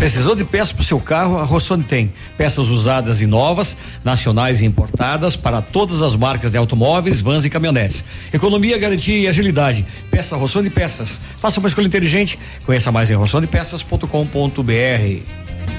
Precisou 0.03 0.35
de 0.35 0.45
peças 0.45 0.73
pro 0.73 0.83
seu 0.83 0.99
carro? 0.99 1.39
A 1.39 1.45
Rossoni 1.45 1.85
tem 1.85 2.13
peças 2.37 2.71
usadas 2.71 3.23
e 3.23 3.27
novas, 3.27 3.77
nacionais 4.03 4.61
e 4.61 4.67
importadas 4.67 5.37
para 5.37 5.63
todas 5.63 6.03
as 6.03 6.17
marcas 6.17 6.51
de 6.51 6.59
automóveis, 6.59 7.21
vans 7.21 7.45
e 7.45 7.51
caminhonetes. 7.51 8.05
Economia, 8.33 8.77
garantia 8.77 9.17
e 9.17 9.29
agilidade. 9.29 9.87
Peça 10.11 10.37
Rossoni 10.37 10.71
Peças. 10.71 11.21
Faça 11.39 11.61
uma 11.61 11.69
escolha 11.69 11.87
inteligente. 11.87 12.37
Conheça 12.67 12.91
mais 12.91 13.13
em 13.13 13.15
rossonipeças.com.br. 13.15 15.23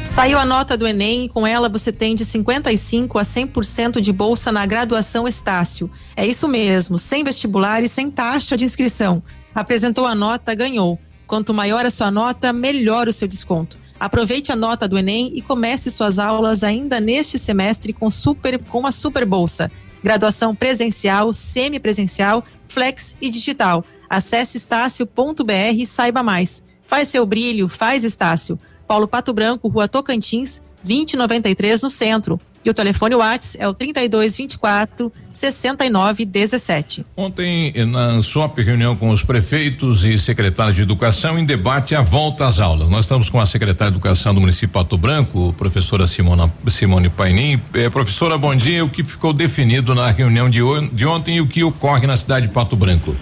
Saiu 0.05 0.37
a 0.37 0.45
nota 0.45 0.77
do 0.77 0.87
Enem 0.87 1.25
e 1.25 1.29
com 1.29 1.45
ela 1.45 1.67
você 1.67 1.91
tem 1.91 2.15
de 2.15 2.23
55 2.23 3.19
a 3.19 3.23
100% 3.23 3.99
de 3.99 4.13
bolsa 4.13 4.53
na 4.53 4.65
graduação 4.65 5.27
Estácio. 5.27 5.91
É 6.15 6.25
isso 6.25 6.47
mesmo, 6.47 6.97
sem 6.97 7.25
vestibular 7.25 7.83
e 7.83 7.89
sem 7.89 8.09
taxa 8.09 8.55
de 8.55 8.63
inscrição. 8.63 9.21
Apresentou 9.53 10.05
a 10.05 10.15
nota, 10.15 10.55
ganhou. 10.55 10.97
Quanto 11.27 11.53
maior 11.53 11.85
a 11.85 11.91
sua 11.91 12.09
nota, 12.09 12.53
melhor 12.53 13.09
o 13.09 13.11
seu 13.11 13.27
desconto. 13.27 13.82
Aproveite 14.03 14.51
a 14.51 14.55
nota 14.57 14.85
do 14.85 14.97
Enem 14.97 15.31
e 15.33 15.41
comece 15.41 15.89
suas 15.89 16.19
aulas 16.19 16.61
ainda 16.61 16.99
neste 16.99 17.39
semestre 17.39 17.93
com 17.93 18.11
super 18.11 18.61
com 18.61 18.79
uma 18.79 18.91
super 18.91 19.25
bolsa. 19.25 19.71
Graduação 20.03 20.53
presencial, 20.53 21.33
semipresencial, 21.33 22.43
flex 22.67 23.15
e 23.21 23.29
digital. 23.29 23.85
Acesse 24.09 24.57
estácio.br 24.57 25.73
e 25.73 25.85
saiba 25.85 26.21
mais. 26.21 26.61
Faz 26.85 27.07
seu 27.07 27.25
brilho, 27.25 27.69
faz 27.69 28.03
Estácio. 28.03 28.59
Paulo 28.85 29.07
Pato 29.07 29.31
Branco, 29.31 29.69
Rua 29.69 29.87
Tocantins, 29.87 30.61
2093 30.83 31.81
no 31.83 31.89
centro. 31.89 32.41
E 32.65 32.69
o 32.69 32.73
telefone 32.73 33.13
Whats 33.15 33.57
é 33.59 33.67
o 33.67 33.73
3224 33.73 35.11
6917. 35.31 37.05
Ontem, 37.17 37.73
na 37.85 38.21
SOP, 38.21 38.59
reunião 38.61 38.95
com 38.95 39.09
os 39.09 39.23
prefeitos 39.23 40.05
e 40.05 40.17
secretários 40.17 40.75
de 40.75 40.81
educação 40.81 41.37
em 41.37 41.43
debate 41.45 41.93
a 41.93 42.01
volta 42.01 42.45
às 42.45 42.59
aulas. 42.59 42.89
Nós 42.89 43.05
estamos 43.05 43.29
com 43.29 43.39
a 43.39 43.45
secretária 43.45 43.91
de 43.91 43.97
educação 43.97 44.33
do 44.33 44.39
município 44.39 44.67
de 44.67 44.73
Pato 44.73 44.97
Branco, 44.97 45.53
professora 45.57 46.07
Simona, 46.07 46.51
Simone 46.69 47.09
Painin. 47.09 47.59
Eh, 47.73 47.89
professora, 47.89 48.37
bom 48.37 48.55
dia. 48.55 48.83
O 48.85 48.89
que 48.89 49.03
ficou 49.03 49.33
definido 49.33 49.93
na 49.93 50.09
reunião 50.09 50.49
de, 50.49 50.63
on- 50.63 50.87
de 50.87 51.05
ontem 51.05 51.35
e 51.37 51.41
o 51.41 51.47
que 51.47 51.63
ocorre 51.63 52.07
na 52.07 52.15
cidade 52.15 52.47
de 52.47 52.53
Pato 52.53 52.75
Branco? 52.77 53.15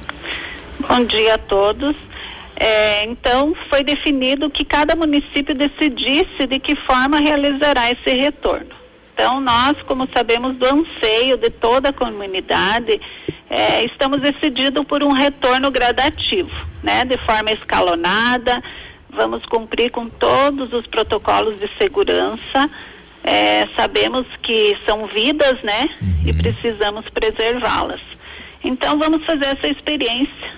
Bom 0.87 1.03
dia 1.05 1.35
a 1.35 1.37
todos. 1.39 1.95
É, 2.55 3.05
então, 3.05 3.55
foi 3.69 3.83
definido 3.83 4.47
que 4.49 4.63
cada 4.63 4.95
município 4.95 5.55
decidisse 5.55 6.45
de 6.47 6.59
que 6.59 6.75
forma 6.75 7.19
realizará 7.19 7.89
esse 7.91 8.11
retorno. 8.11 8.67
Então, 9.21 9.39
nós, 9.39 9.79
como 9.83 10.09
sabemos 10.11 10.57
do 10.57 10.65
anseio 10.65 11.37
de 11.37 11.51
toda 11.51 11.89
a 11.89 11.93
comunidade, 11.93 12.99
é, 13.47 13.85
estamos 13.85 14.19
decididos 14.19 14.83
por 14.83 15.03
um 15.03 15.11
retorno 15.11 15.69
gradativo, 15.69 16.49
né, 16.81 17.05
de 17.05 17.17
forma 17.17 17.51
escalonada. 17.51 18.63
Vamos 19.11 19.45
cumprir 19.45 19.91
com 19.91 20.09
todos 20.09 20.73
os 20.73 20.87
protocolos 20.87 21.59
de 21.59 21.69
segurança. 21.77 22.67
É, 23.23 23.67
sabemos 23.75 24.25
que 24.41 24.75
são 24.87 25.05
vidas, 25.05 25.61
né, 25.61 25.91
e 26.25 26.33
precisamos 26.33 27.07
preservá-las. 27.09 28.01
Então, 28.63 28.97
vamos 28.97 29.23
fazer 29.23 29.55
essa 29.55 29.67
experiência 29.67 30.51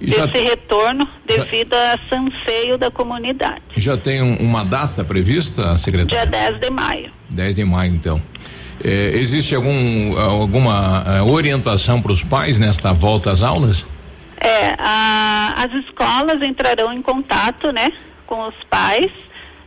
já, 0.00 0.26
desse 0.26 0.44
retorno 0.44 1.08
devido 1.24 1.74
a 1.74 1.94
esse 1.94 2.14
anseio 2.14 2.76
da 2.78 2.90
comunidade. 2.90 3.62
já 3.76 3.96
tem 3.96 4.22
um- 4.22 4.36
uma 4.36 4.64
data 4.64 5.04
prevista, 5.04 5.76
secretária? 5.78 6.26
Dia 6.26 6.26
10 6.26 6.60
de 6.60 6.70
maio. 6.70 7.10
10 7.30 7.54
de 7.54 7.64
maio, 7.64 7.94
então. 7.94 8.20
Eh, 8.84 9.12
existe 9.14 9.54
algum, 9.54 10.18
alguma 10.18 11.02
eh, 11.06 11.22
orientação 11.22 12.00
para 12.02 12.12
os 12.12 12.22
pais 12.22 12.58
nesta 12.58 12.92
volta 12.92 13.30
às 13.30 13.42
aulas? 13.42 13.86
É, 14.38 14.74
a- 14.78 15.54
as 15.64 15.72
escolas 15.84 16.42
entrarão 16.42 16.92
em 16.92 17.00
contato, 17.00 17.72
né, 17.72 17.90
com 18.26 18.46
os 18.46 18.54
pais, 18.68 19.10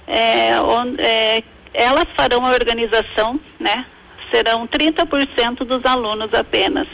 é, 0.08 0.62
on- 0.62 0.94
é, 1.00 1.44
elas 1.74 2.06
farão 2.16 2.46
a 2.46 2.52
organização, 2.52 3.40
né, 3.60 3.84
serão 4.32 4.68
30% 4.68 5.66
dos 5.66 5.84
alunos 5.86 6.32
apenas 6.34 6.88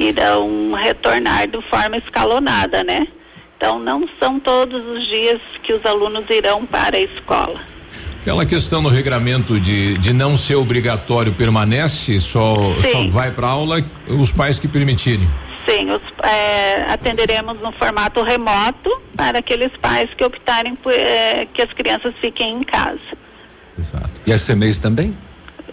que 0.00 0.04
irão 0.04 0.72
retornar 0.72 1.46
de 1.46 1.60
forma 1.60 1.98
escalonada, 1.98 2.82
né? 2.82 3.06
Então 3.54 3.78
não 3.78 4.08
são 4.18 4.40
todos 4.40 4.82
os 4.86 5.04
dias 5.04 5.38
que 5.62 5.74
os 5.74 5.84
alunos 5.84 6.24
irão 6.30 6.64
para 6.64 6.96
a 6.96 7.00
escola. 7.00 7.60
Aquela 8.22 8.46
questão 8.46 8.80
no 8.80 8.88
regramento 8.88 9.60
de, 9.60 9.98
de 9.98 10.14
não 10.14 10.38
ser 10.38 10.54
obrigatório 10.54 11.34
permanece, 11.34 12.18
só, 12.18 12.54
só 12.90 13.08
vai 13.10 13.30
para 13.30 13.48
aula 13.48 13.84
os 14.08 14.32
pais 14.32 14.58
que 14.58 14.66
permitirem. 14.66 15.28
Sim, 15.68 15.90
os, 15.90 16.00
é, 16.26 16.90
atenderemos 16.90 17.60
no 17.60 17.70
formato 17.72 18.22
remoto 18.22 19.02
para 19.14 19.40
aqueles 19.40 19.72
pais 19.82 20.08
que 20.14 20.24
optarem 20.24 20.74
por 20.76 20.94
é, 20.94 21.46
que 21.52 21.60
as 21.60 21.70
crianças 21.74 22.14
fiquem 22.22 22.56
em 22.56 22.62
casa. 22.62 22.98
E 24.26 24.32
as 24.32 24.46
CMEs 24.46 24.78
também? 24.78 25.14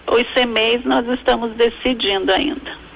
Os 0.06 0.26
CMEs 0.34 0.84
nós 0.84 1.08
estamos 1.08 1.52
decidindo 1.52 2.30
ainda. 2.30 2.87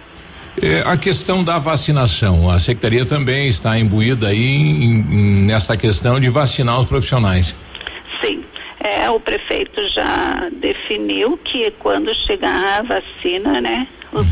Eh, 0.61 0.83
a 0.85 0.97
questão 0.97 1.43
da 1.43 1.59
vacinação, 1.59 2.51
a 2.51 2.61
secretaria 2.61 3.07
também 3.07 3.49
está 3.49 3.79
imbuída 3.79 4.29
aí 4.29 4.45
em- 4.57 4.85
em- 5.01 5.43
nessa 5.47 5.77
questão 5.77 6.21
de 6.21 6.29
vacinar 6.29 6.79
os 6.79 6.87
profissionais. 6.87 7.55
Sim, 8.21 8.45
é, 8.79 9.09
o 9.09 9.19
prefeito 9.19 9.81
já 9.89 10.51
definiu 10.61 11.39
que 11.43 11.71
quando 11.79 12.15
chegar 12.15 12.81
a 12.81 12.83
vacina, 12.83 13.61
né, 13.63 13.89
os- 14.13 14.27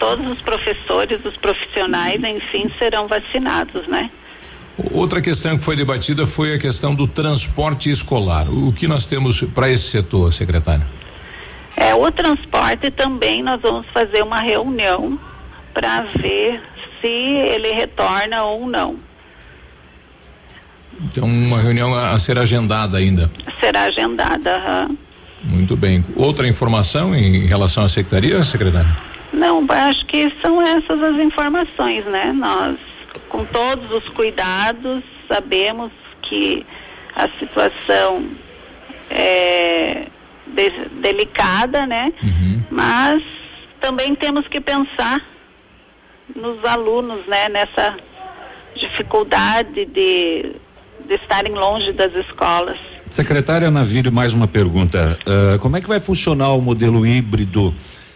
todos 0.00 0.26
os 0.26 0.40
professores, 0.40 1.20
os 1.24 1.36
profissionais, 1.36 2.20
enfim, 2.24 2.68
serão 2.76 3.06
vacinados, 3.06 3.86
né? 3.86 4.10
Outra 4.90 5.20
questão 5.20 5.56
que 5.56 5.62
foi 5.62 5.76
debatida 5.76 6.26
foi 6.26 6.54
a 6.54 6.58
questão 6.58 6.92
do 6.92 7.06
transporte 7.06 7.88
escolar. 7.88 8.48
O 8.50 8.72
que 8.72 8.88
nós 8.88 9.06
temos 9.06 9.42
para 9.42 9.70
esse 9.70 9.84
setor, 9.90 10.32
secretário? 10.32 10.82
É, 11.76 11.94
o 11.94 12.10
transporte 12.10 12.90
também 12.90 13.42
nós 13.42 13.60
vamos 13.60 13.86
fazer 13.88 14.22
uma 14.22 14.40
reunião 14.40 15.18
para 15.72 16.02
ver 16.16 16.62
se 17.00 17.08
ele 17.08 17.72
retorna 17.72 18.42
ou 18.44 18.66
não. 18.66 18.96
Então, 21.00 21.24
uma 21.24 21.60
reunião 21.60 21.94
a, 21.94 22.10
a 22.10 22.18
ser 22.18 22.38
agendada 22.38 22.98
ainda. 22.98 23.30
Será 23.58 23.84
agendada. 23.84 24.56
aham. 24.56 24.96
Muito 25.42 25.76
bem. 25.76 26.04
Outra 26.14 26.46
informação 26.46 27.14
em 27.14 27.46
relação 27.46 27.84
à 27.84 27.88
secretaria, 27.88 28.44
secretário? 28.44 28.96
Não, 29.32 29.64
acho 29.68 30.06
que 30.06 30.32
são 30.40 30.62
essas 30.62 31.02
as 31.02 31.16
informações, 31.16 32.04
né? 32.04 32.32
Nós, 32.32 32.76
com 33.28 33.44
todos 33.46 33.90
os 33.90 34.08
cuidados, 34.10 35.02
sabemos 35.26 35.90
que 36.20 36.64
a 37.16 37.28
situação 37.40 38.24
é 39.10 40.06
de- 40.54 40.88
delicada, 41.00 41.86
né? 41.86 42.12
Mas 42.70 43.22
também 43.80 44.14
temos 44.14 44.46
que 44.48 44.60
pensar 44.60 45.20
nos 46.34 46.64
alunos, 46.64 47.26
né? 47.26 47.48
Nessa 47.48 47.96
dificuldade 48.74 49.84
de, 49.86 50.52
de 51.06 51.14
estarem 51.14 51.52
longe 51.54 51.92
das 51.92 52.14
escolas. 52.14 52.78
Secretária 53.10 53.70
Navírio, 53.70 54.10
mais 54.10 54.32
uma 54.32 54.48
pergunta. 54.48 55.18
Ah, 55.26 55.58
como 55.58 55.76
é 55.76 55.80
que 55.80 55.88
vai 55.88 56.00
funcionar 56.00 56.52
o 56.52 56.60
modelo 56.60 57.06
híbrido? 57.06 57.74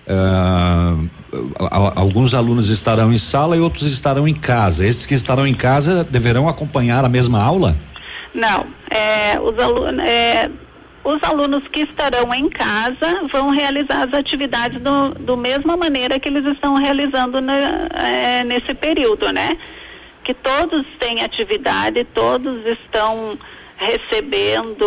A- 0.09 0.95
alguns 2.01 2.33
alunos 2.35 2.69
estarão 2.71 3.13
em 3.13 3.19
sala 3.19 3.57
e 3.57 3.61
outros 3.61 3.83
estarão 3.93 4.27
em 4.27 4.35
casa. 4.35 4.87
Esses 4.87 5.05
que 5.05 5.15
estarão 5.15 5.47
em 5.47 5.55
casa 5.55 6.03
deverão 6.05 6.49
acompanhar 6.49 7.05
a 7.05 7.09
mesma 7.09 7.43
aula? 7.43 7.77
Não, 8.35 8.67
é, 8.91 9.39
os 9.41 9.59
alunos, 9.59 10.03
é, 10.05 10.51
os 11.07 11.23
alunos 11.23 11.63
que 11.69 11.83
estarão 11.83 12.35
em 12.35 12.49
casa 12.49 13.23
vão 13.31 13.51
realizar 13.51 14.03
as 14.03 14.13
atividades 14.13 14.81
do, 14.83 15.11
do 15.11 15.37
mesma 15.37 15.77
maneira 15.77 16.19
que 16.19 16.29
eles 16.29 16.45
estão 16.45 16.75
realizando 16.75 17.41
na, 17.41 17.55
é, 17.95 18.43
nesse 18.43 18.75
período, 18.75 19.33
né? 19.33 19.57
Que 20.25 20.35
todos 20.35 20.85
têm 20.99 21.23
atividade, 21.23 22.03
todos 22.13 22.67
estão 22.67 23.39
recebendo 23.77 24.85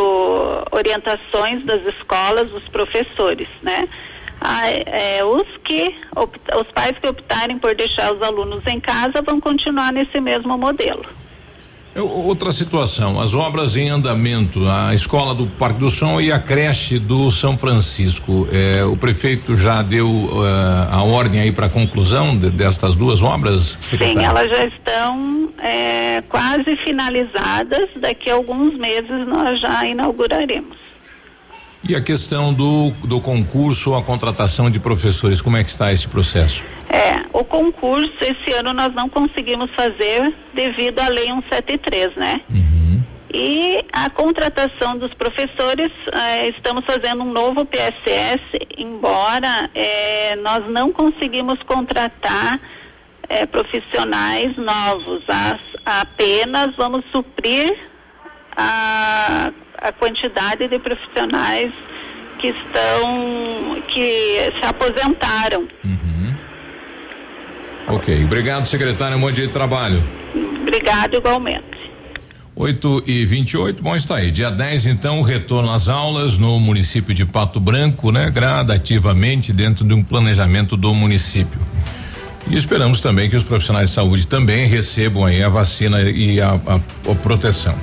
orientações 0.72 1.64
das 1.64 1.86
escolas, 1.86 2.50
dos 2.50 2.68
professores, 2.68 3.48
né? 3.62 3.88
Ah, 4.42 4.70
é, 4.70 5.24
os 5.24 5.48
que 5.64 5.96
os 6.54 6.68
pais 6.74 6.98
que 7.00 7.08
optarem 7.08 7.58
por 7.58 7.74
deixar 7.76 8.14
os 8.14 8.22
alunos 8.22 8.66
em 8.68 8.80
casa 8.80 9.22
vão 9.22 9.40
continuar 9.40 9.94
nesse 9.94 10.20
mesmo 10.20 10.58
modelo. 10.58 11.06
Outra 11.96 12.52
situação, 12.52 13.20
as 13.20 13.34
obras 13.34 13.76
em 13.76 13.90
andamento, 13.90 14.68
a 14.68 14.94
escola 14.94 15.34
do 15.34 15.48
Parque 15.48 15.80
do 15.80 15.90
Som 15.90 16.22
e 16.22 16.32
a 16.32 16.40
creche 16.40 17.00
do 17.00 17.32
São 17.32 17.58
Francisco. 17.58 18.48
Eh, 18.52 18.84
o 18.84 18.96
prefeito 18.96 19.56
já 19.56 19.82
deu 19.82 20.08
uh, 20.08 20.88
a 20.92 21.04
ordem 21.04 21.42
aí 21.42 21.52
para 21.52 21.66
a 21.66 21.70
conclusão 21.70 22.38
de, 22.38 22.52
destas 22.52 22.96
duas 22.96 23.24
obras? 23.24 23.78
Secretário? 23.82 24.20
Sim, 24.20 24.26
elas 24.26 24.50
já 24.50 24.66
estão 24.66 25.50
eh, 25.58 26.24
quase 26.30 26.76
finalizadas. 26.78 27.90
Daqui 27.96 28.30
a 28.30 28.36
alguns 28.36 28.78
meses 28.78 29.28
nós 29.28 29.60
já 29.60 29.86
inauguraremos. 29.86 30.89
E 31.88 31.96
a 31.96 32.02
questão 32.02 32.54
do, 32.54 32.92
do 33.06 33.22
concurso, 33.22 33.96
a 33.96 34.04
contratação 34.04 34.70
de 34.70 34.80
professores, 34.80 35.42
como 35.42 35.56
é 35.58 35.64
que 35.64 35.70
está 35.70 35.94
esse 35.94 36.08
processo? 36.08 36.64
É, 36.90 37.24
o 37.32 37.44
concurso 37.44 38.14
esse 38.22 38.52
ano 38.54 38.74
nós 38.74 38.94
não 38.94 39.08
conseguimos 39.08 39.72
fazer 39.72 40.34
devido 40.54 41.00
à 41.00 41.08
lei 41.08 41.28
173, 41.28 42.16
né? 42.16 42.42
Uhum. 42.50 43.02
E 43.32 43.86
a 43.94 44.10
contratação 44.10 44.98
dos 44.98 45.14
professores, 45.14 45.92
eh, 46.12 46.50
estamos 46.50 46.84
fazendo 46.84 47.24
um 47.24 47.32
novo 47.32 47.64
PSS, 47.64 48.42
embora 48.76 49.70
eh, 49.76 50.36
nós 50.38 50.68
não 50.68 50.92
conseguimos 50.92 51.62
contratar 51.62 52.60
eh, 53.30 53.46
profissionais 53.46 54.58
novos, 54.58 55.22
as, 55.28 55.62
apenas 55.86 56.76
vamos 56.76 57.06
suprir 57.12 57.78
a 58.58 59.52
a 59.82 59.92
quantidade 59.92 60.68
de 60.68 60.80
profissionais 60.80 61.72
que 62.38 62.48
estão, 62.48 63.82
que 63.88 64.52
se 64.58 64.66
aposentaram. 64.66 65.68
Uhum. 65.84 66.34
Ok, 67.88 68.24
obrigado 68.24 68.66
secretário, 68.68 69.18
um 69.18 69.22
bom 69.22 69.32
dia 69.32 69.48
de 69.48 69.54
trabalho. 69.54 70.04
Obrigado 70.62 71.16
igualmente. 71.16 71.80
8 72.56 73.04
e 73.08 73.26
28, 73.26 73.82
bom, 73.82 73.96
está 73.96 74.18
aí. 74.18 74.32
Dia 74.32 74.52
10, 74.52 74.88
então, 74.88 75.22
retorno 75.22 75.72
às 75.72 75.88
aulas 75.88 76.38
no 76.38 76.60
município 76.60 77.14
de 77.14 77.26
Pato 77.26 77.58
Branco, 77.58 78.12
né? 78.12 78.30
Gradativamente 78.30 79.54
dentro 79.54 79.86
de 79.86 79.94
um 79.94 80.04
planejamento 80.04 80.76
do 80.76 80.94
município. 80.94 81.60
E 82.50 82.58
esperamos 82.58 83.00
também 83.00 83.30
que 83.30 83.36
os 83.36 83.44
profissionais 83.44 83.90
de 83.90 83.96
saúde 83.96 84.28
também 84.28 84.68
recebam 84.68 85.24
aí 85.24 85.42
a 85.42 85.48
vacina 85.48 86.02
e 86.02 86.42
a, 86.42 86.50
a, 86.50 87.12
a 87.12 87.16
proteção. 87.16 87.76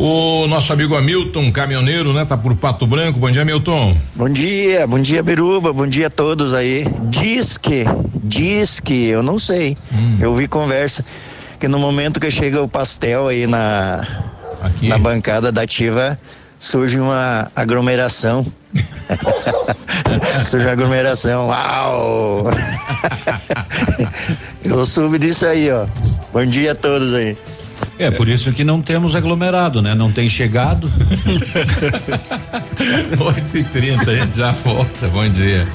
O 0.00 0.46
nosso 0.46 0.72
amigo 0.72 0.94
Hamilton, 0.94 1.50
caminhoneiro, 1.50 2.12
né? 2.12 2.24
Tá 2.24 2.36
por 2.36 2.54
Pato 2.54 2.86
Branco. 2.86 3.18
Bom 3.18 3.32
dia, 3.32 3.44
Milton. 3.44 3.96
Bom 4.14 4.28
dia, 4.28 4.86
bom 4.86 5.00
dia, 5.00 5.24
Biruba. 5.24 5.72
Bom 5.72 5.88
dia 5.88 6.06
a 6.06 6.10
todos 6.10 6.54
aí. 6.54 6.86
Diz 7.10 7.58
que, 7.58 7.84
diz 8.22 8.78
que, 8.78 9.08
eu 9.08 9.24
não 9.24 9.40
sei. 9.40 9.76
Hum. 9.92 10.18
Eu 10.20 10.36
vi 10.36 10.46
conversa 10.46 11.04
que 11.58 11.66
no 11.66 11.80
momento 11.80 12.20
que 12.20 12.30
chega 12.30 12.62
o 12.62 12.68
pastel 12.68 13.26
aí 13.26 13.48
na, 13.48 14.06
Aqui. 14.62 14.86
na 14.86 14.98
bancada 14.98 15.50
da 15.50 15.62
ativa, 15.62 16.16
surge 16.60 17.00
uma 17.00 17.50
aglomeração. 17.56 18.46
surge 20.44 20.64
uma 20.64 20.72
aglomeração. 20.74 21.48
Uau! 21.48 22.44
eu 24.62 24.86
soube 24.86 25.18
disso 25.18 25.44
aí, 25.44 25.68
ó. 25.72 25.86
Bom 26.32 26.46
dia 26.46 26.70
a 26.70 26.74
todos 26.76 27.12
aí. 27.14 27.36
É, 27.98 28.10
por 28.10 28.28
isso 28.28 28.52
que 28.52 28.62
não 28.62 28.80
temos 28.80 29.14
aglomerado, 29.14 29.82
né? 29.82 29.94
Não 29.94 30.10
tem 30.12 30.28
chegado. 30.28 30.90
8 33.18 33.56
e 33.56 33.64
30 33.64 34.10
a 34.10 34.14
gente 34.14 34.36
já 34.36 34.52
volta. 34.52 35.08
Bom 35.08 35.28
dia. 35.28 35.66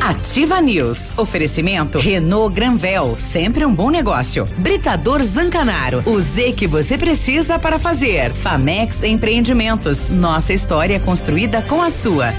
Ativa 0.00 0.60
News. 0.60 1.12
Oferecimento 1.16 2.00
Renault 2.00 2.52
Granvel, 2.52 3.14
sempre 3.16 3.64
um 3.64 3.72
bom 3.72 3.90
negócio. 3.90 4.48
Britador 4.58 5.22
Zancanaro, 5.22 6.02
o 6.04 6.20
Z 6.20 6.52
que 6.54 6.66
você 6.66 6.98
precisa 6.98 7.58
para 7.58 7.78
fazer. 7.78 8.32
Famex 8.32 9.04
Empreendimentos, 9.04 10.08
nossa 10.08 10.52
história 10.52 10.98
construída 10.98 11.62
com 11.62 11.80
a 11.80 11.90
sua. 11.90 12.32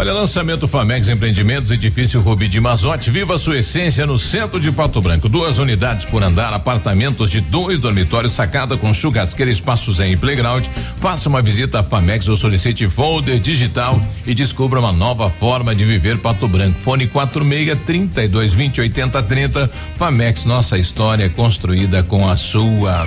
Olha, 0.00 0.12
lançamento 0.12 0.68
Famex 0.68 1.08
Empreendimentos, 1.08 1.72
edifício 1.72 2.20
Rubi 2.20 2.46
de 2.46 2.60
Mazote, 2.60 3.10
viva 3.10 3.34
a 3.34 3.38
sua 3.38 3.58
essência 3.58 4.06
no 4.06 4.16
centro 4.16 4.60
de 4.60 4.70
Pato 4.70 5.02
Branco. 5.02 5.28
Duas 5.28 5.58
unidades 5.58 6.06
por 6.06 6.22
andar, 6.22 6.52
apartamentos 6.52 7.28
de 7.28 7.40
dois 7.40 7.80
dormitórios, 7.80 8.32
sacada 8.32 8.76
com 8.76 8.94
churrasqueira, 8.94 9.50
espaços 9.50 9.98
em 9.98 10.16
playground. 10.16 10.64
Faça 10.98 11.28
uma 11.28 11.42
visita 11.42 11.80
à 11.80 11.82
Famex 11.82 12.28
ou 12.28 12.36
solicite 12.36 12.88
folder 12.88 13.40
digital 13.40 14.00
e 14.24 14.34
descubra 14.34 14.78
uma 14.78 14.92
nova 14.92 15.28
forma 15.30 15.74
de 15.74 15.84
viver 15.84 16.16
Pato 16.18 16.46
Branco. 16.46 16.80
Fone 16.80 17.08
46 17.08 17.76
32 17.84 18.54
20 18.54 18.80
80 18.82 19.22
30. 19.24 19.70
Famex, 19.96 20.44
nossa 20.44 20.78
história 20.78 21.28
construída 21.28 22.04
com 22.04 22.28
a 22.28 22.36
sua. 22.36 23.04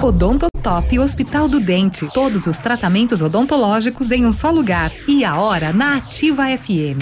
Odonto 0.00 0.49
Top 0.60 0.98
Hospital 0.98 1.48
do 1.48 1.58
Dente. 1.58 2.06
Todos 2.12 2.46
os 2.46 2.58
tratamentos 2.58 3.22
odontológicos 3.22 4.10
em 4.10 4.26
um 4.26 4.32
só 4.32 4.50
lugar. 4.50 4.92
E 5.08 5.24
a 5.24 5.36
hora 5.36 5.72
na 5.72 5.96
Ativa 5.96 6.44
FM. 6.56 7.00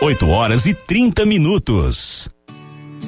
8 0.00 0.28
horas 0.28 0.64
e 0.64 0.72
30 0.72 1.26
minutos. 1.26 2.28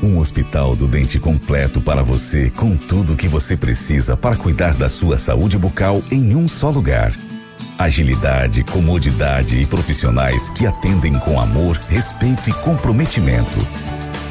Um 0.03 0.19
hospital 0.19 0.75
do 0.75 0.89
dente 0.89 1.19
completo 1.19 1.81
para 1.81 2.03
você, 2.03 2.51
com 2.51 2.77
tudo 2.77 3.13
o 3.13 3.17
que 3.17 3.29
você 3.29 3.57
precisa 3.57 4.17
para 4.17 4.37
cuidar 4.37 4.75
da 4.75 4.89
sua 4.89 5.19
saúde 5.19 5.59
bucal 5.59 6.03
em 6.11 6.35
um 6.35 6.49
só 6.49 6.71
lugar. 6.71 7.13
Agilidade, 7.79 8.65
comodidade 8.65 9.59
e 9.59 9.67
profissionais 9.67 10.51
que 10.51 10.67
atendem 10.67 11.19
com 11.19 11.41
amor, 11.41 11.77
respeito 11.89 12.49
e 12.49 12.53
comprometimento. 12.53 13.59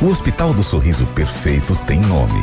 O 0.01 0.07
Hospital 0.07 0.53
do 0.53 0.63
Sorriso 0.63 1.05
Perfeito 1.07 1.75
tem 1.85 1.99
nome. 1.99 2.41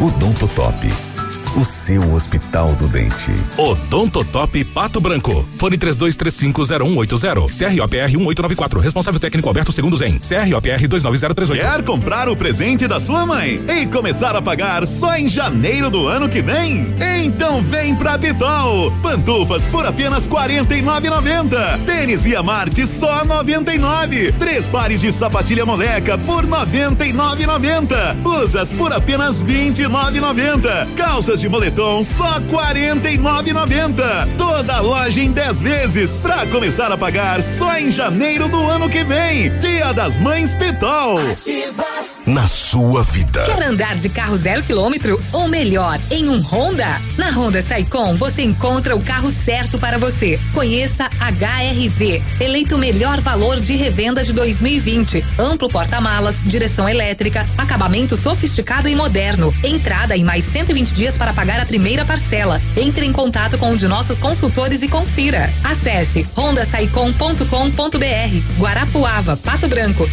Odontotop 0.00 1.07
o 1.56 1.64
seu 1.64 2.14
Hospital 2.14 2.74
do 2.74 2.88
Dente. 2.88 3.32
Odontotop 3.56 4.64
Pato 4.66 5.00
Branco. 5.00 5.46
Fone 5.56 5.78
32350180. 5.78 7.48
CROPR 7.76 8.08
1894. 8.08 8.80
Responsável 8.80 9.20
técnico 9.20 9.48
Alberto 9.48 9.72
Segundos 9.72 10.00
em 10.02 10.18
CROPR 10.18 10.88
29038. 10.88 11.60
Quer 11.60 11.82
comprar 11.82 12.28
o 12.28 12.36
presente 12.36 12.86
da 12.86 13.00
sua 13.00 13.24
mãe 13.26 13.62
e 13.68 13.86
começar 13.86 14.36
a 14.36 14.42
pagar 14.42 14.86
só 14.86 15.16
em 15.16 15.28
janeiro 15.28 15.90
do 15.90 16.06
ano 16.06 16.28
que 16.28 16.42
vem? 16.42 16.94
Então 17.24 17.62
vem 17.62 17.94
pra 17.94 18.18
Pitol. 18.18 18.92
Pantufas 19.02 19.66
por 19.66 19.86
apenas 19.86 20.28
49,90. 20.28 21.84
Tênis 21.84 22.22
Via 22.22 22.42
Marte 22.42 22.86
só 22.86 23.24
99. 23.24 24.32
Três 24.32 24.68
pares 24.68 25.00
de 25.00 25.12
sapatilha 25.12 25.64
moleca 25.64 26.18
por 26.18 26.46
99,90. 26.46 28.14
Blusas 28.16 28.72
por 28.72 28.92
apenas 28.92 29.42
29,90. 29.42 30.94
Calças 30.94 31.37
de 31.38 31.48
de 31.48 31.48
moletom 31.48 32.02
só 32.04 32.40
49,90. 32.40 34.36
Toda 34.36 34.80
loja 34.80 35.20
em 35.20 35.32
10 35.32 35.60
vezes 35.60 36.16
para 36.18 36.46
começar 36.46 36.92
a 36.92 36.98
pagar 36.98 37.42
só 37.42 37.76
em 37.78 37.90
janeiro 37.90 38.48
do 38.48 38.60
ano 38.60 38.88
que 38.88 39.02
vem. 39.02 39.56
Dia 39.58 39.92
das 39.94 40.18
Mães 40.18 40.54
Pitol. 40.54 41.18
Ativa. 41.18 41.86
Na 42.26 42.46
sua 42.46 43.02
vida. 43.02 43.42
Quer 43.44 43.62
andar 43.62 43.96
de 43.96 44.10
carro 44.10 44.36
zero 44.36 44.62
quilômetro 44.62 45.18
ou 45.32 45.48
melhor, 45.48 45.98
em 46.10 46.28
um 46.28 46.40
Honda? 46.40 47.00
Na 47.16 47.30
Honda 47.30 47.62
Saicom 47.62 48.14
você 48.14 48.42
encontra 48.42 48.94
o 48.94 49.02
carro 49.02 49.32
certo 49.32 49.78
para 49.78 49.96
você. 49.96 50.38
Conheça 50.52 51.08
HRV, 51.18 52.22
eleito 52.38 52.74
o 52.74 52.78
melhor 52.78 53.20
valor 53.20 53.58
de 53.58 53.74
revenda 53.76 54.22
de 54.22 54.34
2020. 54.34 55.24
Amplo 55.38 55.70
porta-malas, 55.70 56.44
direção 56.44 56.86
elétrica, 56.86 57.48
acabamento 57.56 58.14
sofisticado 58.14 58.88
e 58.88 58.94
moderno. 58.94 59.54
Entrada 59.64 60.14
em 60.14 60.24
mais 60.24 60.44
120 60.44 60.92
dias 60.92 61.16
para 61.16 61.27
pagar 61.32 61.60
a 61.60 61.66
primeira 61.66 62.04
parcela. 62.04 62.60
Entre 62.76 63.06
em 63.06 63.12
contato 63.12 63.58
com 63.58 63.70
um 63.70 63.76
de 63.76 63.88
nossos 63.88 64.18
consultores 64.18 64.82
e 64.82 64.88
confira. 64.88 65.52
Acesse 65.62 66.26
rondasaicom.com.br. 66.34 68.60
Guarapuava, 68.60 69.36
Pato 69.36 69.68
Branco. 69.68 70.08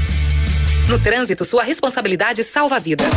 No 0.88 1.00
trânsito, 1.00 1.44
sua 1.44 1.64
responsabilidade 1.64 2.44
salva 2.44 2.80
vidas. 2.80 3.10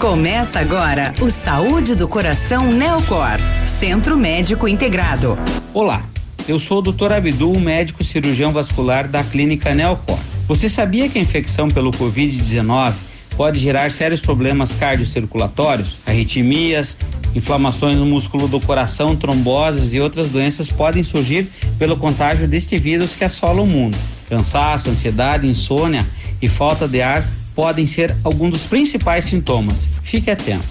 Começa 0.00 0.60
agora 0.60 1.12
o 1.20 1.28
Saúde 1.28 1.96
do 1.96 2.06
Coração 2.06 2.72
Neocor, 2.72 3.36
Centro 3.66 4.16
Médico 4.16 4.68
Integrado. 4.68 5.36
Olá, 5.74 6.04
eu 6.46 6.60
sou 6.60 6.78
o 6.78 6.82
Dr. 6.82 7.12
Abdul, 7.12 7.58
médico 7.58 8.04
cirurgião 8.04 8.52
vascular 8.52 9.08
da 9.08 9.24
Clínica 9.24 9.74
Neocor. 9.74 10.18
Você 10.46 10.70
sabia 10.70 11.08
que 11.08 11.18
a 11.18 11.20
infecção 11.20 11.68
pelo 11.68 11.90
Covid-19 11.90 12.94
pode 13.38 13.58
gerar 13.58 13.90
sérios 13.90 14.20
problemas 14.20 14.74
cardiocirculatórios, 14.74 15.96
arritmias, 16.04 16.94
Inflamações 17.34 17.96
no 17.96 18.06
músculo 18.06 18.48
do 18.48 18.60
coração, 18.60 19.14
tromboses 19.14 19.92
e 19.92 20.00
outras 20.00 20.30
doenças 20.30 20.68
podem 20.68 21.04
surgir 21.04 21.48
pelo 21.78 21.96
contágio 21.96 22.48
deste 22.48 22.78
vírus 22.78 23.14
que 23.14 23.24
assola 23.24 23.62
o 23.62 23.66
mundo. 23.66 23.96
Cansaço, 24.28 24.90
ansiedade, 24.90 25.46
insônia 25.46 26.06
e 26.40 26.48
falta 26.48 26.88
de 26.88 27.00
ar 27.00 27.24
podem 27.54 27.86
ser 27.86 28.16
alguns 28.24 28.52
dos 28.52 28.62
principais 28.62 29.24
sintomas. 29.26 29.88
Fique 30.02 30.30
atento. 30.30 30.64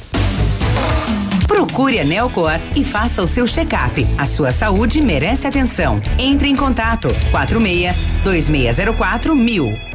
Procure 1.47 1.99
a 1.99 2.03
Nelcor 2.03 2.59
e 2.75 2.83
faça 2.83 3.21
o 3.21 3.27
seu 3.27 3.47
check-up. 3.47 4.05
A 4.17 4.25
sua 4.25 4.51
saúde 4.51 5.01
merece 5.01 5.47
atenção. 5.47 6.01
Entre 6.19 6.49
em 6.49 6.55
contato 6.55 7.07
46 7.31 8.23
2604 8.23 9.35
mil. 9.35 9.86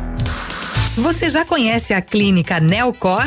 Você 0.97 1.31
já 1.31 1.43
conhece 1.43 1.95
a 1.95 2.03
clínica 2.03 2.61
Neocor? 2.61 3.27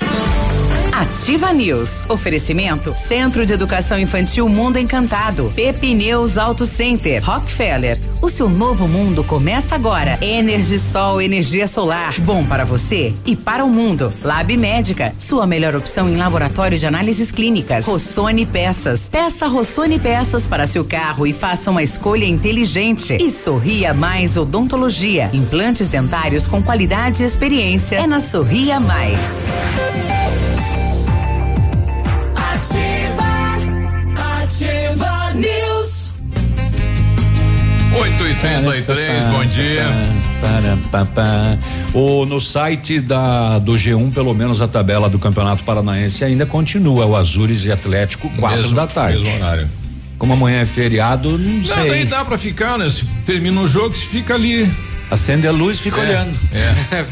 Yeah. 0.00 0.41
Ativa 0.92 1.54
News. 1.54 2.04
Oferecimento 2.06 2.94
Centro 2.94 3.46
de 3.46 3.54
Educação 3.54 3.98
Infantil 3.98 4.46
Mundo 4.46 4.78
Encantado. 4.78 5.50
Pepineus 5.56 6.36
Auto 6.36 6.66
Center. 6.66 7.24
Rockefeller. 7.24 7.98
O 8.20 8.28
seu 8.28 8.46
novo 8.48 8.86
mundo 8.86 9.24
começa 9.24 9.74
agora. 9.74 10.18
Energisol, 10.20 11.22
energia 11.22 11.66
solar. 11.66 12.14
Bom 12.20 12.44
para 12.44 12.66
você 12.66 13.14
e 13.24 13.34
para 13.34 13.64
o 13.64 13.70
mundo. 13.70 14.12
Lab 14.22 14.54
Médica. 14.54 15.14
Sua 15.18 15.46
melhor 15.46 15.74
opção 15.74 16.10
em 16.10 16.16
laboratório 16.16 16.78
de 16.78 16.86
análises 16.86 17.32
clínicas. 17.32 17.86
Rossoni 17.86 18.44
Peças. 18.44 19.08
Peça 19.08 19.46
Rossoni 19.46 19.98
Peças 19.98 20.46
para 20.46 20.66
seu 20.66 20.84
carro 20.84 21.26
e 21.26 21.32
faça 21.32 21.70
uma 21.70 21.82
escolha 21.82 22.26
inteligente. 22.26 23.16
E 23.18 23.30
Sorria 23.30 23.94
Mais 23.94 24.36
Odontologia. 24.36 25.30
Implantes 25.32 25.88
dentários 25.88 26.46
com 26.46 26.62
qualidade 26.62 27.22
e 27.22 27.26
experiência. 27.26 27.96
É 27.96 28.06
na 28.06 28.20
Sorria 28.20 28.78
Mais. 28.78 30.11
883, 38.02 39.26
bom 39.30 39.44
dia. 39.44 39.84
O, 41.94 42.26
no 42.26 42.40
site 42.40 42.98
da, 43.00 43.60
do 43.60 43.74
G1, 43.74 44.12
pelo 44.12 44.34
menos 44.34 44.60
a 44.60 44.66
tabela 44.66 45.08
do 45.08 45.20
Campeonato 45.20 45.62
Paranaense 45.62 46.24
ainda 46.24 46.44
continua. 46.44 47.06
O 47.06 47.14
Azures 47.14 47.64
e 47.64 47.70
Atlético, 47.70 48.28
quatro 48.30 48.58
Mesmo- 48.60 48.74
da 48.74 48.88
tarde. 48.88 49.22
mesmo 49.22 49.36
horário. 49.36 49.68
Como 50.18 50.32
amanhã 50.32 50.60
é 50.62 50.64
feriado, 50.64 51.38
não 51.38 51.60
Não, 51.60 51.64
sei. 51.66 51.90
daí 51.90 52.04
dá 52.04 52.24
pra 52.24 52.36
ficar, 52.36 52.76
né? 52.76 52.90
Se 52.90 53.04
termina 53.24 53.60
o 53.60 53.68
jogo, 53.68 53.94
se 53.94 54.04
fica 54.06 54.34
ali. 54.34 54.68
Acende 55.08 55.46
a 55.46 55.52
luz, 55.52 55.78
fica 55.78 56.00
É, 56.00 56.08
olhando. 56.08 56.36
É. 56.52 57.04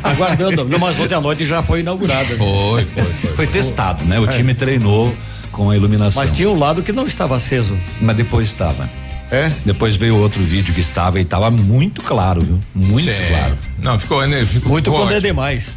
Aguardando. 0.02 0.64
Não, 0.64 0.78
mas 0.78 0.98
ontem 0.98 1.14
à 1.14 1.20
noite 1.20 1.44
já 1.44 1.62
foi 1.62 1.80
inaugurada. 1.80 2.36
Foi, 2.36 2.84
foi, 2.86 3.04
foi. 3.04 3.34
Foi 3.34 3.46
testado, 3.46 4.02
né? 4.06 4.18
O 4.18 4.24
É. 4.24 4.28
time 4.28 4.54
treinou 4.54 5.14
com 5.52 5.68
a 5.68 5.76
iluminação. 5.76 6.22
Mas 6.22 6.32
tinha 6.32 6.48
um 6.48 6.58
lado 6.58 6.82
que 6.82 6.92
não 6.92 7.06
estava 7.06 7.36
aceso. 7.36 7.76
Mas 8.00 8.16
depois 8.16 8.48
estava. 8.48 8.88
É? 9.30 9.50
Depois 9.64 9.96
veio 9.96 10.16
outro 10.16 10.42
vídeo 10.42 10.72
que 10.72 10.80
estava 10.80 11.18
e 11.18 11.22
estava 11.22 11.50
muito 11.50 12.00
claro, 12.02 12.40
viu? 12.40 12.60
Muito 12.74 13.10
Sim. 13.10 13.28
claro. 13.28 13.58
Não, 13.78 13.98
ficou, 13.98 14.26
né? 14.26 14.44
Ficou, 14.46 14.70
Muito 14.72 14.84
ficou 14.84 15.00
quando 15.00 15.12
é 15.12 15.16
ótimo. 15.16 15.28
demais. 15.28 15.76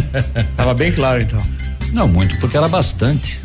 Tava 0.56 0.72
bem 0.74 0.92
claro 0.92 1.20
então. 1.20 1.42
Não, 1.92 2.08
muito 2.08 2.36
porque 2.40 2.56
era 2.56 2.68
bastante. 2.68 3.38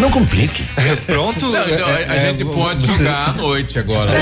Não 0.00 0.10
complique. 0.10 0.62
Pronto? 1.06 1.44
Não, 1.50 1.68
então, 1.68 1.86
a, 1.86 1.90
a 1.90 2.16
É, 2.16 2.20
gente 2.28 2.42
é, 2.42 2.44
pode 2.46 2.86
você- 2.86 2.98
jogar 2.98 3.28
à 3.28 3.32
noite 3.34 3.78
agora. 3.78 4.12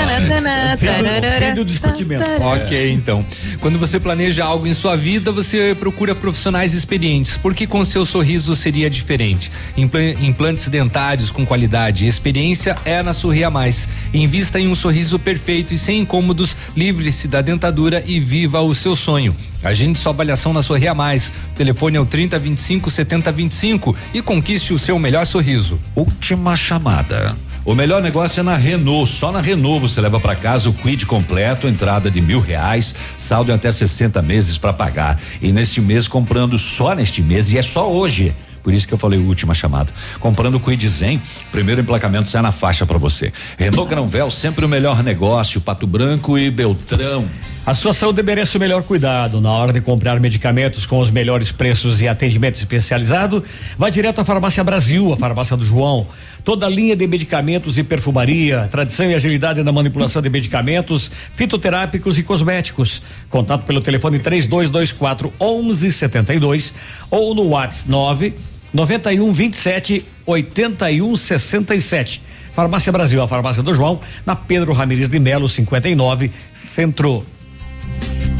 Fim 1.39 1.53
do 1.55 1.65
discutimento. 1.65 2.23
Ok, 2.41 2.91
então. 2.91 3.25
Quando 3.59 3.79
você 3.79 3.99
planeja 3.99 4.43
algo 4.43 4.67
em 4.67 4.73
sua 4.73 4.95
vida, 4.95 5.31
você 5.31 5.75
procura 5.79 6.13
profissionais 6.13 6.73
experientes, 6.73 7.37
porque 7.37 7.65
com 7.65 7.83
seu 7.85 8.05
sorriso 8.05 8.55
seria 8.55 8.89
diferente. 8.89 9.51
Impla- 9.77 10.01
implantes 10.21 10.67
dentários 10.67 11.31
com 11.31 11.45
qualidade 11.45 12.05
e 12.05 12.07
experiência 12.07 12.77
é 12.85 13.01
na 13.01 13.13
Sorria 13.13 13.49
Mais. 13.49 13.87
Invista 14.13 14.59
em 14.59 14.67
um 14.67 14.75
sorriso 14.75 15.17
perfeito 15.17 15.73
e 15.73 15.77
sem 15.79 15.99
incômodos, 16.01 16.55
livre-se 16.75 17.27
da 17.27 17.41
dentadura 17.41 18.03
e 18.05 18.19
viva 18.19 18.59
o 18.61 18.75
seu 18.75 18.95
sonho. 18.95 19.35
Agende 19.63 19.97
sua 19.97 20.11
avaliação 20.11 20.51
na 20.51 20.61
Sorria 20.61 20.93
Mais. 20.93 21.29
O 21.53 21.55
telefone 21.55 21.95
é 21.95 21.99
o 21.99 22.05
30 22.05 22.37
25 22.37 22.91
70 22.91 23.31
25 23.31 23.92
e 24.13 24.21
conquiste 24.21 24.73
o 24.73 24.79
seu 24.79 24.97
melhor 24.99 25.25
sorriso. 25.25 25.79
Última 25.95 26.55
chamada. 26.55 27.35
O 27.65 27.73
melhor 27.73 28.01
negócio 28.01 28.41
é 28.41 28.43
na 28.43 28.57
Renault. 28.57 29.09
Só 29.09 29.31
na 29.31 29.39
Renault 29.39 29.79
você 29.79 30.01
leva 30.01 30.19
para 30.19 30.35
casa 30.35 30.69
o 30.69 30.73
quid 30.73 31.05
completo, 31.05 31.67
entrada 31.67 32.11
de 32.11 32.19
mil 32.19 32.41
reais, 32.41 32.93
saldo 33.17 33.51
em 33.51 33.55
até 33.55 33.71
60 33.71 34.21
meses 34.21 34.57
para 34.57 34.73
pagar. 34.73 35.19
E 35.41 35.51
neste 35.51 35.79
mês, 35.79 36.07
comprando 36.07 36.59
só 36.59 36.93
neste 36.93 37.21
mês, 37.21 37.51
e 37.53 37.57
é 37.57 37.61
só 37.61 37.89
hoje. 37.89 38.33
Por 38.61 38.73
isso 38.73 38.87
que 38.87 38.93
eu 38.93 38.97
falei 38.97 39.19
última 39.19 39.53
chamada. 39.53 39.91
Comprando 40.19 40.55
o 40.55 40.59
Quid 40.59 40.87
Zen, 40.87 41.21
primeiro 41.51 41.81
emplacamento 41.81 42.29
sai 42.29 42.41
na 42.41 42.51
faixa 42.51 42.85
para 42.85 42.97
você. 42.97 43.31
Renault 43.57 43.89
Granvel, 43.89 44.31
sempre 44.31 44.65
o 44.65 44.69
melhor 44.69 45.03
negócio. 45.03 45.61
Pato 45.61 45.87
Branco 45.87 46.37
e 46.37 46.49
Beltrão. 46.49 47.27
A 47.65 47.73
sua 47.73 47.93
saúde 47.93 48.21
merece 48.21 48.57
o 48.57 48.59
melhor 48.59 48.83
cuidado. 48.83 49.39
Na 49.39 49.49
hora 49.49 49.71
de 49.71 49.79
comprar 49.79 50.19
medicamentos 50.19 50.85
com 50.85 50.99
os 50.99 51.09
melhores 51.09 51.49
preços 51.49 52.01
e 52.01 52.09
atendimento 52.09 52.55
especializado, 52.55 53.41
vá 53.77 53.89
direto 53.89 54.19
à 54.19 54.25
Farmácia 54.25 54.61
Brasil, 54.65 55.13
a 55.13 55.15
farmácia 55.15 55.55
do 55.55 55.63
João. 55.63 56.05
Toda 56.43 56.65
a 56.65 56.69
linha 56.69 56.93
de 56.93 57.07
medicamentos 57.07 57.77
e 57.77 57.83
perfumaria, 57.83 58.67
tradição 58.69 59.09
e 59.09 59.15
agilidade 59.15 59.63
na 59.63 59.71
manipulação 59.71 60.21
de 60.21 60.29
medicamentos, 60.29 61.09
fitoterápicos 61.31 62.17
e 62.17 62.23
cosméticos. 62.23 63.01
Contato 63.29 63.63
pelo 63.63 63.79
telefone 63.79 64.19
3224 64.19 65.31
1172 65.39 66.73
ou 67.09 67.33
no 67.33 67.47
WhatsApp 67.47 67.89
9 67.89 68.33
91 68.73 69.31
27 69.31 70.05
81 70.25 71.15
67. 71.15 72.21
Farmácia 72.53 72.91
Brasil, 72.91 73.21
a 73.21 73.27
farmácia 73.27 73.63
do 73.63 73.73
João, 73.73 74.01
na 74.25 74.35
Pedro 74.35 74.73
Ramires 74.73 75.07
de 75.07 75.17
Melo, 75.17 75.47
59, 75.47 76.29
Centro. 76.53 77.25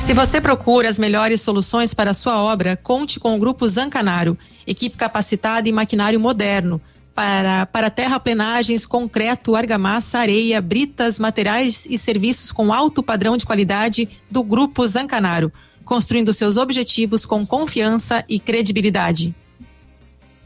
Se 0.06 0.14
você 0.14 0.42
procura 0.42 0.90
as 0.90 1.00
melhores 1.00 1.40
soluções 1.40 1.94
para 1.94 2.12
a 2.12 2.14
sua 2.14 2.38
obra, 2.44 2.76
conte 2.76 3.22
com 3.22 3.36
o 3.36 3.40
Grupo 3.40 3.66
Zancanaro, 3.66 4.38
equipe 4.68 4.98
capacitada 4.98 5.70
e 5.70 5.72
maquinário 5.72 6.20
moderno 6.20 6.82
para, 7.16 7.66
para 7.68 7.90
terraplenagens, 7.90 8.86
concreto, 8.86 9.56
argamassa, 9.56 10.20
areia, 10.20 10.62
britas, 10.62 11.18
materiais 11.18 11.88
e 11.90 11.98
serviços 11.98 12.52
com 12.52 12.74
alto 12.74 13.02
padrão 13.02 13.38
de 13.38 13.46
qualidade 13.46 14.10
do 14.30 14.44
Grupo 14.44 14.86
Zancanaro, 14.86 15.52
construindo 15.86 16.34
seus 16.34 16.58
objetivos 16.58 17.26
com 17.26 17.46
confiança 17.46 18.26
e 18.28 18.40
credibilidade. 18.40 19.34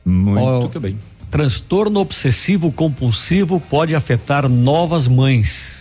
Muito 0.05 0.77
Ó, 0.77 0.79
bem. 0.79 0.99
Transtorno 1.31 1.99
obsessivo 1.99 2.71
compulsivo 2.71 3.59
pode 3.59 3.95
afetar 3.95 4.47
novas 4.47 5.07
mães. 5.07 5.76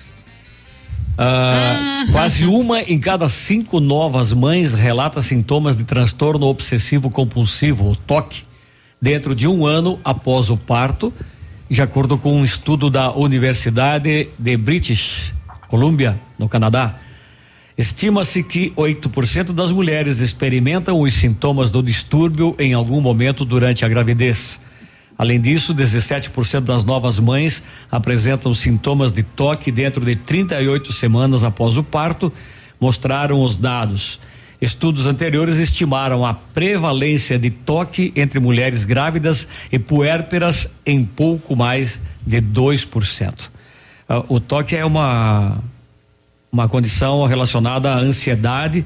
Ah, 1.18 2.04
Quase 2.12 2.46
uma 2.46 2.82
em 2.82 2.98
cada 2.98 3.28
cinco 3.28 3.80
novas 3.80 4.32
mães 4.32 4.72
relata 4.72 5.22
sintomas 5.22 5.76
de 5.76 5.84
transtorno 5.84 6.46
obsessivo 6.46 7.10
compulsivo, 7.10 7.90
o 7.90 7.96
TOC, 7.96 8.44
dentro 9.00 9.34
de 9.34 9.46
um 9.46 9.66
ano 9.66 9.98
após 10.04 10.48
o 10.50 10.56
parto, 10.56 11.12
de 11.68 11.82
acordo 11.82 12.16
com 12.16 12.32
um 12.34 12.44
estudo 12.44 12.88
da 12.88 13.12
Universidade 13.12 14.28
de 14.38 14.56
British 14.56 15.32
Columbia, 15.68 16.18
no 16.38 16.48
Canadá. 16.48 16.94
Estima-se 17.76 18.42
que 18.42 18.70
8% 18.70 19.52
das 19.52 19.70
mulheres 19.72 20.20
experimentam 20.20 21.00
os 21.00 21.12
sintomas 21.12 21.70
do 21.70 21.82
distúrbio 21.82 22.54
em 22.58 22.72
algum 22.72 23.00
momento 23.00 23.44
durante 23.44 23.84
a 23.84 23.88
gravidez. 23.88 24.60
Além 25.18 25.40
disso, 25.40 25.74
17% 25.74 26.60
das 26.60 26.84
novas 26.84 27.18
mães 27.18 27.64
apresentam 27.90 28.52
sintomas 28.52 29.12
de 29.12 29.22
toque 29.22 29.72
dentro 29.72 30.04
de 30.04 30.14
38 30.14 30.92
semanas 30.92 31.42
após 31.42 31.78
o 31.78 31.82
parto, 31.82 32.32
mostraram 32.78 33.40
os 33.40 33.56
dados. 33.56 34.20
Estudos 34.60 35.06
anteriores 35.06 35.58
estimaram 35.58 36.24
a 36.24 36.34
prevalência 36.34 37.38
de 37.38 37.50
toque 37.50 38.12
entre 38.14 38.38
mulheres 38.38 38.84
grávidas 38.84 39.48
e 39.72 39.78
puérperas 39.78 40.70
em 40.84 41.04
pouco 41.04 41.56
mais 41.56 42.00
de 42.26 42.40
2%. 42.40 43.48
Ah, 44.08 44.22
o 44.28 44.38
toque 44.38 44.76
é 44.76 44.84
uma 44.84 45.58
uma 46.52 46.68
condição 46.68 47.26
relacionada 47.26 47.92
à 47.92 47.98
ansiedade, 47.98 48.82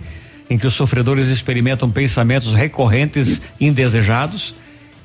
em 0.48 0.58
que 0.58 0.66
os 0.66 0.74
sofredores 0.74 1.28
experimentam 1.28 1.88
pensamentos 1.88 2.52
recorrentes 2.52 3.40
indesejados 3.60 4.56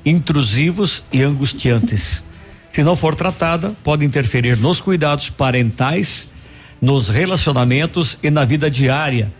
intrusivos 0.05 1.03
e 1.11 1.23
angustiantes. 1.23 2.23
Se 2.71 2.83
não 2.83 2.95
for 2.95 3.15
tratada, 3.15 3.73
pode 3.83 4.05
interferir 4.05 4.57
nos 4.57 4.79
cuidados 4.79 5.29
parentais, 5.29 6.29
nos 6.81 7.09
relacionamentos 7.09 8.19
e 8.21 8.29
na 8.29 8.45
vida 8.45 8.69
diária. 8.69 9.31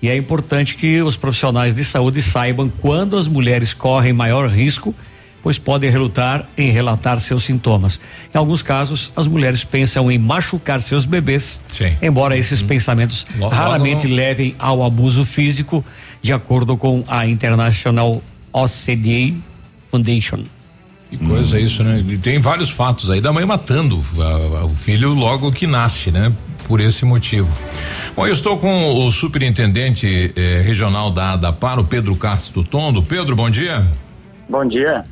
E 0.00 0.08
é 0.08 0.16
importante 0.16 0.76
que 0.76 1.02
os 1.02 1.16
profissionais 1.16 1.74
de 1.74 1.84
saúde 1.84 2.22
saibam 2.22 2.68
quando 2.80 3.16
as 3.16 3.26
mulheres 3.26 3.74
correm 3.74 4.12
maior 4.12 4.48
risco, 4.48 4.94
pois 5.42 5.58
podem 5.58 5.90
relutar 5.90 6.48
em 6.56 6.70
relatar 6.70 7.18
seus 7.20 7.42
sintomas. 7.44 8.00
Em 8.32 8.38
alguns 8.38 8.62
casos, 8.62 9.12
as 9.16 9.26
mulheres 9.26 9.64
pensam 9.64 10.10
em 10.10 10.16
machucar 10.16 10.80
seus 10.80 11.04
bebês, 11.04 11.60
embora 12.00 12.36
esses 12.38 12.62
pensamentos 12.62 13.26
Logo, 13.36 13.54
raramente 13.54 14.06
logo. 14.06 14.16
levem 14.16 14.54
ao 14.58 14.82
abuso 14.84 15.24
físico, 15.24 15.84
de 16.22 16.32
acordo 16.32 16.76
com 16.76 17.02
a 17.08 17.26
International 17.26 18.22
OCDA 18.52 19.34
Foundation. 19.98 20.40
Que 21.08 21.16
coisa 21.18 21.56
é 21.58 21.60
isso, 21.60 21.84
né? 21.84 22.04
E 22.08 22.18
tem 22.18 22.40
vários 22.40 22.68
fatos 22.70 23.08
aí 23.10 23.20
da 23.20 23.32
mãe 23.32 23.44
matando 23.46 24.02
a- 24.18 24.58
a- 24.62 24.64
o 24.64 24.74
filho 24.74 25.10
logo 25.14 25.52
que 25.52 25.66
nasce, 25.68 26.10
né? 26.10 26.32
Por 26.66 26.80
esse 26.80 27.04
motivo. 27.04 27.48
Bom, 28.16 28.26
eu 28.26 28.32
estou 28.32 28.58
com 28.58 29.06
o 29.06 29.12
superintendente 29.12 30.32
eh, 30.34 30.62
regional 30.64 31.10
da 31.12 31.32
ADAPAR, 31.34 31.78
o 31.78 31.84
Pedro 31.84 32.16
Castro 32.16 32.64
Tondo. 32.64 33.02
Pedro, 33.04 33.36
bom 33.36 33.48
dia. 33.48 33.86
Bom 34.48 34.66
dia. 34.66 35.04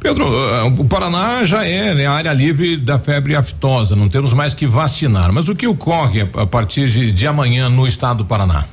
Pedro, 0.00 0.24
ah, 0.54 0.64
o 0.66 0.84
Paraná 0.86 1.44
já 1.44 1.66
é 1.66 1.94
né, 1.94 2.06
a 2.06 2.12
área 2.12 2.32
livre 2.32 2.76
da 2.78 2.98
febre 2.98 3.34
aftosa, 3.36 3.94
não 3.96 4.08
temos 4.08 4.32
mais 4.32 4.54
que 4.54 4.66
vacinar. 4.66 5.32
Mas 5.32 5.48
o 5.48 5.54
que 5.54 5.66
ocorre 5.66 6.22
a, 6.22 6.42
a 6.42 6.46
partir 6.46 6.88
de, 6.88 7.12
de 7.12 7.26
amanhã 7.26 7.68
no 7.68 7.86
estado 7.86 8.18
do 8.18 8.24
Paraná? 8.24 8.64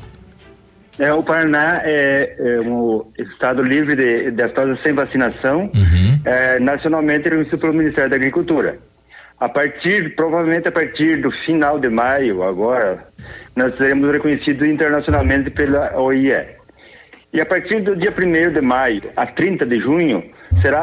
É, 0.99 1.11
o 1.13 1.23
Paraná 1.23 1.81
é, 1.83 2.35
é 2.37 2.59
um 2.61 3.03
estado 3.17 3.63
livre 3.63 3.95
de, 3.95 4.31
de 4.31 4.43
aftosa 4.43 4.77
sem 4.83 4.93
vacinação, 4.93 5.69
é, 6.25 6.59
nacionalmente 6.59 7.23
reconhecido 7.29 7.59
pelo 7.59 7.73
Ministério 7.73 8.09
da 8.09 8.15
Agricultura. 8.17 8.75
A 9.39 9.49
partir, 9.49 10.15
provavelmente 10.15 10.67
a 10.67 10.71
partir 10.71 11.17
do 11.21 11.31
final 11.31 11.79
de 11.79 11.89
maio, 11.89 12.43
agora, 12.43 12.99
nós 13.55 13.75
seremos 13.77 14.11
reconhecidos 14.11 14.67
internacionalmente 14.67 15.49
pela 15.49 15.97
OIE. 15.99 16.31
E 17.33 17.39
a 17.41 17.45
partir 17.45 17.79
do 17.81 17.95
dia 17.95 18.11
1 18.13 18.53
de 18.53 18.61
maio 18.61 19.01
a 19.15 19.25
30 19.25 19.65
de 19.65 19.79
junho, 19.79 20.23
será 20.61 20.79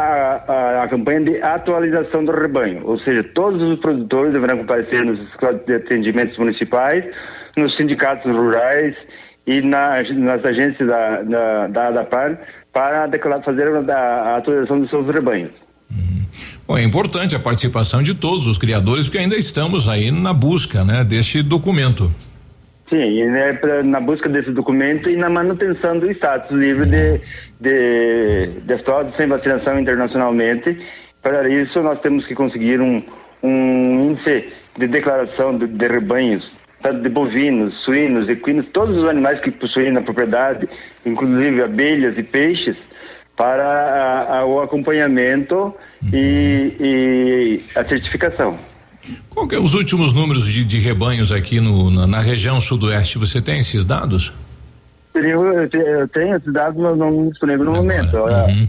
a, 0.48 0.52
a- 0.52 0.82
a 0.84 0.88
campanha 0.88 1.20
de 1.20 1.42
atualização 1.42 2.24
do 2.24 2.32
rebanho, 2.32 2.80
ou 2.84 2.98
seja, 3.00 3.22
todos 3.22 3.60
os 3.62 3.78
produtores 3.78 4.32
deverão 4.32 4.56
comparecer 4.58 5.04
nos 5.04 5.20
escolas 5.28 5.64
de 5.66 5.74
atendimentos 5.74 6.36
municipais, 6.38 7.04
nos 7.56 7.76
sindicatos 7.76 8.32
rurais 8.32 8.96
e 9.48 9.62
nas, 9.62 10.14
nas 10.14 10.44
agências 10.44 10.86
da, 10.86 11.22
da, 11.22 11.66
da 11.68 11.88
ADAPAR 11.88 12.38
para 12.70 13.06
declarar, 13.06 13.42
fazer 13.42 13.66
a, 13.90 14.36
atualização 14.36 14.78
dos 14.78 14.90
seus 14.90 15.06
rebanhos. 15.08 15.50
Bom, 16.66 16.76
é 16.76 16.82
importante 16.82 17.34
a 17.34 17.38
participação 17.38 18.02
de 18.02 18.14
todos 18.14 18.46
os 18.46 18.58
criadores, 18.58 19.06
porque 19.06 19.16
ainda 19.16 19.36
estamos 19.36 19.88
aí 19.88 20.10
na 20.10 20.34
busca, 20.34 20.84
né, 20.84 21.02
deste 21.02 21.42
documento. 21.42 22.12
Sim, 22.90 23.24
né, 23.24 23.54
pra- 23.54 23.82
na 23.82 24.00
busca 24.00 24.28
desse 24.28 24.50
documento 24.50 25.08
e 25.08 25.16
na 25.16 25.30
manutenção 25.30 25.98
do 25.98 26.10
status 26.10 26.54
livre 26.54 26.84
de, 26.84 27.20
de, 27.58 28.60
de 28.66 28.74
aftosa 28.74 29.14
sem 29.16 29.26
vacinação 29.26 29.80
internacionalmente. 29.80 30.76
Para 31.22 31.48
isso, 31.48 31.82
nós 31.82 31.98
temos 32.02 32.26
que 32.26 32.34
conseguir 32.34 32.82
um, 32.82 33.02
um 33.42 34.10
índice 34.10 34.52
de 34.78 34.86
declaração 34.86 35.56
de, 35.56 35.66
de 35.66 35.88
rebanhos, 35.88 36.44
tanto 36.82 37.02
de 37.02 37.08
bovinos, 37.08 37.74
suínos, 37.84 38.28
equinos, 38.28 38.66
todos 38.72 38.96
os 38.96 39.08
animais 39.08 39.40
que 39.40 39.50
possuem 39.50 39.92
na 39.92 40.00
propriedade, 40.00 40.68
inclusive 41.04 41.62
abelhas 41.62 42.16
e 42.16 42.22
peixes, 42.22 42.76
para 43.36 43.64
a- 43.64 44.38
a- 44.40 44.46
o 44.46 44.60
acompanhamento 44.60 45.72
e, 46.12 46.74
e 46.80 47.60
a 47.78 47.84
certificação. 47.84 48.58
Qual 49.30 49.48
é 49.52 49.58
os 49.58 49.74
últimos 49.74 50.12
números 50.12 50.44
de, 50.46 50.64
de 50.64 50.78
rebanhos 50.78 51.30
aqui 51.32 51.60
no, 51.60 51.90
na, 51.90 52.06
na 52.06 52.20
região 52.20 52.60
sudoeste? 52.60 53.16
Você 53.18 53.40
tem 53.40 53.60
esses 53.60 53.84
dados? 53.84 54.32
Eu, 55.14 55.22
eu 55.54 55.68
te- 55.68 55.76
eu 55.76 56.08
tenho 56.08 56.36
esses 56.36 56.52
dados, 56.52 56.80
mas 56.80 56.96
não 56.98 57.28
disponível 57.28 57.64
no 57.64 57.72
momento. 57.72 58.16
Eu 58.16 58.68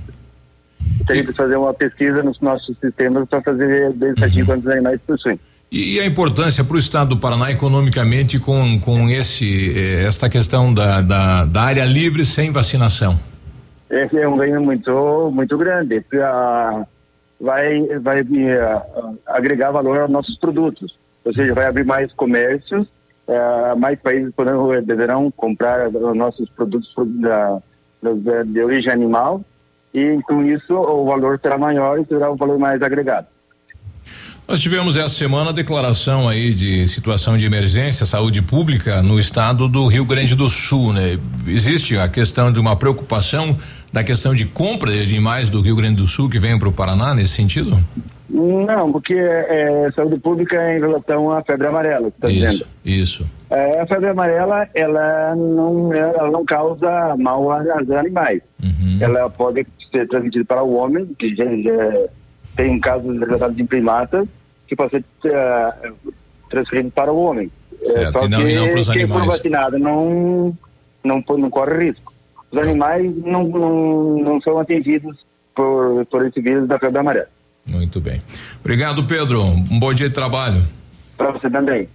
Teria 1.08 1.24
que 1.26 1.34
fazer 1.34 1.56
uma 1.58 1.74
pesquisa 1.74 2.22
nos 2.24 2.40
nossos 2.40 2.78
sistemas 2.80 3.28
para 3.28 3.42
fazer 3.42 3.92
bem 3.94 4.14
certinho 4.18 4.46
quantos 4.46 4.68
animais 4.68 5.00
possuem. 5.06 5.40
E 5.72 6.00
a 6.00 6.06
importância 6.06 6.64
para 6.64 6.76
o 6.76 6.80
estado 6.80 7.10
do 7.10 7.18
Paraná 7.18 7.52
economicamente 7.52 8.40
com, 8.40 8.80
com 8.80 9.08
esse, 9.08 9.78
eh, 9.78 10.04
esta 10.04 10.28
questão 10.28 10.74
da, 10.74 11.00
da, 11.02 11.46
da 11.46 11.62
área 11.62 11.86
livre 11.86 12.26
sem 12.26 12.52
vacinação? 12.52 13.20
Esse 13.90 14.18
é 14.18 14.28
um 14.28 14.36
ganho 14.38 14.62
muito, 14.62 15.30
muito 15.32 15.56
grande. 15.60 16.04
Ah, 16.24 16.84
vai 17.40 17.82
vai 18.00 18.22
ah, 18.22 19.12
agregar 19.28 19.70
valor 19.72 20.00
aos 20.00 20.10
nossos 20.10 20.38
produtos. 20.40 20.96
Ou 21.24 21.34
seja, 21.34 21.54
vai 21.54 21.68
abrir 21.68 21.86
mais 21.86 22.12
comércios, 22.14 22.88
ah, 23.28 23.76
mais 23.78 24.00
países 24.00 24.34
poderão, 24.34 24.70
deverão 24.82 25.30
comprar 25.30 25.88
os 25.88 26.18
nossos 26.18 26.50
produtos 26.50 26.92
da, 27.22 27.60
da- 28.02 28.44
de 28.44 28.64
origem 28.64 28.92
animal 28.92 29.44
e 29.94 30.20
com 30.24 30.44
isso 30.44 30.74
o 30.74 31.06
valor 31.06 31.40
será 31.40 31.60
maior 31.60 32.00
e 32.00 32.06
será 32.06 32.32
um 32.32 32.36
valor 32.36 32.58
mais 32.58 32.82
agregado. 32.82 33.28
Nós 34.50 34.60
tivemos 34.60 34.98
essa 34.98 35.10
semana 35.10 35.52
a 35.52 35.54
declaração 35.54 36.28
aí 36.28 36.56
de 36.56 36.88
situação 36.88 37.38
de 37.38 37.46
emergência, 37.46 38.04
saúde 38.04 38.42
pública 38.42 39.00
no 39.00 39.20
estado 39.20 39.68
do 39.68 39.86
Rio 39.86 40.04
Grande 40.04 40.36
do 40.36 40.50
Sul, 40.50 40.92
né? 40.92 41.20
Existe 41.46 41.96
a 42.00 42.10
questão 42.10 42.52
de 42.52 42.60
uma 42.60 42.76
preocupação 42.76 43.56
da 43.94 44.04
questão 44.04 44.34
de 44.34 44.46
compra 44.46 44.90
de 44.90 45.02
animais 45.02 45.52
do 45.52 45.62
Rio 45.62 45.76
Grande 45.76 45.98
do 45.98 46.08
Sul 46.08 46.28
que 46.28 46.40
venham 46.40 46.58
para 46.58 46.68
o 46.68 46.74
Paraná 46.74 47.14
nesse 47.14 47.36
sentido? 47.36 47.78
Não, 48.28 48.92
porque 48.92 49.14
é, 49.14 49.92
saúde 49.96 50.18
pública 50.18 50.56
é 50.56 50.78
em 50.78 50.80
relação 50.80 51.32
à 51.32 51.44
febre 51.44 51.68
amarela, 51.68 52.08
está 52.08 52.28
dizendo. 52.28 52.66
Isso. 52.84 53.30
É, 53.52 53.82
a 53.82 53.86
febre 53.86 54.10
amarela, 54.10 54.68
ela 54.74 55.36
não, 55.36 55.94
ela 55.94 56.32
não 56.32 56.44
causa 56.44 57.16
mal 57.20 57.52
aos 57.52 57.92
animais. 57.92 58.42
Ela 59.00 59.30
pode 59.30 59.68
ser 59.92 60.08
transmitida 60.08 60.44
para 60.44 60.64
o 60.64 60.74
homem, 60.74 61.06
que 61.20 61.36
já, 61.36 61.46
já 61.46 62.08
tem 62.56 62.72
um 62.72 62.80
caso 62.80 63.08
de 63.54 63.64
primatas, 63.64 64.28
que 64.70 64.76
pode 64.76 64.92
ser 64.92 65.04
eh, 65.26 65.92
transferido 66.50 66.92
para 66.92 67.12
o 67.12 67.22
homem. 67.24 67.52
É, 67.82 67.86
Certo, 67.94 68.20
só 68.20 68.26
e 68.26 68.30
não- 68.30 68.40
que 68.40 68.48
e 68.50 68.56
não 68.56 68.70
pros 68.70 68.90
quem 68.90 69.08
for 69.08 69.18
animais. 69.18 69.38
vacinado 69.38 69.80
não, 69.80 70.58
não, 71.04 71.24
não 71.38 71.50
corre 71.50 71.86
risco. 71.88 72.14
Os 72.52 72.58
animais 72.58 73.16
não, 73.18 73.44
não, 73.48 74.18
não 74.20 74.42
são 74.42 74.60
atingidos 74.60 75.18
por, 75.56 76.06
por 76.08 76.26
esse 76.26 76.42
vírus 76.42 76.68
da 76.68 76.80
febre 76.80 77.00
amarela. 77.00 77.28
Muito 77.66 78.00
bem. 78.02 78.22
Obrigado, 78.62 79.04
Pedro. 79.06 79.44
Um 79.44 79.80
bom 79.80 79.94
dia 79.94 80.08
de 80.10 80.16
trabalho. 80.16 80.62
Para 81.18 81.32
você 81.32 81.50
também. 81.50 81.88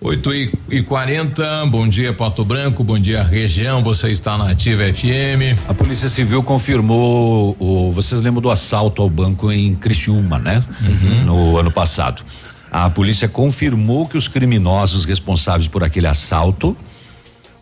8 0.00 0.34
e, 0.34 0.52
e 0.70 0.82
40 0.82 1.66
bom 1.66 1.88
dia 1.88 2.12
Pato 2.12 2.44
Branco, 2.44 2.84
bom 2.84 2.98
dia 2.98 3.22
região, 3.22 3.82
você 3.82 4.10
está 4.10 4.36
na 4.36 4.50
Ativa 4.50 4.82
FM. 4.82 5.58
A 5.68 5.72
Polícia 5.72 6.08
Civil 6.08 6.42
confirmou 6.42 7.56
o. 7.58 7.90
Vocês 7.90 8.20
lembram 8.20 8.42
do 8.42 8.50
assalto 8.50 9.00
ao 9.00 9.08
banco 9.08 9.50
em 9.50 9.74
Criciúma, 9.74 10.38
né? 10.38 10.62
No 11.24 11.56
ano 11.56 11.70
passado. 11.70 12.22
A 12.70 12.90
polícia 12.90 13.28
confirmou 13.28 14.06
que 14.06 14.16
os 14.16 14.26
criminosos 14.26 15.04
responsáveis 15.04 15.68
por 15.68 15.84
aquele 15.84 16.08
assalto, 16.08 16.76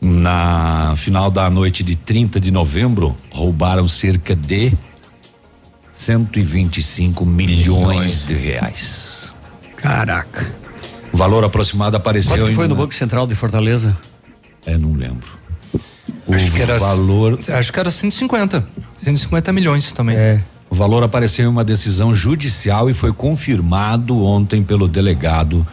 na 0.01 0.95
final 0.97 1.31
da 1.31 1.49
noite 1.51 1.85
de 1.85 1.95
30 1.95 2.41
de 2.41 2.51
novembro, 2.51 3.17
roubaram 3.31 3.87
cerca 3.87 4.35
de 4.35 4.73
125 5.95 7.25
milhões 7.27 8.27
de 8.27 8.35
reais. 8.35 9.33
Caraca. 9.77 10.62
O 11.13 11.17
valor 11.17 11.45
aproximado 11.45 11.97
apareceu 11.97 12.33
Quanto 12.33 12.47
que 12.47 12.53
em 12.53 12.55
foi 12.55 12.67
no 12.69 12.75
uma- 12.75 12.83
Banco 12.83 12.95
Central 12.95 13.27
de 13.27 13.35
Fortaleza? 13.35 13.97
É, 14.65 14.79
não 14.79 14.95
lembro. 14.95 15.29
O 16.27 16.35
Acho 16.35 16.51
que 16.53 16.63
era, 16.63 16.79
valor. 16.79 17.39
Acho 17.49 17.73
que 17.73 17.81
era 17.81 17.91
150. 17.91 18.67
150 19.05 19.53
milhões 19.53 19.93
também. 19.93 20.17
O 20.71 20.75
valor 20.75 21.03
apareceu 21.03 21.45
em 21.45 21.49
uma 21.49 21.65
decisão 21.65 22.15
judicial 22.15 22.89
e 22.89 22.95
foi 22.95 23.13
confirmado 23.13 24.25
ontem 24.25 24.63
pelo 24.63 24.89
delegado. 24.89 25.67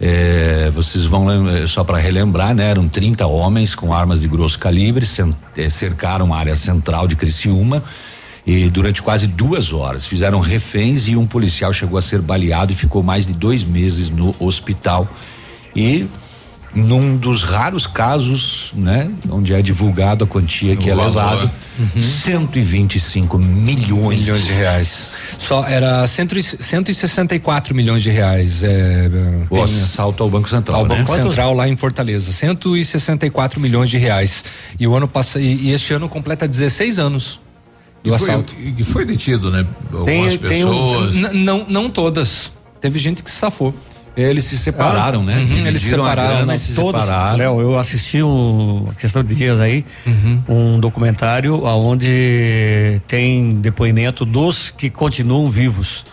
Eh, 0.00 0.70
vocês 0.72 1.04
vão 1.04 1.28
eh, 1.50 1.66
só 1.66 1.82
para 1.84 1.98
relembrar, 1.98 2.54
né? 2.54 2.70
Eram 2.70 2.88
30 2.88 3.26
homens 3.26 3.74
com 3.74 3.92
armas 3.92 4.20
de 4.20 4.28
grosso 4.28 4.58
calibre, 4.58 5.04
eh, 5.56 5.68
cercaram 5.68 6.32
a 6.32 6.38
área 6.38 6.56
central 6.56 7.08
de 7.08 7.16
Criciúma 7.16 7.82
e 8.50 8.70
durante 8.70 9.02
quase 9.02 9.26
duas 9.26 9.74
horas 9.74 10.06
fizeram 10.06 10.40
reféns 10.40 11.06
e 11.06 11.14
um 11.14 11.26
policial 11.26 11.70
chegou 11.70 11.98
a 11.98 12.02
ser 12.02 12.22
baleado 12.22 12.72
e 12.72 12.74
ficou 12.74 13.02
mais 13.02 13.26
de 13.26 13.34
dois 13.34 13.62
meses 13.62 14.08
no 14.08 14.34
hospital. 14.40 15.06
E 15.76 16.06
num 16.74 17.16
dos 17.16 17.42
raros 17.42 17.86
casos, 17.86 18.72
né, 18.74 19.10
onde 19.28 19.52
é 19.52 19.60
divulgado 19.60 20.24
a 20.24 20.26
quantia 20.26 20.74
que 20.76 20.88
O 20.88 20.92
é 20.92 20.94
levado, 20.94 21.50
125 22.00 23.38
milhões, 23.38 24.20
Milhões 24.20 24.46
de 24.46 24.52
reais. 24.52 25.10
Só 25.38 25.64
era 25.66 26.06
cento 26.06 26.38
e- 26.38 26.42
164 26.42 27.74
milhões 27.74 28.02
de 28.02 28.10
reais. 28.10 28.62
É, 28.64 29.08
O 29.50 29.62
assalto 29.62 30.22
ao 30.22 30.30
Banco 30.30 30.48
Central, 30.48 30.80
Ao 30.80 30.86
né? 30.86 30.96
Banco 30.96 31.06
Quantos- 31.10 31.26
Central 31.26 31.54
lá 31.54 31.68
em 31.68 31.76
Fortaleza. 31.76 32.32
164 32.32 33.60
milhões 33.60 33.90
de 33.90 33.98
reais. 33.98 34.44
E 34.78 34.86
o 34.86 34.94
ano 34.94 35.06
passado 35.08 35.42
e, 35.42 35.68
e 35.68 35.72
este 35.72 35.92
ano 35.92 36.08
completa 36.08 36.46
16 36.48 36.98
anos 36.98 37.40
do 38.02 38.14
E 38.14 38.18
foi- 38.18 38.30
assalto. 38.30 38.54
E 38.58 38.84
foi 38.84 39.04
detido, 39.04 39.50
né? 39.50 39.66
Algumas 39.92 40.34
um- 40.34 40.38
pessoas. 40.38 41.14
N- 41.14 41.32
não, 41.44 41.66
não 41.68 41.90
todas. 41.90 42.52
Teve 42.80 42.98
gente 42.98 43.22
que 43.22 43.30
se 43.30 43.36
safou. 43.36 43.74
Eles 44.16 44.44
se 44.44 44.58
separaram, 44.58 45.22
né? 45.22 45.36
Uhum, 45.38 45.66
eles 45.66 45.80
se 45.82 45.90
separaram. 45.90 46.28
grana 46.28 46.46
né? 46.46 46.56
se 46.56 46.74
Todas, 46.74 47.04
separaram. 47.04 47.36
Léo, 47.38 47.60
eu 47.60 47.78
assisti 47.78 48.20
um 48.20 48.88
questão 49.00 49.22
de 49.22 49.32
dias 49.32 49.60
aí, 49.60 49.84
Uhum. 50.04 50.42
um 50.48 50.80
documentário 50.80 51.62
onde 51.64 53.00
tem 53.06 53.54
depoimento 53.60 54.24
dos 54.24 54.70
que 54.70 54.90
continuam 54.90 55.48
vivos. 55.48 56.04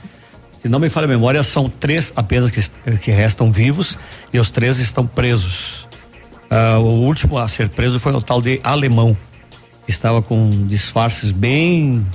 Se 0.62 0.70
não 0.70 0.80
me 0.80 0.90
falha 0.90 1.06
a 1.06 1.08
memória, 1.08 1.42
são 1.44 1.68
três 1.70 2.14
apenas 2.16 2.52
que, 2.52 2.62
que 2.98 3.12
restam 3.12 3.52
vivos 3.52 3.98
e 4.34 4.40
os 4.40 4.52
três 4.52 4.78
estão 4.80 5.06
presos. 5.08 5.88
Ah, 6.50 6.78
o 6.80 6.84
último 7.06 7.38
a 7.40 7.48
ser 7.48 7.70
preso 7.70 8.00
foi 8.00 8.14
o 8.14 8.22
tal 8.22 8.40
de 8.42 8.60
alemão, 8.64 9.18
estava 9.88 10.22
com 10.22 10.66
disfarces 10.68 11.32
bem 11.32 12.06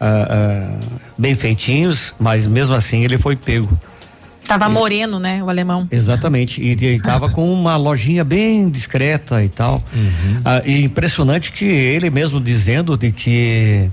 ah, 0.00 0.26
ah, 0.30 0.78
bem 1.16 1.34
feitinhos, 1.34 2.14
mas 2.18 2.46
mesmo 2.46 2.74
assim 2.74 3.04
ele 3.04 3.16
foi 3.18 3.36
pego. 3.36 3.78
Tava 4.46 4.68
moreno, 4.68 5.18
né, 5.18 5.42
o 5.42 5.48
alemão. 5.48 5.88
Exatamente. 5.90 6.62
E 6.62 6.68
ele 6.72 6.96
estava 6.96 7.30
com 7.30 7.50
uma 7.50 7.76
lojinha 7.76 8.22
bem 8.22 8.68
discreta 8.68 9.42
e 9.42 9.48
tal. 9.48 9.82
Ah, 10.44 10.60
e 10.66 10.84
impressionante 10.84 11.50
que 11.50 11.64
ele 11.64 12.10
mesmo 12.10 12.38
dizendo 12.40 12.94
de 12.96 13.10
que 13.10 13.88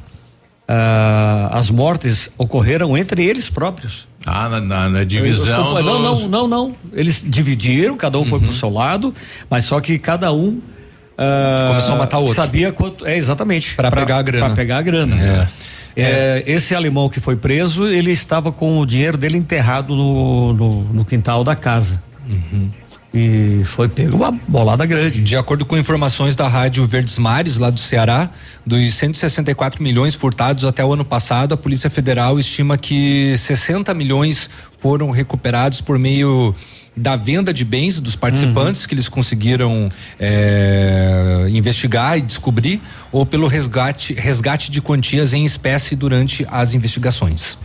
as 1.50 1.70
mortes 1.70 2.30
ocorreram 2.38 2.98
entre 2.98 3.24
eles 3.26 3.50
próprios. 3.50 4.08
Ah, 4.26 4.48
na, 4.50 4.60
na- 4.62 4.90
na 4.90 5.04
divisão. 5.04 5.74
Não, 5.82 6.02
não, 6.02 6.14
dos- 6.14 6.28
não, 6.30 6.48
não. 6.48 6.76
Eles 6.94 7.26
dividiram, 7.28 7.98
cada 7.98 8.20
um 8.20 8.26
foi 8.26 8.40
pro 8.40 8.54
seu 8.54 8.70
lado, 8.70 9.14
mas 9.50 9.66
só 9.66 9.80
que 9.82 9.98
cada 9.98 10.32
um 10.32 10.60
ah, 11.24 11.66
Começou 11.70 11.96
a 11.96 11.98
matar 12.00 12.18
outro. 12.18 12.36
Sabia 12.36 12.72
quanto. 12.72 13.06
É, 13.06 13.16
exatamente. 13.16 13.76
Pra 13.76 13.92
pegar 13.92 14.18
a 14.18 14.22
grana. 14.24 14.46
Pra 14.46 14.56
pegar 14.56 14.78
a 14.80 14.82
grana. 14.82 15.16
É, 15.96 16.44
esse 16.48 16.74
alemão 16.74 17.10
que 17.10 17.20
foi 17.20 17.36
preso, 17.36 17.86
ele 17.86 18.12
estava 18.12 18.52
com 18.52 18.80
o 18.80 18.86
dinheiro 18.86 19.18
dele 19.18 19.38
enterrado 19.38 19.96
no, 19.96 20.54
no, 20.54 20.84
no 20.86 21.06
quintal 21.06 21.44
da 21.44 21.56
casa. 21.56 22.02
E 23.14 23.62
foi 23.66 23.90
pego 23.90 24.16
uma 24.16 24.32
bolada 24.48 24.86
grande. 24.86 25.22
De 25.22 25.36
acordo 25.36 25.66
com 25.66 25.78
informações 25.78 26.34
da 26.36 26.48
Rádio 26.48 26.88
Verdes 26.88 27.20
Mares, 27.20 27.58
lá 27.58 27.70
do 27.70 27.80
Ceará, 27.80 28.30
dos 28.66 28.94
164 28.94 29.84
milhões 29.84 30.16
furtados 30.16 30.64
até 30.64 30.84
o 30.84 30.94
ano 30.94 31.04
passado, 31.04 31.54
a 31.54 31.58
Polícia 31.58 31.90
Federal 31.90 32.40
estima 32.40 32.78
que 32.78 33.38
60 33.38 33.94
milhões 33.94 34.50
foram 34.80 35.12
recuperados 35.12 35.82
por 35.82 36.00
meio 36.00 36.56
da 36.96 37.16
venda 37.16 37.54
de 37.54 37.64
bens 37.64 38.02
dos 38.02 38.16
participantes 38.16 38.86
que 38.86 38.94
eles 38.94 39.08
conseguiram 39.08 39.90
eh, 40.20 41.48
investigar 41.52 42.18
e 42.18 42.22
descobrir, 42.22 42.82
ou 43.12 43.26
pelo 43.26 43.48
resgate, 43.48 44.14
resgate 44.14 44.70
de 44.70 44.82
quantias 44.82 45.34
em 45.34 45.46
espécie 45.46 45.96
durante 45.96 46.46
as 46.50 46.74
investigações. 46.74 47.58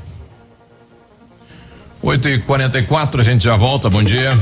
8 2.02 2.28
e 2.28 2.38
44 2.40 3.20
a 3.20 3.24
gente 3.24 3.44
já 3.44 3.56
volta. 3.56 3.90
Bom 3.90 4.02
dia. 4.02 4.32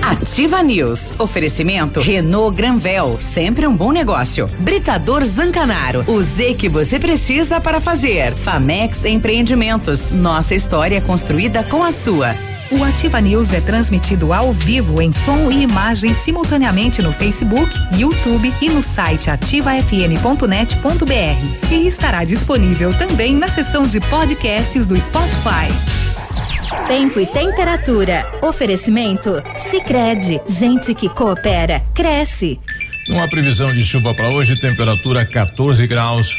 Ativa 0.00 0.62
News. 0.62 1.12
Oferecimento 1.18 2.00
Renault 2.00 2.56
Granvel, 2.56 3.18
sempre 3.18 3.66
um 3.66 3.76
bom 3.76 3.92
negócio. 3.92 4.48
Britador 4.58 5.22
Zancanaro, 5.24 6.04
o 6.06 6.22
Z 6.22 6.54
que 6.54 6.68
você 6.68 6.98
precisa 6.98 7.60
para 7.60 7.80
fazer. 7.80 8.34
Famex 8.34 9.04
Empreendimentos, 9.04 10.08
nossa 10.10 10.54
história 10.54 11.02
construída 11.02 11.62
com 11.64 11.84
a 11.84 11.92
sua. 11.92 12.34
O 12.70 12.84
Ativa 12.84 13.18
News 13.18 13.54
é 13.54 13.62
transmitido 13.62 14.30
ao 14.30 14.52
vivo 14.52 15.00
em 15.00 15.10
som 15.10 15.50
e 15.50 15.62
imagem 15.62 16.14
simultaneamente 16.14 17.00
no 17.00 17.10
Facebook, 17.10 17.74
YouTube 17.96 18.52
e 18.60 18.68
no 18.68 18.82
site 18.82 19.30
ativafm.net.br. 19.30 21.72
E 21.72 21.88
estará 21.88 22.24
disponível 22.24 22.92
também 22.92 23.34
na 23.34 23.48
seção 23.48 23.84
de 23.84 23.98
podcasts 24.00 24.84
do 24.84 25.00
Spotify. 25.00 25.72
Tempo 26.86 27.18
e 27.18 27.26
temperatura. 27.26 28.30
Oferecimento? 28.42 29.42
Sicredi 29.70 30.38
Gente 30.46 30.94
que 30.94 31.08
coopera, 31.08 31.82
cresce. 31.94 32.60
Uma 33.08 33.26
previsão 33.28 33.72
de 33.72 33.82
chuva 33.82 34.14
para 34.14 34.28
hoje, 34.28 34.60
temperatura 34.60 35.24
14 35.24 35.86
graus. 35.86 36.36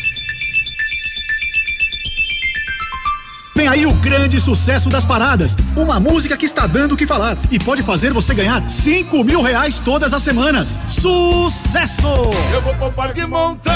Vem 3.59 3.67
aí 3.67 3.85
o 3.85 3.91
grande 3.91 4.39
sucesso 4.39 4.87
das 4.87 5.03
paradas. 5.03 5.53
Uma 5.75 5.99
música 5.99 6.37
que 6.37 6.45
está 6.45 6.65
dando 6.65 6.93
o 6.93 6.97
que 6.97 7.05
falar 7.05 7.37
e 7.51 7.59
pode 7.59 7.83
fazer 7.83 8.13
você 8.13 8.33
ganhar 8.33 8.69
5 8.69 9.21
mil 9.21 9.41
reais 9.41 9.81
todas 9.81 10.13
as 10.13 10.23
semanas. 10.23 10.77
Sucesso! 10.87 12.07
Eu 12.53 12.61
vou 12.61 12.73
poupar 12.75 13.11
de 13.11 13.27
montão 13.27 13.73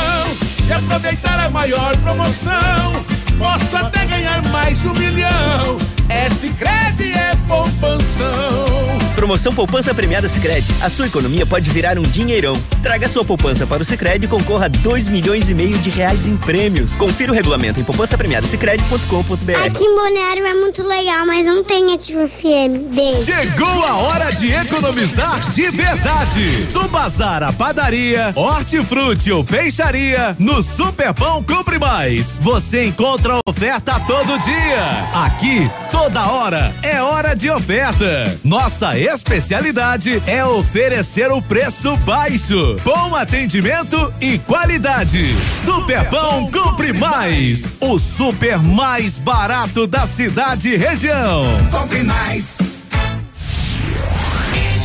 e 0.66 0.72
aproveitar 0.72 1.38
a 1.38 1.50
maior 1.50 1.98
promoção. 1.98 2.94
Posso 3.38 3.76
até 3.76 4.06
ganhar 4.06 4.42
mais 4.44 4.80
de 4.80 4.88
um 4.88 4.94
milhão. 4.94 5.78
É 6.08 6.30
Sicredi, 6.30 7.12
é 7.12 7.36
poupanção. 7.46 9.03
Promoção 9.24 9.54
Poupança 9.54 9.94
Premiada 9.94 10.28
Sicredi. 10.28 10.68
A 10.82 10.90
sua 10.90 11.08
economia 11.08 11.46
pode 11.46 11.70
virar 11.70 11.98
um 11.98 12.02
dinheirão. 12.02 12.62
Traga 12.82 13.08
sua 13.08 13.24
poupança 13.24 13.66
para 13.66 13.82
o 13.82 13.86
Sicredi 13.86 14.26
e 14.26 14.28
concorra 14.28 14.66
a 14.66 14.68
2 14.68 15.08
milhões 15.08 15.50
e 15.50 15.54
meio 15.54 15.78
de 15.78 15.90
reais 15.90 16.28
em 16.28 16.36
prêmios. 16.36 16.96
Confira 16.96 17.32
o 17.32 17.34
regulamento 17.34 17.80
em 17.80 17.86
poupançapremiadasicredi.com.br. 17.86 19.66
Aqui 19.66 19.86
em 19.86 19.96
Balneário 19.96 20.46
é 20.46 20.54
muito 20.54 20.84
legal, 20.86 21.26
mas 21.26 21.46
não 21.46 21.64
tem 21.64 21.94
ativo 21.94 22.28
FM. 22.28 22.94
Beijo. 22.94 23.24
Chegou 23.24 23.86
a 23.86 23.96
hora 23.96 24.30
de 24.32 24.52
economizar 24.52 25.50
de 25.52 25.70
verdade. 25.70 26.66
Do 26.74 26.90
bazar 26.90 27.44
à 27.44 27.54
padaria, 27.54 28.34
hortifruti 28.36 29.32
ou 29.32 29.46
peixaria, 29.46 30.36
no 30.38 30.62
Superpão 30.62 31.42
Compre 31.42 31.80
Mais. 31.80 32.40
Você 32.40 32.84
encontra 32.84 33.40
oferta 33.48 34.02
todo 34.02 34.38
dia. 34.40 35.24
Aqui, 35.24 35.72
toda 35.90 36.28
hora, 36.28 36.76
é 36.84 37.02
hora 37.02 37.34
de 37.34 37.50
oferta. 37.50 38.38
Nossa 38.44 38.98
especialidade 39.14 40.22
é 40.26 40.44
oferecer 40.44 41.32
o 41.32 41.42
preço 41.42 41.96
baixo, 41.98 42.76
bom 42.84 43.16
atendimento 43.16 44.14
e 44.20 44.40
qualidade. 44.40 45.36
Superpão 45.64 46.50
Compre 46.50 46.92
Mais. 46.94 47.78
O 47.82 48.00
super 48.00 48.58
mais 48.58 49.20
barato 49.20 49.86
da 49.86 50.08
cidade 50.08 50.70
e 50.70 50.78
região. 50.78 51.46
Compre 51.72 52.04
mais. 52.04 52.58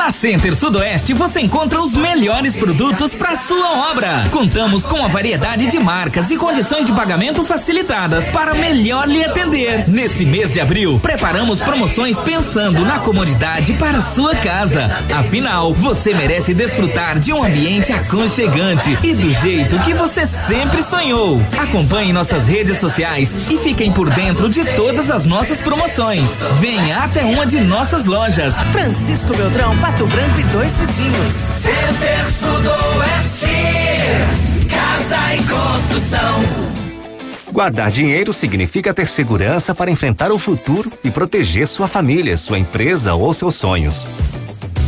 Na 0.00 0.10
Center 0.10 0.56
Sudoeste 0.56 1.12
você 1.12 1.40
encontra 1.40 1.78
os 1.78 1.92
melhores 1.92 2.56
produtos 2.56 3.12
para 3.12 3.36
sua 3.36 3.90
obra. 3.90 4.24
Contamos 4.30 4.86
com 4.86 5.04
a 5.04 5.08
variedade 5.08 5.66
de 5.66 5.78
marcas 5.78 6.30
e 6.30 6.38
condições 6.38 6.86
de 6.86 6.92
pagamento 6.92 7.44
facilitadas 7.44 8.26
para 8.28 8.54
melhor 8.54 9.06
lhe 9.06 9.22
atender. 9.22 9.86
Nesse 9.88 10.24
mês 10.24 10.54
de 10.54 10.60
abril, 10.60 10.98
preparamos 11.02 11.60
promoções 11.60 12.18
pensando 12.18 12.82
na 12.82 12.98
comodidade 12.98 13.74
para 13.74 14.00
sua 14.00 14.34
casa. 14.36 14.90
Afinal, 15.14 15.74
você 15.74 16.14
merece 16.14 16.54
desfrutar 16.54 17.18
de 17.18 17.34
um 17.34 17.44
ambiente 17.44 17.92
aconchegante 17.92 18.96
e 19.04 19.14
do 19.14 19.30
jeito 19.30 19.78
que 19.80 19.92
você 19.92 20.26
sempre 20.26 20.82
sonhou. 20.82 21.42
Acompanhe 21.58 22.10
nossas 22.10 22.48
redes 22.48 22.78
sociais 22.78 23.50
e 23.50 23.58
fiquem 23.58 23.92
por 23.92 24.08
dentro 24.08 24.48
de 24.48 24.64
todas 24.74 25.10
as 25.10 25.26
nossas 25.26 25.60
promoções. 25.60 26.30
Venha 26.58 27.00
até 27.00 27.22
uma 27.22 27.44
de 27.44 27.60
nossas 27.60 28.06
lojas. 28.06 28.54
Francisco 28.72 29.36
Beltrão, 29.36 29.76
Pato 29.90 30.06
Branco 30.06 30.38
e 30.38 30.44
dois 30.44 30.70
vizinhos. 30.78 31.34
Center 31.34 32.32
Sudoeste. 32.32 33.48
Casa 34.68 35.34
e 35.34 35.38
construção. 35.38 36.44
Guardar 37.50 37.90
dinheiro 37.90 38.32
significa 38.32 38.94
ter 38.94 39.08
segurança 39.08 39.74
para 39.74 39.90
enfrentar 39.90 40.30
o 40.30 40.38
futuro 40.38 40.92
e 41.02 41.10
proteger 41.10 41.66
sua 41.66 41.88
família, 41.88 42.36
sua 42.36 42.56
empresa 42.56 43.14
ou 43.14 43.32
seus 43.32 43.56
sonhos. 43.56 44.06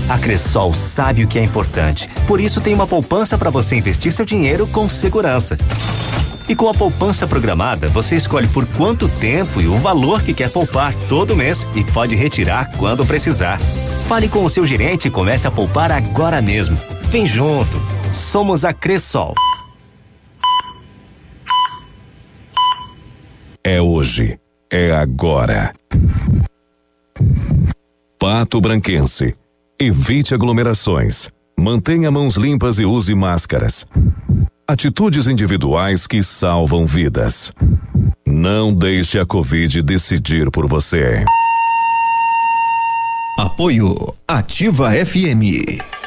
A 0.08 0.16
Cressol 0.18 0.72
sabe 0.72 1.24
o 1.24 1.26
que 1.26 1.36
é 1.36 1.42
importante, 1.42 2.08
por 2.28 2.40
isso 2.40 2.60
tem 2.60 2.72
uma 2.72 2.86
poupança 2.86 3.36
para 3.36 3.50
você 3.50 3.74
investir 3.74 4.12
seu 4.12 4.24
dinheiro 4.24 4.68
com 4.68 4.88
segurança. 4.88 5.58
E 6.48 6.56
com 6.56 6.68
a 6.68 6.74
poupança 6.74 7.26
programada, 7.26 7.88
você 7.88 8.16
escolhe 8.16 8.48
por 8.48 8.66
quanto 8.66 9.08
tempo 9.08 9.60
e 9.60 9.66
o 9.66 9.76
valor 9.76 10.22
que 10.22 10.34
quer 10.34 10.50
poupar 10.50 10.94
todo 11.08 11.36
mês 11.36 11.66
e 11.74 11.84
pode 11.84 12.16
retirar 12.16 12.70
quando 12.76 13.06
precisar. 13.06 13.58
Fale 14.06 14.28
com 14.28 14.44
o 14.44 14.50
seu 14.50 14.66
gerente 14.66 15.08
e 15.08 15.10
comece 15.10 15.46
a 15.46 15.50
poupar 15.50 15.92
agora 15.92 16.42
mesmo. 16.42 16.76
Vem 17.04 17.26
junto. 17.26 17.80
Somos 18.12 18.64
a 18.64 18.72
Cressol. 18.72 19.34
É 23.64 23.80
hoje. 23.80 24.38
É 24.70 24.90
agora. 24.90 25.72
Pato 28.18 28.60
Branquense. 28.60 29.34
Evite 29.78 30.34
aglomerações. 30.34 31.30
Mantenha 31.56 32.10
mãos 32.10 32.36
limpas 32.36 32.78
e 32.78 32.84
use 32.84 33.14
máscaras. 33.14 33.86
Atitudes 34.72 35.28
individuais 35.28 36.06
que 36.06 36.22
salvam 36.22 36.86
vidas. 36.86 37.52
Não 38.24 38.72
deixe 38.72 39.18
a 39.18 39.26
Covid 39.26 39.82
decidir 39.82 40.50
por 40.50 40.66
você. 40.66 41.22
Apoio 43.38 43.94
Ativa 44.26 44.92
FM. 44.92 46.01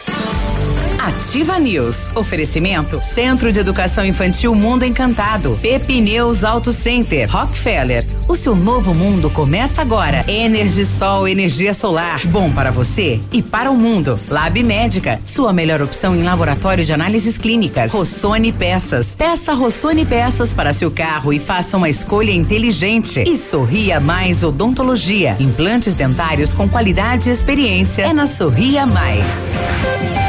Ativa 1.06 1.60
News. 1.60 2.10
Oferecimento 2.16 3.00
Centro 3.00 3.54
de 3.54 3.60
Educação 3.60 4.04
Infantil 4.04 4.56
Mundo 4.56 4.84
Encantado. 4.84 5.56
Pepineus 5.62 6.44
Auto 6.44 6.72
Center. 6.72 7.30
Rockefeller. 7.30 8.04
O 8.28 8.36
seu 8.36 8.56
novo 8.56 8.92
mundo 8.92 9.30
começa 9.30 9.84
agora. 9.84 10.26
Energisol, 10.28 11.28
energia 11.28 11.76
solar. 11.76 12.26
Bom 12.26 12.52
para 12.52 12.72
você 12.72 13.20
e 13.32 13.44
para 13.44 13.70
o 13.70 13.78
mundo. 13.78 14.20
Lab 14.30 14.64
Médica. 14.64 15.22
Sua 15.24 15.54
melhor 15.54 15.80
opção 15.80 16.16
em 16.16 16.24
laboratório 16.24 16.84
de 16.84 16.92
análises 16.92 17.38
clínicas. 17.38 17.92
Rossoni 17.92 18.52
Peças. 18.52 19.14
Peça 19.14 19.54
Rossoni 19.54 20.08
Peças 20.08 20.54
para 20.54 20.74
seu 20.74 20.90
carro 20.90 21.32
e 21.32 21.38
faça 21.38 21.78
uma 21.78 21.88
escolha 21.88 22.32
inteligente. 22.32 23.22
E 23.28 23.38
Sorria 23.38 24.00
Mais 24.00 24.44
Odontologia. 24.44 25.36
Implantes 25.40 25.94
dentários 25.94 26.52
com 26.52 26.68
qualidade 26.68 27.30
e 27.30 27.32
experiência. 27.32 28.02
É 28.02 28.12
na 28.12 28.26
Sorria 28.26 28.88
Mais. 28.88 30.25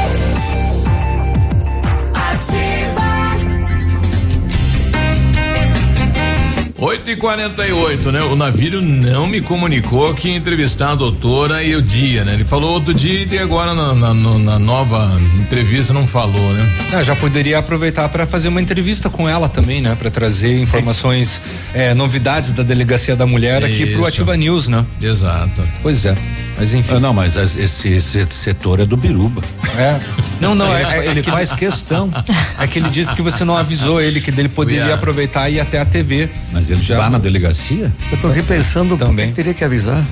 8 6.77 7.09
e 7.09 7.15
48 7.15 8.11
né? 8.11 8.21
O 8.21 8.35
navio 8.35 8.81
não 8.81 9.25
me 9.25 9.41
comunicou 9.41 10.13
que 10.13 10.29
ia 10.29 10.35
entrevistar 10.35 10.91
a 10.91 10.95
doutora 10.95 11.63
e 11.63 11.75
o 11.75 11.81
dia, 11.81 12.23
né? 12.23 12.35
Ele 12.35 12.45
falou 12.45 12.71
outro 12.71 12.93
dia 12.93 13.27
e 13.29 13.39
agora 13.39 13.73
na, 13.73 13.93
na, 13.93 14.13
na 14.13 14.59
nova 14.59 15.19
entrevista 15.39 15.91
não 15.91 16.05
falou, 16.05 16.53
né? 16.53 16.77
Ah, 16.93 17.03
já 17.03 17.15
poderia 17.15 17.57
aproveitar 17.57 18.07
para 18.09 18.27
fazer 18.27 18.49
uma 18.49 18.61
entrevista 18.61 19.09
com 19.09 19.27
ela 19.27 19.49
também, 19.49 19.81
né? 19.81 19.95
Para 19.97 20.11
trazer 20.11 20.59
informações, 20.59 21.41
é, 21.73 21.93
novidades 21.93 22.53
da 22.53 22.63
delegacia 22.63 23.15
da 23.15 23.25
mulher 23.25 23.63
aqui 23.63 23.83
Isso. 23.83 23.93
pro 23.93 24.05
Ativa 24.05 24.37
News, 24.37 24.67
né? 24.67 24.85
Exato. 25.01 25.63
Pois 25.81 26.05
é. 26.05 26.15
Mas 26.57 26.73
enfim. 26.73 26.95
Ah, 26.95 26.99
não, 26.99 27.13
mas 27.13 27.37
as- 27.37 27.55
esse, 27.55 27.87
esse 27.89 28.25
setor 28.31 28.79
é 28.79 28.85
do 28.85 28.97
Biruba. 28.97 29.41
É. 29.77 29.99
Não, 30.41 30.55
não, 30.55 30.75
é, 30.75 30.81
é- 31.05 31.05
ele 31.11 31.19
é 31.19 31.23
faz 31.23 31.51
questão. 31.51 32.11
É 32.59 32.65
que 32.65 32.79
ele 32.79 32.89
disse 32.89 33.13
que 33.13 33.21
você 33.21 33.45
não 33.45 33.55
avisou 33.55 34.01
ele 34.01 34.19
que 34.19 34.31
ele 34.31 34.49
poderia 34.49 34.95
aproveitar 34.95 35.47
e 35.49 35.55
ir 35.55 35.59
até 35.59 35.79
a 35.79 35.85
TV. 35.85 36.27
Mas 36.51 36.69
ele 36.69 36.81
já 36.81 37.07
na 37.09 37.19
delegacia? 37.19 37.91
Eu 38.11 38.17
tô 38.17 38.29
repensando 38.29 38.97
também. 38.97 39.31
teria 39.31 39.53
que 39.53 39.63
avisar. 39.63 40.03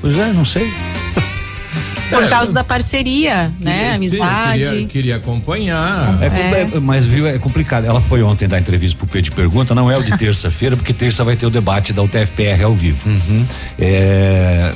Pois 0.00 0.18
é, 0.18 0.32
não 0.32 0.44
sei. 0.44 0.68
Por 2.10 2.28
causa 2.28 2.52
da 2.52 2.62
parceria, 2.62 3.50
né? 3.58 3.94
Amizade. 3.94 4.60
Queria, 4.64 4.86
queria 4.86 5.16
acompanhar. 5.16 6.18
É, 6.22 6.30
com- 6.30 6.76
é, 6.76 6.80
mas 6.80 7.04
viu, 7.04 7.26
é 7.26 7.36
complicado. 7.38 7.84
Ela 7.84 8.00
foi 8.00 8.22
ontem 8.22 8.46
dar 8.46 8.58
entrevista 8.60 8.96
pro 8.96 9.06
P 9.08 9.20
de 9.22 9.30
Pergunta, 9.32 9.74
não 9.74 9.90
é 9.90 9.96
o 9.96 10.02
de 10.02 10.14
terça-feira, 10.18 10.76
porque 10.76 10.92
terça 10.92 11.24
vai 11.24 11.34
ter 11.36 11.46
o 11.46 11.50
debate 11.50 11.92
da 11.92 12.02
UTFPR 12.02 12.62
ao 12.64 12.72
vivo. 12.74 13.08
É, 13.78 14.72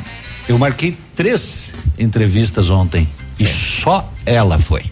eu 0.50 0.58
marquei 0.58 0.96
três 1.14 1.72
entrevistas 1.96 2.70
ontem 2.70 3.08
e 3.38 3.46
só 3.46 4.12
ela 4.26 4.58
foi. 4.58 4.82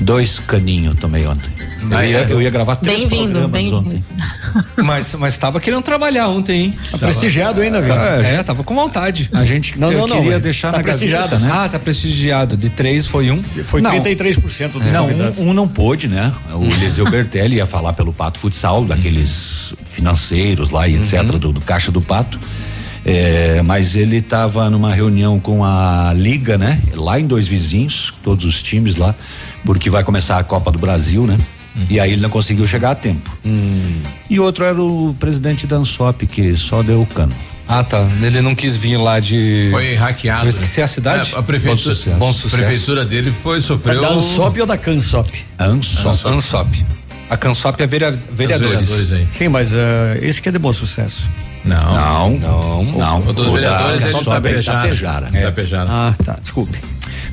Dois 0.00 0.40
caninhos 0.40 0.96
tomei 0.98 1.26
ontem. 1.26 1.50
Eu 1.90 2.02
ia, 2.02 2.18
eu 2.22 2.42
ia 2.42 2.48
gravar 2.50 2.76
três 2.76 3.02
Bem-vindo, 3.04 3.38
programas 3.40 3.50
bem-vindo. 3.52 3.76
ontem. 3.76 4.04
Mas, 4.84 5.14
mas 5.14 5.36
tava 5.36 5.58
querendo 5.60 5.82
trabalhar 5.82 6.28
ontem, 6.28 6.66
hein? 6.66 6.78
Tá 6.92 6.98
prestigiado 6.98 7.60
ainda, 7.60 7.80
viu? 7.80 7.92
É, 7.94 8.42
tava 8.42 8.62
com 8.62 8.74
vontade. 8.74 9.28
A 9.32 9.44
gente 9.44 9.78
Não, 9.78 9.90
não, 9.90 10.06
não, 10.06 10.22
queria 10.22 10.38
deixar 10.38 10.70
tá 10.70 10.76
na 10.78 10.82
prestigiado, 10.84 11.30
gaveta, 11.30 11.52
né? 11.52 11.64
Ah, 11.64 11.68
tá 11.68 11.78
prestigiado. 11.78 12.56
De 12.56 12.70
três 12.70 13.06
foi 13.06 13.30
um. 13.32 13.42
Foi 13.42 13.80
Não. 13.80 13.90
33% 13.90 14.70
dos 14.72 14.92
Não, 14.92 15.06
convidados. 15.08 15.38
um, 15.40 15.48
um 15.48 15.52
não 15.52 15.66
pôde, 15.66 16.06
né? 16.06 16.32
O 16.52 16.64
Eliseu 16.72 17.08
Bertelli 17.10 17.56
ia 17.56 17.66
falar 17.66 17.94
pelo 17.94 18.12
Pato 18.12 18.38
Futsal, 18.38 18.84
daqueles 18.84 19.74
financeiros 19.86 20.70
lá 20.70 20.86
e 20.86 20.96
etc., 20.96 21.22
do, 21.24 21.52
do 21.52 21.60
Caixa 21.60 21.90
do 21.90 22.00
Pato. 22.00 22.38
É, 23.04 23.60
mas 23.62 23.96
ele 23.96 24.16
estava 24.16 24.70
numa 24.70 24.92
reunião 24.94 25.38
com 25.38 25.62
a 25.64 26.12
Liga, 26.16 26.56
né? 26.56 26.80
Lá 26.94 27.20
em 27.20 27.26
Dois 27.26 27.46
Vizinhos, 27.46 28.12
todos 28.22 28.44
os 28.46 28.62
times 28.62 28.96
lá, 28.96 29.14
porque 29.64 29.90
vai 29.90 30.02
começar 30.02 30.38
a 30.38 30.44
Copa 30.44 30.70
do 30.70 30.78
Brasil, 30.78 31.26
né? 31.26 31.36
E 31.90 31.98
aí 31.98 32.12
ele 32.12 32.22
não 32.22 32.30
conseguiu 32.30 32.66
chegar 32.68 32.92
a 32.92 32.94
tempo. 32.94 33.36
E 34.30 34.38
outro 34.40 34.64
era 34.64 34.80
o 34.80 35.14
presidente 35.18 35.66
da 35.66 35.76
Ansop, 35.76 36.24
que 36.26 36.54
só 36.56 36.82
deu 36.82 37.02
o 37.02 37.06
cano. 37.06 37.32
Ah, 37.66 37.82
tá. 37.82 38.06
Ele 38.22 38.40
não 38.40 38.54
quis 38.54 38.76
vir 38.76 38.96
lá 38.96 39.18
de. 39.18 39.68
Foi 39.70 39.94
hackeado. 39.96 40.44
Eu 40.44 40.50
esqueci 40.50 40.80
a 40.82 40.86
cidade. 40.86 41.34
É, 41.34 41.38
a 41.38 41.42
prefeitura, 41.42 41.74
Bom 41.74 41.94
sucesso. 41.94 42.16
Bom 42.18 42.32
sucesso. 42.32 42.54
A 42.54 42.58
prefeitura 42.58 43.04
dele 43.04 43.32
foi 43.32 43.60
sofreu. 43.60 44.00
Da 44.00 44.08
Ansop 44.10 44.60
ou 44.60 44.66
da 44.66 44.76
Cansop? 44.78 45.30
Ansop. 45.58 46.28
Ansop. 46.28 46.84
A 47.28 47.36
Cansop 47.36 47.82
é 47.82 47.86
verea- 47.86 48.10
vereadores. 48.32 48.88
vereadores 48.90 49.12
aí. 49.12 49.26
Sim, 49.36 49.48
mas 49.48 49.72
eh, 49.72 50.18
esse 50.22 50.40
que 50.42 50.48
é 50.50 50.52
de 50.52 50.58
bom 50.58 50.72
sucesso. 50.72 51.28
Não. 51.64 51.94
Não, 51.94 52.38
Não. 52.38 52.84
não. 52.84 53.28
O 53.28 53.32
dos 53.32 53.46
da 53.46 53.52
vereadores 53.52 54.02
ele 54.02 54.10
Ansop 54.10 54.24
tá 54.24 54.32
é 54.32 54.40
Tapejara. 54.40 54.82
Tapejara. 54.82 55.30
É. 55.32 55.42
Tapejara. 55.42 55.90
Ah, 55.90 56.14
tá. 56.24 56.38
Desculpe. 56.40 56.78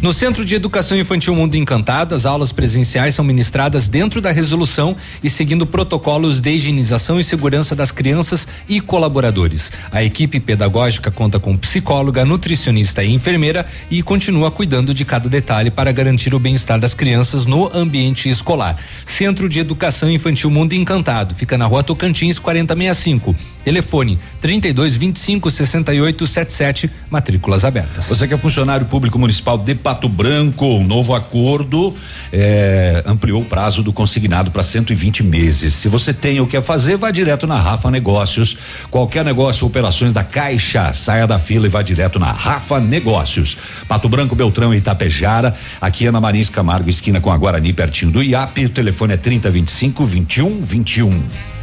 No 0.01 0.11
Centro 0.11 0.43
de 0.43 0.55
Educação 0.55 0.97
Infantil 0.97 1.35
Mundo 1.35 1.53
Encantado, 1.53 2.15
as 2.15 2.25
aulas 2.25 2.51
presenciais 2.51 3.13
são 3.13 3.23
ministradas 3.23 3.87
dentro 3.87 4.19
da 4.19 4.31
resolução 4.31 4.97
e 5.23 5.29
seguindo 5.29 5.63
protocolos 5.63 6.41
de 6.41 6.49
higienização 6.49 7.19
e 7.19 7.23
segurança 7.23 7.75
das 7.75 7.91
crianças 7.91 8.47
e 8.67 8.81
colaboradores. 8.81 9.71
A 9.91 10.03
equipe 10.03 10.39
pedagógica 10.39 11.11
conta 11.11 11.39
com 11.39 11.55
psicóloga, 11.55 12.25
nutricionista 12.25 13.03
e 13.03 13.13
enfermeira 13.13 13.63
e 13.91 14.01
continua 14.01 14.49
cuidando 14.49 14.91
de 14.91 15.05
cada 15.05 15.29
detalhe 15.29 15.69
para 15.69 15.91
garantir 15.91 16.33
o 16.33 16.39
bem-estar 16.39 16.79
das 16.79 16.95
crianças 16.95 17.45
no 17.45 17.69
ambiente 17.71 18.27
escolar. 18.27 18.77
Centro 19.05 19.47
de 19.47 19.59
Educação 19.59 20.09
Infantil 20.09 20.49
Mundo 20.49 20.73
Encantado 20.73 21.35
fica 21.35 21.59
na 21.59 21.67
Rua 21.67 21.83
Tocantins 21.83 22.39
4065. 22.39 23.35
Telefone 23.63 24.17
32 24.41 24.95
25 24.95 25.51
68 25.51 26.27
77, 26.27 26.91
matrículas 27.09 27.63
abertas. 27.63 28.05
Você 28.07 28.27
que 28.27 28.33
é 28.33 28.37
funcionário 28.37 28.85
público 28.85 29.19
municipal 29.19 29.57
de 29.57 29.75
Pato 29.75 30.09
Branco, 30.09 30.65
um 30.65 30.83
novo 30.83 31.13
acordo 31.13 31.95
eh, 32.33 33.03
ampliou 33.05 33.41
o 33.41 33.45
prazo 33.45 33.83
do 33.83 33.93
consignado 33.93 34.51
para 34.51 34.63
120 34.63 35.23
meses. 35.23 35.73
Se 35.73 35.87
você 35.87 36.13
tem 36.13 36.39
o 36.39 36.47
que 36.47 36.59
fazer, 36.61 36.97
vá 36.97 37.11
direto 37.11 37.45
na 37.45 37.59
Rafa 37.59 37.91
Negócios. 37.91 38.57
Qualquer 38.89 39.23
negócio, 39.23 39.67
operações 39.67 40.13
da 40.13 40.23
Caixa, 40.23 40.93
saia 40.93 41.27
da 41.27 41.37
fila 41.37 41.65
e 41.65 41.69
vá 41.69 41.81
direto 41.81 42.19
na 42.19 42.31
Rafa 42.31 42.79
Negócios. 42.79 43.57
Pato 43.87 44.09
Branco, 44.09 44.35
Beltrão 44.35 44.73
e 44.73 44.77
Itapejara. 44.77 45.55
Aqui 45.79 46.07
é 46.07 46.11
na 46.11 46.19
Marins 46.19 46.49
Camargo, 46.49 46.89
esquina 46.89 47.19
com 47.19 47.31
a 47.31 47.37
Guarani, 47.37 47.73
pertinho 47.73 48.11
do 48.11 48.23
IAP. 48.23 48.65
O 48.65 48.69
telefone 48.69 49.13
é 49.13 49.17
3025 49.17 50.05
21 50.05 50.61
21. 50.61 51.60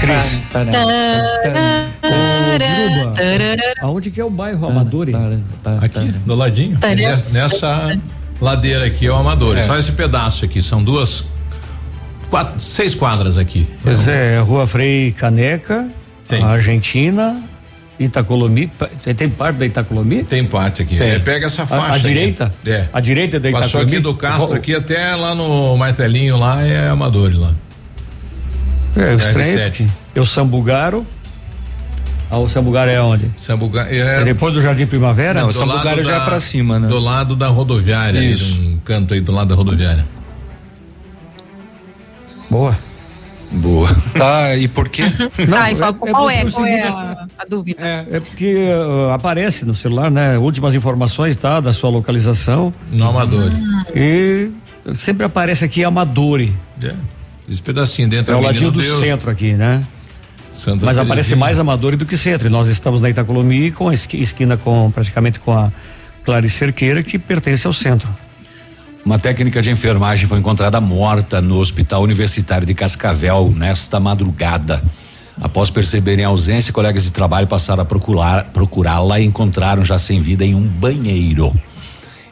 Cris. 0.00 0.40
Ô, 2.02 2.58
Biruba, 2.58 3.14
Aonde 3.80 4.10
que 4.10 4.20
é 4.20 4.24
o 4.24 4.30
bairro 4.30 4.66
Amadori? 4.66 5.12
Aqui, 5.80 6.12
do 6.24 6.34
ladinho. 6.34 6.78
Nessa, 6.96 7.30
nessa 7.32 7.98
ladeira 8.40 8.84
aqui 8.86 9.06
é 9.06 9.10
o 9.10 9.14
Amador. 9.16 9.56
É. 9.58 9.62
Só 9.62 9.78
esse 9.78 9.92
pedaço 9.92 10.44
aqui. 10.44 10.62
São 10.62 10.82
duas. 10.82 11.24
Quatro, 12.30 12.60
seis 12.60 12.94
quadras 12.94 13.38
aqui. 13.38 13.68
Pois 13.82 14.06
é, 14.08 14.38
Rua 14.40 14.66
Frei 14.66 15.12
Caneca. 15.12 15.86
Argentina, 16.42 17.40
Itacolomi. 18.00 18.68
Tem, 19.16 19.28
parte 19.30 19.56
da 19.58 19.66
Itacolomi? 19.66 20.24
Tem 20.24 20.44
parte 20.44 20.82
aqui. 20.82 20.96
Tem. 20.96 21.10
É, 21.12 21.18
pega 21.20 21.46
essa 21.46 21.62
A- 21.62 21.66
faixa. 21.66 21.86
a 21.86 21.90
aqui. 21.94 22.02
direita? 22.02 22.52
É. 22.66 22.86
A 22.92 23.00
direita 23.00 23.38
da 23.38 23.50
Passou 23.52 23.66
Itacolomi? 23.82 23.92
aqui 23.94 24.02
do 24.02 24.14
Castro 24.16 24.48
Ro- 24.48 24.54
aqui 24.54 24.74
até 24.74 25.14
lá 25.14 25.36
no 25.36 25.76
martelinho 25.76 26.36
lá 26.36 26.66
é 26.66 26.88
Amador 26.88 27.30
lá. 27.34 27.52
É. 28.96 29.16
R7. 29.16 29.86
porque 29.86 29.90
Eu 30.14 30.24
Sambugaro. 30.26 31.06
Ah, 32.30 32.38
o 32.38 32.48
Sambugaro 32.48 32.90
é 32.90 33.00
onde? 33.00 33.30
Sambuga, 33.36 33.82
É 33.88 34.20
é, 34.22 34.24
depois 34.24 34.52
do 34.52 34.60
Jardim 34.60 34.84
Primavera? 34.86 35.42
Não, 35.42 35.48
o 35.48 35.64
lado 35.64 36.02
já 36.02 36.16
é 36.16 36.18
da- 36.18 36.24
pra 36.24 36.40
cima, 36.40 36.78
né? 36.78 36.88
Do 36.88 36.98
lado 36.98 37.36
da 37.36 37.46
rodoviária, 37.46 38.18
Isso. 38.18 38.58
um 38.60 38.78
canto 38.84 39.14
aí 39.14 39.20
do 39.20 39.30
lado 39.30 39.48
da 39.48 39.54
rodoviária. 39.54 40.04
Boa. 42.50 42.76
Boa. 43.52 43.88
Tá, 44.18 44.54
e 44.58 44.66
por 44.66 44.88
quê? 44.88 45.02
ah, 45.56 45.70
e 45.70 45.76
qual, 45.76 45.90
é- 45.90 45.92
qual 45.94 46.30
é 46.30 46.34
é, 46.40 46.50
qual 46.50 46.66
é 46.66 46.72
seguinte- 46.72 46.88
a, 46.88 47.26
a 47.38 47.44
dúvida? 47.48 47.80
É 48.10 48.18
porque 48.20 48.56
uh, 48.72 49.12
aparece 49.12 49.64
no 49.64 49.74
celular, 49.74 50.10
né? 50.10 50.36
Últimas 50.36 50.74
informações, 50.74 51.36
tá? 51.36 51.60
Da 51.60 51.72
sua 51.72 51.90
localização. 51.90 52.72
No 52.90 53.08
Amador. 53.08 53.52
E 53.94 54.50
sempre 54.96 55.24
aparece 55.26 55.64
aqui 55.64 55.84
Amadori. 55.84 56.52
É. 56.82 56.92
Esse 57.48 57.62
pedacinho 57.62 58.08
dentro 58.08 58.32
É 58.32 58.36
o 58.36 58.40
ladinho 58.40 58.70
do 58.70 58.80
Deus, 58.80 59.00
centro 59.00 59.30
aqui, 59.30 59.52
né? 59.52 59.84
Santa 60.52 60.84
Mas 60.84 60.96
aparece 60.96 61.28
Terezinha. 61.28 61.36
mais 61.36 61.58
Amadori 61.58 61.96
do 61.96 62.06
que 62.06 62.16
centro. 62.16 62.48
E 62.48 62.50
nós 62.50 62.66
estamos 62.66 63.00
na 63.00 63.10
Itacolomi 63.10 63.70
com 63.70 63.88
a 63.88 63.94
esquina 63.94 64.56
com 64.56 64.90
praticamente 64.90 65.38
com 65.38 65.52
a 65.52 65.70
Clarice 66.24 66.56
Cerqueira, 66.56 67.02
que 67.02 67.18
pertence 67.18 67.66
ao 67.66 67.72
centro. 67.72 68.08
Uma 69.04 69.18
técnica 69.18 69.62
de 69.62 69.70
enfermagem 69.70 70.26
foi 70.26 70.38
encontrada 70.38 70.80
morta 70.80 71.40
no 71.40 71.58
Hospital 71.58 72.02
Universitário 72.02 72.66
de 72.66 72.74
Cascavel 72.74 73.52
nesta 73.54 74.00
madrugada. 74.00 74.82
Após 75.40 75.70
perceberem 75.70 76.24
a 76.24 76.28
ausência, 76.28 76.72
colegas 76.72 77.04
de 77.04 77.12
trabalho 77.12 77.46
passaram 77.46 77.82
a 77.82 78.42
procurá-la 78.42 79.20
e 79.20 79.24
encontraram 79.24 79.84
já 79.84 79.98
sem 79.98 80.18
vida 80.18 80.44
em 80.44 80.54
um 80.54 80.66
banheiro. 80.66 81.54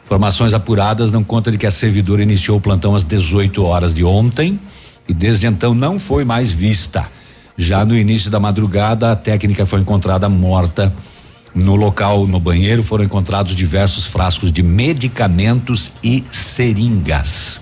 Informações 0.03 0.53
apuradas 0.53 1.11
dão 1.11 1.23
conta 1.23 1.51
de 1.51 1.57
que 1.57 1.65
a 1.65 1.71
servidora 1.71 2.21
iniciou 2.21 2.57
o 2.57 2.61
plantão 2.61 2.93
às 2.95 3.05
18 3.05 3.63
horas 3.63 3.93
de 3.93 4.03
ontem 4.03 4.59
e 5.07 5.13
desde 5.13 5.47
então 5.47 5.73
não 5.73 5.99
foi 5.99 6.23
mais 6.23 6.51
vista. 6.51 7.05
Já 7.57 7.85
no 7.85 7.95
início 7.95 8.29
da 8.29 8.39
madrugada, 8.39 9.11
a 9.11 9.15
técnica 9.15 9.65
foi 9.65 9.79
encontrada 9.79 10.27
morta. 10.27 10.93
No 11.53 11.75
local, 11.75 12.27
no 12.27 12.39
banheiro, 12.39 12.83
foram 12.83 13.05
encontrados 13.05 13.55
diversos 13.55 14.05
frascos 14.05 14.51
de 14.51 14.61
medicamentos 14.61 15.93
e 16.03 16.23
seringas. 16.29 17.61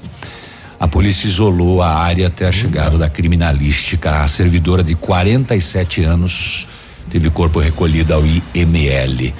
A 0.79 0.87
polícia 0.87 1.27
isolou 1.27 1.81
a 1.81 1.93
área 1.93 2.27
até 2.27 2.47
a 2.47 2.51
chegada 2.51 2.97
da 2.97 3.07
criminalística. 3.07 4.23
A 4.23 4.27
servidora 4.27 4.83
de 4.83 4.95
47 4.95 6.03
anos 6.03 6.67
teve 7.09 7.29
corpo 7.29 7.59
recolhido 7.59 8.13
ao 8.13 8.23
IML. 8.25 9.33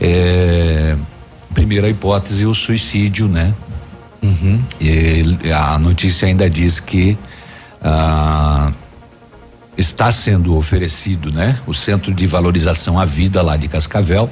É, 0.00 0.96
primeira 1.52 1.88
hipótese, 1.88 2.46
o 2.46 2.54
suicídio, 2.54 3.26
né? 3.26 3.52
Uhum. 4.22 4.60
E 4.80 5.52
a 5.52 5.78
notícia 5.78 6.28
ainda 6.28 6.48
diz 6.48 6.78
que 6.78 7.18
ah, 7.82 8.72
está 9.76 10.10
sendo 10.10 10.56
oferecido, 10.56 11.32
né? 11.32 11.58
O 11.66 11.74
Centro 11.74 12.12
de 12.12 12.26
Valorização 12.26 12.98
à 12.98 13.04
Vida 13.04 13.42
lá 13.42 13.56
de 13.56 13.68
Cascavel 13.68 14.30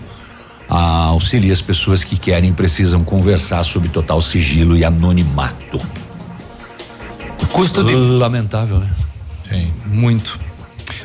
ah, 0.68 1.06
auxilia 1.06 1.52
as 1.52 1.62
pessoas 1.62 2.02
que 2.02 2.16
querem 2.18 2.50
e 2.50 2.52
precisam 2.52 3.00
conversar 3.00 3.62
sob 3.64 3.88
total 3.88 4.20
sigilo 4.20 4.76
e 4.76 4.84
anonimato. 4.84 5.80
Custo 7.52 7.82
de 7.84 7.94
lamentável, 7.94 8.80
né? 8.80 8.90
Sim, 9.48 9.72
muito. 9.86 10.38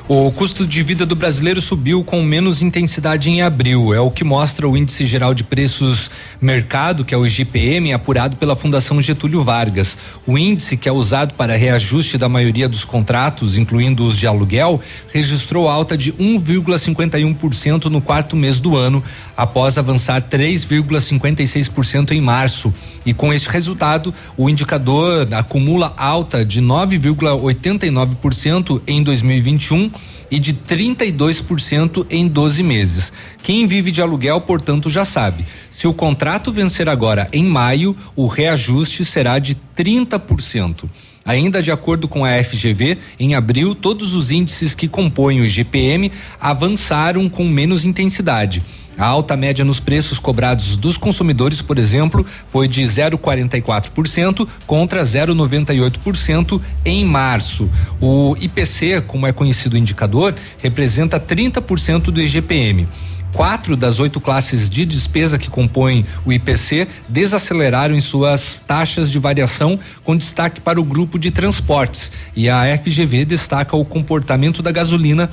O 0.08 0.32
custo 0.32 0.66
de 0.66 0.82
vida 0.84 1.06
do 1.06 1.16
brasileiro 1.16 1.62
subiu 1.62 2.04
com 2.04 2.24
menos 2.24 2.62
intensidade 2.62 3.30
em 3.30 3.42
abril. 3.42 3.94
É 3.94 4.00
o 4.00 4.12
que 4.12 4.24
mostra 4.24 4.68
o 4.68 4.76
Índice 4.76 5.06
Geral 5.06 5.34
de 5.34 5.44
Preços 5.44 6.10
Mercado, 6.42 7.06
que 7.06 7.14
é 7.14 7.18
o 7.18 7.26
IGPM, 7.26 7.94
apurado 7.94 8.36
pela 8.36 8.56
Fundação 8.56 9.02
Getúlio 9.02 9.44
Vargas. 9.44 9.98
O 10.26 10.38
índice, 10.38 10.76
que 10.76 10.90
é 10.90 10.92
usado 10.92 11.36
para 11.36 11.56
reajuste 11.56 12.18
da 12.18 12.28
maioria 12.28 12.68
dos 12.68 12.84
contratos, 12.84 13.58
incluindo 13.58 14.04
os 14.04 14.18
de 14.18 14.28
aluguel, 14.28 14.82
registrou 15.14 15.70
alta 15.70 15.98
de 15.98 16.12
1,51% 16.14 17.86
no 17.86 18.02
quarto 18.02 18.36
mês 18.36 18.60
do 18.60 18.76
ano, 18.76 19.02
após 19.38 19.78
avançar 19.78 20.22
3,56% 20.24 22.12
em 22.12 22.20
março. 22.20 22.74
E 23.06 23.14
com 23.14 23.32
este 23.34 23.50
resultado, 23.50 24.14
o 24.38 24.50
indicador 24.50 25.28
acumula 25.34 25.94
alta 25.98 26.46
de 26.46 26.62
9,89% 26.62 28.82
em 28.88 29.02
2021 29.02 29.90
e 30.32 30.40
de 30.40 30.54
32% 30.54 32.08
em 32.10 32.28
12 32.28 32.64
meses. 32.64 33.14
Quem 33.44 33.68
vive 33.68 33.92
de 33.92 34.02
aluguel, 34.02 34.40
portanto, 34.40 34.90
já 34.90 35.04
sabe. 35.04 35.46
Se 35.70 35.88
o 35.88 35.94
contrato 35.94 36.52
vencer 36.52 36.88
agora 36.88 37.28
em 37.34 37.44
maio, 37.44 37.96
o 38.16 38.28
reajuste 38.28 39.04
será 39.04 39.38
de 39.38 39.58
30%. 39.78 40.90
Ainda 41.24 41.62
de 41.62 41.72
acordo 41.72 42.08
com 42.08 42.26
a 42.26 42.44
FGV, 42.44 42.98
em 43.20 43.36
abril, 43.36 43.76
todos 43.76 44.14
os 44.14 44.32
índices 44.32 44.74
que 44.74 44.88
compõem 44.88 45.42
o 45.42 45.46
IGPM 45.46 46.12
avançaram 46.40 47.30
com 47.30 47.44
menos 47.44 47.86
intensidade. 47.86 48.64
A 48.98 49.06
alta 49.06 49.36
média 49.36 49.66
nos 49.66 49.80
preços 49.80 50.20
cobrados 50.20 50.78
dos 50.78 50.98
consumidores, 50.98 51.62
por 51.62 51.78
exemplo, 51.78 52.26
foi 52.52 52.68
de 52.68 52.84
0,44% 52.84 54.48
contra 54.68 55.04
0,98% 55.04 56.62
em 56.86 57.06
março. 57.06 57.70
O 58.00 58.36
IPC, 58.40 59.02
como 59.02 59.26
é 59.26 59.32
conhecido 59.32 59.74
o 59.74 59.78
indicador, 59.78 60.36
representa 60.62 61.20
30% 61.20 62.06
do 62.06 62.22
IGPM. 62.22 62.88
Quatro 63.34 63.78
das 63.78 64.00
oito 64.00 64.20
classes 64.20 64.70
de 64.70 64.86
despesa 64.86 65.40
que 65.40 65.50
compõem 65.50 66.06
o 66.26 66.34
IPC 66.34 66.88
desaceleraram 67.08 67.96
em 67.96 68.02
suas 68.02 68.62
taxas 68.68 69.10
de 69.10 69.18
variação, 69.20 69.80
com 70.04 70.18
destaque 70.18 70.60
para 70.60 70.82
o 70.82 70.84
grupo 70.84 71.18
de 71.18 71.32
transportes. 71.32 72.12
E 72.36 72.50
a 72.50 72.64
FGV 72.78 73.24
destaca 73.24 73.76
o 73.76 73.86
comportamento 73.86 74.62
da 74.62 74.72
gasolina 74.72 75.30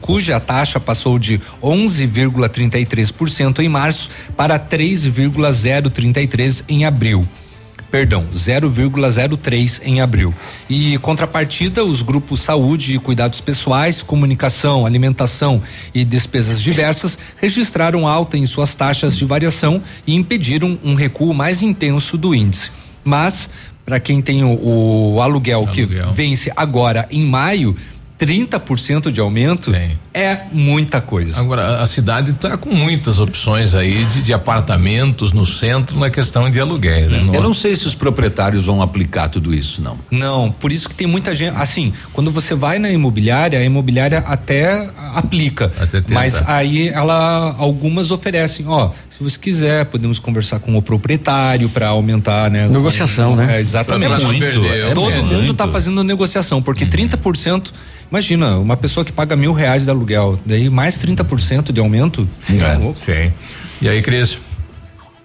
cuja 0.00 0.40
taxa 0.40 0.80
passou 0.80 1.18
de 1.18 1.40
11,33% 1.62 3.58
em 3.58 3.68
março 3.68 4.08
para 4.36 4.58
3,033 4.58 6.64
em 6.68 6.84
abril 6.84 7.28
perdão, 7.94 8.24
0,03 8.34 9.80
em 9.84 10.00
abril. 10.00 10.34
E 10.68 10.98
contrapartida, 10.98 11.84
os 11.84 12.02
grupos 12.02 12.40
saúde 12.40 12.96
e 12.96 12.98
cuidados 12.98 13.40
pessoais, 13.40 14.02
comunicação, 14.02 14.84
alimentação 14.84 15.62
e 15.94 16.04
despesas 16.04 16.60
diversas 16.60 17.16
registraram 17.40 18.08
alta 18.08 18.36
em 18.36 18.44
suas 18.46 18.74
taxas 18.74 19.16
de 19.16 19.24
variação 19.24 19.80
e 20.04 20.16
impediram 20.16 20.76
um 20.82 20.94
recuo 20.94 21.32
mais 21.32 21.62
intenso 21.62 22.18
do 22.18 22.34
índice. 22.34 22.72
Mas 23.04 23.48
para 23.86 24.00
quem 24.00 24.20
tem 24.20 24.42
o, 24.42 25.14
o 25.14 25.20
aluguel, 25.20 25.58
aluguel, 25.58 25.72
que 25.72 25.86
vence 26.12 26.50
agora 26.56 27.06
em 27.12 27.24
maio, 27.24 27.76
30% 28.20 29.10
de 29.10 29.20
aumento 29.20 29.72
Sim. 29.72 29.90
é 30.12 30.40
muita 30.52 31.00
coisa. 31.00 31.38
Agora, 31.38 31.82
a 31.82 31.86
cidade 31.86 32.30
está 32.30 32.56
com 32.56 32.70
muitas 32.70 33.18
opções 33.18 33.74
aí 33.74 34.04
de, 34.04 34.22
de, 34.22 34.32
apartamentos 34.32 35.32
no 35.32 35.44
centro 35.44 35.98
na 35.98 36.08
questão 36.08 36.48
de 36.48 36.60
aluguéis. 36.60 37.10
Né? 37.10 37.36
Eu 37.36 37.42
não 37.42 37.52
sei 37.52 37.74
se 37.74 37.86
os 37.86 37.94
proprietários 37.94 38.66
vão 38.66 38.80
aplicar 38.80 39.28
tudo 39.28 39.52
isso, 39.52 39.82
não. 39.82 39.98
Não, 40.10 40.50
por 40.50 40.70
isso 40.70 40.88
que 40.88 40.94
tem 40.94 41.06
muita 41.06 41.34
gente. 41.34 41.56
Assim, 41.56 41.92
quando 42.12 42.30
você 42.30 42.54
vai 42.54 42.78
na 42.78 42.90
imobiliária, 42.90 43.58
a 43.58 43.64
imobiliária 43.64 44.18
até 44.18 44.88
aplica. 45.14 45.72
Até 45.78 46.02
mas 46.12 46.48
aí 46.48 46.88
ela, 46.88 47.54
algumas 47.58 48.10
oferecem, 48.10 48.66
ó, 48.68 48.90
se 49.16 49.22
você 49.22 49.38
quiser, 49.38 49.84
podemos 49.84 50.18
conversar 50.18 50.58
com 50.58 50.76
o 50.76 50.82
proprietário 50.82 51.68
para 51.68 51.86
aumentar, 51.86 52.50
né? 52.50 52.66
Negociação, 52.66 53.36
né? 53.36 53.56
É, 53.56 53.60
exatamente. 53.60 54.24
Muito, 54.24 54.44
é, 54.44 54.92
Todo 54.92 55.22
mundo 55.22 55.52
está 55.52 55.68
fazendo 55.68 56.02
negociação, 56.02 56.60
porque 56.60 56.82
uhum. 56.82 56.90
30% 56.90 57.70
Imagina, 58.10 58.58
uma 58.58 58.76
pessoa 58.76 59.04
que 59.04 59.10
paga 59.10 59.34
mil 59.34 59.52
reais 59.52 59.84
de 59.84 59.90
aluguel, 59.90 60.38
daí 60.44 60.68
mais 60.68 60.96
30% 60.98 61.72
de 61.72 61.80
aumento. 61.80 62.28
É, 62.48 62.94
sim. 62.94 63.32
E 63.82 63.88
aí, 63.88 64.00
Cris? 64.02 64.38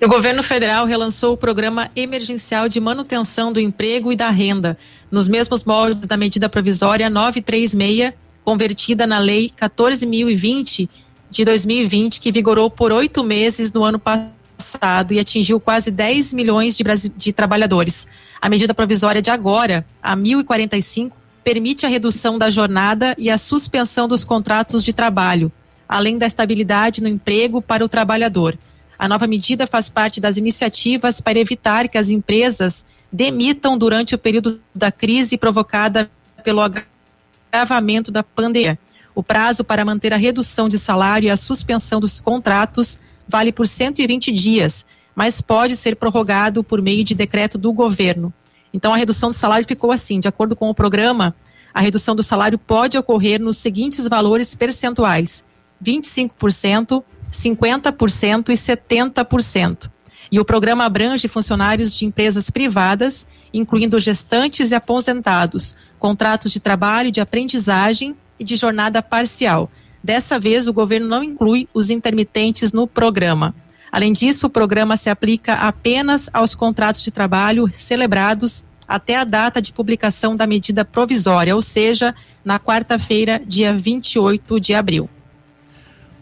O 0.01 0.07
governo 0.07 0.41
federal 0.41 0.85
relançou 0.87 1.33
o 1.33 1.37
programa 1.37 1.91
emergencial 1.95 2.67
de 2.69 2.79
manutenção 2.79 3.51
do 3.53 3.59
emprego 3.59 4.11
e 4.11 4.15
da 4.15 4.31
renda, 4.31 4.77
nos 5.11 5.27
mesmos 5.27 5.65
moldes 5.65 6.07
da 6.07 6.17
medida 6.17 6.49
provisória 6.49 7.09
936, 7.09 8.13
convertida 8.43 9.05
na 9.05 9.19
Lei 9.19 9.51
14.020 9.61 10.89
de 11.29 11.45
2020, 11.45 12.19
que 12.19 12.31
vigorou 12.31 12.69
por 12.69 12.91
oito 12.91 13.23
meses 13.23 13.71
no 13.71 13.83
ano 13.83 13.99
passado 13.99 15.13
e 15.13 15.19
atingiu 15.19 15.59
quase 15.59 15.91
10 15.91 16.33
milhões 16.33 16.75
de, 16.75 16.83
de 17.15 17.33
trabalhadores. 17.33 18.07
A 18.41 18.49
medida 18.49 18.73
provisória 18.73 19.21
de 19.21 19.29
agora, 19.29 19.85
a 20.01 20.15
1045, 20.15 21.15
permite 21.43 21.85
a 21.85 21.89
redução 21.89 22.37
da 22.37 22.49
jornada 22.49 23.15
e 23.17 23.29
a 23.29 23.37
suspensão 23.37 24.07
dos 24.07 24.23
contratos 24.23 24.83
de 24.83 24.93
trabalho, 24.93 25.51
além 25.87 26.17
da 26.17 26.27
estabilidade 26.27 27.01
no 27.01 27.07
emprego 27.07 27.61
para 27.61 27.83
o 27.83 27.89
trabalhador. 27.89 28.57
A 28.97 29.07
nova 29.07 29.27
medida 29.27 29.65
faz 29.65 29.89
parte 29.89 30.19
das 30.19 30.37
iniciativas 30.37 31.21
para 31.21 31.39
evitar 31.39 31.87
que 31.87 31.97
as 31.97 32.09
empresas 32.09 32.85
demitam 33.11 33.77
durante 33.77 34.13
o 34.13 34.17
período 34.17 34.59
da 34.75 34.91
crise 34.91 35.37
provocada 35.37 36.09
pelo 36.43 36.61
agravamento 36.61 38.11
da 38.11 38.23
pandemia. 38.23 38.77
O 39.19 39.23
prazo 39.23 39.65
para 39.65 39.83
manter 39.83 40.13
a 40.13 40.17
redução 40.17 40.69
de 40.69 40.79
salário 40.79 41.27
e 41.27 41.29
a 41.29 41.35
suspensão 41.35 41.99
dos 41.99 42.21
contratos 42.21 42.97
vale 43.27 43.51
por 43.51 43.67
120 43.67 44.31
dias, 44.31 44.85
mas 45.13 45.41
pode 45.41 45.75
ser 45.75 45.97
prorrogado 45.97 46.63
por 46.63 46.81
meio 46.81 47.03
de 47.03 47.13
decreto 47.13 47.57
do 47.57 47.73
governo. 47.73 48.33
Então, 48.73 48.93
a 48.93 48.95
redução 48.95 49.27
do 49.27 49.35
salário 49.35 49.67
ficou 49.67 49.91
assim: 49.91 50.21
de 50.21 50.29
acordo 50.29 50.55
com 50.55 50.69
o 50.69 50.73
programa, 50.73 51.35
a 51.73 51.81
redução 51.81 52.15
do 52.15 52.23
salário 52.23 52.57
pode 52.57 52.97
ocorrer 52.97 53.41
nos 53.41 53.57
seguintes 53.57 54.07
valores 54.07 54.55
percentuais: 54.55 55.43
25%, 55.83 57.03
50% 57.29 58.47
e 58.47 58.53
70%. 58.53 59.89
E 60.31 60.39
o 60.39 60.45
programa 60.45 60.85
abrange 60.85 61.27
funcionários 61.27 61.93
de 61.93 62.05
empresas 62.05 62.49
privadas, 62.49 63.27
incluindo 63.53 63.99
gestantes 63.99 64.71
e 64.71 64.75
aposentados, 64.75 65.75
contratos 65.99 66.53
de 66.53 66.61
trabalho, 66.61 67.11
de 67.11 67.19
aprendizagem 67.19 68.15
e 68.39 68.43
de 68.43 68.55
jornada 68.55 69.01
parcial. 69.01 69.69
Dessa 70.03 70.39
vez, 70.39 70.67
o 70.67 70.73
governo 70.73 71.07
não 71.07 71.23
inclui 71.23 71.67
os 71.73 71.89
intermitentes 71.89 72.71
no 72.71 72.87
programa. 72.87 73.53
Além 73.91 74.13
disso, 74.13 74.47
o 74.47 74.49
programa 74.49 74.95
se 74.95 75.09
aplica 75.09 75.53
apenas 75.53 76.29
aos 76.31 76.55
contratos 76.55 77.03
de 77.03 77.11
trabalho 77.11 77.69
celebrados 77.73 78.63
até 78.87 79.15
a 79.17 79.23
data 79.23 79.61
de 79.61 79.73
publicação 79.73 80.35
da 80.35 80.47
medida 80.47 80.83
provisória, 80.83 81.55
ou 81.55 81.61
seja, 81.61 82.15
na 82.43 82.59
quarta-feira, 82.59 83.39
dia 83.45 83.73
28 83.73 84.59
de 84.59 84.73
abril. 84.73 85.09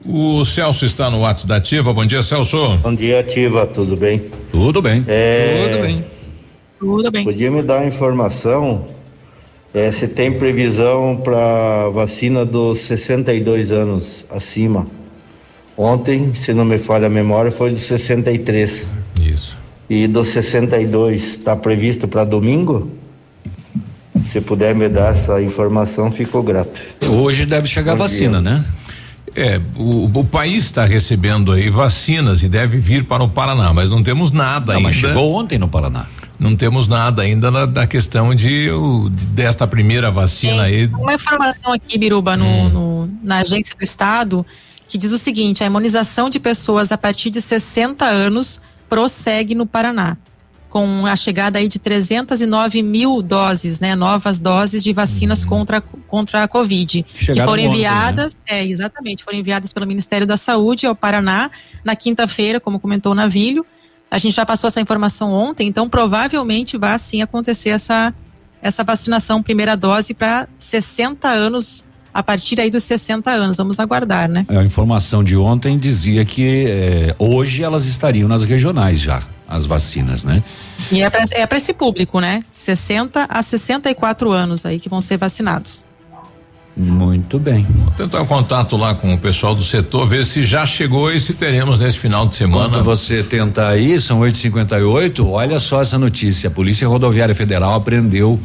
O 0.05 0.43
Celso 0.45 0.85
está 0.85 1.09
no 1.09 1.21
WhatsApp 1.21 1.47
da 1.47 1.55
Ativa. 1.57 1.93
Bom 1.93 2.05
dia, 2.05 2.21
Celso. 2.21 2.77
Bom 2.77 2.93
dia, 2.93 3.19
Ativa. 3.19 3.65
Tudo 3.65 3.95
bem? 3.95 4.29
Tudo 4.51 4.81
bem. 4.81 5.03
É, 5.07 5.67
Tudo 5.69 5.81
bem. 5.81 6.05
Tudo 6.79 7.11
bem. 7.11 7.23
Podia 7.23 7.49
me 7.49 7.61
dar 7.63 7.85
informação 7.87 8.85
é, 9.77 9.91
se 9.91 10.07
tem 10.07 10.31
previsão 10.31 11.19
para 11.23 11.89
vacina 11.89 12.45
dos 12.45 12.79
62 12.79 13.71
anos 13.71 14.25
acima? 14.29 14.87
Ontem, 15.77 16.33
se 16.33 16.53
não 16.53 16.65
me 16.65 16.77
falha 16.79 17.07
a 17.07 17.09
memória, 17.09 17.51
foi 17.51 17.71
dos 17.71 17.83
63. 17.83 18.85
Isso. 19.21 19.55
E 19.89 20.07
dos 20.07 20.29
62 20.29 21.23
está 21.23 21.55
previsto 21.55 22.07
para 22.07 22.23
domingo? 22.23 22.91
Se 24.27 24.41
puder 24.41 24.75
me 24.75 24.89
dar 24.89 25.11
essa 25.11 25.41
informação, 25.41 26.11
fico 26.11 26.41
grato. 26.41 26.79
Hoje 27.07 27.45
deve 27.45 27.67
chegar 27.67 27.93
a 27.93 27.95
Bom 27.95 28.03
vacina, 28.03 28.41
dia. 28.41 28.51
né? 28.51 28.65
É, 29.35 29.61
o, 29.75 30.05
o 30.05 30.25
país 30.25 30.63
está 30.63 30.83
recebendo 30.83 31.51
aí 31.51 31.69
vacinas 31.69 32.41
e 32.41 32.49
deve 32.49 32.77
vir 32.79 33.03
para 33.03 33.23
o 33.23 33.29
Paraná, 33.29 33.71
mas 33.71 33.89
não 33.89 34.01
temos 34.01 34.31
nada 34.31 34.73
Não, 34.73 34.79
ainda. 34.79 34.89
mas 34.89 34.95
chegou 34.95 35.31
ontem 35.33 35.59
no 35.59 35.67
Paraná. 35.67 36.07
Não 36.39 36.55
temos 36.55 36.87
nada 36.87 37.23
ainda 37.23 37.49
na, 37.49 37.65
da 37.65 37.87
questão 37.87 38.33
de 38.35 38.69
o- 38.69 39.09
desta 39.09 39.65
primeira 39.65 40.11
vacina 40.11 40.63
aí. 40.63 40.85
Uma 40.87 41.15
informação 41.15 41.73
aqui, 41.73 41.97
Biruba, 41.97 42.37
no, 42.37 42.69
no- 42.69 43.09
na 43.23 43.39
agência 43.39 43.75
do 43.75 43.83
Estado, 43.83 44.45
que 44.87 44.97
diz 44.97 45.11
o 45.11 45.17
seguinte: 45.17 45.63
a 45.63 45.67
imunização 45.67 46.29
de 46.29 46.39
pessoas 46.39 46.91
a 46.91 46.97
partir 46.97 47.29
de 47.31 47.41
60 47.41 48.05
anos 48.05 48.61
prossegue 48.87 49.55
no 49.55 49.65
Paraná, 49.65 50.15
com 50.69 51.05
a 51.07 51.15
chegada 51.15 51.57
aí 51.57 51.67
de 51.67 51.79
309 51.79 52.83
mil 52.83 53.21
doses, 53.23 53.79
né, 53.79 53.95
novas 53.95 54.37
doses 54.39 54.83
de 54.83 54.93
vacinas 54.93 55.43
contra, 55.43 55.81
contra 55.81 56.43
a 56.43 56.47
Covid, 56.47 57.03
que 57.03 57.25
Chegaram 57.25 57.49
foram 57.49 57.63
ontem, 57.63 57.75
enviadas, 57.77 58.37
é, 58.45 58.63
exatamente, 58.63 59.23
foram 59.23 59.39
enviadas 59.39 59.73
pelo 59.73 59.87
Ministério 59.87 60.27
da 60.27 60.37
Saúde 60.37 60.85
ao 60.85 60.95
Paraná 60.95 61.49
na 61.83 61.95
quinta-feira, 61.95 62.59
como 62.59 62.79
comentou 62.79 63.11
o 63.11 63.15
Navilho. 63.15 63.65
A 64.09 64.17
gente 64.17 64.35
já 64.35 64.45
passou 64.45 64.69
essa 64.69 64.79
informação 64.79 65.31
ontem, 65.33 65.67
então 65.67 65.89
provavelmente 65.89 66.77
vai 66.77 66.97
sim 66.97 67.21
acontecer 67.21 67.69
essa, 67.69 68.13
essa 68.61 68.83
vacinação, 68.83 69.43
primeira 69.43 69.75
dose 69.75 70.13
para 70.13 70.47
60 70.57 71.27
anos, 71.27 71.83
a 72.13 72.23
partir 72.23 72.59
aí 72.61 72.69
dos 72.69 72.83
60 72.85 73.29
anos. 73.29 73.57
Vamos 73.57 73.79
aguardar, 73.79 74.29
né? 74.29 74.45
A 74.49 74.63
informação 74.63 75.23
de 75.23 75.35
ontem 75.35 75.77
dizia 75.77 76.23
que 76.23 76.65
eh, 76.67 77.15
hoje 77.19 77.63
elas 77.63 77.85
estariam 77.85 78.29
nas 78.29 78.43
regionais 78.43 78.99
já, 78.99 79.21
as 79.47 79.65
vacinas, 79.65 80.23
né? 80.23 80.41
E 80.91 81.01
é 81.01 81.09
para 81.09 81.23
é 81.23 81.57
esse 81.57 81.73
público, 81.73 82.19
né? 82.21 82.43
60 82.51 83.25
a 83.27 83.43
64 83.43 84.31
anos 84.31 84.65
aí 84.65 84.79
que 84.79 84.87
vão 84.87 85.01
ser 85.01 85.17
vacinados. 85.17 85.86
Muito 86.77 87.39
bem. 87.39 87.65
Vou 87.67 87.91
tentar 87.93 88.21
o 88.21 88.27
contato 88.27 88.77
lá 88.77 88.93
com 88.93 89.11
o 89.11 89.17
pessoal 89.17 89.55
do 89.55 89.63
setor, 89.63 90.07
ver 90.07 90.23
se 90.23 90.45
já 90.45 90.63
chegou 90.63 91.11
e 91.11 91.19
se 91.19 91.33
teremos 91.33 91.79
nesse 91.79 91.97
final 91.97 92.27
de 92.27 92.35
semana. 92.35 92.67
Enquanto 92.67 92.83
você 92.83 93.23
tenta 93.23 93.67
aí, 93.67 93.99
são 93.99 94.19
8h58, 94.19 95.25
olha 95.25 95.59
só 95.59 95.81
essa 95.81 95.97
notícia. 95.97 96.49
A 96.49 96.51
Polícia 96.51 96.87
Rodoviária 96.87 97.33
Federal 97.33 97.73
apreendeu 97.73 98.39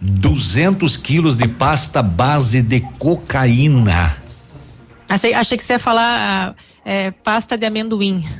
200 0.00 0.96
quilos 0.96 1.36
de 1.36 1.46
pasta 1.46 2.02
base 2.02 2.60
de 2.60 2.80
cocaína. 2.98 4.16
Achei, 5.08 5.32
achei 5.32 5.56
que 5.56 5.62
você 5.62 5.74
ia 5.74 5.78
falar 5.78 6.56
ah, 6.56 6.62
é, 6.84 7.12
pasta 7.12 7.56
de 7.56 7.66
amendoim. 7.66 8.24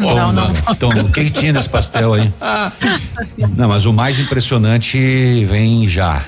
Não, 0.00 0.32
não. 0.32 0.52
Então, 0.70 0.90
o 0.90 1.12
que, 1.12 1.24
que 1.24 1.30
tinha 1.30 1.52
nesse 1.52 1.68
pastel 1.68 2.14
aí? 2.14 2.32
Não, 3.56 3.68
mas 3.68 3.84
o 3.84 3.92
mais 3.92 4.18
impressionante 4.18 5.44
vem 5.44 5.86
já. 5.88 6.22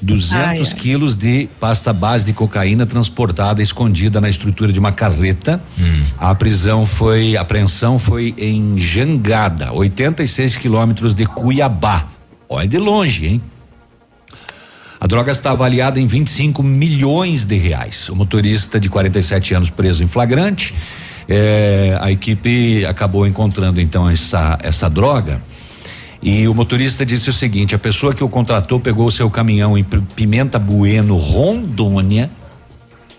200 0.00 0.34
Ai, 0.42 0.58
ai. 0.58 0.64
quilos 0.64 1.14
de 1.16 1.48
pasta 1.60 1.92
base 1.92 2.24
de 2.26 2.32
cocaína 2.32 2.86
transportada 2.86 3.62
escondida 3.62 4.20
na 4.20 4.28
estrutura 4.28 4.72
de 4.72 4.78
uma 4.78 4.92
carreta. 4.92 5.60
A 6.18 6.34
prisão 6.34 6.84
foi, 6.86 7.36
a 7.36 7.40
apreensão 7.40 7.98
foi 7.98 8.34
em 8.38 8.78
Jangada, 8.78 9.72
86 9.72 10.56
quilômetros 10.56 11.14
de 11.14 11.26
Cuiabá. 11.26 12.06
Olha 12.48 12.66
de 12.68 12.78
longe, 12.78 13.26
hein? 13.26 13.42
A 15.00 15.06
droga 15.06 15.30
está 15.30 15.52
avaliada 15.52 16.00
em 16.00 16.06
25 16.06 16.60
milhões 16.62 17.44
de 17.44 17.56
reais. 17.56 18.08
O 18.08 18.16
motorista 18.16 18.80
de 18.80 18.88
47 18.88 19.54
anos 19.54 19.70
preso 19.70 20.02
em 20.02 20.08
flagrante. 20.08 20.74
eh, 21.28 21.96
a 22.00 22.10
equipe 22.10 22.84
acabou 22.86 23.26
encontrando 23.26 23.80
então 23.80 24.08
essa 24.08 24.58
essa 24.62 24.88
droga. 24.88 25.40
E 26.22 26.48
o 26.48 26.54
motorista 26.54 27.06
disse 27.06 27.30
o 27.30 27.32
seguinte: 27.32 27.74
a 27.74 27.78
pessoa 27.78 28.14
que 28.14 28.24
o 28.24 28.28
contratou 28.28 28.80
pegou 28.80 29.06
o 29.06 29.12
seu 29.12 29.30
caminhão 29.30 29.78
em 29.78 29.84
Pimenta 29.84 30.58
Bueno, 30.58 31.16
Rondônia, 31.16 32.30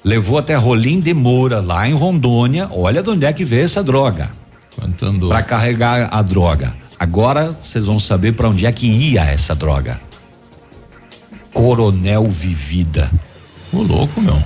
levou 0.03 0.38
até 0.38 0.55
Rolim 0.55 0.99
de 0.99 1.13
Moura, 1.13 1.61
lá 1.61 1.88
em 1.88 1.93
Rondônia. 1.93 2.69
Olha 2.71 3.01
de 3.01 3.09
onde 3.09 3.26
é 3.26 3.34
que 3.34 3.45
veio 3.45 3.63
essa 3.65 3.84
droga. 3.84 4.31
Para 5.30 5.43
carregar 5.43 6.09
a 6.11 6.21
droga. 6.21 6.73
Agora 6.97 7.55
vocês 7.61 7.85
vão 7.85 7.99
saber 7.99 8.34
para 8.34 8.49
onde 8.49 8.65
é 8.65 8.71
que 8.71 8.88
ia 8.88 9.23
essa 9.23 9.55
droga. 9.55 9.99
Coronel 11.53 12.26
Vivida. 12.26 13.09
Ô 13.71 13.81
louco, 13.81 14.21
meu. 14.21 14.38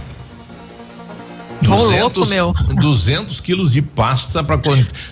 Ô, 1.69 1.76
louco, 1.76 2.26
meu. 2.27 2.53
200 2.80 3.40
quilos 3.40 3.72
de 3.72 3.81
pasta 3.81 4.44
para 4.44 4.60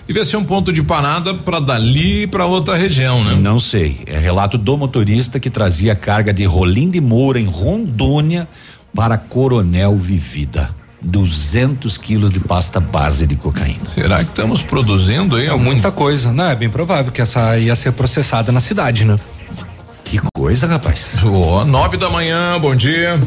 devia 0.06 0.24
ser 0.24 0.36
um 0.36 0.44
ponto 0.44 0.72
de 0.72 0.82
parada 0.82 1.34
para 1.34 1.60
dali 1.60 2.26
para 2.26 2.46
outra 2.46 2.76
região, 2.76 3.22
né? 3.24 3.34
Não 3.34 3.58
sei. 3.58 4.00
É 4.06 4.18
relato 4.18 4.56
do 4.56 4.76
motorista 4.76 5.38
que 5.38 5.50
trazia 5.50 5.94
carga 5.94 6.32
de 6.32 6.44
Rolim 6.44 6.90
de 6.90 7.00
Moura 7.00 7.40
em 7.40 7.46
Rondônia 7.46 8.48
para 8.94 9.16
Coronel 9.16 9.96
Vivida. 9.96 10.70
200 11.02 11.98
quilos 11.98 12.30
de 12.30 12.38
pasta 12.38 12.78
base 12.78 13.26
de 13.26 13.34
cocaína. 13.34 13.84
Será 13.92 14.18
que 14.18 14.30
estamos 14.30 14.62
produzindo 14.62 15.36
aí 15.36 15.48
algum... 15.48 15.64
Muita 15.64 15.90
coisa. 15.90 16.32
Não, 16.32 16.48
é 16.48 16.54
bem 16.54 16.70
provável 16.70 17.10
que 17.10 17.20
essa 17.20 17.58
ia 17.58 17.74
ser 17.74 17.92
processada 17.92 18.52
na 18.52 18.60
cidade, 18.60 19.04
né? 19.04 19.18
Que 20.04 20.20
coisa, 20.34 20.66
rapaz. 20.66 21.14
Ó, 21.24 21.64
nove 21.64 21.96
da 21.96 22.08
manhã, 22.08 22.58
bom 22.60 22.74
dia. 22.74 23.18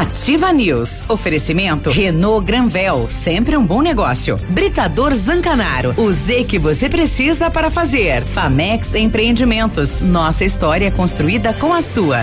Ativa 0.00 0.50
News. 0.50 1.04
Oferecimento 1.10 1.90
Renault 1.90 2.46
Granvel, 2.46 3.06
sempre 3.06 3.54
um 3.54 3.66
bom 3.66 3.82
negócio. 3.82 4.40
Britador 4.48 5.14
Zancanaro, 5.14 5.92
o 5.98 6.10
Z 6.10 6.44
que 6.44 6.58
você 6.58 6.88
precisa 6.88 7.50
para 7.50 7.70
fazer. 7.70 8.24
Famex 8.24 8.94
Empreendimentos, 8.94 10.00
nossa 10.00 10.42
história 10.42 10.90
construída 10.90 11.52
com 11.52 11.74
a 11.74 11.82
sua. 11.82 12.20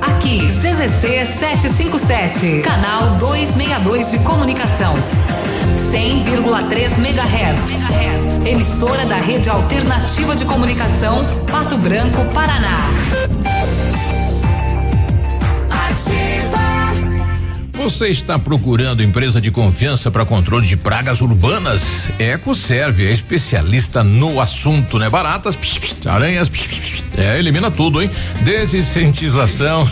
Aqui, 0.00 0.40
CZC 0.48 1.24
757, 1.38 2.62
canal 2.62 3.10
262 3.18 4.10
de 4.10 4.18
comunicação. 4.24 4.92
100,3 5.92 6.98
MHz. 6.98 8.44
Emissora 8.44 9.06
da 9.06 9.18
Rede 9.18 9.48
Alternativa 9.48 10.34
de 10.34 10.44
Comunicação, 10.44 11.24
Pato 11.48 11.78
Branco, 11.78 12.24
Paraná. 12.34 12.78
Você 17.86 18.08
está 18.08 18.36
procurando 18.36 19.00
empresa 19.00 19.40
de 19.40 19.48
confiança 19.52 20.10
para 20.10 20.26
controle 20.26 20.66
de 20.66 20.76
pragas 20.76 21.20
urbanas? 21.20 22.10
EcoServe 22.18 23.06
é 23.06 23.12
especialista 23.12 24.02
no 24.02 24.40
assunto, 24.40 24.98
né? 24.98 25.08
Baratas, 25.08 25.54
psh, 25.54 25.78
psh, 25.78 26.06
aranhas, 26.08 26.48
psh, 26.48 27.04
é, 27.16 27.38
elimina 27.38 27.70
tudo, 27.70 28.02
hein? 28.02 28.10
Desensitização. 28.42 29.88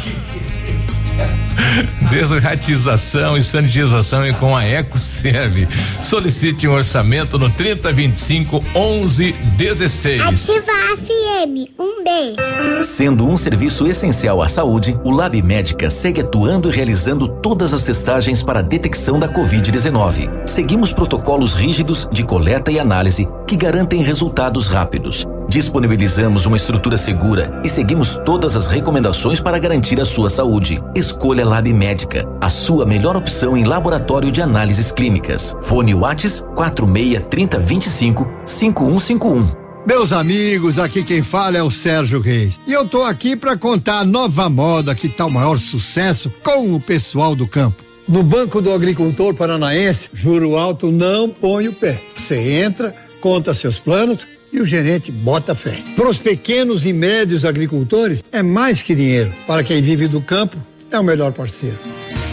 Desratização 2.11 3.37
e 3.37 3.43
sanitização 3.43 4.23
é 4.23 4.33
com 4.33 4.57
a 4.57 4.65
EcoServe. 4.65 5.67
Solicite 6.03 6.69
um 6.69 6.73
orçamento 6.73 7.39
no 7.39 7.51
3025 7.51 8.63
1116. 8.75 10.21
Ativa 10.21 10.73
a 10.73 10.97
FM. 10.97 11.71
Um 11.79 12.05
beijo. 12.05 12.83
Sendo 12.83 13.27
um 13.27 13.37
serviço 13.37 13.87
essencial 13.87 14.43
à 14.43 14.49
saúde, 14.49 14.99
o 15.05 15.11
Lab 15.11 15.41
Médica 15.43 15.91
segue 15.91 16.21
atuando 16.21 16.69
e 16.69 16.73
realizando 16.73 17.29
todas 17.29 17.73
as 17.73 17.85
testagens 17.85 18.43
para 18.43 18.61
a 18.61 18.63
detecção 18.63 19.19
da 19.19 19.29
Covid-19. 19.29 20.31
Seguimos 20.47 20.93
protocolos 20.93 21.55
rígidos 21.55 22.09
de 22.13 22.23
coleta 22.23 22.71
e 22.71 22.79
análise 22.79 23.29
que 23.47 23.57
garantem 23.57 24.03
resultados 24.03 24.69
rápidos. 24.69 25.27
Disponibilizamos 25.55 26.47
uma 26.47 26.57
estrutura 26.57 26.99
segura 26.99 27.63
e 27.65 27.69
seguimos 27.69 28.21
todas 28.25 28.57
as 28.57 28.67
recomendações 28.67 29.39
para 29.39 29.57
garantir 29.57 30.01
a 30.01 30.05
sua 30.05 30.29
saúde. 30.29 30.83
Escolha 30.97 31.47
Lab 31.47 31.73
Médica, 31.73 32.27
a 32.41 32.51
sua 32.51 32.85
melhor 32.85 33.17
opção 33.17 33.57
em 33.57 33.63
laboratório 33.63 34.33
de 34.33 34.43
análises 34.43 34.91
clínicas. 34.91 35.55
Fone 35.63 35.95
Whats 35.95 36.45
46 36.57 37.23
30 37.31 37.59
25 37.61 38.29
5151. 38.45 39.49
Meus 39.87 40.13
amigos, 40.13 40.77
aqui 40.77 41.05
quem 41.05 41.23
fala 41.23 41.57
é 41.57 41.63
o 41.63 41.71
Sérgio 41.71 42.19
Reis. 42.19 42.59
E 42.67 42.73
eu 42.73 42.89
tô 42.89 43.05
aqui 43.05 43.37
para 43.37 43.57
contar 43.57 44.01
a 44.01 44.05
nova 44.05 44.51
moda 44.51 44.93
que 44.93 45.09
tá 45.09 45.25
o 45.25 45.31
maior 45.31 45.57
sucesso 45.57 46.33
com 46.43 46.75
o 46.75 46.81
pessoal 46.81 47.37
do 47.37 47.47
campo. 47.47 47.81
No 48.09 48.25
Banco 48.25 48.61
do 48.61 48.73
Agricultor 48.73 49.33
Paranaense, 49.35 50.11
juro 50.13 50.57
alto 50.57 50.91
não 50.91 51.31
põe 51.31 51.69
o 51.69 51.73
pé. 51.73 52.03
Você 52.17 52.61
entra, 52.65 52.93
conta 53.21 53.55
seus 53.55 53.79
planos 53.79 54.34
e 54.55 54.61
o 54.61 54.65
gerente 54.65 55.11
bota 55.11 55.53
fé. 55.53 55.75
Para 55.97 56.09
os 56.09 56.19
pequenos 56.19 56.87
e 56.87 56.93
médios 56.93 57.45
agricultores, 57.45 58.23
é 58.31 58.41
mais 58.41 58.81
que 58.81 58.95
dinheiro. 58.95 59.33
Para 59.49 59.65
quem 59.65 59.83
vive 59.83 60.07
do 60.07 60.21
campo, 60.21 60.57
é 60.93 60.99
o 60.99 61.03
melhor 61.03 61.33
parceiro. 61.33 61.77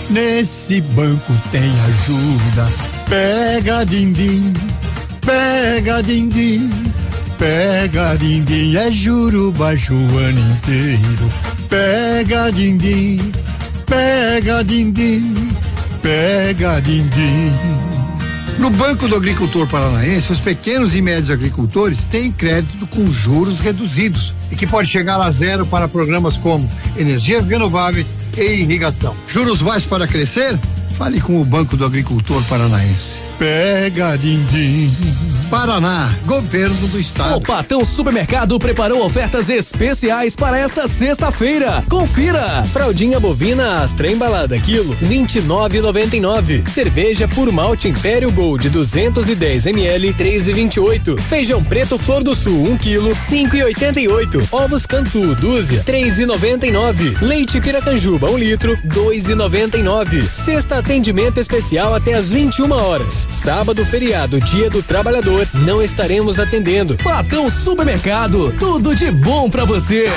Nesse 0.08 0.82
banco 0.82 1.34
tem 1.52 1.64
ajuda. 1.64 2.72
Pega 3.10 3.84
din-din, 3.84 4.54
pega 5.26 6.04
din-din, 6.04 6.70
pega 7.40 8.16
din-din. 8.16 8.78
É 8.78 8.92
juro 8.92 9.52
baixo 9.54 9.96
o 9.96 10.18
ano 10.20 10.40
inteiro. 10.40 11.28
Pega 11.68 12.52
din-din, 12.52 13.32
pega 13.88 14.64
din-din, 14.64 15.34
pega 16.04 16.80
din-din. 16.82 17.91
No 18.60 18.70
Banco 18.70 19.08
do 19.08 19.16
Agricultor 19.16 19.68
Paranaense, 19.68 20.32
os 20.32 20.40
pequenos 20.40 20.96
e 20.96 21.02
médios 21.02 21.32
agricultores 21.32 22.04
têm 22.04 22.32
crédito 22.32 22.86
com 22.88 23.12
juros 23.12 23.60
reduzidos 23.60 24.34
e 24.52 24.56
que 24.56 24.68
pode 24.68 24.88
chegar 24.88 25.20
a 25.20 25.32
zero 25.32 25.66
para 25.66 25.88
programas 25.88 26.38
como 26.38 26.70
energias 26.96 27.48
renováveis 27.48 28.14
e 28.38 28.62
irrigação. 28.62 29.16
Juros 29.28 29.62
baixos 29.62 29.88
para 29.88 30.08
crescer? 30.08 30.60
Fale 30.98 31.20
com 31.20 31.42
o 31.42 31.46
Banco 31.46 31.76
do 31.76 31.86
Agricultor 31.86 32.44
Paranaense. 32.44 33.31
Pega 33.42 34.16
din-din. 34.20 34.92
Paraná, 35.50 36.16
Governo 36.26 36.88
do 36.88 36.98
Estado. 36.98 37.36
O 37.36 37.42
Patão 37.42 37.84
Supermercado 37.84 38.58
preparou 38.58 39.04
ofertas 39.04 39.50
especiais 39.50 40.34
para 40.34 40.58
esta 40.58 40.88
sexta-feira. 40.88 41.84
Confira! 41.90 42.64
Fraldinha 42.72 43.20
bovina 43.20 43.82
Astra 43.82 44.10
embalada 44.10 44.58
quilo 44.60 44.96
29,99. 44.98 46.66
Cerveja 46.66 47.28
por 47.28 47.52
malte 47.52 47.90
Império 47.90 48.32
Gold 48.32 48.70
210 48.70 49.66
ml 49.66 50.14
3,28. 50.14 51.20
Feijão 51.20 51.62
preto 51.62 51.98
Flor 51.98 52.24
do 52.24 52.34
Sul 52.34 52.72
1 52.72 52.78
quilo 52.78 53.10
5,88. 53.10 54.48
Ovos 54.54 54.86
Cantu 54.86 55.36
dúzia 55.36 55.84
3,99. 55.84 57.20
Leite 57.22 57.60
Piracanjuba 57.60 58.30
1 58.30 58.38
litro 58.38 58.78
2,99. 58.86 60.32
Sexta 60.32 60.78
atendimento 60.78 61.42
especial 61.42 61.94
até 61.94 62.14
às 62.14 62.30
21 62.30 62.72
horas. 62.72 63.28
Sábado 63.32 63.86
feriado 63.86 64.40
Dia 64.40 64.70
do 64.70 64.84
Trabalhador 64.84 65.48
não 65.54 65.82
estaremos 65.82 66.40
atendendo. 66.40 66.98
Patão 66.98 67.50
Supermercado, 67.50 68.54
tudo 68.60 68.94
de 68.94 69.12
bom 69.12 69.50
pra 69.50 69.66
você. 69.66 70.10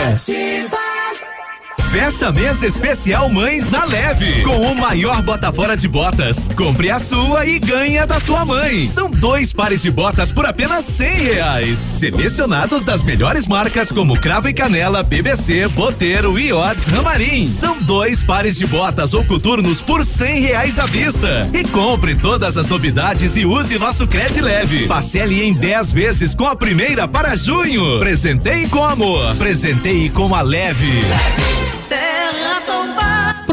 Fecha 1.94 2.32
mês 2.32 2.60
especial 2.64 3.28
Mães 3.28 3.70
na 3.70 3.84
Leve, 3.84 4.42
com 4.42 4.56
o 4.56 4.74
maior 4.74 5.22
bota 5.22 5.52
fora 5.52 5.76
de 5.76 5.86
botas. 5.86 6.50
Compre 6.56 6.90
a 6.90 6.98
sua 6.98 7.46
e 7.46 7.60
ganhe 7.60 7.98
a 7.98 8.04
da 8.04 8.18
sua 8.18 8.44
mãe. 8.44 8.84
São 8.84 9.08
dois 9.08 9.52
pares 9.52 9.80
de 9.80 9.92
botas 9.92 10.32
por 10.32 10.44
apenas 10.44 10.84
cem 10.86 11.16
reais. 11.20 11.78
Selecionados 11.78 12.82
das 12.82 13.04
melhores 13.04 13.46
marcas 13.46 13.92
como 13.92 14.18
Cravo 14.18 14.48
e 14.48 14.52
Canela, 14.52 15.04
BBC, 15.04 15.68
Boteiro 15.68 16.36
e 16.36 16.52
Odds 16.52 16.88
Ramarim. 16.88 17.46
São 17.46 17.80
dois 17.80 18.24
pares 18.24 18.56
de 18.56 18.66
botas 18.66 19.14
ou 19.14 19.24
coturnos 19.24 19.80
por 19.80 20.04
cem 20.04 20.40
reais 20.40 20.80
à 20.80 20.86
vista. 20.86 21.48
E 21.54 21.62
compre 21.62 22.16
todas 22.16 22.58
as 22.58 22.66
novidades 22.66 23.36
e 23.36 23.46
use 23.46 23.78
nosso 23.78 24.04
Cred 24.08 24.40
Leve. 24.40 24.88
Parcele 24.88 25.44
em 25.44 25.54
10 25.54 25.92
vezes 25.92 26.34
com 26.34 26.48
a 26.48 26.56
primeira 26.56 27.06
para 27.06 27.36
junho. 27.36 28.00
Presenteie 28.00 28.68
com 28.68 28.84
amor. 28.84 29.36
Presenteie 29.36 30.10
com 30.10 30.34
a 30.34 30.42
Leve. 30.42 31.04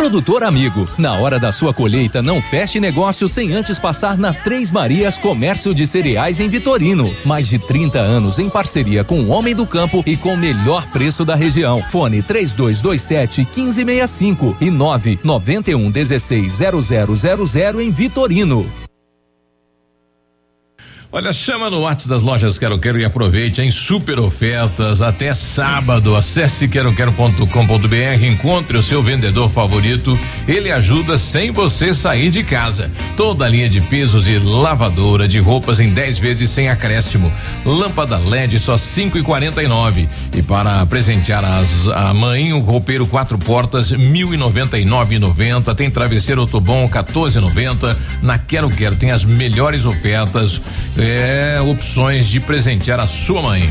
Produtor 0.01 0.43
amigo, 0.43 0.89
na 0.97 1.13
hora 1.13 1.39
da 1.39 1.51
sua 1.51 1.73
colheita, 1.73 2.23
não 2.23 2.41
feche 2.41 2.79
negócio 2.79 3.27
sem 3.27 3.53
antes 3.53 3.77
passar 3.77 4.17
na 4.17 4.33
Três 4.33 4.71
Marias 4.71 5.17
Comércio 5.17 5.75
de 5.75 5.85
Cereais 5.85 6.39
em 6.39 6.49
Vitorino. 6.49 7.15
Mais 7.23 7.47
de 7.47 7.59
30 7.59 7.99
anos 7.99 8.39
em 8.39 8.49
parceria 8.49 9.03
com 9.03 9.21
o 9.21 9.29
Homem 9.29 9.55
do 9.55 9.65
Campo 9.65 10.03
e 10.05 10.17
com 10.17 10.33
o 10.33 10.37
melhor 10.37 10.87
preço 10.87 11.23
da 11.23 11.35
região. 11.35 11.83
Fone 11.83 12.23
3227 12.23 13.47
1565 13.55 14.57
e 14.59 14.71
991 14.71 15.91
16 15.91 16.59
0000 16.83 17.81
em 17.81 17.91
Vitorino. 17.91 18.90
Olha, 21.13 21.33
chama 21.33 21.69
no 21.69 21.81
WhatsApp 21.81 22.07
das 22.07 22.21
lojas 22.21 22.57
Quero 22.57 22.79
Quero 22.79 22.97
e 22.97 23.03
aproveite 23.03 23.61
em 23.61 23.69
super 23.69 24.17
ofertas 24.17 25.01
até 25.01 25.33
sábado. 25.33 26.15
Acesse 26.15 26.69
queroquero.com.br, 26.69 28.25
encontre 28.25 28.77
o 28.77 28.83
seu 28.83 29.03
vendedor 29.03 29.49
favorito. 29.49 30.17
Ele 30.47 30.71
ajuda 30.71 31.17
sem 31.17 31.51
você 31.51 31.93
sair 31.93 32.29
de 32.29 32.45
casa. 32.45 32.89
Toda 33.17 33.43
a 33.43 33.49
linha 33.49 33.67
de 33.67 33.81
pisos 33.81 34.25
e 34.25 34.39
lavadora 34.39 35.27
de 35.27 35.38
roupas 35.38 35.81
em 35.81 35.89
10 35.89 36.17
vezes 36.17 36.49
sem 36.49 36.69
acréscimo. 36.69 37.29
Lâmpada 37.65 38.17
LED 38.17 38.57
só 38.57 38.75
5,49. 38.75 40.07
E, 40.33 40.38
e 40.38 40.41
para 40.41 40.85
presentear 40.85 41.43
as, 41.43 41.89
a 41.89 42.13
mãe, 42.13 42.53
o 42.53 42.59
roupeiro 42.59 43.05
quatro 43.05 43.38
portas 43.38 43.91
1.099,90. 43.91 45.75
Tem 45.75 45.91
travesseiro 45.91 46.43
Otobon 46.43 46.88
14,90. 46.88 47.97
Na 48.21 48.38
Quero 48.38 48.69
Quero 48.69 48.95
tem 48.95 49.11
as 49.11 49.25
melhores 49.25 49.83
ofertas 49.83 50.61
é, 51.03 51.60
opções 51.61 52.28
de 52.28 52.40
presentear 52.40 52.99
a 52.99 53.07
sua 53.07 53.41
mãe. 53.41 53.61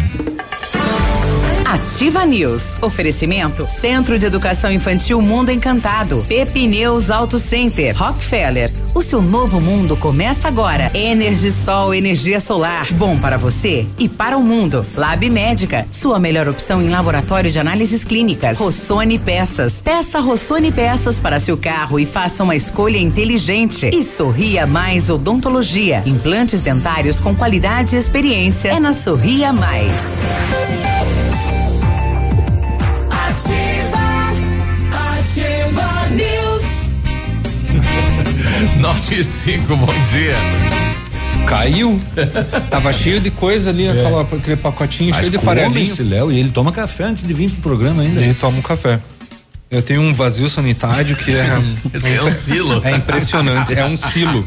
Ativa 1.70 2.26
News. 2.26 2.76
Oferecimento 2.82 3.64
Centro 3.68 4.18
de 4.18 4.26
Educação 4.26 4.72
Infantil 4.72 5.22
Mundo 5.22 5.52
Encantado. 5.52 6.24
Pepineus 6.26 7.12
Auto 7.12 7.38
Center. 7.38 7.96
Rockefeller. 7.96 8.72
O 8.92 9.00
seu 9.00 9.22
novo 9.22 9.60
mundo 9.60 9.96
começa 9.96 10.48
agora. 10.48 10.90
Energisol, 10.92 11.94
energia 11.94 12.40
solar. 12.40 12.92
Bom 12.94 13.16
para 13.16 13.38
você 13.38 13.86
e 14.00 14.08
para 14.08 14.36
o 14.36 14.42
mundo. 14.42 14.84
Lab 14.96 15.30
Médica. 15.30 15.86
Sua 15.92 16.18
melhor 16.18 16.48
opção 16.48 16.82
em 16.82 16.88
laboratório 16.88 17.52
de 17.52 17.60
análises 17.60 18.04
clínicas. 18.04 18.58
Rossoni 18.58 19.16
Peças. 19.16 19.80
Peça 19.80 20.18
Rossoni 20.18 20.72
Peças 20.72 21.20
para 21.20 21.38
seu 21.38 21.56
carro 21.56 22.00
e 22.00 22.04
faça 22.04 22.42
uma 22.42 22.56
escolha 22.56 22.98
inteligente. 22.98 23.90
E 23.94 24.02
Sorria 24.02 24.66
Mais 24.66 25.08
Odontologia. 25.08 26.02
Implantes 26.04 26.62
dentários 26.62 27.20
com 27.20 27.32
qualidade 27.32 27.94
e 27.94 27.98
experiência. 28.00 28.70
É 28.70 28.80
na 28.80 28.92
Sorria 28.92 29.52
Mais. 29.52 30.18
Nove 38.80 39.16
e 39.16 39.22
cinco, 39.22 39.76
bom 39.76 39.92
dia. 40.10 40.34
Caiu. 41.46 42.00
Tava 42.70 42.92
cheio 42.94 43.20
de 43.20 43.30
coisa 43.30 43.68
ali, 43.68 43.86
aquela, 43.86 44.22
aquele 44.22 44.56
pacotinho 44.56 45.10
Mas 45.10 45.20
cheio 45.20 45.30
de 45.30 45.38
farelinho. 45.38 45.82
esse 45.82 46.02
Léo 46.02 46.32
e 46.32 46.38
ele 46.38 46.50
toma 46.50 46.72
café 46.72 47.04
antes 47.04 47.26
de 47.26 47.34
vir 47.34 47.50
pro 47.50 47.60
programa 47.60 48.02
ainda. 48.02 48.22
Ele 48.22 48.32
toma 48.32 48.56
um 48.56 48.62
café. 48.62 48.98
Eu 49.70 49.80
tenho 49.82 50.00
um 50.02 50.12
vazio 50.12 50.50
sanitário 50.50 51.14
que 51.14 51.30
é. 51.30 51.46
Esse 51.94 52.08
é 52.12 52.20
um 52.24 52.32
silo. 52.32 52.82
É 52.84 52.90
impressionante. 52.96 53.72
É 53.72 53.84
um 53.86 53.96
silo. 53.96 54.44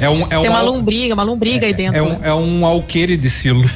É 0.00 0.10
um, 0.10 0.22
é 0.22 0.26
Tem 0.30 0.38
um 0.38 0.42
uma 0.50 0.58
al- 0.58 0.66
lombriga, 0.66 1.14
uma 1.14 1.22
lombriga 1.22 1.64
aí 1.64 1.72
dentro. 1.72 1.96
é 1.96 2.02
um, 2.02 2.24
é 2.24 2.34
um 2.34 2.66
alqueire 2.66 3.16
de 3.16 3.30
silo. 3.30 3.62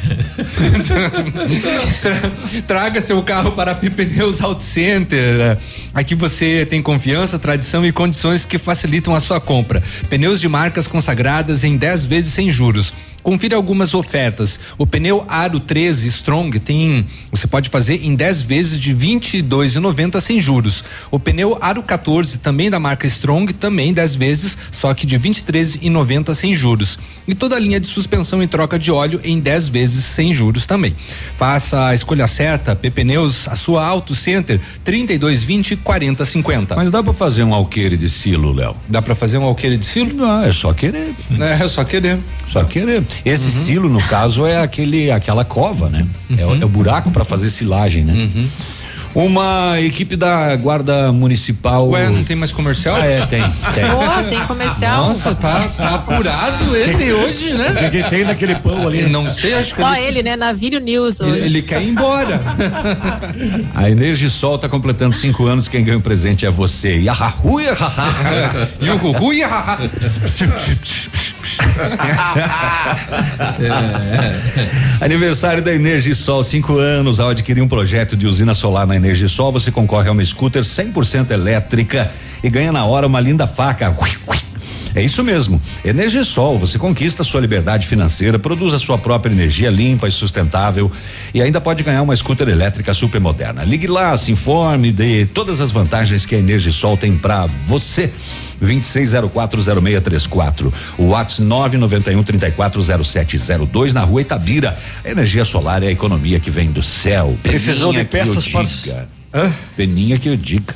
Traga 2.67 3.01
seu 3.01 3.23
carro 3.23 3.53
para 3.53 3.71
a 3.71 3.75
Pneus 3.77 4.41
Auto 4.41 4.65
Center. 4.65 5.57
Aqui 5.95 6.17
você 6.17 6.67
tem 6.67 6.83
confiança, 6.83 7.39
tradição 7.39 7.87
e 7.87 7.93
condições 7.93 8.45
que 8.45 8.59
facilitam 8.59 9.15
a 9.15 9.21
sua 9.21 9.41
compra. 9.41 9.81
Pneus 10.11 10.41
de 10.41 10.49
marcas 10.49 10.89
consagradas 10.89 11.63
em 11.63 11.77
10 11.77 12.07
vezes 12.07 12.35
sem 12.35 12.51
juros. 12.51 12.93
Confira 13.23 13.57
algumas 13.57 13.95
ofertas. 13.95 14.59
O 14.77 14.87
pneu 14.87 15.25
Aro 15.29 15.61
13 15.61 16.09
Strong 16.09 16.59
tem, 16.59 17.07
você 17.31 17.47
pode 17.47 17.71
fazer 17.71 18.05
em 18.05 18.15
10 18.15 18.43
vezes 18.43 18.81
de 18.81 18.95
22,90 18.95 20.21
sem 20.21 20.41
juros. 20.41 20.85
O 21.11 21.19
pneu 21.19 21.57
Aro 21.61 21.83
14 21.83 22.39
também 22.39 22.69
da 22.69 22.81
marca 22.81 23.07
Strong, 23.07 23.53
também 23.53 23.93
10 23.93 24.15
vezes, 24.17 24.59
só 24.73 24.93
que 24.93 25.07
de 25.07 25.19
23,90 25.19 26.35
sem 26.35 26.55
juros. 26.55 26.99
E 27.27 27.35
toda 27.35 27.57
a 27.57 27.59
linha 27.59 27.79
de 27.79 27.87
suspensão 27.87 28.43
e 28.43 28.47
troca 28.47 28.79
de 28.79 28.91
óleo 28.91 29.21
em 29.23 29.39
10 29.39 29.69
vezes 29.69 30.05
sem 30.05 30.33
juros 30.33 30.67
também. 30.67 30.95
Faça 31.37 31.87
a 31.87 31.95
escolha 31.95 32.27
certa, 32.27 32.75
Pneus, 32.75 33.47
a 33.49 33.55
sua 33.55 33.85
Auto 33.87 34.15
Center 34.15 34.61
3220 34.85 35.77
4050. 35.77 36.75
Mas 36.75 36.91
dá 36.91 37.03
pra 37.03 37.13
fazer 37.13 37.45
um 37.45 37.55
alqueire 37.55 37.97
de 37.97 38.09
silo, 38.09 38.53
Léo? 38.53 38.75
Dá 38.89 39.01
pra 39.01 39.15
fazer 39.15 39.39
um 39.39 39.45
alqueire 39.45 39.77
de 39.77 39.85
silo? 39.85 40.15
Não, 40.15 40.43
é 40.43 40.53
só 40.53 40.73
querer. 40.73 41.15
É, 41.41 41.65
é 41.65 41.69
só 41.69 41.85
querer. 41.85 42.19
Só 42.51 42.65
querer. 42.65 43.03
Esse 43.25 43.51
silo, 43.53 43.89
no 43.89 44.03
caso, 44.03 44.47
é 44.47 44.61
aquele, 44.61 45.11
aquela 45.11 45.45
cova, 45.45 45.89
né? 45.89 46.07
É, 46.39 46.45
o- 46.47 46.55
é 46.61 46.65
o 46.65 46.69
buraco 46.69 47.11
para 47.11 47.25
fazer 47.25 47.51
silagem, 47.51 48.05
né? 48.05 48.29
Uma 49.15 49.79
equipe 49.79 50.17
da 50.17 50.57
Guarda 50.57 51.13
Municipal. 51.13 51.87
Ué, 51.91 52.09
não 52.09 52.25
tem 52.25 52.35
mais 52.35 52.51
comercial? 52.51 52.97
Ah, 52.97 53.05
é, 53.05 53.27
tem. 53.27 53.43
tem. 53.75 53.85
Pô, 53.85 54.23
tem 54.31 54.41
comercial. 54.47 55.05
Nossa, 55.09 55.35
tá, 55.35 55.69
tá 55.77 55.97
apurado 55.97 56.75
ele 56.75 57.13
hoje, 57.13 57.53
né? 57.53 57.89
O 57.89 57.91
que 57.91 58.03
tem 58.05 58.25
naquele 58.25 58.55
pão 58.55 58.89
ali? 58.89 59.05
Não 59.05 59.31
sei, 59.31 59.53
acho 59.53 59.75
que 59.75 59.81
Só 59.83 59.95
ele, 59.97 60.07
ele, 60.07 60.23
né? 60.23 60.35
Navírio 60.35 60.81
News 60.81 61.21
hoje. 61.21 61.31
ele, 61.37 61.45
ele 61.45 61.61
quer 61.61 61.83
ir 61.83 61.91
embora. 61.91 62.41
A 63.75 63.91
Energisol 63.91 64.57
tá 64.59 64.67
completando 64.67 65.15
cinco 65.15 65.45
anos. 65.45 65.69
Quem 65.69 65.85
ganha 65.85 65.99
o 65.99 66.01
presente 66.01 66.47
é 66.47 66.51
você. 66.51 66.99
E 67.01 67.07
a 67.07 67.13
Rahuia, 67.13 67.75
e 68.81 68.89
o 68.89 68.97
Ruhu 68.97 69.33
É. 73.61 75.05
Aniversário 75.05 75.63
da 75.63 75.73
Energisol, 75.73 76.43
cinco 76.45 76.79
anos. 76.79 77.21
Ao 77.21 77.31
adquirir 77.31 77.63
um 77.63 77.69
projeto 77.69 78.17
de 78.17 78.27
usina 78.27 78.55
solar 78.55 78.87
na 78.87 78.97
Energisol, 78.97 79.53
você 79.53 79.71
concorre 79.71 80.09
a 80.09 80.13
uma 80.13 80.25
scooter 80.25 80.63
100% 80.63 81.31
elétrica 81.31 82.11
e 82.43 82.51
ganha 82.51 82.73
na 82.73 82.85
hora 82.85 83.07
uma 83.07 83.21
linda 83.21 83.47
faca. 83.47 83.95
É 84.95 85.03
isso 85.03 85.23
mesmo. 85.25 85.61
Energisol, 85.85 86.59
você 86.59 86.79
conquista 86.79 87.25
sua 87.25 87.41
liberdade 87.41 87.87
financeira, 87.87 88.39
produz 88.39 88.75
a 88.75 88.79
sua 88.79 88.99
própria 88.99 89.33
energia 89.33 89.71
limpa 89.71 90.07
e 90.09 90.13
sustentável 90.13 90.91
e 91.33 91.41
ainda 91.41 91.61
pode 91.61 91.83
ganhar 91.83 92.03
uma 92.03 92.15
scooter 92.15 92.49
elétrica 92.49 92.93
super 92.93 93.21
moderna. 93.21 93.65
Ligue 93.65 93.87
lá, 93.87 94.17
se 94.17 94.31
informe 94.33 94.93
de 94.93 95.27
todas 95.27 95.61
as 95.61 95.71
vantagens 95.73 96.27
que 96.27 96.35
a 96.35 96.39
Energisol 96.39 96.97
tem 96.97 97.17
para 97.17 97.47
você. 97.67 98.13
26040634. 98.63 100.73
O 100.99 101.05
WhatsApp 101.09 101.43
991 101.43 102.23
340702 102.23 103.93
na 103.93 104.03
rua 104.03 104.21
Itabira. 104.21 104.77
A 105.05 105.11
energia 105.11 105.45
solar 105.45 105.83
é 105.83 105.89
a 105.89 105.91
economia 105.91 106.39
que 106.39 106.51
vem 106.51 106.71
do 106.71 106.83
céu. 106.83 107.37
Precisou 107.43 107.93
de 107.93 108.05
Peninha 108.05 108.31
eu 108.31 108.35
peças 108.35 108.49
para- 108.49 108.65
diga. 108.65 109.09
Peninha 109.77 110.19
que 110.19 110.29
eu 110.29 110.37
diga. 110.37 110.75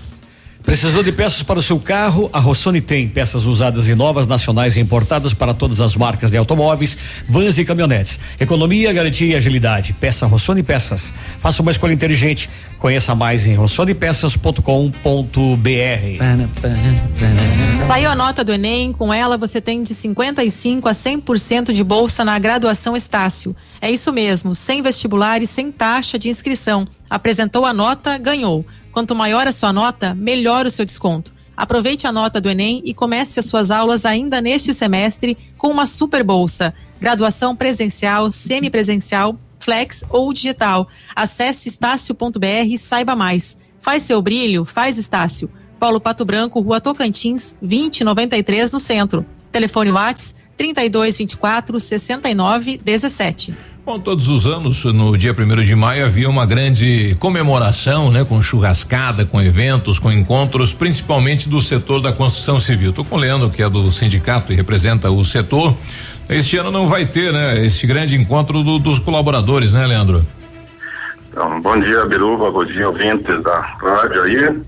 Precisou 0.67 1.01
de 1.05 1.13
peças 1.13 1.45
para 1.45 1.61
o 1.61 1.63
seu 1.63 1.79
carro? 1.79 2.29
A 2.33 2.41
Rossoni 2.41 2.81
tem 2.81 3.09
peças 3.09 3.45
usadas 3.47 3.89
e 3.89 3.95
novas, 3.95 4.27
nacionais 4.27 4.77
e 4.77 4.81
importadas 4.81 5.33
para 5.33 5.55
todas 5.55 5.81
as 5.81 5.95
marcas 5.95 6.33
de 6.33 6.37
automóveis, 6.37 6.99
vans 7.29 7.57
e 7.57 7.65
caminhonetes. 7.65 8.19
Economia, 8.39 8.93
garantia 8.93 9.29
e 9.29 9.37
agilidade. 9.37 9.93
Peça 9.93 10.27
Rossoni 10.27 10.65
Peças. 10.65 11.15
Faça 11.39 11.63
uma 11.63 11.71
escolha 11.71 11.93
inteligente. 11.93 12.51
Conheça 12.81 13.15
mais 13.15 13.47
em 13.47 13.55
rossonepeças.com.br. 13.55 14.61
Saiu 17.87 18.11
a 18.11 18.17
nota 18.17 18.43
do 18.43 18.53
Enem, 18.53 18.93
com 18.93 19.15
ela 19.15 19.37
você 19.37 19.61
tem 19.61 19.85
de 19.85 19.95
55 19.95 20.89
a 20.89 20.93
100% 20.93 21.73
de 21.73 21.85
bolsa 21.85 22.25
na 22.25 22.37
graduação 22.41 22.97
Estácio. 22.97 23.55
É 23.81 23.89
isso 23.89 24.13
mesmo, 24.13 24.53
sem 24.53 24.83
vestibular 24.83 25.41
e 25.41 25.47
sem 25.47 25.71
taxa 25.71 26.19
de 26.19 26.29
inscrição. 26.29 26.89
Apresentou 27.09 27.65
a 27.65 27.73
nota, 27.73 28.19
ganhou. 28.19 28.67
Quanto 28.97 29.15
maior 29.15 29.47
a 29.47 29.53
sua 29.53 29.75
nota, 29.75 30.15
melhor 30.15 30.65
o 30.65 30.71
seu 30.71 30.83
desconto. 30.83 31.31
Aproveite 31.55 32.07
a 32.07 32.13
nota 32.13 32.41
do 32.41 32.49
Enem 32.49 32.81
e 32.83 32.95
comece 32.95 33.39
as 33.39 33.45
suas 33.45 33.71
aulas 33.71 34.07
ainda 34.07 34.41
neste 34.41 34.73
semestre 34.73 35.37
com 35.59 35.69
uma 35.69 35.85
super 35.85 36.25
bolsa. 36.25 36.73
Graduação 36.99 37.55
presencial, 37.55 38.33
semipresencial, 38.33 39.39
flex 39.61 40.03
ou 40.09 40.33
digital. 40.33 40.89
Acesse 41.15 41.69
estácio.br 41.69 42.47
e 42.67 42.79
saiba 42.79 43.15
mais. 43.15 43.59
Faz 43.79 44.03
seu 44.03 44.23
brilho, 44.23 44.65
faz 44.65 44.97
Estácio. 44.97 45.51
Paulo 45.79 46.01
Pato 46.01 46.25
Branco, 46.25 46.59
Rua 46.61 46.81
Tocantins, 46.81 47.55
2093 47.61 48.73
no 48.73 48.81
centro. 48.81 49.27
Telefone 49.53 49.93
Whats 49.93 50.35
3224 50.57 51.79
6917. 51.81 53.55
Bom, 53.87 54.01
todos 54.01 54.29
os 54.29 54.47
anos, 54.49 54.85
no 54.87 55.17
dia 55.17 55.33
1 55.33 55.63
de 55.63 55.77
maio, 55.77 56.05
havia 56.05 56.29
uma 56.29 56.45
grande 56.45 57.15
comemoração, 57.21 58.11
né? 58.11 58.25
Com 58.25 58.43
churrascada, 58.43 59.25
com 59.25 59.41
eventos, 59.41 60.01
com 60.01 60.11
encontros, 60.11 60.73
principalmente 60.73 61.49
do 61.49 61.61
setor 61.61 62.01
da 62.01 62.13
construção 62.13 62.59
civil. 62.59 62.93
Tô 62.93 63.05
com 63.05 63.15
o 63.15 63.19
Leandro, 63.19 63.49
que 63.49 63.63
é 63.63 63.71
do 63.71 63.93
sindicato 63.93 64.53
e 64.53 64.57
representa 64.57 65.09
o 65.09 65.25
setor. 65.25 65.73
Este 66.29 66.57
ano 66.57 66.73
não 66.73 66.89
vai 66.89 67.07
ter, 67.07 67.33
né? 67.33 67.65
Este 67.65 67.87
grande 67.87 68.17
encontro 68.17 68.65
do- 68.65 68.81
dos 68.81 68.99
colaboradores, 68.99 69.73
né, 69.73 69.87
Leandro? 69.87 70.27
Então, 71.31 71.61
bom 71.63 71.79
dia, 71.79 72.05
Biruba, 72.07 72.51
bom 72.51 72.65
dia, 72.65 72.89
ouvintes 72.89 73.41
da 73.45 73.61
rádio 73.61 74.23
aí. 74.25 74.63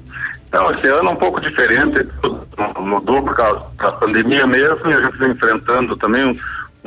Então, 0.48 0.70
esse 0.74 0.86
ano 0.86 1.08
é 1.08 1.12
um 1.12 1.16
pouco 1.16 1.40
diferente, 1.40 2.06
mudou 2.78 3.20
por 3.22 3.34
causa 3.34 3.66
da 3.78 3.90
pandemia 3.92 4.46
mesmo 4.46 4.88
e 4.88 4.94
a 4.94 5.02
gente 5.02 5.18
vem 5.18 5.32
enfrentando 5.32 5.96
também 5.96 6.24
um, 6.24 6.36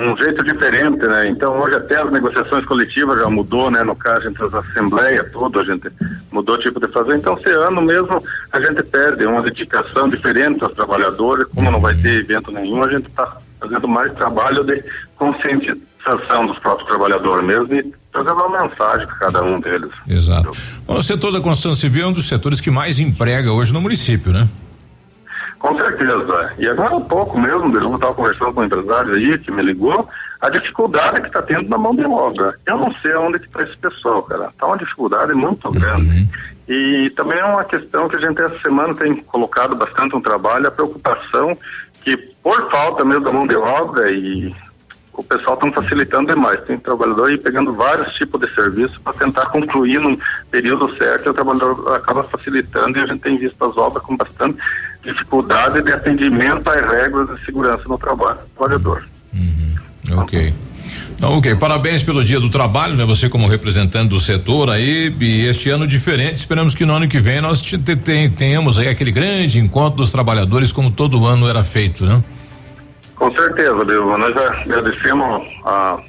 um 0.10 0.18
jeito 0.18 0.44
diferente, 0.44 1.06
né? 1.06 1.30
Então, 1.30 1.60
hoje 1.60 1.76
até 1.76 2.02
as 2.02 2.12
negociações 2.12 2.66
coletivas 2.66 3.20
já 3.20 3.30
mudou, 3.30 3.70
né? 3.70 3.84
No 3.84 3.96
caso, 3.96 4.28
entre 4.28 4.44
as 4.46 4.54
assembleias, 4.54 5.32
tudo, 5.32 5.60
a 5.60 5.64
gente 5.64 5.90
mudou 6.32 6.56
o 6.56 6.60
tipo 6.60 6.80
de 6.80 6.92
fazer. 6.92 7.16
Então, 7.16 7.38
esse 7.38 7.50
ano 7.50 7.82
mesmo 7.82 8.24
a 8.52 8.60
gente 8.60 8.84
perde 8.84 9.26
uma 9.26 9.42
dedicação 9.42 10.10
diferente 10.10 10.64
aos 10.64 10.74
trabalhadores, 10.74 11.48
como 11.54 11.70
não 11.70 11.80
vai 11.80 11.96
ter 11.96 12.22
evento 12.22 12.52
nenhum, 12.52 12.84
a 12.84 12.90
gente 12.90 13.08
está 13.08 13.38
fazendo 13.60 13.88
mais 13.88 14.12
trabalho 14.14 14.64
de 14.64 14.84
conscientização 15.16 16.48
dos 16.48 16.58
próprios 16.60 16.88
trabalhadores 16.90 17.46
mesmo 17.46 17.74
e 17.76 17.94
trazendo 18.12 18.44
uma 18.44 18.64
mensagem 18.64 19.06
para 19.06 19.16
cada 19.18 19.44
um 19.44 19.60
deles. 19.60 19.92
Exato. 20.08 20.52
Bom, 20.88 20.98
o 20.98 21.04
setor 21.04 21.32
da 21.32 21.40
construção 21.40 21.76
civil 21.76 22.06
é 22.06 22.08
um 22.08 22.14
dos 22.14 22.28
setores 22.28 22.60
que 22.60 22.72
mais 22.72 23.00
emprega 23.00 23.52
hoje 23.52 23.72
no 23.72 23.80
município, 23.80 24.34
né? 24.34 24.48
Com 25.62 25.76
certeza. 25.76 26.54
E 26.58 26.68
agora 26.68 26.98
há 26.98 27.02
pouco 27.02 27.40
mesmo, 27.40 27.78
eu 27.78 27.96
estava 27.96 28.16
conversando 28.16 28.52
com 28.52 28.62
um 28.62 28.66
empresário 28.66 29.14
aí 29.14 29.38
que 29.38 29.52
me 29.52 29.62
ligou, 29.62 30.10
a 30.42 30.50
dificuldade 30.50 31.22
que 31.22 31.28
está 31.28 31.42
tendo 31.44 31.70
na 31.70 31.78
mão 31.78 31.96
de 31.96 32.04
obra. 32.04 32.56
Eu 32.66 32.78
não 32.78 32.92
sei 32.96 33.14
onde 33.14 33.38
que 33.38 33.46
está 33.46 33.62
esse 33.62 33.78
pessoal, 33.78 34.24
cara. 34.24 34.48
Está 34.48 34.66
uma 34.66 34.78
dificuldade 34.78 35.34
muito 35.34 35.70
grande. 35.72 36.28
E 36.68 37.12
também 37.16 37.38
é 37.38 37.46
uma 37.46 37.64
questão 37.64 38.10
que 38.10 38.16
a 38.16 38.20
gente 38.20 38.42
essa 38.42 38.58
semana 38.62 38.96
tem 38.96 39.18
colocado 39.18 39.76
bastante 39.76 40.16
um 40.16 40.22
trabalho, 40.22 40.68
a 40.68 40.72
preocupação 40.72 41.56
que 42.04 42.18
por 42.42 42.72
falta 42.72 43.06
mesmo 43.06 43.24
da 43.24 43.32
mão 43.32 43.46
de 43.46 43.56
obra 43.56 44.12
e 44.12 44.56
o 45.14 45.24
pessoal 45.24 45.60
está 45.62 45.84
facilitando 45.84 46.34
demais. 46.34 46.60
Tem 46.64 46.80
trabalhador 46.80 47.30
aí 47.30 47.38
pegando 47.38 47.76
vários 47.76 48.12
tipos 48.16 48.42
de 48.42 48.52
serviço 48.56 49.00
para 49.02 49.14
tentar 49.14 49.46
concluir 49.48 50.00
no 50.00 50.18
período 50.50 50.96
certo 50.98 51.28
e 51.28 51.30
o 51.30 51.34
trabalhador 51.36 51.94
acaba 51.94 52.24
facilitando 52.24 52.98
e 52.98 53.02
a 53.04 53.06
gente 53.06 53.22
tem 53.22 53.38
visto 53.38 53.64
as 53.64 53.78
obras 53.78 54.04
com 54.04 54.18
bastante 54.18 54.58
dificuldade 55.04 55.82
de 55.82 55.92
atendimento 55.92 56.70
às 56.70 56.82
regras 56.90 57.30
de 57.30 57.46
segurança 57.46 57.84
no 57.88 57.98
trabalho. 57.98 58.38
do 58.40 58.50
Trabalhador. 58.58 59.04
Ok. 60.14 60.54
Então, 61.16 61.38
ok, 61.38 61.54
parabéns 61.56 62.02
pelo 62.02 62.24
dia 62.24 62.40
do 62.40 62.50
trabalho, 62.50 62.96
né? 62.96 63.06
Você 63.06 63.30
como 63.30 63.48
representante 63.48 64.10
do 64.10 64.20
setor 64.20 64.72
aí, 64.72 65.14
e 65.20 65.46
este 65.46 65.70
ano 65.70 65.86
diferente, 65.86 66.38
esperamos 66.38 66.74
que 66.74 66.84
no 66.86 66.96
ano 66.96 67.08
que 67.08 67.20
vem 67.20 67.40
nós 67.40 67.62
te- 67.62 67.78
te- 67.78 67.96
te- 67.96 68.30
tenhamos 68.30 68.80
aí 68.80 68.88
aquele 68.88 69.12
grande 69.12 69.60
encontro 69.60 69.98
dos 69.98 70.12
trabalhadores 70.12 70.72
como 70.72 70.90
todo 70.90 71.24
ano 71.28 71.48
era 71.48 71.64
feito, 71.64 72.06
né? 72.06 72.24
Com 73.16 73.30
certeza, 73.32 73.86
Bilba. 73.86 74.18
Nós 74.18 74.34
já 74.34 74.50
agradecemos 74.64 75.48
a, 75.64 76.00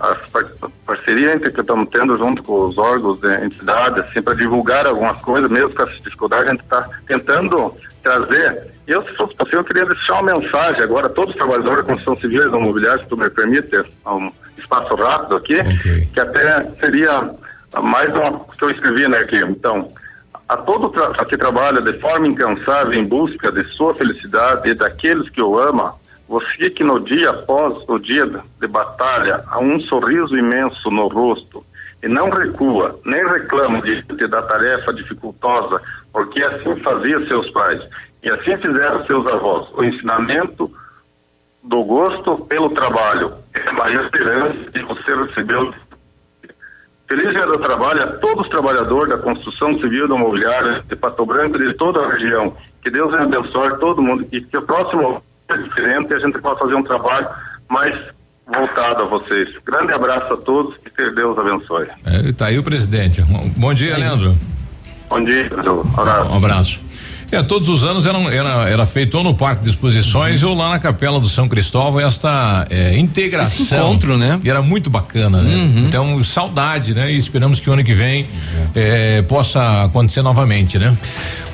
a 0.00 0.14
par- 0.32 0.46
parceria 0.86 1.38
que 1.38 1.48
estamos 1.60 1.86
tendo 1.92 2.16
junto 2.16 2.42
com 2.42 2.66
os 2.68 2.78
órgãos 2.78 3.18
e 3.22 3.44
entidades, 3.44 4.02
assim, 4.08 4.22
para 4.22 4.32
divulgar 4.32 4.86
algumas 4.86 5.20
coisas, 5.20 5.50
mesmo 5.50 5.68
com 5.74 5.82
essa 5.82 5.92
dificuldade, 6.02 6.46
a 6.48 6.50
gente 6.52 6.62
está 6.62 6.88
tentando 7.06 7.74
trazer. 8.04 8.74
Eu, 8.86 9.02
se 9.02 9.16
fosse 9.16 9.34
possível, 9.34 9.60
eu 9.60 9.64
queria 9.64 9.86
deixar 9.86 10.20
uma 10.20 10.38
mensagem 10.38 10.82
agora 10.82 11.06
a 11.06 11.10
todos 11.10 11.30
os 11.30 11.36
trabalhadores 11.36 11.78
da 11.78 11.82
construção 11.84 12.16
civil 12.20 12.42
e 12.42 12.46
imobiliária, 12.46 13.02
se 13.02 13.08
tu 13.08 13.16
me 13.16 13.28
permite, 13.30 13.76
um 14.06 14.30
espaço 14.58 14.94
rápido 14.94 15.36
aqui, 15.36 15.56
que 16.12 16.20
até 16.20 16.62
seria 16.80 17.30
mais 17.82 18.14
uma 18.14 18.40
que 18.40 18.64
eu 18.64 18.70
escrevi, 18.70 19.08
né, 19.08 19.18
aqui. 19.18 19.38
Então, 19.38 19.90
a 20.48 20.56
todo 20.58 20.90
tra 20.90 21.24
que 21.24 21.36
trabalha 21.36 21.80
de 21.80 21.98
forma 21.98 22.28
incansável 22.28 22.92
em 22.92 23.04
busca 23.04 23.50
de 23.50 23.64
sua 23.74 23.94
felicidade 23.94 24.68
e 24.68 24.74
daqueles 24.74 25.28
que 25.30 25.42
o 25.42 25.58
ama, 25.58 25.94
você 26.28 26.70
que 26.70 26.84
no 26.84 27.00
dia 27.00 27.30
após 27.30 27.82
o 27.88 27.98
dia 27.98 28.26
de 28.26 28.66
batalha 28.66 29.42
há 29.48 29.58
um 29.58 29.80
sorriso 29.80 30.36
imenso 30.36 30.90
no 30.90 31.08
rosto 31.08 31.64
e 32.02 32.08
não 32.08 32.28
recua, 32.28 32.98
nem 33.06 33.26
reclama 33.26 33.80
diante 33.80 34.26
da 34.26 34.42
tarefa 34.42 34.92
dificultosa, 34.92 35.80
porque 36.14 36.40
assim 36.44 36.76
fazia 36.76 37.26
seus 37.26 37.50
pais 37.50 37.82
e 38.22 38.30
assim 38.30 38.56
fizeram 38.56 39.04
seus 39.04 39.26
avós. 39.26 39.68
O 39.74 39.82
ensinamento 39.82 40.70
do 41.64 41.82
gosto 41.82 42.38
pelo 42.46 42.70
trabalho 42.70 43.32
é 43.52 43.68
a 43.68 43.72
maior 43.72 44.04
esperança 44.04 44.70
que 44.70 44.80
você 44.80 45.14
recebeu 45.26 45.74
Feliz 47.08 47.32
Dia 47.32 47.46
do 47.46 47.58
Trabalho 47.58 48.02
a 48.02 48.06
todos 48.12 48.44
os 48.44 48.48
trabalhadores 48.50 49.10
da 49.10 49.18
construção 49.18 49.78
civil 49.78 50.08
da 50.08 50.14
imobiliária 50.14 50.82
de 50.88 50.96
Pato 50.96 51.26
Branco 51.26 51.56
e 51.60 51.68
de 51.68 51.74
toda 51.76 52.00
a 52.00 52.10
região. 52.10 52.56
Que 52.82 52.90
Deus 52.90 53.12
abençoe 53.12 53.78
todo 53.78 54.00
mundo 54.00 54.26
e 54.32 54.40
que 54.40 54.56
o 54.56 54.62
próximo 54.62 55.22
é 55.48 55.56
diferente 55.56 56.12
e 56.12 56.14
a 56.14 56.18
gente 56.18 56.38
possa 56.40 56.60
fazer 56.60 56.74
um 56.76 56.82
trabalho 56.82 57.28
mais 57.68 57.94
voltado 58.46 59.02
a 59.02 59.04
vocês. 59.06 59.48
Grande 59.66 59.92
abraço 59.92 60.32
a 60.32 60.36
todos 60.36 60.76
e 60.86 60.90
que 60.90 61.10
Deus 61.10 61.36
abençoe. 61.36 61.88
É, 62.06 62.32
tá 62.32 62.46
aí 62.46 62.58
o 62.58 62.62
presidente. 62.62 63.22
Bom 63.56 63.74
dia, 63.74 63.98
Leandro. 63.98 64.34
Bom 65.14 65.22
dia, 65.22 65.48
Um 66.32 66.34
abraço. 66.34 66.80
É, 67.34 67.42
todos 67.42 67.68
os 67.68 67.82
anos 67.84 68.06
era, 68.06 68.18
era, 68.32 68.68
era 68.68 68.86
feito 68.86 69.18
ou 69.18 69.24
no 69.24 69.34
Parque 69.34 69.64
de 69.64 69.70
Exposições 69.70 70.42
ou 70.42 70.54
lá 70.54 70.70
na 70.70 70.78
Capela 70.78 71.18
do 71.18 71.28
São 71.28 71.48
Cristóvão 71.48 72.00
esta 72.00 72.66
é, 72.70 72.96
integração. 72.96 73.64
Esse 73.64 73.74
encontro, 73.74 74.16
né? 74.16 74.38
E 74.44 74.48
era 74.48 74.62
muito 74.62 74.88
bacana, 74.88 75.42
né? 75.42 75.54
Então, 75.86 76.22
saudade, 76.22 76.94
né? 76.94 77.10
E 77.12 77.18
esperamos 77.18 77.60
que 77.60 77.68
o 77.68 77.72
ano 77.72 77.82
que 77.82 77.94
vem 77.94 78.26
é, 78.74 79.22
possa 79.22 79.84
acontecer 79.84 80.22
novamente, 80.22 80.78
né? 80.78 80.96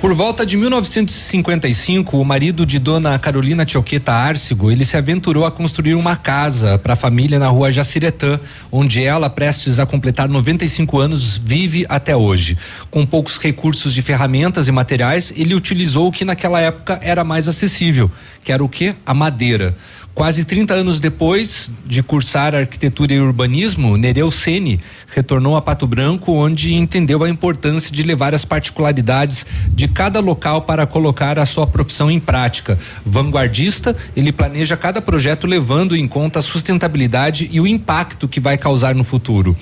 Por 0.01 0.15
volta 0.15 0.47
de 0.47 0.57
1955, 0.57 2.17
o 2.19 2.25
marido 2.25 2.65
de 2.65 2.79
Dona 2.79 3.19
Carolina 3.19 3.67
Tioqueta 3.67 4.13
Arcigo, 4.13 4.71
ele 4.71 4.83
se 4.83 4.97
aventurou 4.97 5.45
a 5.45 5.51
construir 5.51 5.95
uma 5.95 6.17
casa 6.17 6.79
para 6.79 6.95
a 6.95 6.97
família 6.97 7.39
na 7.39 7.49
rua 7.49 7.71
Jaciretã, 7.71 8.41
onde 8.73 9.05
ela, 9.05 9.29
prestes 9.29 9.79
a 9.79 9.85
completar 9.85 10.27
95 10.27 10.99
anos, 10.99 11.37
vive 11.37 11.85
até 11.87 12.17
hoje. 12.17 12.57
Com 12.91 13.05
poucos 13.05 13.37
recursos 13.37 13.93
de 13.93 14.01
ferramentas 14.01 14.69
e 14.69 14.73
materiais, 14.73 15.35
ele 15.37 15.55
utilizou 15.55 15.70
o 16.09 16.13
que 16.13 16.25
naquela 16.25 16.61
época 16.61 16.99
era 17.03 17.25
mais 17.25 17.49
acessível, 17.49 18.11
que 18.45 18.53
era 18.53 18.65
o 18.65 18.69
que? 18.69 18.95
A 19.05 19.15
madeira. 19.15 19.77
Quase 20.13 20.45
30 20.45 20.75
anos 20.75 21.01
depois 21.01 21.71
de 21.87 22.03
cursar 22.03 22.55
arquitetura 22.55 23.15
e 23.15 23.21
urbanismo, 23.21 23.97
Nereu 23.97 24.31
Sene 24.31 24.81
retornou 25.15 25.57
a 25.57 25.63
Pato 25.63 25.87
Branco, 25.87 26.33
onde 26.33 26.75
entendeu 26.75 27.25
a 27.25 27.31
importância 27.31 27.91
de 27.93 28.03
levar 28.03 28.35
as 28.35 28.45
particularidades 28.45 29.47
de 29.69 29.89
cada 29.89 30.21
local 30.21 30.63
para 30.63 30.87
colocar 30.87 31.39
a 31.39 31.47
sua 31.47 31.67
profissão 31.67 32.11
em 32.11 32.21
prática. 32.21 32.79
Vanguardista, 33.05 33.97
ele 34.17 34.31
planeja 34.31 34.77
cada 34.77 35.01
projeto 35.01 35.47
levando 35.47 35.97
em 35.97 36.07
conta 36.07 36.41
a 36.41 36.43
sustentabilidade 36.43 37.49
e 37.51 37.61
o 37.61 37.67
impacto 37.67 38.29
que 38.29 38.41
vai 38.41 38.59
causar 38.59 38.95
no 38.95 39.05
futuro. 39.05 39.57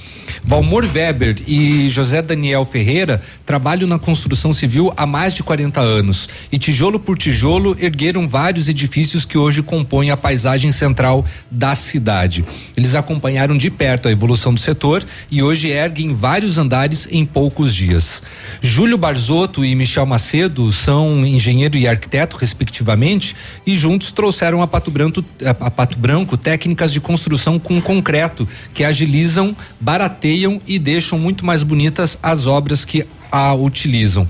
Valmor 0.45 0.85
Weber 0.93 1.37
e 1.47 1.89
José 1.89 2.21
Daniel 2.21 2.67
Ferreira 2.67 3.23
trabalham 3.47 3.89
na 3.89 3.99
construção 3.99 4.53
civil 4.53 4.93
há 4.97 5.07
mais 5.07 5.35
de 5.35 5.43
40 5.43 5.81
anos 5.81 6.29
e 6.51 6.59
tijolo 6.59 6.99
por 6.99 7.17
tijolo 7.17 7.77
ergueram 7.79 8.27
vários 8.27 8.69
edifícios 8.69 9.25
que 9.25 9.39
hoje 9.39 9.63
compõem 9.63 10.11
a 10.11 10.17
paisagem 10.17 10.38
central 10.73 11.25
da 11.51 11.75
cidade. 11.75 12.45
Eles 12.77 12.95
acompanharam 12.95 13.57
de 13.57 13.71
perto 13.71 14.09
a 14.09 14.11
evolução 14.11 14.53
do 14.53 14.61
setor 14.61 15.05
e 15.31 15.43
hoje 15.43 15.69
erguem 15.69 16.15
vários 16.15 16.59
andares 16.59 17.09
em 17.11 17.25
poucos 17.25 17.75
dias. 17.75 18.23
Júlio 18.61 18.99
Barzotto 18.99 19.65
e 19.65 19.75
Michel 19.75 20.07
Macedo 20.07 20.71
são 20.73 21.25
engenheiro 21.27 21.77
e 21.77 21.87
arquiteto, 21.87 22.37
respectivamente, 22.37 23.35
e 23.67 23.77
juntos 23.77 24.13
trouxeram 24.13 24.63
a 24.63 24.67
Pato 24.67 24.91
Branco, 24.91 25.25
a 25.45 25.71
Pato 25.71 25.99
Branco 25.99 26.37
técnicas 26.37 26.93
de 26.93 27.01
construção 27.01 27.59
com 27.59 27.81
concreto 27.81 28.49
que 28.75 28.85
agilizam, 28.85 29.57
barateiam 29.81 30.61
e 30.67 30.79
deixam 30.79 31.19
muito 31.19 31.45
mais 31.45 31.63
bonitas 31.63 32.19
as 32.23 32.47
obras 32.47 32.85
que 32.85 33.07
a 33.31 33.55
utilizam. 33.55 34.29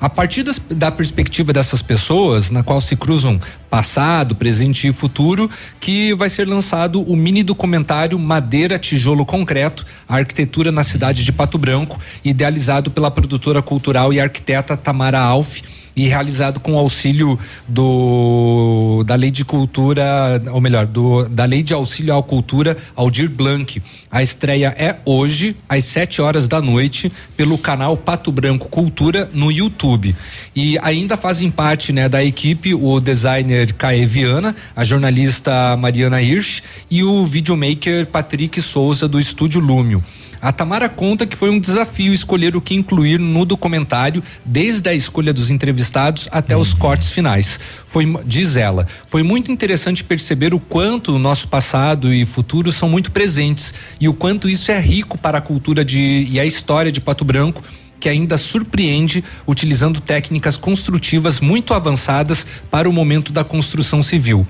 A 0.00 0.08
partir 0.08 0.44
das, 0.44 0.58
da 0.58 0.92
perspectiva 0.92 1.52
dessas 1.52 1.82
pessoas, 1.82 2.52
na 2.52 2.62
qual 2.62 2.80
se 2.80 2.94
cruzam 2.94 3.40
passado, 3.68 4.36
presente 4.36 4.86
e 4.86 4.92
futuro, 4.92 5.50
que 5.80 6.14
vai 6.14 6.30
ser 6.30 6.46
lançado 6.46 7.02
o 7.02 7.16
mini 7.16 7.42
documentário 7.42 8.16
Madeira, 8.18 8.78
Tijolo 8.78 9.26
Concreto, 9.26 9.84
a 10.08 10.16
arquitetura 10.16 10.70
na 10.70 10.84
cidade 10.84 11.24
de 11.24 11.32
Pato 11.32 11.58
Branco, 11.58 11.98
idealizado 12.24 12.92
pela 12.92 13.10
produtora 13.10 13.60
cultural 13.60 14.12
e 14.12 14.20
arquiteta 14.20 14.76
Tamara 14.76 15.18
Alf 15.18 15.62
e 15.98 16.06
realizado 16.06 16.60
com 16.60 16.78
auxílio 16.78 17.38
do 17.66 19.02
da 19.04 19.14
Lei 19.16 19.30
de 19.30 19.44
Cultura, 19.44 20.40
ou 20.52 20.60
melhor, 20.60 20.86
do 20.86 21.28
da 21.28 21.44
Lei 21.44 21.62
de 21.62 21.74
Auxílio 21.74 22.16
à 22.16 22.22
Cultura 22.22 22.76
Aldir 22.94 23.28
Blanc. 23.28 23.82
A 24.10 24.22
estreia 24.22 24.74
é 24.78 24.96
hoje 25.04 25.56
às 25.68 25.84
7 25.84 26.22
horas 26.22 26.46
da 26.46 26.60
noite 26.60 27.10
pelo 27.36 27.58
canal 27.58 27.96
Pato 27.96 28.30
Branco 28.30 28.68
Cultura 28.68 29.28
no 29.34 29.50
YouTube. 29.50 30.14
E 30.54 30.78
ainda 30.78 31.16
fazem 31.16 31.50
parte, 31.50 31.92
né, 31.92 32.08
da 32.08 32.24
equipe 32.24 32.74
o 32.74 33.00
designer 33.00 33.72
Caê 33.72 34.06
Viana, 34.06 34.54
a 34.76 34.84
jornalista 34.84 35.76
Mariana 35.76 36.22
Hirsch 36.22 36.62
e 36.90 37.02
o 37.02 37.26
videomaker 37.26 38.06
Patrick 38.06 38.62
Souza 38.62 39.08
do 39.08 39.18
estúdio 39.18 39.60
Lúmio. 39.60 40.02
A 40.40 40.52
Tamara 40.52 40.88
conta 40.88 41.26
que 41.26 41.36
foi 41.36 41.50
um 41.50 41.58
desafio 41.58 42.12
escolher 42.12 42.56
o 42.56 42.60
que 42.60 42.74
incluir 42.74 43.18
no 43.18 43.44
documentário, 43.44 44.22
desde 44.44 44.88
a 44.88 44.94
escolha 44.94 45.32
dos 45.32 45.50
entrevistados 45.50 46.28
até 46.30 46.56
os 46.56 46.72
Uhum. 46.72 46.78
cortes 46.78 47.10
finais. 47.10 47.58
Foi, 47.86 48.04
diz 48.24 48.56
ela, 48.56 48.86
foi 49.06 49.22
muito 49.22 49.50
interessante 49.50 50.04
perceber 50.04 50.54
o 50.54 50.60
quanto 50.60 51.14
o 51.14 51.18
nosso 51.18 51.48
passado 51.48 52.12
e 52.12 52.24
futuro 52.24 52.70
são 52.70 52.88
muito 52.88 53.10
presentes 53.10 53.74
e 54.00 54.08
o 54.08 54.14
quanto 54.14 54.48
isso 54.48 54.70
é 54.70 54.78
rico 54.78 55.18
para 55.18 55.38
a 55.38 55.40
cultura 55.40 55.84
de 55.84 56.28
e 56.30 56.38
a 56.38 56.44
história 56.44 56.92
de 56.92 57.00
Pato 57.00 57.24
Branco 57.24 57.62
que 58.00 58.08
ainda 58.08 58.38
surpreende 58.38 59.24
utilizando 59.46 60.00
técnicas 60.00 60.56
construtivas 60.56 61.40
muito 61.40 61.74
avançadas 61.74 62.46
para 62.70 62.88
o 62.88 62.92
momento 62.92 63.32
da 63.32 63.42
construção 63.42 64.02
civil. 64.02 64.46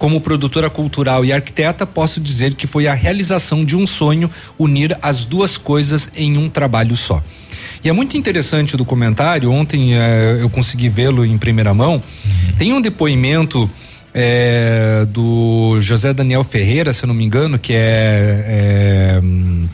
Como 0.00 0.18
produtora 0.18 0.70
cultural 0.70 1.26
e 1.26 1.30
arquiteta, 1.30 1.86
posso 1.86 2.22
dizer 2.22 2.54
que 2.54 2.66
foi 2.66 2.86
a 2.86 2.94
realização 2.94 3.62
de 3.62 3.76
um 3.76 3.86
sonho 3.86 4.30
unir 4.58 4.96
as 5.02 5.26
duas 5.26 5.58
coisas 5.58 6.10
em 6.16 6.38
um 6.38 6.48
trabalho 6.48 6.96
só. 6.96 7.22
E 7.84 7.88
é 7.90 7.92
muito 7.92 8.16
interessante 8.16 8.76
o 8.76 8.78
documentário. 8.78 9.52
Ontem 9.52 9.92
eh, 9.92 10.38
eu 10.40 10.48
consegui 10.48 10.88
vê-lo 10.88 11.22
em 11.22 11.36
primeira 11.36 11.74
mão. 11.74 12.00
Tem 12.58 12.72
um 12.72 12.80
depoimento 12.80 13.70
eh, 14.14 15.06
do 15.10 15.78
José 15.82 16.14
Daniel 16.14 16.44
Ferreira, 16.44 16.94
se 16.94 17.04
eu 17.04 17.08
não 17.08 17.14
me 17.14 17.24
engano, 17.26 17.58
que 17.58 17.74
é, 17.74 19.20
hum, 19.22 19.68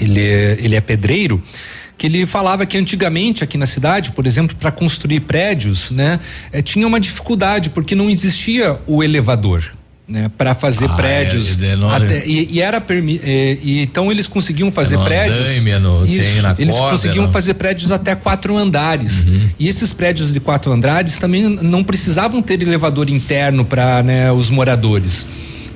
ele, 0.00 0.20
é 0.20 0.58
ele 0.60 0.74
é 0.74 0.80
pedreiro 0.80 1.40
que 1.98 2.06
ele 2.06 2.24
falava 2.24 2.64
que 2.64 2.78
antigamente 2.78 3.42
aqui 3.44 3.58
na 3.58 3.66
cidade, 3.66 4.12
por 4.12 4.24
exemplo, 4.26 4.56
para 4.56 4.70
construir 4.70 5.20
prédios, 5.20 5.90
né, 5.90 6.20
eh, 6.52 6.62
tinha 6.62 6.86
uma 6.86 7.00
dificuldade 7.00 7.70
porque 7.70 7.94
não 7.96 8.08
existia 8.08 8.78
o 8.86 9.02
elevador. 9.02 9.64
Né, 10.10 10.30
para 10.38 10.54
fazer 10.54 10.86
Ah, 10.86 10.94
prédios 10.94 11.60
é, 11.60 11.66
é, 11.66 11.74
até- 11.94 12.26
e, 12.26 12.48
e 12.52 12.62
era 12.62 12.80
permi 12.80 13.20
eh, 13.22 13.58
e 13.62 13.82
então 13.82 14.10
eles 14.10 14.26
conseguiam 14.26 14.72
fazer 14.72 14.96
no 14.96 15.04
prédios 15.04 15.38
andaime, 15.38 15.78
no- 15.80 16.02
Isso, 16.06 16.18
eles 16.58 16.74
corda, 16.74 16.90
conseguiam 16.92 17.24
não. 17.26 17.32
fazer 17.32 17.52
prédios 17.52 17.92
até 17.92 18.14
quatro 18.14 18.56
andares 18.56 19.26
e 19.58 19.68
esses 19.68 19.92
prédios 19.92 20.32
de 20.32 20.40
quatro 20.40 20.72
andares 20.72 21.18
também 21.18 21.46
não 21.46 21.84
precisavam 21.84 22.40
ter 22.40 22.62
elevador 22.62 23.10
interno 23.10 23.66
para 23.66 24.02
né, 24.02 24.32
os 24.32 24.48
moradores 24.48 25.26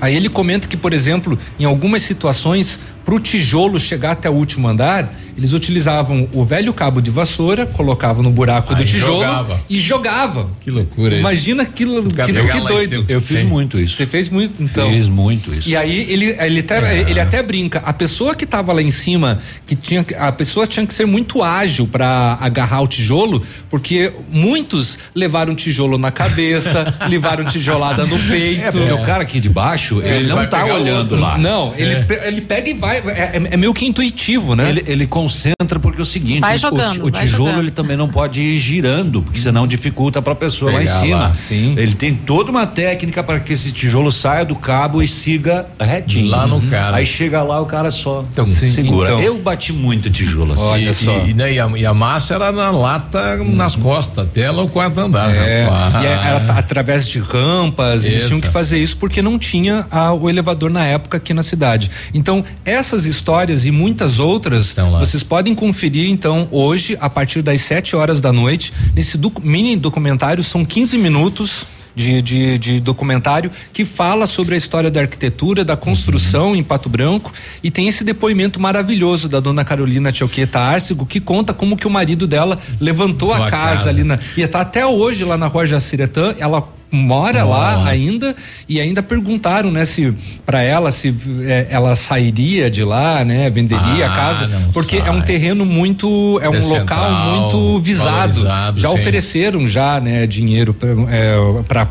aí 0.01 0.17
ele 0.17 0.31
comenta 0.31 0.67
que 0.67 0.79
por 0.79 0.95
exemplo 0.95 1.39
em 1.61 1.67
algumas 1.67 2.01
situações 2.01 2.81
para 3.05 3.15
o 3.15 3.21
tijolo 3.21 3.79
chegar 3.81 4.13
até 4.13 4.29
o 4.31 4.33
último 4.35 4.69
andar 4.69 5.13
eles 5.35 5.55
utilizavam 5.55 6.29
o 6.31 6.45
velho 6.45 6.75
cabo 6.75 7.01
de 7.01 7.11
vassoura 7.11 7.65
colocavam 7.65 8.23
no 8.23 8.31
buraco 8.31 8.75
do 8.75 8.81
Aí 8.81 8.85
tijolo 8.87 9.21
jogava. 9.21 9.61
e 9.69 9.81
jogava 9.81 10.51
Que 10.61 10.71
loucura 10.71 11.13
isso. 11.15 11.21
Imagina 11.21 11.63
aquilo, 11.63 12.03
que, 12.03 12.23
que 12.23 12.59
em 12.59 12.65
doido. 12.65 13.05
Eu 13.09 13.19
fiz 13.19 13.41
Sim. 13.41 13.47
muito 13.47 13.81
isso. 13.81 13.97
Você 13.97 14.05
fez 14.05 14.29
muito, 14.29 14.63
então. 14.63 14.91
Fiz 14.91 15.09
muito 15.09 15.55
isso. 15.55 15.67
E 15.71 15.75
aí 15.75 16.07
ele 16.13 16.37
ele 16.39 16.61
até, 16.61 17.01
ele 17.11 17.19
até 17.19 17.43
brinca, 17.43 17.79
a 17.83 17.95
pessoa 17.95 18.35
que 18.35 18.45
estava 18.45 18.75
lá 18.75 18.83
em 18.83 18.91
cima, 18.91 19.41
que 19.67 19.75
tinha 19.75 20.05
que- 20.05 20.15
a 20.15 20.31
pessoa 20.31 20.67
tinha 20.67 20.87
que 20.87 20.93
ser 20.93 21.07
muito 21.07 21.43
ágil 21.43 21.87
para 21.87 22.37
agarrar 22.39 22.83
o 22.83 22.87
tijolo, 22.87 23.43
porque 23.71 24.13
muitos 24.31 24.99
levaram 25.15 25.55
tijolo 25.55 25.97
na 25.97 26.11
cabeça, 26.11 26.95
levaram 27.09 27.47
tijolada 27.47 28.05
no 28.05 28.19
peito. 28.19 28.65
É, 28.65 28.71
porque 28.71 28.93
o 28.93 29.01
cara 29.01 29.23
aqui 29.23 29.41
de 29.41 29.49
baixo, 29.49 30.03
É, 30.03 30.17
ele, 30.19 30.29
não 30.29 30.37
vai 30.37 30.47
tá 30.47 30.61
pegar 30.63 30.75
o 30.75 30.81
olhando 30.83 30.99
outro. 31.13 31.19
lá. 31.21 31.39
Não, 31.39 31.73
ele, 31.75 32.05
pe- 32.05 32.21
ele 32.27 32.43
pega 32.43 32.69
e 32.69 32.75
vai, 32.75 32.92
é, 32.99 33.01
é- 33.37 33.49
é 33.53 33.57
meio 33.57 33.73
que 33.75 33.85
intuitivo, 33.87 34.55
né? 34.57 34.69
Ele, 34.69 34.85
ele 34.87 35.07
concentra 35.07 35.79
porque 35.81 36.01
é 36.01 36.03
o 36.03 36.07
seguinte, 36.07 36.41
Vai 36.41 36.55
o- 36.57 36.59
jogando, 36.59 37.07
o, 37.07 37.11
vai 37.11 37.23
tijolo 37.23 37.45
jogando. 37.49 37.63
ele 37.63 37.71
também 37.71 37.97
não 37.97 38.09
pode 38.09 38.41
ir 38.41 38.59
girando, 38.59 39.23
porque 39.23 39.41
senão 39.41 39.67
dificulta 39.67 40.21
para 40.23 40.33
a 40.33 40.37
pessoa 40.37 40.73
lá 40.73 40.79
Pegar 40.79 40.97
em 40.97 41.01
cima. 41.01 41.17
lá, 41.19 41.35
sim. 41.35 41.75
Ele 41.77 41.95
tem 41.95 42.15
toda 42.15 42.51
uma 42.51 42.67
técnica 42.67 43.23
para 43.23 43.41
que 43.41 43.53
esse 43.53 43.73
tijolo 43.73 44.11
saia 44.13 44.45
do 44.45 44.55
cabo 44.55 45.03
e 45.03 45.09
siga 45.09 45.67
retinho. 45.81 46.29
Lá 46.29 46.47
no 46.47 46.61
cara. 46.63 46.97
Aí 46.97 47.07
chega 47.07 47.43
lá 47.43 47.61
o 47.61 47.67
cara 47.67 47.91
só 47.91 48.23
Sim, 48.47 48.73
segura. 48.73 49.09
então. 49.11 49.23
Eu 49.23 49.39
bati 49.39 49.73
muito 49.73 50.11
tijolo 50.11 50.53
assim. 50.55 50.63
Olha 50.65 50.91
E, 50.91 50.95
só. 50.95 51.25
e, 51.27 51.35
né, 51.35 51.53
e 51.53 51.61
a, 51.61 51.69
e 51.77 51.87
a 51.87 51.95
massa 51.95 52.35
era 52.35 52.53
na 52.53 52.71
lata, 52.71 53.37
nas 53.45 53.77
costas, 53.77 54.25
até 54.27 54.51
lá 54.51 54.63
o 54.63 54.69
quarto 54.69 54.99
andar. 55.01 55.31
É, 55.35 55.65
rapaz. 55.65 56.05
e 56.05 56.07
é- 56.07 56.11
era 56.11 56.53
através 56.59 57.09
de 57.09 57.19
rampas, 57.19 58.05
eles 58.05 58.27
tinham 58.27 58.41
que 58.41 58.49
fazer 58.49 58.79
isso 58.79 58.97
porque 58.97 59.21
não 59.23 59.39
tinha 59.39 59.87
ah, 59.91 60.13
o 60.13 60.29
elevador 60.29 60.71
na 60.71 60.85
época 60.85 61.17
aqui 61.17 61.33
na 61.35 61.43
cidade. 61.43 61.91
Então, 62.15 62.45
essas 62.83 63.07
histórias 63.07 63.65
e 63.65 63.71
muitas 63.71 64.19
outras, 64.19 64.75
vocês 65.01 65.23
podem 65.23 65.55
conferir 65.55 66.11
então 66.11 66.49
hoje, 66.51 66.99
a 67.01 67.09
partir 67.09 67.41
das 67.41 67.61
7 67.61 67.95
horas 67.95 68.21
da 68.21 68.33
noite, 68.33 68.73
nesse 68.95 69.17
docu- 69.17 69.41
mini 69.41 69.77
documentário, 69.77 70.43
são 70.43 70.65
15 70.65 70.99
minutos. 70.99 71.65
De, 71.95 72.23
de, 72.23 72.57
de 72.57 72.81
documentário 72.81 73.51
que 73.71 73.85
fala 73.85 74.27
sobre 74.27 74.55
a 74.55 74.57
história 74.57 74.91
da 74.91 75.03
arquitetura, 75.03 75.63
da 75.63 75.77
construção 75.77 76.57
em 76.57 76.63
Pato 76.63 76.89
Branco 76.89 77.31
e 77.63 77.71
tem 77.71 77.87
esse 77.87 78.03
depoimento 78.03 78.59
maravilhoso 78.59 79.29
da 79.29 79.41
dona 79.41 79.63
Carolina 79.63 80.11
Tioqueta 80.11 80.59
Arcego 80.59 81.05
que 81.05 81.21
conta 81.21 81.53
como 81.53 81.77
que 81.77 81.87
o 81.87 81.91
marido 81.91 82.27
dela 82.27 82.59
levantou 82.81 83.31
a 83.35 83.41
casa, 83.51 83.51
casa. 83.51 83.89
ali 83.91 84.05
na 84.05 84.19
e 84.39 84.47
tá 84.47 84.63
até 84.63 84.87
hoje 84.87 85.23
lá 85.23 85.37
na 85.37 85.49
rua 85.49 85.67
Jaciretã, 85.67 86.35
ela 86.39 86.67
mora 86.93 87.43
lá 87.43 87.87
ainda 87.89 88.37
e 88.69 88.79
ainda 88.81 89.03
perguntaram, 89.03 89.71
né, 89.71 89.85
se 89.87 90.13
para 90.45 90.63
ela 90.63 90.91
se 90.93 91.15
eh, 91.41 91.67
ela 91.71 91.97
sairia 91.97 92.71
de 92.71 92.85
lá, 92.85 93.25
né, 93.25 93.49
venderia 93.51 94.07
Ah, 94.09 94.13
a 94.13 94.15
casa, 94.15 94.51
porque 94.75 94.97
é 94.99 95.05
sai. 95.05 95.11
um 95.17 95.23
terreno 95.23 95.65
muito, 95.65 96.39
é 96.43 96.49
um 96.51 96.55
É 96.55 96.61
local 96.61 97.11
muito 97.41 97.81
visado. 97.83 98.41
já 98.77 98.89
sim. 98.89 98.95
ofereceram 98.95 99.67
já, 99.67 99.99
né, 100.01 100.27
dinheiro 100.27 100.77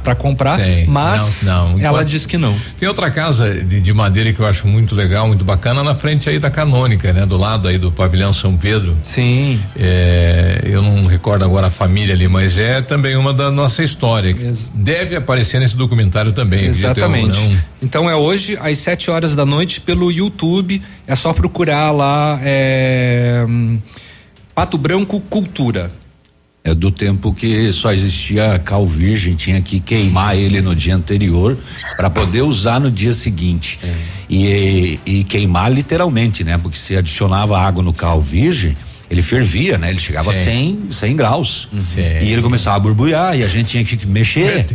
para 0.04 0.16
comprar, 0.16 0.60
Sim. 0.60 0.86
mas 0.88 1.44
Não, 1.44 1.78
não, 1.78 1.80
ela 1.86 2.04
disse 2.06 2.28
que 2.28 2.38
não. 2.38 2.56
Tem 2.80 2.88
outra 2.88 3.10
casa 3.10 3.54
de, 3.64 3.82
de 3.82 3.94
madeira 3.94 4.32
que 4.32 4.40
eu 4.40 4.46
acho 4.46 4.68
muito 4.68 4.96
legal, 4.96 5.28
muito 5.28 5.44
bacana, 5.44 5.84
na 5.84 5.96
frente 5.96 6.30
aí 6.30 6.38
da 6.40 6.50
Canônica, 6.52 7.12
né? 7.14 7.26
Do 7.26 7.38
lado 7.38 7.68
aí 7.68 7.78
do 7.78 7.92
pavilhão 7.92 8.34
São 8.34 8.56
Pedro. 8.56 8.96
Sim. 9.04 9.60
É, 9.76 10.62
eu 10.66 10.82
não 10.82 11.06
recordo 11.06 11.44
agora 11.44 11.68
a 11.68 11.72
família 11.72 12.14
ali, 12.14 12.28
mas 12.28 12.58
é 12.58 12.82
também 12.82 13.16
uma 13.16 13.34
da 13.34 13.50
nossa 13.50 13.84
história. 13.84 14.36
Deve 14.92 15.16
aparecer 15.16 15.60
nesse 15.62 15.78
documentário 15.78 16.34
também. 16.34 16.64
eu, 16.64 16.70
Exatamente. 16.70 17.40
não. 17.40 17.58
Então 17.82 18.10
é 18.10 18.16
hoje 18.16 18.58
às 18.62 18.78
7 18.80 19.10
horas 19.10 19.38
da 19.38 19.46
noite 19.46 19.80
pelo 19.80 20.12
YouTube. 20.12 20.82
É 21.08 21.16
só 21.16 21.32
procurar 21.32 21.92
lá 21.92 22.38
é, 22.44 23.46
Pato 24.54 24.78
Branco 24.78 25.22
Cultura. 25.22 25.90
É 26.64 26.76
do 26.76 26.92
tempo 26.92 27.34
que 27.34 27.72
só 27.72 27.92
existia 27.92 28.60
cal 28.60 28.86
virgem, 28.86 29.34
tinha 29.34 29.62
que 29.62 29.80
queimar 29.80 30.38
ele 30.38 30.62
no 30.62 30.76
dia 30.76 30.96
anterior 30.96 31.58
para 31.96 32.10
poder 32.10 32.42
usar 32.42 32.80
no 32.80 32.92
dia 32.92 33.14
seguinte. 33.14 33.80
É. 33.82 33.96
E, 34.30 35.00
e 35.06 35.24
queimar 35.24 35.72
literalmente, 35.72 36.44
né? 36.44 36.58
Porque 36.58 36.78
se 36.78 36.98
adicionava 36.98 37.58
água 37.58 37.82
no 37.82 37.94
cal 37.94 38.22
virgem, 38.22 38.76
ele 39.12 39.22
fervia, 39.22 39.78
né? 39.78 39.90
Ele 39.90 40.00
chegava 40.00 40.30
a 40.30 40.34
100, 40.34 40.88
100 40.90 41.16
graus. 41.18 41.68
E 42.24 42.32
ele 42.32 42.42
começava 42.42 42.78
a 42.78 42.80
borbulhar 42.80 43.38
e 43.38 43.44
a 43.44 43.48
gente 43.48 43.72
tinha 43.72 43.84
que 43.84 44.08
mexer. 44.08 44.66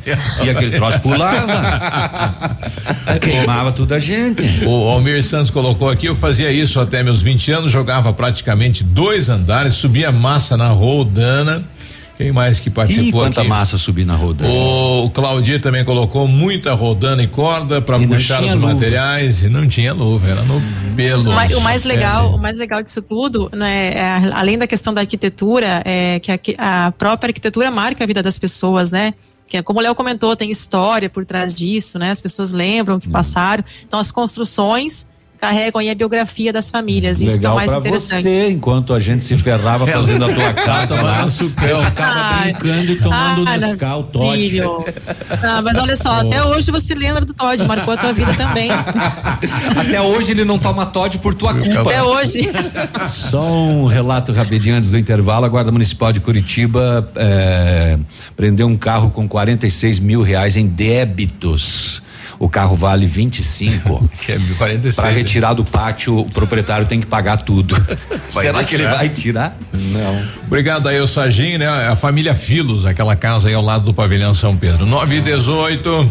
E 0.44 0.50
aquele 0.50 0.76
troço 0.76 1.00
pulava. 1.00 2.55
Queimava 3.18 3.73
tudo 3.73 3.94
a 3.94 3.98
gente. 3.98 4.42
O 4.66 4.89
Almir 4.90 5.24
Santos 5.24 5.50
colocou 5.50 5.89
aqui, 5.89 6.05
eu 6.05 6.15
fazia 6.15 6.52
isso 6.52 6.78
até 6.78 7.02
meus 7.02 7.23
20 7.23 7.50
anos, 7.50 7.73
jogava 7.73 8.12
praticamente 8.12 8.84
dois 8.84 9.31
andares, 9.31 9.73
subia 9.73 10.12
massa 10.12 10.55
na 10.55 10.68
rodana. 10.68 11.65
Quem 12.16 12.32
mais 12.32 12.58
que 12.58 12.70
participou 12.70 13.08
Ih, 13.08 13.12
quanta 13.12 13.40
aqui? 13.42 13.48
massa 13.48 13.76
subir 13.76 14.06
na 14.06 14.16
rodana. 14.16 14.50
O, 14.50 15.10
Claudir 15.10 15.60
também 15.60 15.84
colocou 15.84 16.26
muita 16.26 16.72
rodana 16.72 17.22
e 17.22 17.26
corda 17.26 17.80
para 17.82 17.98
puxar 17.98 18.42
os 18.42 18.54
luva. 18.54 18.72
materiais 18.72 19.42
e 19.42 19.48
não 19.50 19.68
tinha 19.68 19.92
luva, 19.92 20.28
era 20.30 20.42
no 20.42 20.60
pelo. 20.94 21.30
O 21.30 21.34
mais, 21.34 21.54
o 21.54 21.60
mais 21.60 21.84
É, 21.84 21.88
legal, 21.88 22.34
o 22.34 22.38
mais 22.38 22.56
legal 22.56 22.82
disso 22.82 23.02
tudo, 23.02 23.50
né, 23.54 23.92
é, 23.92 24.32
além 24.32 24.56
da 24.56 24.66
questão 24.66 24.94
da 24.94 25.02
arquitetura, 25.02 25.82
é 25.84 26.18
que 26.20 26.54
a, 26.58 26.86
a 26.86 26.92
própria 26.92 27.28
arquitetura 27.28 27.70
marca 27.70 28.02
a 28.02 28.06
vida 28.06 28.22
das 28.22 28.38
pessoas, 28.38 28.90
né? 28.90 29.12
Que 29.46 29.58
é, 29.58 29.62
como 29.62 29.78
o 29.78 29.82
Léo 29.82 29.94
comentou, 29.94 30.34
tem 30.34 30.50
história 30.50 31.08
por 31.08 31.24
trás 31.24 31.54
disso, 31.54 31.98
né? 31.98 32.10
As 32.10 32.20
pessoas 32.20 32.52
lembram 32.52 32.96
o 32.96 33.00
que 33.00 33.08
passaram. 33.08 33.62
Então 33.86 34.00
as 34.00 34.10
construções 34.10 35.06
carregam 35.36 35.81
aí 35.81 35.90
a 35.90 35.94
biografia 35.94 36.52
das 36.52 36.70
famílias. 36.70 37.20
Isso 37.20 37.39
que 37.39 37.47
é 37.47 37.48
Legal 37.48 37.52
o 37.52 37.56
mais 37.56 37.70
pra 37.70 37.78
interessante. 37.81 38.23
você, 38.23 38.50
enquanto 38.50 38.92
a 38.94 39.00
gente 39.00 39.23
se 39.24 39.36
ferrava 39.36 39.86
fazendo 39.89 40.24
a 40.24 40.32
tua 40.32 40.52
casa 40.52 41.00
lá, 41.00 41.23
eu 41.23 41.84
ficava 41.84 42.42
brincando 42.42 42.92
e 42.92 42.97
tomando 42.97 43.44
Ai, 43.48 43.58
Nescau, 43.58 44.02
Todd. 44.05 44.48
filho. 44.48 44.84
Ah, 45.42 45.60
mas 45.62 45.76
olha 45.76 45.97
só, 45.97 46.20
até 46.20 46.42
hoje 46.44 46.70
você 46.70 46.94
lembra 46.94 47.24
do 47.24 47.32
Todd, 47.34 47.62
marcou 47.65 47.92
a 47.94 47.97
tua 47.97 48.12
vida 48.12 48.32
também. 48.34 48.70
Até 49.76 50.00
hoje 50.00 50.32
ele 50.32 50.44
não 50.44 50.58
toma 50.58 50.86
Todd 50.86 51.18
por 51.18 51.34
tua 51.34 51.55
culpa. 51.55 51.82
Até 51.82 52.02
hoje. 52.02 52.48
Só 53.12 53.42
um 53.44 53.86
relato 53.86 54.32
rapidinho 54.32 54.76
antes 54.76 54.90
do 54.90 54.98
intervalo. 54.98 55.44
A 55.44 55.48
Guarda 55.48 55.70
Municipal 55.70 56.12
de 56.12 56.20
Curitiba 56.20 57.08
eh, 57.16 57.98
prendeu 58.36 58.66
um 58.66 58.76
carro 58.76 59.10
com 59.10 59.28
46 59.28 59.98
mil 59.98 60.23
reais 60.23 60.56
em 60.56 60.66
débitos. 60.66 62.02
O 62.39 62.48
carro 62.48 62.76
vale 62.76 63.06
25. 63.06 64.08
que 64.24 64.32
é 64.32 64.39
46. 64.58 64.97
Para 64.97 65.10
retirar 65.10 65.55
do 65.55 65.65
pátio, 65.65 66.18
o 66.18 66.31
proprietário 66.31 66.86
tem 66.86 67.00
que 67.00 67.06
pagar 67.06 67.39
tudo. 67.39 67.74
Será 68.32 68.62
que 68.65 68.74
ele 68.74 68.84
deixar? 68.84 68.98
vai 68.98 69.08
tirar? 69.08 69.56
Não. 69.73 70.23
Obrigado 70.47 70.89
aí, 70.89 71.00
o 71.00 71.06
Sarginho, 71.06 71.58
né? 71.58 71.66
A 71.66 71.97
família 71.97 72.34
Filos, 72.34 72.84
aquela 72.84 73.16
casa 73.16 73.48
aí 73.48 73.55
ao 73.55 73.62
lado 73.62 73.84
do 73.84 73.94
pavilhão 73.94 74.34
São 74.34 74.56
Pedro. 74.56 74.84
9 74.84 75.16
e 75.16 75.20
18. 75.20 76.10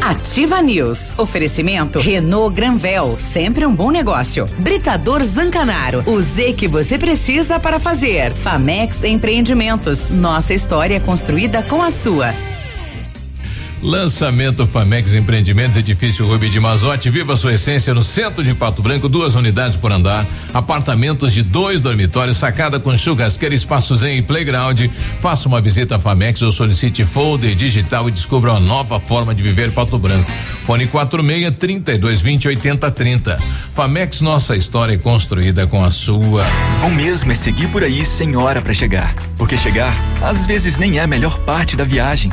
Ativa 0.00 0.62
News. 0.62 1.12
Oferecimento 1.18 2.00
Renault 2.00 2.54
Granvel, 2.54 3.16
sempre 3.18 3.66
um 3.66 3.74
bom 3.74 3.90
negócio. 3.90 4.48
Britador 4.58 5.22
Zancanaro, 5.22 6.02
o 6.06 6.20
Z 6.22 6.54
que 6.54 6.66
você 6.66 6.96
precisa 6.96 7.60
para 7.60 7.78
fazer. 7.78 8.32
Famex 8.32 9.04
Empreendimentos, 9.04 10.08
nossa 10.08 10.54
história 10.54 10.98
construída 10.98 11.62
com 11.62 11.82
a 11.82 11.90
sua. 11.90 12.32
Lançamento 13.82 14.66
Famex 14.66 15.14
Empreendimentos, 15.14 15.76
edifício 15.76 16.26
Rubi 16.26 16.50
de 16.50 16.58
Mazote. 16.58 17.10
Viva 17.10 17.36
sua 17.36 17.54
essência 17.54 17.94
no 17.94 18.02
centro 18.02 18.42
de 18.42 18.52
Pato 18.52 18.82
Branco, 18.82 19.08
duas 19.08 19.36
unidades 19.36 19.76
por 19.76 19.92
andar, 19.92 20.26
apartamentos 20.52 21.32
de 21.32 21.42
dois 21.42 21.80
dormitórios, 21.80 22.36
sacada 22.36 22.80
com 22.80 22.96
churrasqueira, 22.96 23.54
espaços 23.54 24.02
em 24.02 24.20
playground. 24.20 24.80
Faça 25.20 25.46
uma 25.46 25.60
visita 25.60 25.96
à 25.96 25.98
Famex 25.98 26.42
ou 26.42 26.50
solicite 26.50 27.04
folder 27.04 27.54
digital 27.54 28.08
e 28.08 28.12
descubra 28.12 28.50
uma 28.50 28.60
nova 28.60 28.98
forma 28.98 29.32
de 29.32 29.42
viver 29.42 29.70
Pato 29.72 29.96
Branco. 29.96 30.28
Fone 30.64 30.86
46 30.86 31.56
32 31.56 32.20
20 32.20 32.48
80 32.48 32.90
30. 32.90 33.36
Famex, 33.74 34.20
nossa 34.20 34.56
história 34.56 34.94
é 34.94 34.98
construída 34.98 35.68
com 35.68 35.84
a 35.84 35.92
sua. 35.92 36.44
O 36.84 36.90
mesmo 36.90 37.30
é 37.30 37.34
seguir 37.36 37.68
por 37.68 37.84
aí 37.84 38.04
sem 38.04 38.34
hora 38.34 38.60
pra 38.60 38.74
chegar. 38.74 39.14
Porque 39.36 39.56
chegar, 39.56 39.94
às 40.20 40.46
vezes, 40.46 40.78
nem 40.78 40.98
é 40.98 41.02
a 41.02 41.06
melhor 41.06 41.38
parte 41.40 41.76
da 41.76 41.84
viagem. 41.84 42.32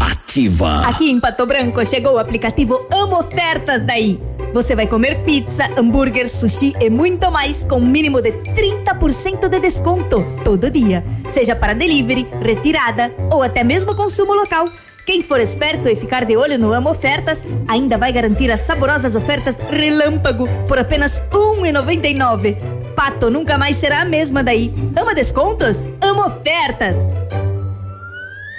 Ativa. 0.00 0.86
Aqui 0.86 1.10
em 1.10 1.18
Pato 1.18 1.46
Branco 1.46 1.84
chegou 1.84 2.14
o 2.14 2.18
aplicativo 2.18 2.86
Amo 2.90 3.18
Ofertas 3.18 3.82
daí. 3.82 4.20
Você 4.52 4.74
vai 4.74 4.86
comer 4.86 5.18
pizza, 5.24 5.68
hambúrguer, 5.76 6.28
sushi 6.28 6.74
e 6.80 6.88
muito 6.88 7.30
mais 7.30 7.64
com 7.64 7.80
mínimo 7.80 8.22
de 8.22 8.32
30% 8.32 9.48
de 9.48 9.60
desconto 9.60 10.16
todo 10.44 10.70
dia. 10.70 11.04
Seja 11.28 11.54
para 11.54 11.74
delivery, 11.74 12.26
retirada 12.40 13.12
ou 13.30 13.42
até 13.42 13.62
mesmo 13.64 13.94
consumo 13.94 14.34
local. 14.34 14.68
Quem 15.04 15.20
for 15.20 15.40
esperto 15.40 15.88
e 15.88 15.94
ficar 15.94 16.24
de 16.24 16.36
olho 16.36 16.58
no 16.58 16.72
Amo 16.72 16.90
Ofertas 16.90 17.44
ainda 17.68 17.96
vai 17.96 18.12
garantir 18.12 18.50
as 18.50 18.60
saborosas 18.60 19.14
ofertas 19.14 19.56
Relâmpago 19.70 20.48
por 20.66 20.78
apenas 20.78 21.20
R$ 21.30 21.72
1,99. 21.72 22.56
Pato 22.94 23.30
nunca 23.30 23.56
mais 23.56 23.76
será 23.76 24.00
a 24.00 24.04
mesma 24.04 24.42
daí. 24.42 24.74
Ama 24.96 25.14
descontos? 25.14 25.88
Amo 26.00 26.26
ofertas! 26.26 26.96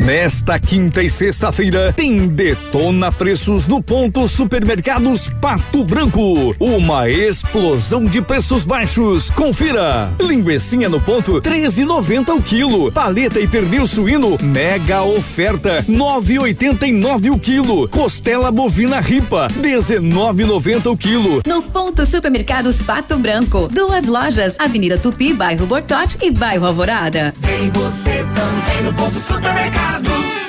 Nesta 0.07 0.57
quinta 0.57 1.03
e 1.03 1.09
sexta-feira 1.09 1.91
tem 1.91 2.29
Detona 2.29 3.11
Preços 3.11 3.67
no 3.67 3.83
ponto 3.83 4.25
Supermercados 4.25 5.27
Pato 5.41 5.83
Branco. 5.83 6.55
Uma 6.61 7.09
explosão 7.09 8.05
de 8.05 8.21
preços 8.21 8.63
baixos. 8.63 9.29
Confira. 9.29 10.09
Linguecinha 10.17 10.87
no 10.87 11.01
ponto 11.01 11.41
13,90 11.41 12.29
o 12.29 12.41
quilo. 12.41 12.89
Paleta 12.89 13.37
e 13.41 13.49
pernil 13.49 13.85
suíno 13.85 14.37
mega 14.41 15.03
oferta 15.03 15.83
9,89 15.83 17.29
o 17.29 17.37
quilo. 17.37 17.89
Costela 17.89 18.49
bovina 18.49 19.01
ripa 19.01 19.49
19,90 19.59 20.89
o 20.89 20.95
quilo. 20.95 21.41
No 21.45 21.61
ponto 21.63 22.05
Supermercados 22.05 22.81
Pato 22.81 23.17
Branco. 23.17 23.67
Duas 23.69 24.05
lojas, 24.05 24.55
Avenida 24.57 24.97
Tupi, 24.97 25.33
bairro 25.33 25.65
Bortote 25.65 26.17
e 26.21 26.31
bairro 26.31 26.65
Alvorada. 26.65 27.33
Vem 27.39 27.69
você 27.71 28.25
também 28.33 28.83
no 28.83 28.93
ponto 28.93 29.19
supermercado. 29.19 29.96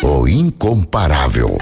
O 0.02 0.28
incomparável. 0.28 1.58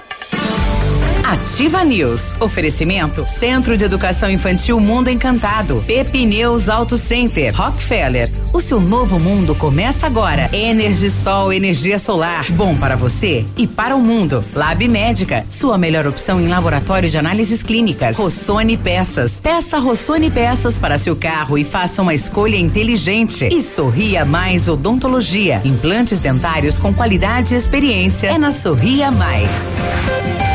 Ativa 1.27 1.83
News. 1.83 2.37
Oferecimento 2.39 3.27
Centro 3.27 3.77
de 3.77 3.85
Educação 3.85 4.31
Infantil 4.31 4.79
Mundo 4.79 5.11
Encantado. 5.11 5.83
Pepineus 5.85 6.69
Auto 6.69 6.97
Center. 6.97 7.53
Rockefeller. 7.53 8.31
O 8.53 8.61
seu 8.61 8.81
novo 8.81 9.19
mundo 9.19 9.53
começa 9.53 10.07
agora. 10.07 10.49
Energisol, 10.53 11.53
energia 11.53 11.99
solar. 11.99 12.47
Bom 12.53 12.77
para 12.77 12.95
você 12.95 13.45
e 13.57 13.67
para 13.67 13.97
o 13.97 14.01
mundo. 14.01 14.45
Lab 14.55 14.87
Médica. 14.87 15.45
Sua 15.51 15.77
melhor 15.77 16.07
opção 16.07 16.41
em 16.41 16.47
laboratório 16.47 17.11
de 17.11 17.19
análises 17.19 17.65
clínicas. 17.65 18.17
Rossoni 18.17 18.77
Peças. 18.77 19.41
Peça 19.41 19.81
Rossoni 19.81 20.31
Peças 20.31 20.79
para 20.79 20.97
seu 20.97 21.17
carro 21.17 21.59
e 21.59 21.65
faça 21.65 22.03
uma 22.03 22.15
escolha 22.15 22.57
inteligente. 22.57 23.49
E 23.51 23.61
Sorria 23.61 24.25
Mais 24.25 24.69
Odontologia. 24.69 25.61
Implantes 25.65 26.21
dentários 26.21 26.79
com 26.79 26.95
qualidade 26.95 27.53
e 27.53 27.57
experiência. 27.57 28.29
É 28.29 28.39
na 28.39 28.53
Sorria 28.53 29.11
Mais. 29.11 30.46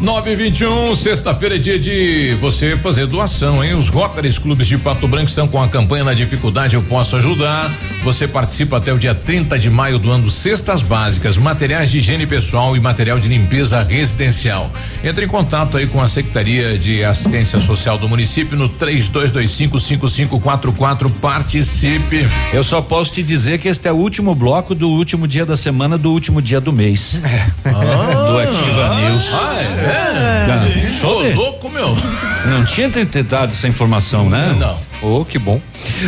921, 0.00 0.94
sexta-feira 0.94 1.56
é 1.56 1.58
dia 1.58 1.78
de 1.78 2.34
você 2.34 2.76
fazer 2.76 3.06
doação, 3.06 3.64
hein? 3.64 3.72
Os 3.74 3.88
Rotaries 3.88 4.38
Clubes 4.38 4.66
de 4.66 4.76
Pato 4.76 5.08
Branco 5.08 5.28
estão 5.28 5.48
com 5.48 5.62
a 5.62 5.68
campanha 5.68 6.04
na 6.04 6.12
dificuldade 6.12 6.74
Eu 6.74 6.82
Posso 6.82 7.16
Ajudar. 7.16 7.72
Você 8.04 8.28
participa 8.28 8.76
até 8.76 8.92
o 8.92 8.98
dia 8.98 9.14
30 9.14 9.58
de 9.58 9.70
maio 9.70 9.98
doando 9.98 10.30
cestas 10.30 10.82
básicas, 10.82 11.38
materiais 11.38 11.90
de 11.90 11.96
higiene 11.98 12.26
pessoal 12.26 12.76
e 12.76 12.80
material 12.80 13.18
de 13.18 13.26
limpeza 13.28 13.82
residencial. 13.82 14.70
Entre 15.02 15.24
em 15.24 15.28
contato 15.28 15.78
aí 15.78 15.86
com 15.86 16.02
a 16.02 16.08
Secretaria 16.08 16.78
de 16.78 17.02
Assistência 17.02 17.58
Social 17.58 17.96
do 17.96 18.06
município 18.08 18.54
no 18.56 18.68
32255544. 18.68 21.10
Participe. 21.20 22.28
Eu 22.52 22.62
só 22.62 22.82
posso 22.82 23.14
te 23.14 23.22
dizer 23.22 23.56
que 23.58 23.68
este 23.68 23.88
é 23.88 23.92
o 23.92 23.96
último 23.96 24.34
bloco 24.34 24.74
do 24.74 24.90
último 24.90 25.26
dia 25.26 25.46
da 25.46 25.56
semana, 25.56 25.96
do 25.96 26.12
último 26.12 26.42
dia 26.42 26.60
do 26.60 26.70
mês. 26.72 27.18
do 27.64 28.38
Ativa 28.38 28.94
News. 28.94 29.30
Ah, 29.32 29.56
é? 29.58 29.85
É. 29.86 30.88
Sou 30.90 31.22
louco, 31.34 31.68
meu. 31.68 31.96
Não 32.46 32.64
tinha 32.64 32.88
tentado 32.90 33.52
essa 33.52 33.68
informação, 33.68 34.28
né? 34.28 34.54
Não. 34.58 34.78
Oh, 35.02 35.24
que 35.24 35.38
bom. 35.38 35.60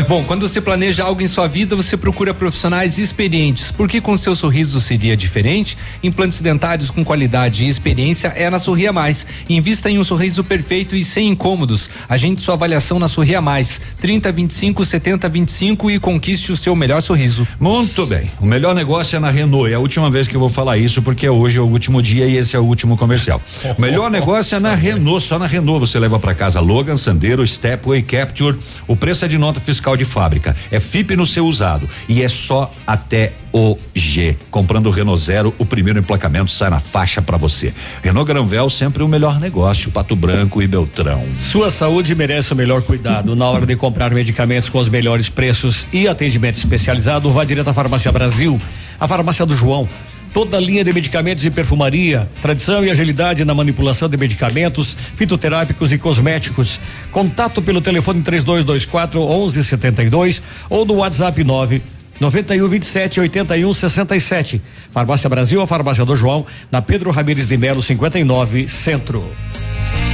Bom, 0.09 0.25
quando 0.25 0.49
você 0.49 0.61
planeja 0.61 1.05
algo 1.05 1.23
em 1.23 1.29
sua 1.29 1.47
vida, 1.47 1.77
você 1.77 1.97
procura 1.97 2.33
profissionais 2.33 2.99
experientes, 2.99 3.71
porque 3.71 4.01
com 4.01 4.17
seu 4.17 4.35
sorriso 4.35 4.81
seria 4.81 5.17
diferente. 5.17 5.77
Implantes 6.03 6.41
dentários 6.41 6.91
com 6.91 7.05
qualidade 7.05 7.65
e 7.65 7.69
experiência 7.69 8.29
é 8.29 8.49
na 8.51 8.59
Sorria 8.59 8.93
Mais. 8.93 9.27
Invista 9.49 9.91
em 9.91 9.99
um 9.99 10.05
sorriso 10.05 10.43
perfeito 10.43 10.97
e 10.97 11.05
sem 11.05 11.29
incômodos. 11.29 11.91
Agende 12.09 12.43
sua 12.43 12.55
avaliação 12.55 12.99
na 12.99 13.09
Sorria 13.09 13.41
Mais. 13.41 13.81
30 14.01 14.33
25 14.33 14.85
70 14.85 15.29
25 15.29 15.91
e 15.91 15.99
conquiste 15.99 16.53
o 16.53 16.57
seu 16.57 16.75
melhor 16.75 17.01
sorriso. 17.01 17.47
Muito 17.61 18.07
bem. 18.07 18.31
O 18.41 18.47
melhor 18.47 18.75
negócio 18.75 19.17
é 19.17 19.19
na 19.19 19.31
Renault. 19.31 19.71
É 19.71 19.75
a 19.75 19.81
última 19.81 20.11
vez 20.11 20.27
que 20.27 20.35
eu 20.35 20.41
vou 20.41 20.49
falar 20.49 20.79
isso, 20.79 21.03
porque 21.03 21.29
hoje 21.29 21.59
é 21.59 21.63
o 21.63 21.67
último 21.67 22.03
dia 22.03 22.27
e 22.27 22.37
esse 22.37 22.57
é 22.57 22.59
o 22.59 22.65
último 22.65 22.97
comercial. 22.97 23.41
O 23.77 23.81
melhor 23.81 24.11
negócio 24.11 24.57
é 24.57 24.61
na 24.61 24.75
Renault. 24.75 25.25
Só 25.25 25.39
na 25.39 25.47
Renault 25.47 25.81
você 25.81 25.99
leva 25.99 26.19
para 26.19 26.35
casa 26.35 26.61
Logan, 26.61 26.97
Sandero, 26.97 27.47
Stepway, 27.47 28.03
Capture. 28.03 28.57
O 28.87 28.97
preço 28.97 29.25
é 29.25 29.29
de 29.29 29.39
nota 29.39 29.61
fiscal 29.61 29.97
de 29.97 30.05
fábrica. 30.05 30.57
É 30.71 30.81
FIP 30.81 31.17
no 31.17 31.27
seu 31.27 31.47
usado. 31.47 31.89
E 32.09 32.23
é 32.23 32.29
só 32.29 32.73
até 32.87 33.33
hoje. 33.53 34.37
Comprando 34.51 34.87
o 34.87 34.91
Renault 34.91 35.21
Zero, 35.21 35.55
o 35.59 35.65
primeiro 35.65 35.99
emplacamento 35.99 36.51
sai 36.51 36.71
na 36.71 36.79
faixa 36.79 37.21
para 37.21 37.37
você. 37.37 37.73
Renault 38.03 38.27
Granvel, 38.27 38.69
sempre 38.71 39.03
o 39.03 39.09
melhor 39.09 39.41
negócio. 39.41 39.91
Pato 39.91 40.15
Branco 40.15 40.63
e 40.63 40.67
Beltrão. 40.67 41.25
Sua 41.51 41.71
saúde 41.71 42.15
merece 42.15 42.53
o 42.53 42.57
melhor 42.57 42.83
cuidado. 42.83 43.35
Na 43.35 43.47
hora 43.47 43.67
de 43.67 43.77
comprar 43.77 44.11
medicamentos 44.13 44.69
com 44.69 44.79
os 44.79 44.89
melhores 44.89 45.29
preços 45.29 45.87
e 45.93 46.07
atendimento 46.07 46.57
especializado, 46.57 47.31
vá 47.31 47.45
direto 47.45 47.69
à 47.69 47.73
Farmácia 47.73 48.13
Brasil, 48.13 48.61
a 48.99 49.09
farmácia 49.09 49.47
do 49.47 49.55
João. 49.55 49.89
Toda 50.33 50.57
a 50.57 50.61
linha 50.61 50.85
de 50.85 50.93
medicamentos 50.93 51.45
e 51.45 51.51
perfumaria, 51.51 52.29
tradição 52.43 52.85
e 52.85 52.91
agilidade 52.91 53.45
na 53.45 53.55
manipulação 53.55 54.09
de 54.09 54.17
medicamentos, 54.17 54.97
fitoterápicos 55.15 55.93
e 55.93 55.99
cosméticos. 55.99 56.79
Contato 57.11 57.63
pelo 57.63 57.81
telefone 57.81 58.23
3224 58.23 59.21
1172 59.21 60.43
ou 60.69 60.85
no 60.85 60.95
WhatsApp 60.95 61.43
9 61.43 61.83
91 62.21 62.69
27 62.69 63.21
81 63.21 63.73
67. 63.73 64.63
Farmácia 64.91 65.31
Brasil, 65.31 65.61
a 65.63 65.67
Farmácia 65.67 66.05
do 66.05 66.17
João, 66.17 66.45
na 66.71 66.83
Pedro 66.83 67.11
Ramires 67.11 67.47
de 67.47 67.57
Melo 67.57 67.83
59, 67.83 68.69
Centro. 68.69 69.25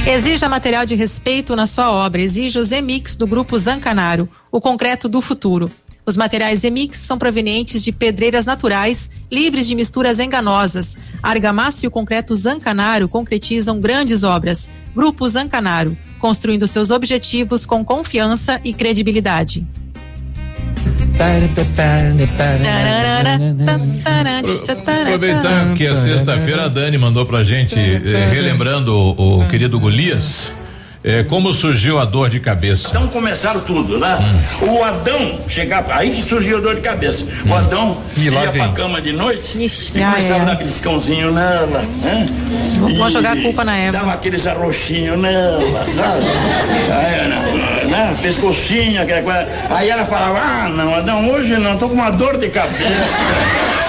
Exija 0.07 0.47
material 0.47 0.85
de 0.85 0.93
respeito 0.95 1.55
na 1.55 1.65
sua 1.65 1.91
obra. 1.91 2.21
Exija 2.21 2.59
o 2.59 2.63
Zemix 2.63 3.15
do 3.15 3.25
Grupo 3.25 3.57
Zancanaro, 3.57 4.29
o 4.51 4.61
concreto 4.61 5.09
do 5.09 5.19
futuro. 5.19 5.69
Os 6.05 6.15
materiais 6.15 6.59
Zemix 6.59 6.99
são 6.99 7.17
provenientes 7.17 7.83
de 7.83 7.91
pedreiras 7.91 8.45
naturais, 8.45 9.09
livres 9.31 9.67
de 9.67 9.73
misturas 9.73 10.19
enganosas. 10.19 10.97
A 11.21 11.31
argamassa 11.31 11.85
e 11.85 11.87
o 11.87 11.91
concreto 11.91 12.35
Zancanaro 12.35 13.09
concretizam 13.09 13.79
grandes 13.79 14.23
obras. 14.23 14.69
Grupo 14.95 15.27
Zancanaro, 15.27 15.97
construindo 16.19 16.67
seus 16.67 16.91
objetivos 16.91 17.65
com 17.65 17.83
confiança 17.83 18.61
e 18.63 18.71
credibilidade. 18.71 19.65
Aproveitar 25.01 25.73
que 25.73 25.85
é 25.85 25.95
sexta-feira, 25.95 26.65
a 26.65 26.67
Dani 26.67 26.97
mandou 26.97 27.25
pra 27.25 27.43
gente, 27.43 27.79
eh, 27.79 28.29
relembrando 28.31 28.93
o, 28.93 29.39
o 29.39 29.47
querido 29.47 29.79
Golias. 29.79 30.51
É, 31.07 31.23
como 31.23 31.53
surgiu 31.53 31.99
a 31.99 32.05
dor 32.05 32.29
de 32.29 32.39
cabeça? 32.39 32.87
Então 32.89 33.07
começaram 33.09 33.59
tudo, 33.61 33.99
né? 33.99 34.17
Hum. 34.19 34.65
O 34.79 34.83
Adão 34.83 35.39
chegava, 35.47 35.93
aí 35.93 36.09
que 36.09 36.23
surgiu 36.23 36.57
a 36.57 36.59
dor 36.59 36.73
de 36.73 36.81
cabeça. 36.81 37.23
O 37.47 37.53
Adão 37.53 37.95
ia 38.17 38.31
vem. 38.49 38.63
pra 38.63 38.69
cama 38.69 38.99
de 38.99 39.13
noite 39.13 39.55
e 39.55 40.01
ah, 40.01 40.09
começava 40.13 40.39
é. 40.39 40.41
a 40.41 40.45
dar 40.45 40.51
aqueles 40.53 40.81
cãozinhos 40.81 41.31
nela, 41.31 41.83
né? 42.01 42.25
Vou 42.79 43.07
E 43.07 43.11
jogar 43.11 43.33
a 43.33 43.39
culpa 43.39 43.63
na 43.63 43.77
Eva. 43.77 43.99
Dava 43.99 44.13
aqueles 44.13 44.47
arroxinhos 44.47 45.19
nela, 45.19 45.85
sabe? 45.95 46.25
Aí, 46.91 47.27
né, 47.27 47.87
né? 47.87 48.17
Pescocinho, 48.23 48.99
aquela 48.99 49.21
coisa. 49.21 49.47
Aí 49.69 49.87
ela 49.87 50.05
falava, 50.05 50.39
ah, 50.39 50.69
não, 50.69 50.95
Adão, 50.95 51.29
hoje 51.29 51.55
não, 51.59 51.77
tô 51.77 51.87
com 51.87 51.93
uma 51.93 52.09
dor 52.09 52.39
de 52.39 52.49
cabeça. 52.49 52.83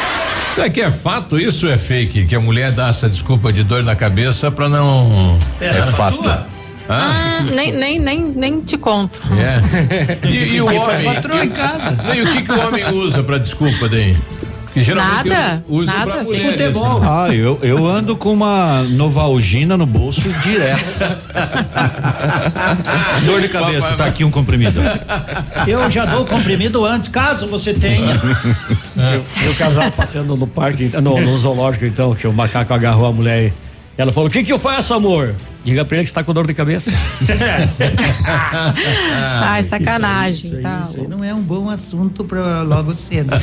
É 0.59 0.71
que 0.71 0.81
é 0.81 0.91
fato 0.91 1.39
isso 1.39 1.67
ou 1.67 1.73
é 1.73 1.77
fake? 1.77 2.25
Que 2.25 2.35
a 2.35 2.41
mulher 2.41 2.73
dá 2.73 2.89
essa 2.89 3.11
desculpa 3.11 3.53
de 3.53 3.63
dor 3.63 3.85
na 3.85 3.95
cabeça 3.95 4.51
pra 4.51 4.71
não. 4.71 5.39
É, 5.61 5.67
É, 5.67 5.83
fato. 5.83 6.17
tua? 6.17 6.56
Hã? 6.89 7.41
Ah, 7.41 7.43
nem, 7.55 7.73
nem, 7.73 7.99
nem, 7.99 8.21
nem 8.25 8.61
te 8.61 8.77
conto. 8.77 9.21
É. 9.33 9.57
E, 10.27 10.57
e 10.57 10.61
o 10.61 10.67
homem? 10.67 11.45
em 11.45 11.51
casa. 11.51 11.97
E, 12.15 12.23
o 12.23 12.33
que 12.33 12.43
que 12.43 12.53
o 12.53 12.67
homem 12.67 12.85
usa 12.91 13.23
pra 13.23 13.39
desculpa 13.39 13.89
daí? 13.89 14.17
Nada, 14.95 15.65
usa 15.69 15.91
nada, 15.91 16.13
pra 16.13 16.23
mulheres. 16.23 16.51
futebol. 16.51 17.01
Ah, 17.03 17.35
eu, 17.35 17.59
eu 17.63 17.87
ando 17.87 18.15
com 18.15 18.31
uma 18.33 18.83
Novalgina 18.83 19.75
no 19.75 19.87
bolso 19.87 20.21
direto. 20.41 20.85
Dor 23.25 23.41
de 23.41 23.49
cabeça, 23.49 23.95
tá 23.95 24.05
aqui 24.05 24.23
um 24.23 24.31
comprimido. 24.31 24.79
Eu 25.67 25.91
já 25.91 26.05
dou 26.05 26.23
o 26.23 26.27
comprimido 26.27 26.85
antes, 26.85 27.09
caso 27.09 27.47
você 27.49 27.73
tenha. 27.73 28.13
E 29.43 29.49
o 29.49 29.55
casal 29.55 29.91
passeando 29.91 30.37
no 30.37 30.47
parque, 30.47 30.91
no, 31.01 31.21
no 31.23 31.37
zoológico 31.39 31.87
então, 31.87 32.15
que 32.15 32.27
o 32.27 32.33
macaco 32.33 32.75
agarrou 32.75 33.07
a 33.07 33.13
mulher 33.13 33.45
e 33.47 33.53
ela 33.97 34.13
falou: 34.13 34.29
O 34.29 34.33
que 34.33 34.45
que 34.45 34.53
eu 34.53 34.59
faço, 34.59 34.93
amor? 34.93 35.35
Diga 35.67 35.85
pra 35.85 35.97
ele 35.97 36.05
que 36.05 36.11
está 36.11 36.23
com 36.23 36.33
dor 36.33 36.47
de 36.47 36.55
cabeça. 36.55 36.93
Ai, 39.43 39.65
sacanagem. 39.65 40.47
Isso 40.47 40.57
aí, 40.59 40.63
tá. 40.63 40.83
isso 40.85 41.01
aí 41.01 41.09
não 41.09 41.25
é 41.25 41.35
um 41.35 41.43
bom 41.43 41.69
assunto 41.69 42.23
pra 42.23 42.63
logo 42.63 42.95
cedo. 42.95 43.31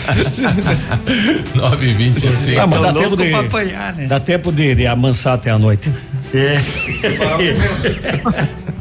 9 1.53 1.85
e 1.85 1.93
25 1.93 2.61
Ah, 2.61 2.65
mas 2.65 2.81
dá 2.81 2.93
Tô 2.93 2.99
tempo 3.01 3.17
de, 3.17 3.33
apanhar, 3.33 3.93
né? 3.93 4.05
dá 4.07 4.19
tempo 4.21 4.53
de, 4.53 4.73
de 4.73 4.87
amansar 4.87 5.33
até 5.33 5.51
a 5.51 5.59
noite. 5.59 5.91
É. 6.33 6.61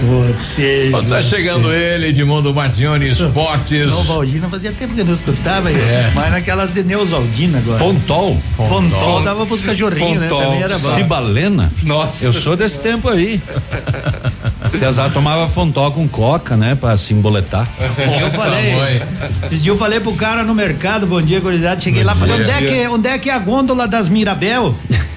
Você. 0.00 0.90
Ó, 0.94 1.02
Tá 1.02 1.22
chegando 1.22 1.72
ele, 1.72 2.08
Edmundo 2.08 2.54
Martione 2.54 3.10
Esportes. 3.10 3.90
Novaldina 3.90 4.48
fazia 4.48 4.72
tempo 4.72 4.94
que 4.94 5.00
eu 5.00 5.04
não 5.04 5.14
escutava, 5.14 5.70
É. 5.70 6.10
mas 6.14 6.30
naquelas 6.30 6.72
de 6.72 6.82
Neusaldina 6.82 7.58
agora. 7.58 7.78
Fontol. 7.78 8.40
Fontol 8.56 9.22
dava 9.22 9.44
pros 9.46 9.60
cachorrinhos, 9.62 10.18
né? 10.20 10.28
Também 10.28 10.62
era 10.62 10.78
bom. 10.78 10.94
Cibalena? 10.94 11.72
Nossa. 11.82 12.24
Eu 12.24 12.32
sou 12.32 12.56
desse 12.56 12.80
tempo 12.80 13.08
aí. 13.08 13.40
Cesar 14.78 15.10
tomava 15.12 15.48
fontol 15.48 15.92
com 15.92 16.08
coca, 16.08 16.56
né? 16.56 16.74
Pra 16.74 16.96
se 16.96 17.12
emboletar. 17.12 17.68
Eu 17.78 18.30
falei. 18.30 19.02
Esse 19.50 19.62
dia 19.62 19.72
eu 19.72 19.78
falei 19.78 20.00
pro 20.00 20.12
cara 20.14 20.42
no 20.42 20.54
mercado, 20.54 21.06
bom 21.06 21.20
dia, 21.20 21.40
curiosidade. 21.40 21.84
Cheguei 21.84 22.02
lá 22.02 22.14
e 22.14 22.18
falei, 22.18 22.40
onde 22.40 22.50
é, 22.50 22.58
que, 22.58 22.88
onde 22.88 23.08
é 23.08 23.18
que 23.18 23.28
é 23.30 23.34
a 23.34 23.38
gôndola 23.38 23.86
das 23.86 24.08
Mirabel? 24.08 24.74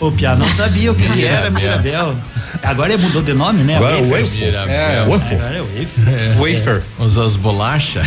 O 0.00 0.10
Pia 0.10 0.34
não 0.34 0.50
sabia 0.54 0.90
o 0.92 0.94
que, 0.94 1.06
que 1.12 1.26
era 1.26 1.50
Mirabel. 1.50 2.16
Agora 2.62 2.92
ele 2.92 3.02
mudou 3.02 3.22
de 3.22 3.32
nome, 3.32 3.62
né? 3.62 3.76
Agora 3.76 3.98
é 3.98 4.02
Wafer. 4.02 4.20
wafer. 4.20 4.54
É, 4.70 5.04
Wafer. 5.08 5.38
Agora 5.40 5.56
é 5.56 5.60
wafer. 5.62 6.38
Wafer. 6.38 6.82
Usa 6.98 7.24
as 7.26 7.36
bolachas. 7.36 8.04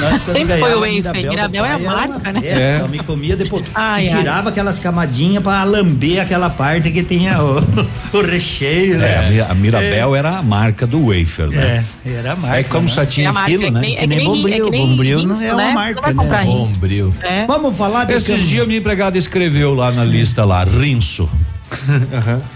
Nós, 0.00 0.20
quando 0.20 0.32
Sempre 0.36 0.58
foi 0.58 0.74
o 0.74 0.80
wafer. 0.80 1.28
Mirabel 1.30 1.64
é 1.64 1.72
a 1.72 1.78
marca, 1.78 2.32
né? 2.32 2.40
É. 2.44 2.78
Eu 2.80 2.88
me 2.88 2.98
comia 2.98 3.36
depois. 3.36 3.64
Ai, 3.74 4.06
e 4.06 4.10
ai. 4.10 4.18
tirava 4.18 4.48
aquelas 4.50 4.78
camadinhas 4.78 5.42
pra 5.42 5.62
lamber 5.64 6.20
aquela 6.20 6.48
parte 6.50 6.90
que 6.90 7.02
tinha 7.02 7.42
o, 7.42 7.56
o 8.16 8.22
recheio, 8.22 8.94
É, 8.96 8.98
né? 8.98 9.16
a 9.18 9.30
Mi- 9.30 9.40
a 9.40 9.54
Mirabel 9.54 10.16
era 10.16 10.38
a 10.38 10.42
marca 10.42 10.86
do 10.86 11.06
wafer, 11.08 11.48
né? 11.48 11.84
É, 12.04 12.10
era 12.12 12.32
a 12.32 12.36
marca. 12.36 12.56
Aí 12.56 12.64
como 12.64 12.86
né? 12.88 12.92
só 12.94 13.04
tinha 13.06 13.28
É 13.28 13.32
aquilo, 13.32 13.66
é 13.66 13.70
né? 13.70 13.80
que 13.80 13.86
nem- 13.86 13.96
é 13.96 14.00
que 14.00 14.06
nem- 14.06 14.24
Bombril, 14.26 14.54
é 14.56 14.60
que 14.64 14.70
nem 14.70 14.86
Bombril 14.88 15.18
não 15.22 15.28
Rinso, 15.28 15.44
é 15.44 15.52
uma 15.52 15.62
né? 15.62 15.72
marca, 15.74 16.12
né? 16.12 16.42
Rinso. 16.42 16.80
Bombril. 16.80 17.14
É. 17.22 17.46
Vamos 17.46 17.76
falar 17.76 18.04
de 18.04 18.12
Esses 18.14 18.40
dias 18.48 18.66
minha 18.66 18.78
empregada 18.78 19.16
escreveu 19.18 19.74
lá 19.74 19.90
na 19.92 20.04
lista 20.04 20.44
lá, 20.44 20.64
rinço. 20.64 21.28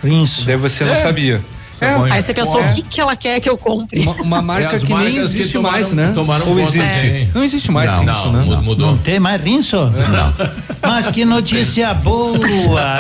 Rinço. 0.02 0.44
Daí 0.46 0.56
você 0.56 0.84
não 0.84 0.92
É. 0.92 0.96
sabia. 0.96 1.40
Aí 2.10 2.20
você 2.22 2.34
pensou, 2.34 2.60
o 2.62 2.74
que, 2.74 2.82
que 2.82 3.00
ela 3.00 3.16
quer 3.16 3.40
que 3.40 3.48
eu 3.48 3.56
compre? 3.56 4.00
Uma, 4.02 4.12
uma 4.16 4.42
marca 4.42 4.76
É 4.76 4.78
que 4.78 4.84
nem 4.84 4.92
marcas 4.94 5.12
que 5.14 5.18
existe 5.20 5.52
tomaram- 5.54 5.72
mais, 5.72 5.92
né? 5.94 6.12
Ou 6.46 6.60
existe? 6.60 7.00
sim. 7.00 7.30
Não 7.34 7.42
existe 7.42 7.72
mais 7.72 7.90
Não, 7.90 8.02
isso, 8.02 8.26
não, 8.26 8.32
né? 8.32 8.56
mu- 8.56 8.62
mudou. 8.62 8.86
Não 8.88 8.98
tem 8.98 9.18
mais 9.18 9.42
rinço? 9.42 9.76
Não. 9.78 10.34
Mas 10.82 11.06
que 11.08 11.24
notícia 11.24 11.94
boa! 11.94 12.38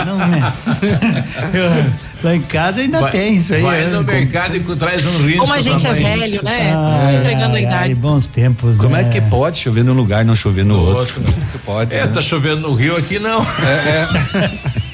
Não. 0.06 0.18
Lá 2.22 2.34
em 2.36 2.40
casa 2.42 2.80
ainda 2.80 3.00
Vai- 3.00 3.12
tem 3.12 3.36
isso 3.36 3.52
aí. 3.54 3.62
Vai 3.62 3.80
né? 3.84 3.86
no 3.96 4.02
mercado 4.02 4.54
e 4.56 4.60
traz 4.76 5.04
um 5.06 5.26
rinço. 5.26 5.38
Como 5.40 5.52
a 5.54 5.60
gente 5.60 5.86
é 5.86 5.92
velho, 5.94 6.42
né? 6.42 6.72
Ai, 6.74 7.16
Entregando 7.16 7.54
a 7.54 7.56
ai, 7.58 7.62
idade. 7.62 7.76
ai, 7.84 7.94
bons 7.94 8.26
tempos, 8.26 8.76
Como 8.78 8.90
né? 8.94 9.02
é 9.02 9.04
que 9.10 9.20
pode 9.22 9.58
chover 9.58 9.84
num 9.84 9.94
lugar 9.94 10.22
e 10.22 10.24
não 10.26 10.36
chover 10.36 10.64
no 10.64 10.78
outro? 10.78 11.18
Outro. 11.20 11.34
Pode. 11.64 11.94
É, 11.94 12.02
né? 12.02 12.06
tá 12.08 12.20
chovendo 12.20 12.60
no 12.62 12.74
Rio 12.74 12.94
aqui 12.96 13.18
não. 13.18 13.40
É, 13.40 14.06
é. 14.44 14.50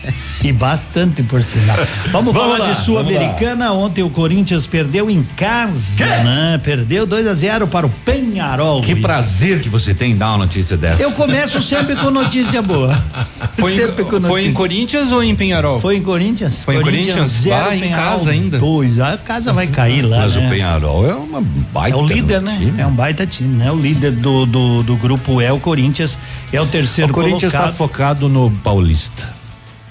E 0.46 0.52
bastante, 0.52 1.24
por 1.24 1.42
sinal. 1.42 1.76
Vamos, 2.12 2.32
Vamos 2.32 2.36
falar 2.36 2.58
lá, 2.58 2.70
de 2.70 2.78
Sul-Americana. 2.78 3.72
Ontem 3.72 4.04
o 4.04 4.08
Corinthians 4.08 4.64
perdeu 4.64 5.10
em 5.10 5.24
casa, 5.36 6.06
né? 6.22 6.60
Perdeu 6.62 7.04
2 7.04 7.26
a 7.26 7.34
0 7.34 7.66
para 7.66 7.84
o 7.84 7.90
Penharol. 7.90 8.80
Que 8.80 8.94
prazer 8.94 9.60
que 9.60 9.68
você 9.68 9.92
tem 9.92 10.12
em 10.12 10.16
dar 10.16 10.28
uma 10.28 10.38
notícia 10.38 10.76
dessa. 10.76 11.02
Eu 11.02 11.10
começo 11.12 11.60
sempre 11.60 11.96
com 11.96 12.12
notícia 12.12 12.62
boa. 12.62 12.96
Foi, 13.58 13.74
em, 13.74 13.88
com 13.88 13.94
foi 13.96 14.18
em 14.18 14.20
notícia. 14.20 14.52
Corinthians 14.52 15.12
ou 15.12 15.22
em 15.22 15.34
Penharol? 15.34 15.80
Foi 15.80 15.96
em 15.96 16.02
Corinthians. 16.02 16.62
Foi 16.62 16.76
em 16.76 16.82
Corinthians? 16.82 17.26
zero, 17.26 17.66
Lá 17.66 17.74
em 17.74 17.80
Penharol 17.80 18.18
casa 18.18 18.30
ainda. 18.30 18.58
Dois. 18.58 19.00
A 19.00 19.18
casa 19.18 19.52
vai 19.52 19.66
cair 19.66 20.02
lá. 20.02 20.18
Mas 20.18 20.36
né? 20.36 20.46
o 20.46 20.50
Penharol 20.50 21.08
é 21.08 21.14
uma 21.14 21.40
baita. 21.40 21.96
É 21.96 22.00
o 22.00 22.06
líder, 22.06 22.40
né? 22.40 22.56
time. 22.56 22.80
É 22.80 22.86
um 22.86 22.92
baita 22.92 23.26
time, 23.26 23.56
né? 23.56 23.72
O 23.72 23.76
líder 23.76 24.12
do, 24.12 24.46
do, 24.46 24.82
do 24.84 24.96
grupo 24.96 25.40
é 25.40 25.52
o 25.52 25.58
Corinthians, 25.58 26.16
é 26.52 26.60
o 26.60 26.66
terceiro 26.66 27.10
O 27.10 27.14
Corinthians 27.14 27.52
está 27.52 27.72
colocado. 27.72 27.76
focado 27.76 28.28
no 28.28 28.50
Paulista. 28.62 29.34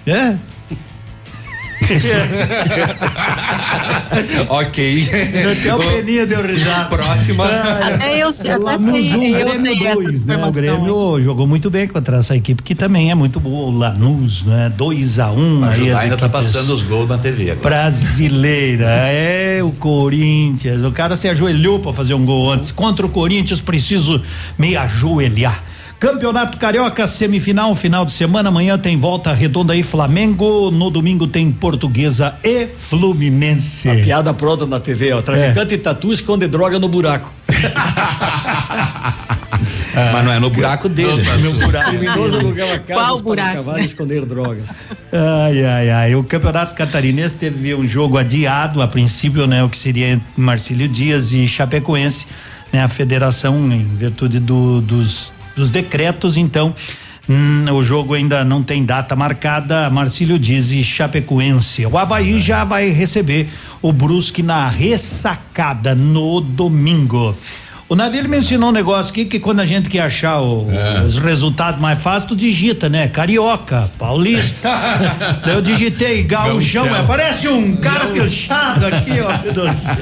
É? 0.07 0.35
ok. 4.49 5.07
Até 5.51 5.75
o 5.75 5.77
Peninha 5.77 6.25
deu 6.25 6.41
risada. 6.41 6.85
Próxima. 6.85 7.45
Até 7.45 8.23
eu 8.23 8.31
sei, 8.31 8.51
até 8.51 8.79
sei, 8.79 9.13
1, 9.13 9.37
eu 9.37 9.51
Grêmio 9.51 9.55
sei 9.55 9.87
essa 9.87 9.95
2, 9.95 10.25
né? 10.25 10.45
O. 10.45 10.51
Grêmio 10.51 11.21
jogou 11.21 11.45
muito 11.45 11.69
bem 11.69 11.87
contra 11.87 12.17
essa 12.17 12.35
equipe 12.35 12.63
que 12.63 12.73
também 12.73 13.11
é 13.11 13.15
muito 13.15 13.39
boa, 13.39 13.67
o 13.67 13.77
Lanús, 13.77 14.43
né? 14.43 14.71
2 14.75 15.19
a 15.19 15.31
1 15.31 15.39
um, 15.39 15.63
ainda 15.65 16.17
tá 16.17 16.29
passando 16.29 16.73
os 16.73 16.83
gols 16.83 17.09
na 17.09 17.17
TV 17.17 17.51
agora. 17.51 17.69
brasileira, 17.69 18.85
é 18.85 19.61
o 19.63 19.71
Corinthians. 19.71 20.83
O 20.83 20.91
cara 20.91 21.15
se 21.15 21.27
ajoelhou 21.27 21.79
para 21.79 21.93
fazer 21.93 22.13
um 22.13 22.25
gol 22.25 22.51
antes. 22.51 22.71
Contra 22.71 23.05
o 23.05 23.09
Corinthians, 23.09 23.61
preciso 23.61 24.21
me 24.57 24.75
ajoelhar. 24.75 25.63
Campeonato 26.09 26.59
Carioca, 26.59 27.07
semifinal, 27.07 27.73
final 27.73 28.05
de 28.05 28.11
semana. 28.11 28.49
Amanhã 28.49 28.77
tem 28.77 28.95
volta 28.95 29.33
redonda 29.33 29.73
aí, 29.73 29.81
Flamengo. 29.81 30.69
No 30.69 30.91
domingo 30.91 31.25
tem 31.25 31.51
Portuguesa 31.51 32.35
e 32.43 32.67
Fluminense. 32.67 33.89
A 33.89 33.95
piada 33.95 34.31
pronta 34.31 34.67
na 34.67 34.79
TV, 34.79 35.13
ó. 35.13 35.23
Traficante 35.23 35.69
de 35.75 35.79
tatu 35.79 36.13
esconde 36.13 36.45
droga 36.47 36.77
no 36.77 36.87
buraco. 36.87 37.33
Mas 40.13 40.25
não 40.25 40.31
é 40.31 40.39
no 40.39 40.51
buraco 40.51 40.87
dele. 40.87 41.23
No 41.41 41.53
buraco. 41.53 41.89
Criminoso 41.89 42.37
alugava 42.37 42.77
Qual 42.79 42.99
casas 42.99 43.21
buraco? 43.21 43.79
esconder 43.79 44.25
drogas. 44.27 44.75
Ai, 45.11 45.65
ai, 45.65 45.89
ai. 45.89 46.13
O 46.15 46.23
Campeonato 46.23 46.75
Catarinense 46.75 47.35
teve 47.35 47.73
um 47.73 47.87
jogo 47.87 48.19
adiado, 48.19 48.79
a 48.79 48.87
princípio, 48.87 49.47
né? 49.47 49.63
O 49.63 49.69
que 49.69 49.77
seria 49.77 50.09
entre 50.09 50.27
Marcílio 50.37 50.87
Dias 50.87 51.31
e 51.31 51.47
Chapecoense, 51.47 52.27
né? 52.71 52.83
A 52.83 52.87
federação, 52.87 53.57
em 53.71 53.83
virtude 53.95 54.39
do- 54.39 54.81
dos, 54.81 55.33
dos 55.55 55.69
decretos, 55.69 56.37
então. 56.37 56.73
hum, 57.27 57.65
o 57.73 57.83
jogo 57.83 58.13
ainda 58.13 58.43
não 58.43 58.61
tem 58.61 58.85
data 58.85 59.15
marcada, 59.15 59.89
Marcílio 59.89 60.37
Dias 60.37 60.71
e 60.71 60.83
Chapecoense. 60.83 61.85
O 61.85 61.97
Havaí 61.97 62.39
já 62.39 62.63
vai 62.63 62.89
receber 62.89 63.49
o 63.81 63.91
Brusque 63.91 64.43
na 64.43 64.67
ressacada 64.69 65.95
no 65.95 66.39
domingo. 66.41 67.35
O 67.87 67.95
Navilho 67.95 68.27
mencionou 68.27 68.69
um 68.69 68.71
negócio 68.71 69.11
aqui 69.11 69.25
que 69.25 69.39
quando 69.39 69.59
a 69.59 69.65
gente 69.65 69.89
quer 69.89 70.01
achar 70.01 70.39
o- 70.41 70.67
os 71.07 71.19
resultados 71.19 71.79
mais 71.79 72.01
fáceis, 72.01 72.27
tu 72.27 72.35
digita, 72.35 72.89
né? 72.89 73.07
Carioca, 73.07 73.91
paulista. 73.99 74.67
Daí 75.45 75.53
eu 75.53 75.61
digitei 75.61 76.23
gaúchão, 76.23 76.85
Gaúchão. 76.85 76.89
mas 76.89 77.05
parece 77.05 77.47
um 77.47 77.75
cara 77.77 78.07
pilchado 78.07 78.87
aqui, 78.87 79.11
ó. 79.21 79.51
do 79.51 79.71
céu. 79.71 79.95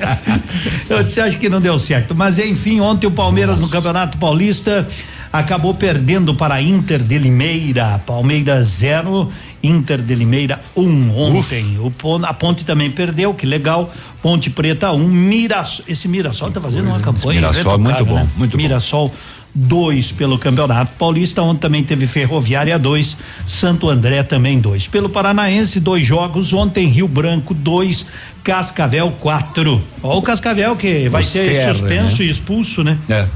Eu 0.89 1.03
disse, 1.03 1.19
acho 1.19 1.37
que 1.37 1.49
não 1.49 1.59
deu 1.59 1.77
certo. 1.77 2.15
Mas 2.15 2.39
enfim, 2.39 2.79
ontem 2.79 3.05
o 3.05 3.11
Palmeiras 3.11 3.59
no 3.59 3.67
Campeonato 3.67 4.17
Paulista 4.17 4.87
acabou 5.33 5.73
perdendo 5.73 6.35
para 6.35 6.53
a 6.55 6.61
Inter 6.61 7.01
de 7.01 7.17
Limeira. 7.17 7.99
Palmeiras 8.05 8.67
zero, 8.67 9.29
Inter 9.63 9.99
de 9.99 10.13
Limeira 10.13 10.59
um 10.77 11.09
ontem. 11.17 11.77
O 11.79 11.89
Pon- 11.89 12.23
a 12.23 12.33
Ponte 12.33 12.63
também 12.63 12.91
perdeu, 12.91 13.33
que 13.33 13.45
legal. 13.47 13.91
Ponte 14.21 14.51
Preta 14.51 14.91
um, 14.91 15.07
Mirassol, 15.07 15.85
esse 15.87 16.07
Mirassol 16.07 16.51
tá 16.51 16.61
fazendo 16.61 16.87
uma 16.87 16.99
campanha 16.99 17.41
Mirassol 17.41 17.73
é 17.73 17.77
muito 17.79 18.05
bom, 18.05 18.15
né? 18.15 18.27
muito 18.37 18.51
bom. 18.51 18.57
Mirassol 18.57 19.13
2 19.55 20.11
pelo 20.13 20.37
Campeonato 20.39 20.93
Paulista, 20.97 21.41
onde 21.41 21.59
também 21.59 21.83
teve 21.83 22.07
Ferroviária 22.07 22.77
2, 22.79 23.17
Santo 23.47 23.89
André 23.89 24.23
também 24.23 24.59
2. 24.59 24.87
Pelo 24.87 25.09
Paranaense, 25.09 25.79
dois 25.79 26.05
jogos, 26.05 26.53
ontem 26.53 26.87
Rio 26.87 27.07
Branco 27.07 27.53
2, 27.53 28.05
Cascavel 28.43 29.11
4. 29.19 29.81
Ó, 30.01 30.17
o 30.17 30.21
Cascavel 30.21 30.75
que 30.75 31.07
vai 31.09 31.21
O 31.21 31.25
ser 31.25 31.53
Serra, 31.55 31.73
suspenso 31.73 32.19
né? 32.21 32.25
e 32.25 32.29
expulso, 32.29 32.83
né? 32.83 32.97
É. 33.09 33.27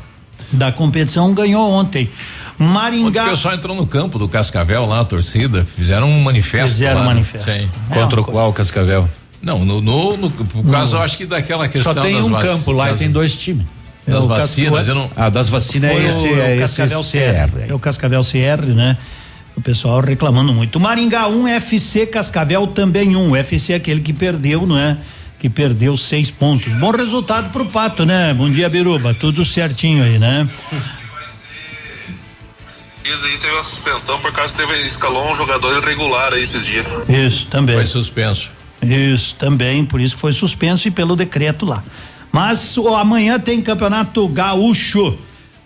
Da 0.51 0.71
competição 0.71 1.33
ganhou 1.33 1.69
ontem. 1.71 2.09
Maringá. 2.57 3.25
o 3.27 3.29
pessoal 3.29 3.53
entrou 3.53 3.75
no 3.75 3.85
campo 3.85 4.17
do 4.17 4.27
Cascavel 4.27 4.85
lá, 4.85 5.01
a 5.01 5.05
torcida, 5.05 5.63
fizeram 5.65 6.09
um 6.09 6.19
manifesto. 6.21 6.69
Fizeram 6.69 6.95
lá, 6.95 7.01
um 7.01 7.03
né? 7.09 7.13
manifesto. 7.13 7.51
Sim. 7.51 7.69
Contra 7.93 8.21
o 8.21 8.23
qual 8.23 8.51
Cascavel? 8.53 9.07
Não, 9.41 9.63
no, 9.63 9.79
no, 9.79 10.17
no, 10.17 10.31
por 10.31 10.71
causa, 10.71 10.97
eu 10.97 11.01
acho 11.03 11.17
que 11.17 11.25
daquela 11.25 11.67
questão 11.67 11.93
Só 11.93 12.01
tem 12.01 12.15
das 12.15 12.25
um 12.25 12.31
vac- 12.31 12.43
campo 12.45 12.71
lá 12.71 12.89
das- 12.89 12.95
e 12.99 13.03
tem 13.03 13.11
dois 13.11 13.35
times. 13.35 13.65
Das 14.07 14.15
É, 14.15 14.19
o 14.19 14.27
vacinas, 14.27 14.87
eu 14.87 14.95
não. 14.95 15.11
Ah, 15.15 15.29
das 15.29 15.49
vacinas 15.49 15.91
Foi 15.91 16.01
é 16.05 16.07
esse, 16.09 16.27
o, 16.27 16.27
é 16.41 16.45
o 16.57 16.63
esse 16.63 16.77
Cascavel 16.77 17.03
CR. 17.03 17.51
CR. 17.51 17.69
É 17.69 17.73
o 17.75 17.79
Cascavel 17.79 18.21
CR, 18.23 18.65
né? 18.73 18.97
O 19.55 19.61
pessoal 19.61 19.99
reclamando 19.99 20.53
muito. 20.53 20.79
Maringá 20.79 21.27
1, 21.27 21.47
FC 21.49 22.05
Cascavel 22.07 22.65
também 22.67 23.15
1. 23.15 23.21
Um. 23.29 23.35
FC 23.35 23.73
é 23.73 23.75
aquele 23.75 23.99
que 24.01 24.13
perdeu, 24.13 24.65
não 24.65 24.77
é? 24.77 24.97
Que 25.39 25.49
perdeu 25.49 25.95
seis 25.95 26.31
pontos. 26.31 26.73
Bom 26.73 26.91
resultado 26.91 27.51
pro 27.51 27.65
Pato, 27.65 28.05
né? 28.05 28.33
Bom 28.33 28.49
dia, 28.49 28.67
Biruba. 28.69 29.13
Tudo 29.13 29.45
certinho 29.45 30.03
aí, 30.03 30.17
né? 30.17 30.47
Dias 33.03 33.23
aí 33.23 33.37
teve 33.37 33.53
uma 33.53 33.63
suspensão 33.63 34.19
por 34.19 34.33
causa 34.33 34.53
que 34.53 34.65
teve 34.65 34.85
escalou 34.85 35.31
um 35.31 35.35
jogador 35.35 35.81
irregular 35.81 36.33
aí 36.33 36.43
esses 36.43 36.65
dias. 36.65 36.85
Isso, 37.07 37.45
também. 37.47 37.75
Foi 37.75 37.85
suspenso. 37.85 38.49
Isso, 38.81 39.35
também, 39.35 39.85
por 39.85 40.01
isso 40.01 40.17
foi 40.17 40.33
suspenso 40.33 40.87
e 40.87 40.91
pelo 40.91 41.15
decreto 41.15 41.65
lá. 41.65 41.83
Mas 42.31 42.77
ó, 42.77 42.97
amanhã 42.97 43.39
tem 43.39 43.61
campeonato 43.61 44.27
gaúcho, 44.27 45.17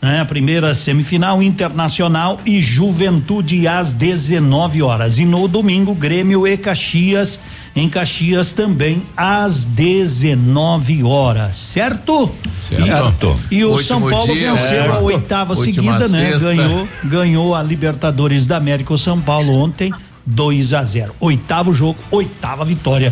né? 0.02 0.22
A 0.22 0.26
primeira 0.26 0.74
semifinal 0.74 1.42
internacional 1.42 2.40
e 2.46 2.62
Juventude 2.62 3.68
às 3.68 3.94
19 3.94 4.82
horas. 4.82 5.18
E 5.18 5.26
no 5.26 5.48
domingo, 5.48 5.94
Grêmio 5.94 6.48
e 6.48 6.58
Caxias, 6.58 7.40
em 7.76 7.90
Caxias 7.90 8.52
também 8.52 9.02
às 9.16 9.66
19 9.66 11.04
horas, 11.04 11.56
certo? 11.56 12.30
Certo. 12.70 13.40
E, 13.50 13.58
e 13.58 13.66
o 13.66 13.72
Último 13.72 13.88
São 13.88 14.10
Paulo 14.10 14.34
dia, 14.34 14.54
venceu 14.54 14.84
é. 14.84 14.88
a 14.88 15.00
oitava 15.00 15.56
seguida, 15.56 16.08
né? 16.08 16.32
sexta. 16.32 16.40
Ganhou, 16.40 16.88
ganhou 17.06 17.56
a 17.56 17.64
Libertadores 17.64 18.46
da 18.46 18.58
América 18.58 18.94
o 18.94 18.98
São 18.98 19.20
Paulo 19.20 19.58
ontem. 19.58 19.92
2 20.24 20.74
a 20.74 20.84
0. 20.84 21.16
Oitavo 21.20 21.74
jogo, 21.74 21.98
oitava 22.12 22.64
vitória 22.64 23.10